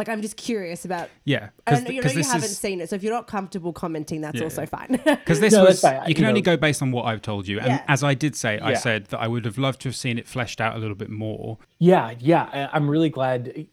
Like 0.00 0.08
I'm 0.08 0.22
just 0.22 0.38
curious 0.38 0.86
about. 0.86 1.10
Yeah, 1.26 1.50
And 1.66 1.86
you 1.86 2.00
know 2.02 2.10
you 2.10 2.22
haven't 2.24 2.44
is- 2.44 2.56
seen 2.58 2.80
it, 2.80 2.88
so 2.88 2.96
if 2.96 3.02
you're 3.02 3.12
not 3.12 3.26
comfortable 3.26 3.72
commenting, 3.74 4.22
that's 4.22 4.38
Yeah, 4.38 4.44
also 4.44 4.64
fine. 4.64 4.88
because 5.04 5.40
this 5.44 5.52
No, 5.52 5.64
was 5.64 5.82
fine. 5.82 6.08
you 6.08 6.14
can 6.14 6.24
You 6.24 6.28
only 6.30 6.40
know- 6.40 6.56
go 6.56 6.56
based 6.56 6.80
on 6.80 6.90
what 6.90 7.04
I've 7.04 7.20
told 7.20 7.46
you 7.46 7.58
and 7.58 7.66
Yeah. 7.68 7.84
as 7.86 8.02
i 8.02 8.14
did 8.14 8.34
say 8.34 8.58
i 8.60 8.72
said 8.74 9.06
that 9.10 9.20
i 9.20 9.28
would 9.28 9.44
have 9.44 9.58
loved 9.58 9.80
to 9.82 9.88
have 9.90 9.96
seen 9.96 10.16
it 10.18 10.26
fleshed 10.26 10.58
out 10.60 10.74
a 10.74 10.78
little 10.78 10.94
bit 10.96 11.10
more 11.10 11.58
Yeah, 11.78 12.14
yeah, 12.18 12.48
I- 12.52 12.74
I'm 12.76 12.88
really 12.88 13.10
glad. 13.10 13.66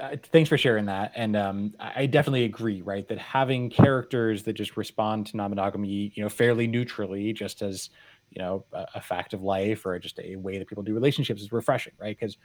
Uh, 0.00 0.16
thanks 0.32 0.48
for 0.48 0.56
sharing 0.56 0.86
that, 0.86 1.10
and 1.16 1.36
um, 1.36 1.74
I 1.80 2.02
I 2.02 2.06
definitely 2.06 2.44
agree. 2.44 2.80
Right, 2.82 3.06
that 3.08 3.18
having 3.18 3.68
characters 3.68 4.44
that 4.44 4.52
just 4.54 4.76
respond 4.76 5.26
to 5.28 5.36
non-monogamy, 5.36 6.12
you 6.14 6.22
know, 6.22 6.28
fairly 6.28 6.66
neutrally, 6.68 7.32
just 7.32 7.62
as 7.62 7.90
you 8.30 8.40
know, 8.42 8.64
a, 8.72 8.86
a 8.96 9.00
fact 9.00 9.32
of 9.32 9.42
life 9.42 9.84
or 9.86 9.98
just 9.98 10.18
a 10.20 10.36
way 10.36 10.58
that 10.58 10.68
people 10.68 10.84
do 10.84 10.94
relationships 10.94 11.42
is 11.42 11.50
refreshing. 11.50 11.94
Right, 11.98 12.16
because 12.18 12.36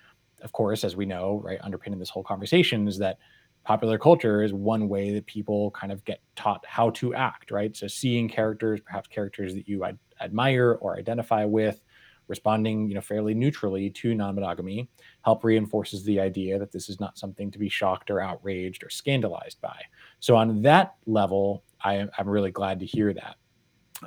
of 0.43 0.51
course, 0.51 0.83
as 0.83 0.95
we 0.95 1.05
know, 1.05 1.41
right, 1.43 1.59
underpinning 1.61 1.99
this 1.99 2.09
whole 2.09 2.23
conversation 2.23 2.87
is 2.87 2.97
that 2.99 3.17
popular 3.63 3.97
culture 3.97 4.43
is 4.43 4.53
one 4.53 4.89
way 4.89 5.13
that 5.13 5.25
people 5.25 5.71
kind 5.71 5.91
of 5.91 6.03
get 6.05 6.21
taught 6.35 6.65
how 6.65 6.89
to 6.91 7.13
act. 7.13 7.51
Right, 7.51 7.75
so 7.75 7.87
seeing 7.87 8.29
characters, 8.29 8.79
perhaps 8.81 9.07
characters 9.07 9.53
that 9.53 9.67
you 9.67 9.83
ad- 9.85 9.99
admire 10.21 10.73
or 10.81 10.97
identify 10.97 11.45
with 11.45 11.81
responding 12.27 12.87
you 12.87 12.95
know 12.95 13.01
fairly 13.01 13.33
neutrally 13.33 13.89
to 13.89 14.15
non-monogamy 14.15 14.89
help 15.23 15.43
reinforces 15.43 16.03
the 16.03 16.19
idea 16.19 16.57
that 16.57 16.71
this 16.71 16.89
is 16.89 16.99
not 16.99 17.17
something 17.17 17.51
to 17.51 17.59
be 17.59 17.69
shocked 17.69 18.09
or 18.09 18.19
outraged 18.19 18.83
or 18.83 18.89
scandalized 18.89 19.59
by 19.61 19.79
so 20.19 20.35
on 20.35 20.61
that 20.61 20.95
level 21.05 21.63
I 21.81 21.95
am, 21.95 22.09
i'm 22.17 22.29
really 22.29 22.51
glad 22.51 22.79
to 22.79 22.85
hear 22.85 23.13
that 23.13 23.35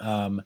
um, 0.00 0.42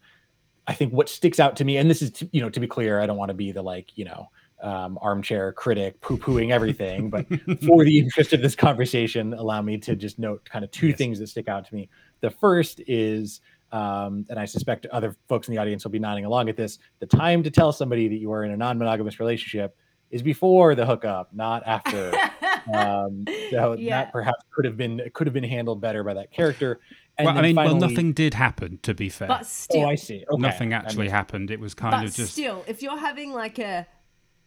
i 0.66 0.74
think 0.74 0.92
what 0.92 1.08
sticks 1.08 1.38
out 1.38 1.56
to 1.56 1.64
me 1.64 1.76
and 1.76 1.88
this 1.88 2.02
is 2.02 2.10
to, 2.12 2.28
you 2.32 2.40
know 2.40 2.50
to 2.50 2.60
be 2.60 2.66
clear 2.66 3.00
i 3.00 3.06
don't 3.06 3.16
want 3.16 3.30
to 3.30 3.34
be 3.34 3.52
the 3.52 3.62
like 3.62 3.96
you 3.96 4.04
know 4.04 4.28
um, 4.62 4.98
armchair 5.00 5.52
critic 5.52 6.00
poo-pooing 6.00 6.50
everything 6.52 7.08
but 7.10 7.26
for 7.66 7.84
the 7.84 7.98
interest 7.98 8.32
of 8.32 8.42
this 8.42 8.54
conversation 8.54 9.32
allow 9.34 9.60
me 9.62 9.78
to 9.78 9.96
just 9.96 10.18
note 10.18 10.44
kind 10.48 10.64
of 10.64 10.70
two 10.70 10.88
Yes. 10.88 10.98
things 10.98 11.18
that 11.18 11.28
stick 11.28 11.48
out 11.48 11.66
to 11.66 11.74
me 11.74 11.88
the 12.20 12.30
first 12.30 12.80
is 12.86 13.40
um, 13.72 14.26
and 14.28 14.36
I 14.36 14.46
suspect 14.46 14.84
other 14.86 15.14
folks 15.28 15.46
in 15.46 15.54
the 15.54 15.60
audience 15.60 15.84
will 15.84 15.92
be 15.92 16.00
nodding 16.00 16.24
along 16.24 16.48
at 16.48 16.56
this. 16.56 16.80
The 16.98 17.06
time 17.06 17.44
to 17.44 17.52
tell 17.52 17.70
somebody 17.72 18.08
that 18.08 18.16
you 18.16 18.32
are 18.32 18.42
in 18.42 18.50
a 18.50 18.56
non-monogamous 18.56 19.20
relationship 19.20 19.76
is 20.10 20.22
before 20.22 20.74
the 20.74 20.84
hookup, 20.84 21.32
not 21.32 21.62
after. 21.66 22.12
um, 22.74 23.24
so 23.52 23.74
Yeah. 23.74 24.02
that 24.02 24.12
perhaps 24.12 24.42
could 24.52 24.64
have 24.64 24.76
been 24.76 25.00
could 25.14 25.28
have 25.28 25.34
been 25.34 25.44
handled 25.44 25.80
better 25.80 26.02
by 26.02 26.14
that 26.14 26.32
character. 26.32 26.80
And 27.16 27.26
well 27.26 27.34
i 27.38 27.42
then 27.42 27.54
mean 27.54 27.54
well 27.64 27.76
nothing 27.76 28.12
did 28.12 28.34
happen 28.34 28.80
to 28.82 28.92
be 28.92 29.08
fair 29.08 29.28
but 29.28 29.46
still, 29.46 29.84
Oh, 29.84 29.88
I 29.88 29.94
see. 29.94 30.24
Okay. 30.28 30.40
nothing 30.42 30.74
I 30.74 30.78
actually 30.78 31.04
mean, 31.04 31.10
happened 31.12 31.50
it 31.52 31.60
was 31.60 31.72
kind 31.74 31.92
but 31.92 32.06
of 32.06 32.12
just 32.14 32.32
still, 32.32 32.64
if 32.66 32.82
you're 32.82 32.98
having 32.98 33.32
like 33.32 33.60
a 33.60 33.86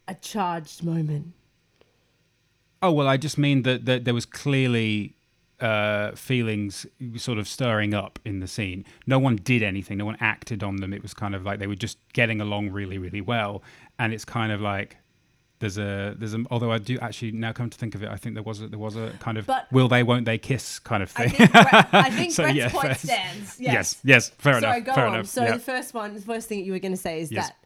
a 0.08 0.14
charged 0.14 0.82
moment 0.84 1.32
Oh 2.82 2.92
well, 2.92 3.08
I 3.08 3.16
just 3.16 3.38
mean 3.38 3.62
that, 3.62 3.86
that 3.86 4.04
there 4.04 4.12
was 4.12 4.26
clearly 4.26 5.16
uh, 5.58 6.10
feelings 6.12 6.84
sort 7.16 7.38
of 7.38 7.48
stirring 7.48 7.94
up 7.94 8.18
in 8.26 8.40
the 8.40 8.46
scene. 8.46 8.84
No 9.06 9.18
one 9.18 9.36
did 9.36 9.62
anything. 9.62 9.96
No 9.96 10.04
one 10.04 10.18
acted 10.20 10.62
on 10.62 10.76
them. 10.76 10.92
It 10.92 11.00
was 11.00 11.14
kind 11.14 11.34
of 11.34 11.44
like 11.46 11.60
they 11.60 11.66
were 11.66 11.76
just 11.76 11.96
getting 12.12 12.42
along 12.42 12.72
really, 12.72 12.98
really 12.98 13.22
well. 13.22 13.62
And 13.98 14.12
it's 14.12 14.26
kind 14.26 14.52
of 14.52 14.60
like 14.60 14.98
there's 15.60 15.78
a 15.78 16.14
there's 16.18 16.34
a. 16.34 16.44
Although 16.50 16.72
I 16.72 16.76
do 16.76 16.98
actually 16.98 17.32
now 17.32 17.52
come 17.52 17.70
to 17.70 17.78
think 17.78 17.94
of 17.94 18.02
it, 18.02 18.10
I 18.10 18.16
think 18.16 18.34
there 18.34 18.42
was 18.42 18.60
a, 18.60 18.68
there 18.68 18.78
was 18.78 18.96
a 18.96 19.12
kind 19.18 19.38
of 19.38 19.46
But- 19.46 19.72
will 19.72 19.88
they 19.88 20.02
won't 20.02 20.26
they 20.26 20.36
kiss 20.36 20.78
kind 20.78 21.02
of 21.02 21.10
I 21.16 21.28
thing. 21.28 21.48
think, 21.48 21.52
Brett, 21.52 21.88
I 21.94 22.10
think 22.10 22.32
So, 22.34 22.42
Brett's 22.42 22.56
yeah, 22.58 22.68
point 22.68 22.84
fair- 22.88 22.94
stands. 22.96 23.58
yes, 23.58 23.72
Yes. 23.72 23.96
yes, 24.04 24.28
fair 24.36 24.60
Sorry, 24.60 24.76
enough. 24.80 24.84
go 24.86 24.94
fair 24.94 25.06
on. 25.06 25.14
enough. 25.14 25.26
So 25.28 25.42
yeah. 25.44 25.52
the 25.52 25.58
first 25.58 25.94
one, 25.94 26.12
the 26.12 26.20
first 26.20 26.48
thing 26.50 26.58
that 26.58 26.66
you 26.66 26.72
were 26.72 26.78
going 26.80 26.92
to 26.92 26.98
say 27.00 27.22
is 27.22 27.32
Yes. 27.32 27.46
that, 27.48 27.56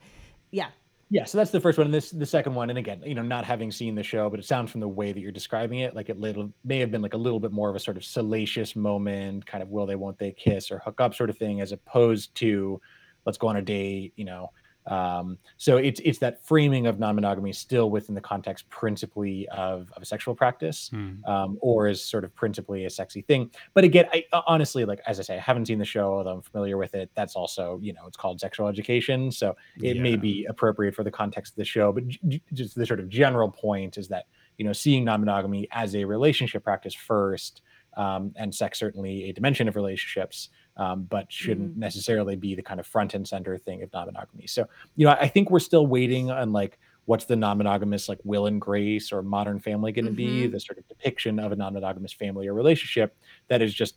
yeah, 0.52 0.68
Yeah, 1.10 1.24
so 1.24 1.38
that's 1.38 1.50
the 1.50 1.60
first 1.60 1.78
one, 1.78 1.86
and 1.86 1.94
this 1.94 2.10
the 2.10 2.26
second 2.26 2.54
one. 2.54 2.68
And 2.68 2.78
again, 2.78 3.02
you 3.04 3.14
know, 3.14 3.22
not 3.22 3.44
having 3.46 3.70
seen 3.72 3.94
the 3.94 4.02
show, 4.02 4.28
but 4.28 4.38
it 4.38 4.44
sounds 4.44 4.70
from 4.70 4.80
the 4.80 4.88
way 4.88 5.10
that 5.12 5.20
you're 5.20 5.32
describing 5.32 5.78
it, 5.78 5.94
like 5.94 6.10
it 6.10 6.18
little 6.18 6.52
may 6.64 6.78
have 6.80 6.90
been 6.90 7.00
like 7.00 7.14
a 7.14 7.18
little 7.18 7.40
bit 7.40 7.50
more 7.50 7.70
of 7.70 7.76
a 7.76 7.80
sort 7.80 7.96
of 7.96 8.04
salacious 8.04 8.76
moment, 8.76 9.46
kind 9.46 9.62
of 9.62 9.70
will 9.70 9.86
they, 9.86 9.96
won't 9.96 10.18
they 10.18 10.32
kiss 10.32 10.70
or 10.70 10.80
hook 10.80 11.00
up 11.00 11.14
sort 11.14 11.30
of 11.30 11.38
thing, 11.38 11.62
as 11.62 11.72
opposed 11.72 12.34
to 12.36 12.78
let's 13.24 13.38
go 13.38 13.48
on 13.48 13.56
a 13.56 13.62
date, 13.62 14.12
you 14.16 14.24
know. 14.26 14.50
Um, 14.88 15.38
so 15.58 15.76
it's 15.76 16.00
it's 16.04 16.18
that 16.18 16.44
framing 16.44 16.86
of 16.86 16.98
non-monogamy 16.98 17.52
still 17.52 17.90
within 17.90 18.14
the 18.14 18.20
context 18.20 18.68
principally 18.70 19.46
of, 19.50 19.92
of 19.94 20.02
a 20.02 20.06
sexual 20.06 20.34
practice, 20.34 20.88
Hmm. 20.88 21.24
um, 21.26 21.58
or 21.60 21.88
is 21.88 22.02
sort 22.02 22.24
of 22.24 22.34
principally 22.34 22.86
a 22.86 22.90
sexy 22.90 23.20
thing. 23.22 23.50
But 23.74 23.84
again, 23.84 24.06
I 24.12 24.24
uh, 24.32 24.42
honestly, 24.46 24.84
like 24.84 25.00
as 25.06 25.20
I 25.20 25.22
say, 25.22 25.36
I 25.36 25.40
haven't 25.40 25.66
seen 25.66 25.78
the 25.78 25.84
show, 25.84 26.14
although 26.14 26.32
I'm 26.32 26.42
familiar 26.42 26.76
with 26.78 26.94
it. 26.94 27.10
That's 27.14 27.36
also, 27.36 27.78
you 27.82 27.92
know, 27.92 28.06
it's 28.06 28.16
called 28.16 28.40
sexual 28.40 28.66
education, 28.68 29.30
so 29.30 29.56
it 29.76 29.98
may 30.00 30.16
be 30.16 30.46
appropriate 30.46 30.94
for 30.94 31.04
the 31.04 31.10
context 31.10 31.52
of 31.52 31.56
the 31.56 31.64
show. 31.64 31.92
But 31.92 32.08
j- 32.08 32.42
just 32.52 32.74
the 32.74 32.86
sort 32.86 33.00
of 33.00 33.08
general 33.08 33.50
point 33.50 33.98
is 33.98 34.08
that 34.08 34.24
you 34.56 34.64
know, 34.64 34.72
seeing 34.72 35.04
non-monogamy 35.04 35.68
as 35.70 35.94
a 35.94 36.04
relationship 36.04 36.64
practice 36.64 36.92
first, 36.92 37.62
um, 37.96 38.32
and 38.36 38.52
sex 38.54 38.78
certainly 38.78 39.28
a 39.28 39.32
dimension 39.32 39.68
of 39.68 39.76
relationships, 39.76 40.48
um, 40.78 41.02
but 41.04 41.30
shouldn't 41.30 41.76
necessarily 41.76 42.36
be 42.36 42.54
the 42.54 42.62
kind 42.62 42.78
of 42.80 42.86
front 42.86 43.14
and 43.14 43.26
center 43.26 43.58
thing 43.58 43.82
of 43.82 43.92
non-monogamy. 43.92 44.46
So, 44.46 44.66
you 44.96 45.06
know, 45.06 45.12
I, 45.12 45.22
I 45.22 45.28
think 45.28 45.50
we're 45.50 45.58
still 45.60 45.86
waiting 45.86 46.30
on 46.30 46.52
like 46.52 46.78
what's 47.06 47.24
the 47.24 47.36
non-monogamous 47.36 48.08
like 48.08 48.18
will 48.24 48.46
and 48.46 48.60
grace 48.60 49.10
or 49.12 49.22
modern 49.22 49.58
family 49.58 49.92
going 49.92 50.04
to 50.04 50.10
be 50.12 50.46
the 50.46 50.60
sort 50.60 50.78
of 50.78 50.86
depiction 50.88 51.38
of 51.40 51.52
a 51.52 51.56
non-monogamous 51.56 52.12
family 52.12 52.46
or 52.46 52.54
relationship 52.54 53.16
that 53.48 53.60
is 53.62 53.74
just 53.74 53.96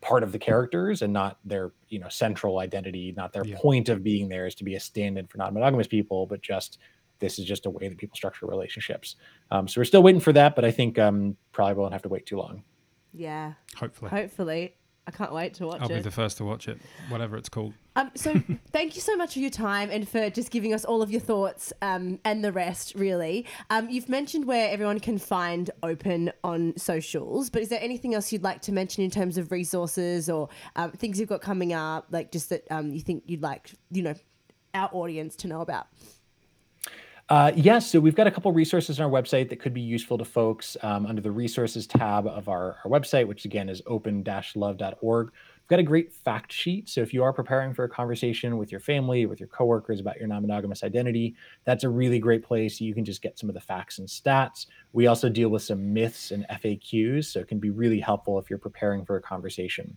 part 0.00 0.22
of 0.22 0.32
the 0.32 0.38
characters 0.38 1.02
and 1.02 1.12
not 1.12 1.38
their 1.44 1.72
you 1.88 1.98
know 1.98 2.08
central 2.08 2.58
identity 2.60 3.12
not 3.16 3.32
their 3.32 3.44
Yeah. 3.44 3.56
point 3.58 3.88
of 3.88 4.02
being 4.02 4.28
there 4.28 4.46
is 4.46 4.54
to 4.56 4.64
be 4.64 4.74
a 4.74 4.80
stand-in 4.80 5.26
for 5.26 5.38
non-monogamous 5.38 5.86
people 5.86 6.26
but 6.26 6.40
just 6.42 6.78
this 7.20 7.38
is 7.38 7.44
just 7.44 7.66
a 7.66 7.70
way 7.70 7.88
that 7.88 7.98
people 7.98 8.16
structure 8.16 8.46
relationships 8.46 9.16
um, 9.50 9.66
so 9.68 9.80
we're 9.80 9.84
still 9.84 10.02
waiting 10.02 10.20
for 10.20 10.32
that 10.32 10.54
but 10.56 10.64
i 10.64 10.70
think 10.70 10.98
um, 10.98 11.36
probably 11.52 11.74
won't 11.74 11.92
have 11.92 12.02
to 12.02 12.08
wait 12.08 12.26
too 12.26 12.36
long 12.38 12.62
yeah. 13.14 13.52
Hopefully, 13.76 14.10
Hopefully, 14.10 14.74
I 15.06 15.10
can't 15.10 15.32
wait 15.32 15.54
to 15.54 15.66
watch 15.66 15.76
it. 15.76 15.82
I'll 15.82 15.88
be 15.88 16.00
the 16.00 16.12
first 16.12 16.36
to 16.38 16.44
watch 16.44 16.68
it, 16.68 16.78
whatever 17.08 17.36
it's 17.36 17.48
called. 17.48 17.74
Um, 17.96 18.12
so 18.14 18.40
thank 18.70 18.94
you 18.94 19.00
so 19.00 19.16
much 19.16 19.34
for 19.34 19.40
your 19.40 19.50
time 19.50 19.90
and 19.90 20.08
for 20.08 20.30
just 20.30 20.50
giving 20.50 20.72
us 20.72 20.84
all 20.84 21.02
of 21.02 21.10
your 21.10 21.20
thoughts 21.20 21.72
um, 21.82 22.20
and 22.24 22.44
the 22.44 22.52
rest, 22.52 22.94
really. 22.94 23.46
Um, 23.70 23.90
you've 23.90 24.08
mentioned 24.08 24.46
where 24.46 24.70
everyone 24.70 25.00
can 25.00 25.18
find 25.18 25.70
Open 25.82 26.30
on 26.44 26.74
socials, 26.76 27.50
but 27.50 27.62
is 27.62 27.68
there 27.68 27.80
anything 27.82 28.14
else 28.14 28.32
you'd 28.32 28.44
like 28.44 28.62
to 28.62 28.72
mention 28.72 29.02
in 29.02 29.10
terms 29.10 29.36
of 29.38 29.50
resources 29.50 30.30
or 30.30 30.48
um, 30.76 30.92
things 30.92 31.18
you've 31.18 31.28
got 31.28 31.42
coming 31.42 31.72
up, 31.72 32.06
like 32.10 32.30
just 32.30 32.50
that 32.50 32.64
um, 32.70 32.92
you 32.92 33.00
think 33.00 33.24
you'd 33.26 33.42
like, 33.42 33.72
you 33.90 34.02
know, 34.02 34.14
our 34.72 34.88
audience 34.92 35.34
to 35.36 35.48
know 35.48 35.62
about? 35.62 35.88
Uh, 37.32 37.50
yes, 37.56 37.90
so 37.90 37.98
we've 37.98 38.14
got 38.14 38.26
a 38.26 38.30
couple 38.30 38.52
resources 38.52 39.00
on 39.00 39.06
our 39.06 39.10
website 39.10 39.48
that 39.48 39.58
could 39.58 39.72
be 39.72 39.80
useful 39.80 40.18
to 40.18 40.24
folks 40.24 40.76
um, 40.82 41.06
under 41.06 41.22
the 41.22 41.30
resources 41.30 41.86
tab 41.86 42.26
of 42.26 42.46
our, 42.46 42.76
our 42.84 42.90
website, 42.90 43.26
which 43.26 43.46
again 43.46 43.70
is 43.70 43.80
open-love.org. 43.86 45.26
We've 45.28 45.66
got 45.66 45.78
a 45.78 45.82
great 45.82 46.12
fact 46.12 46.52
sheet. 46.52 46.90
So 46.90 47.00
if 47.00 47.14
you 47.14 47.24
are 47.24 47.32
preparing 47.32 47.72
for 47.72 47.84
a 47.84 47.88
conversation 47.88 48.58
with 48.58 48.70
your 48.70 48.80
family, 48.80 49.24
with 49.24 49.40
your 49.40 49.48
coworkers 49.48 49.98
about 49.98 50.18
your 50.18 50.28
non-monogamous 50.28 50.84
identity, 50.84 51.34
that's 51.64 51.84
a 51.84 51.88
really 51.88 52.18
great 52.18 52.42
place. 52.42 52.82
You 52.82 52.92
can 52.92 53.06
just 53.06 53.22
get 53.22 53.38
some 53.38 53.48
of 53.48 53.54
the 53.54 53.62
facts 53.62 53.98
and 53.98 54.06
stats. 54.06 54.66
We 54.92 55.06
also 55.06 55.30
deal 55.30 55.48
with 55.48 55.62
some 55.62 55.90
myths 55.90 56.32
and 56.32 56.44
FAQs, 56.50 57.24
so 57.24 57.40
it 57.40 57.48
can 57.48 57.58
be 57.58 57.70
really 57.70 58.00
helpful 58.00 58.38
if 58.40 58.50
you're 58.50 58.58
preparing 58.58 59.06
for 59.06 59.16
a 59.16 59.22
conversation. 59.22 59.96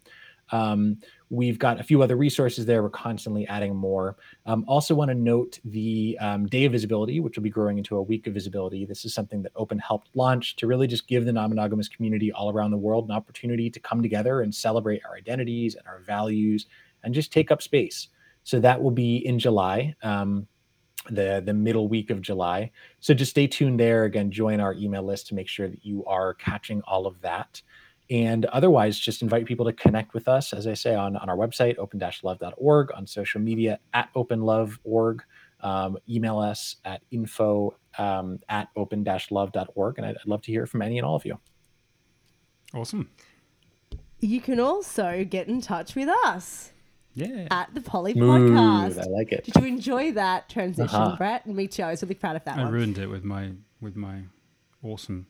Um, 0.51 0.97
we've 1.29 1.57
got 1.57 1.79
a 1.79 1.83
few 1.83 2.01
other 2.01 2.15
resources 2.15 2.65
there. 2.65 2.83
We're 2.83 2.89
constantly 2.89 3.47
adding 3.47 3.75
more. 3.75 4.17
Um, 4.45 4.63
also, 4.67 4.95
want 4.95 5.09
to 5.09 5.15
note 5.15 5.59
the 5.65 6.17
um, 6.21 6.45
Day 6.47 6.65
of 6.65 6.71
Visibility, 6.71 7.19
which 7.19 7.35
will 7.35 7.43
be 7.43 7.49
growing 7.49 7.77
into 7.77 7.97
a 7.97 8.01
week 8.01 8.27
of 8.27 8.33
visibility. 8.33 8.85
This 8.85 9.05
is 9.05 9.13
something 9.13 9.41
that 9.43 9.51
Open 9.55 9.79
helped 9.79 10.09
launch 10.15 10.55
to 10.57 10.67
really 10.67 10.87
just 10.87 11.07
give 11.07 11.25
the 11.25 11.33
non 11.33 11.49
monogamous 11.49 11.87
community 11.87 12.31
all 12.31 12.51
around 12.51 12.71
the 12.71 12.77
world 12.77 13.05
an 13.05 13.15
opportunity 13.15 13.69
to 13.69 13.79
come 13.79 14.01
together 14.01 14.41
and 14.41 14.53
celebrate 14.53 15.01
our 15.05 15.15
identities 15.15 15.75
and 15.75 15.87
our 15.87 15.99
values 15.99 16.67
and 17.03 17.13
just 17.13 17.31
take 17.31 17.51
up 17.51 17.61
space. 17.61 18.09
So 18.43 18.59
that 18.59 18.81
will 18.81 18.91
be 18.91 19.17
in 19.25 19.39
July. 19.39 19.95
Um, 20.03 20.47
the 21.09 21.41
the 21.45 21.53
middle 21.53 21.87
week 21.87 22.09
of 22.09 22.21
July. 22.21 22.71
So 22.99 23.13
just 23.13 23.31
stay 23.31 23.47
tuned 23.47 23.79
there. 23.79 24.05
Again, 24.05 24.31
join 24.31 24.59
our 24.59 24.73
email 24.73 25.03
list 25.03 25.27
to 25.27 25.35
make 25.35 25.47
sure 25.47 25.67
that 25.67 25.85
you 25.85 26.03
are 26.05 26.33
catching 26.33 26.81
all 26.83 27.05
of 27.05 27.21
that. 27.21 27.61
And 28.09 28.45
otherwise, 28.45 28.99
just 28.99 29.21
invite 29.23 29.45
people 29.45 29.65
to 29.65 29.73
connect 29.73 30.13
with 30.13 30.27
us, 30.27 30.53
as 30.53 30.67
I 30.67 30.75
say, 30.75 30.93
on, 30.93 31.15
on 31.17 31.27
our 31.29 31.35
website, 31.35 31.77
open-love.org, 31.79 32.91
on 32.93 33.07
social 33.07 33.41
media 33.41 33.79
at 33.95 34.09
openlove.org, 34.15 35.23
um, 35.61 35.97
email 36.07 36.37
us 36.37 36.75
at 36.85 37.01
info 37.09 37.75
um, 37.97 38.39
at 38.47 38.67
open-love.org. 38.75 39.97
And 39.97 40.05
I'd, 40.05 40.17
I'd 40.17 40.27
love 40.27 40.43
to 40.43 40.51
hear 40.51 40.67
from 40.67 40.83
any 40.83 40.99
and 40.99 41.05
all 41.05 41.15
of 41.15 41.25
you. 41.25 41.39
Awesome. 42.75 43.09
You 44.19 44.39
can 44.41 44.59
also 44.59 45.25
get 45.27 45.47
in 45.47 45.61
touch 45.61 45.95
with 45.95 46.09
us 46.25 46.71
Yeah. 47.15 47.47
at 47.49 47.73
the 47.73 47.81
Poly 47.81 48.13
Smooth. 48.13 48.51
Podcast. 48.51 48.99
I 48.99 49.05
like 49.09 49.31
it. 49.31 49.45
Did 49.45 49.55
you 49.55 49.65
enjoy 49.67 50.11
that 50.13 50.47
transition, 50.49 50.95
Uh-huh. 50.95 51.15
Brett? 51.17 51.45
And 51.45 51.55
me 51.55 51.67
too. 51.67 51.83
I 51.83 51.91
was 51.91 52.03
really 52.03 52.15
proud 52.15 52.35
of 52.35 52.43
that 52.45 52.57
I 52.59 52.63
one. 52.65 52.71
ruined 52.73 52.97
it 52.97 53.07
with 53.07 53.23
my 53.23 53.51
with 53.81 53.95
my 53.95 54.23
awesome. 54.83 55.27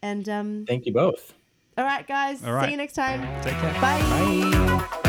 And 0.02 0.28
um, 0.30 0.66
Thank 0.68 0.86
you 0.86 0.94
both. 0.94 1.34
all 1.78 1.84
right, 1.84 2.08
guys. 2.08 2.44
All 2.44 2.54
right. 2.54 2.66
See 2.66 2.72
you 2.72 2.78
next 2.78 2.94
time. 2.94 3.22
Take 3.44 3.54
care. 3.58 3.74
Bye. 3.82 4.00
Bye. 4.02 5.09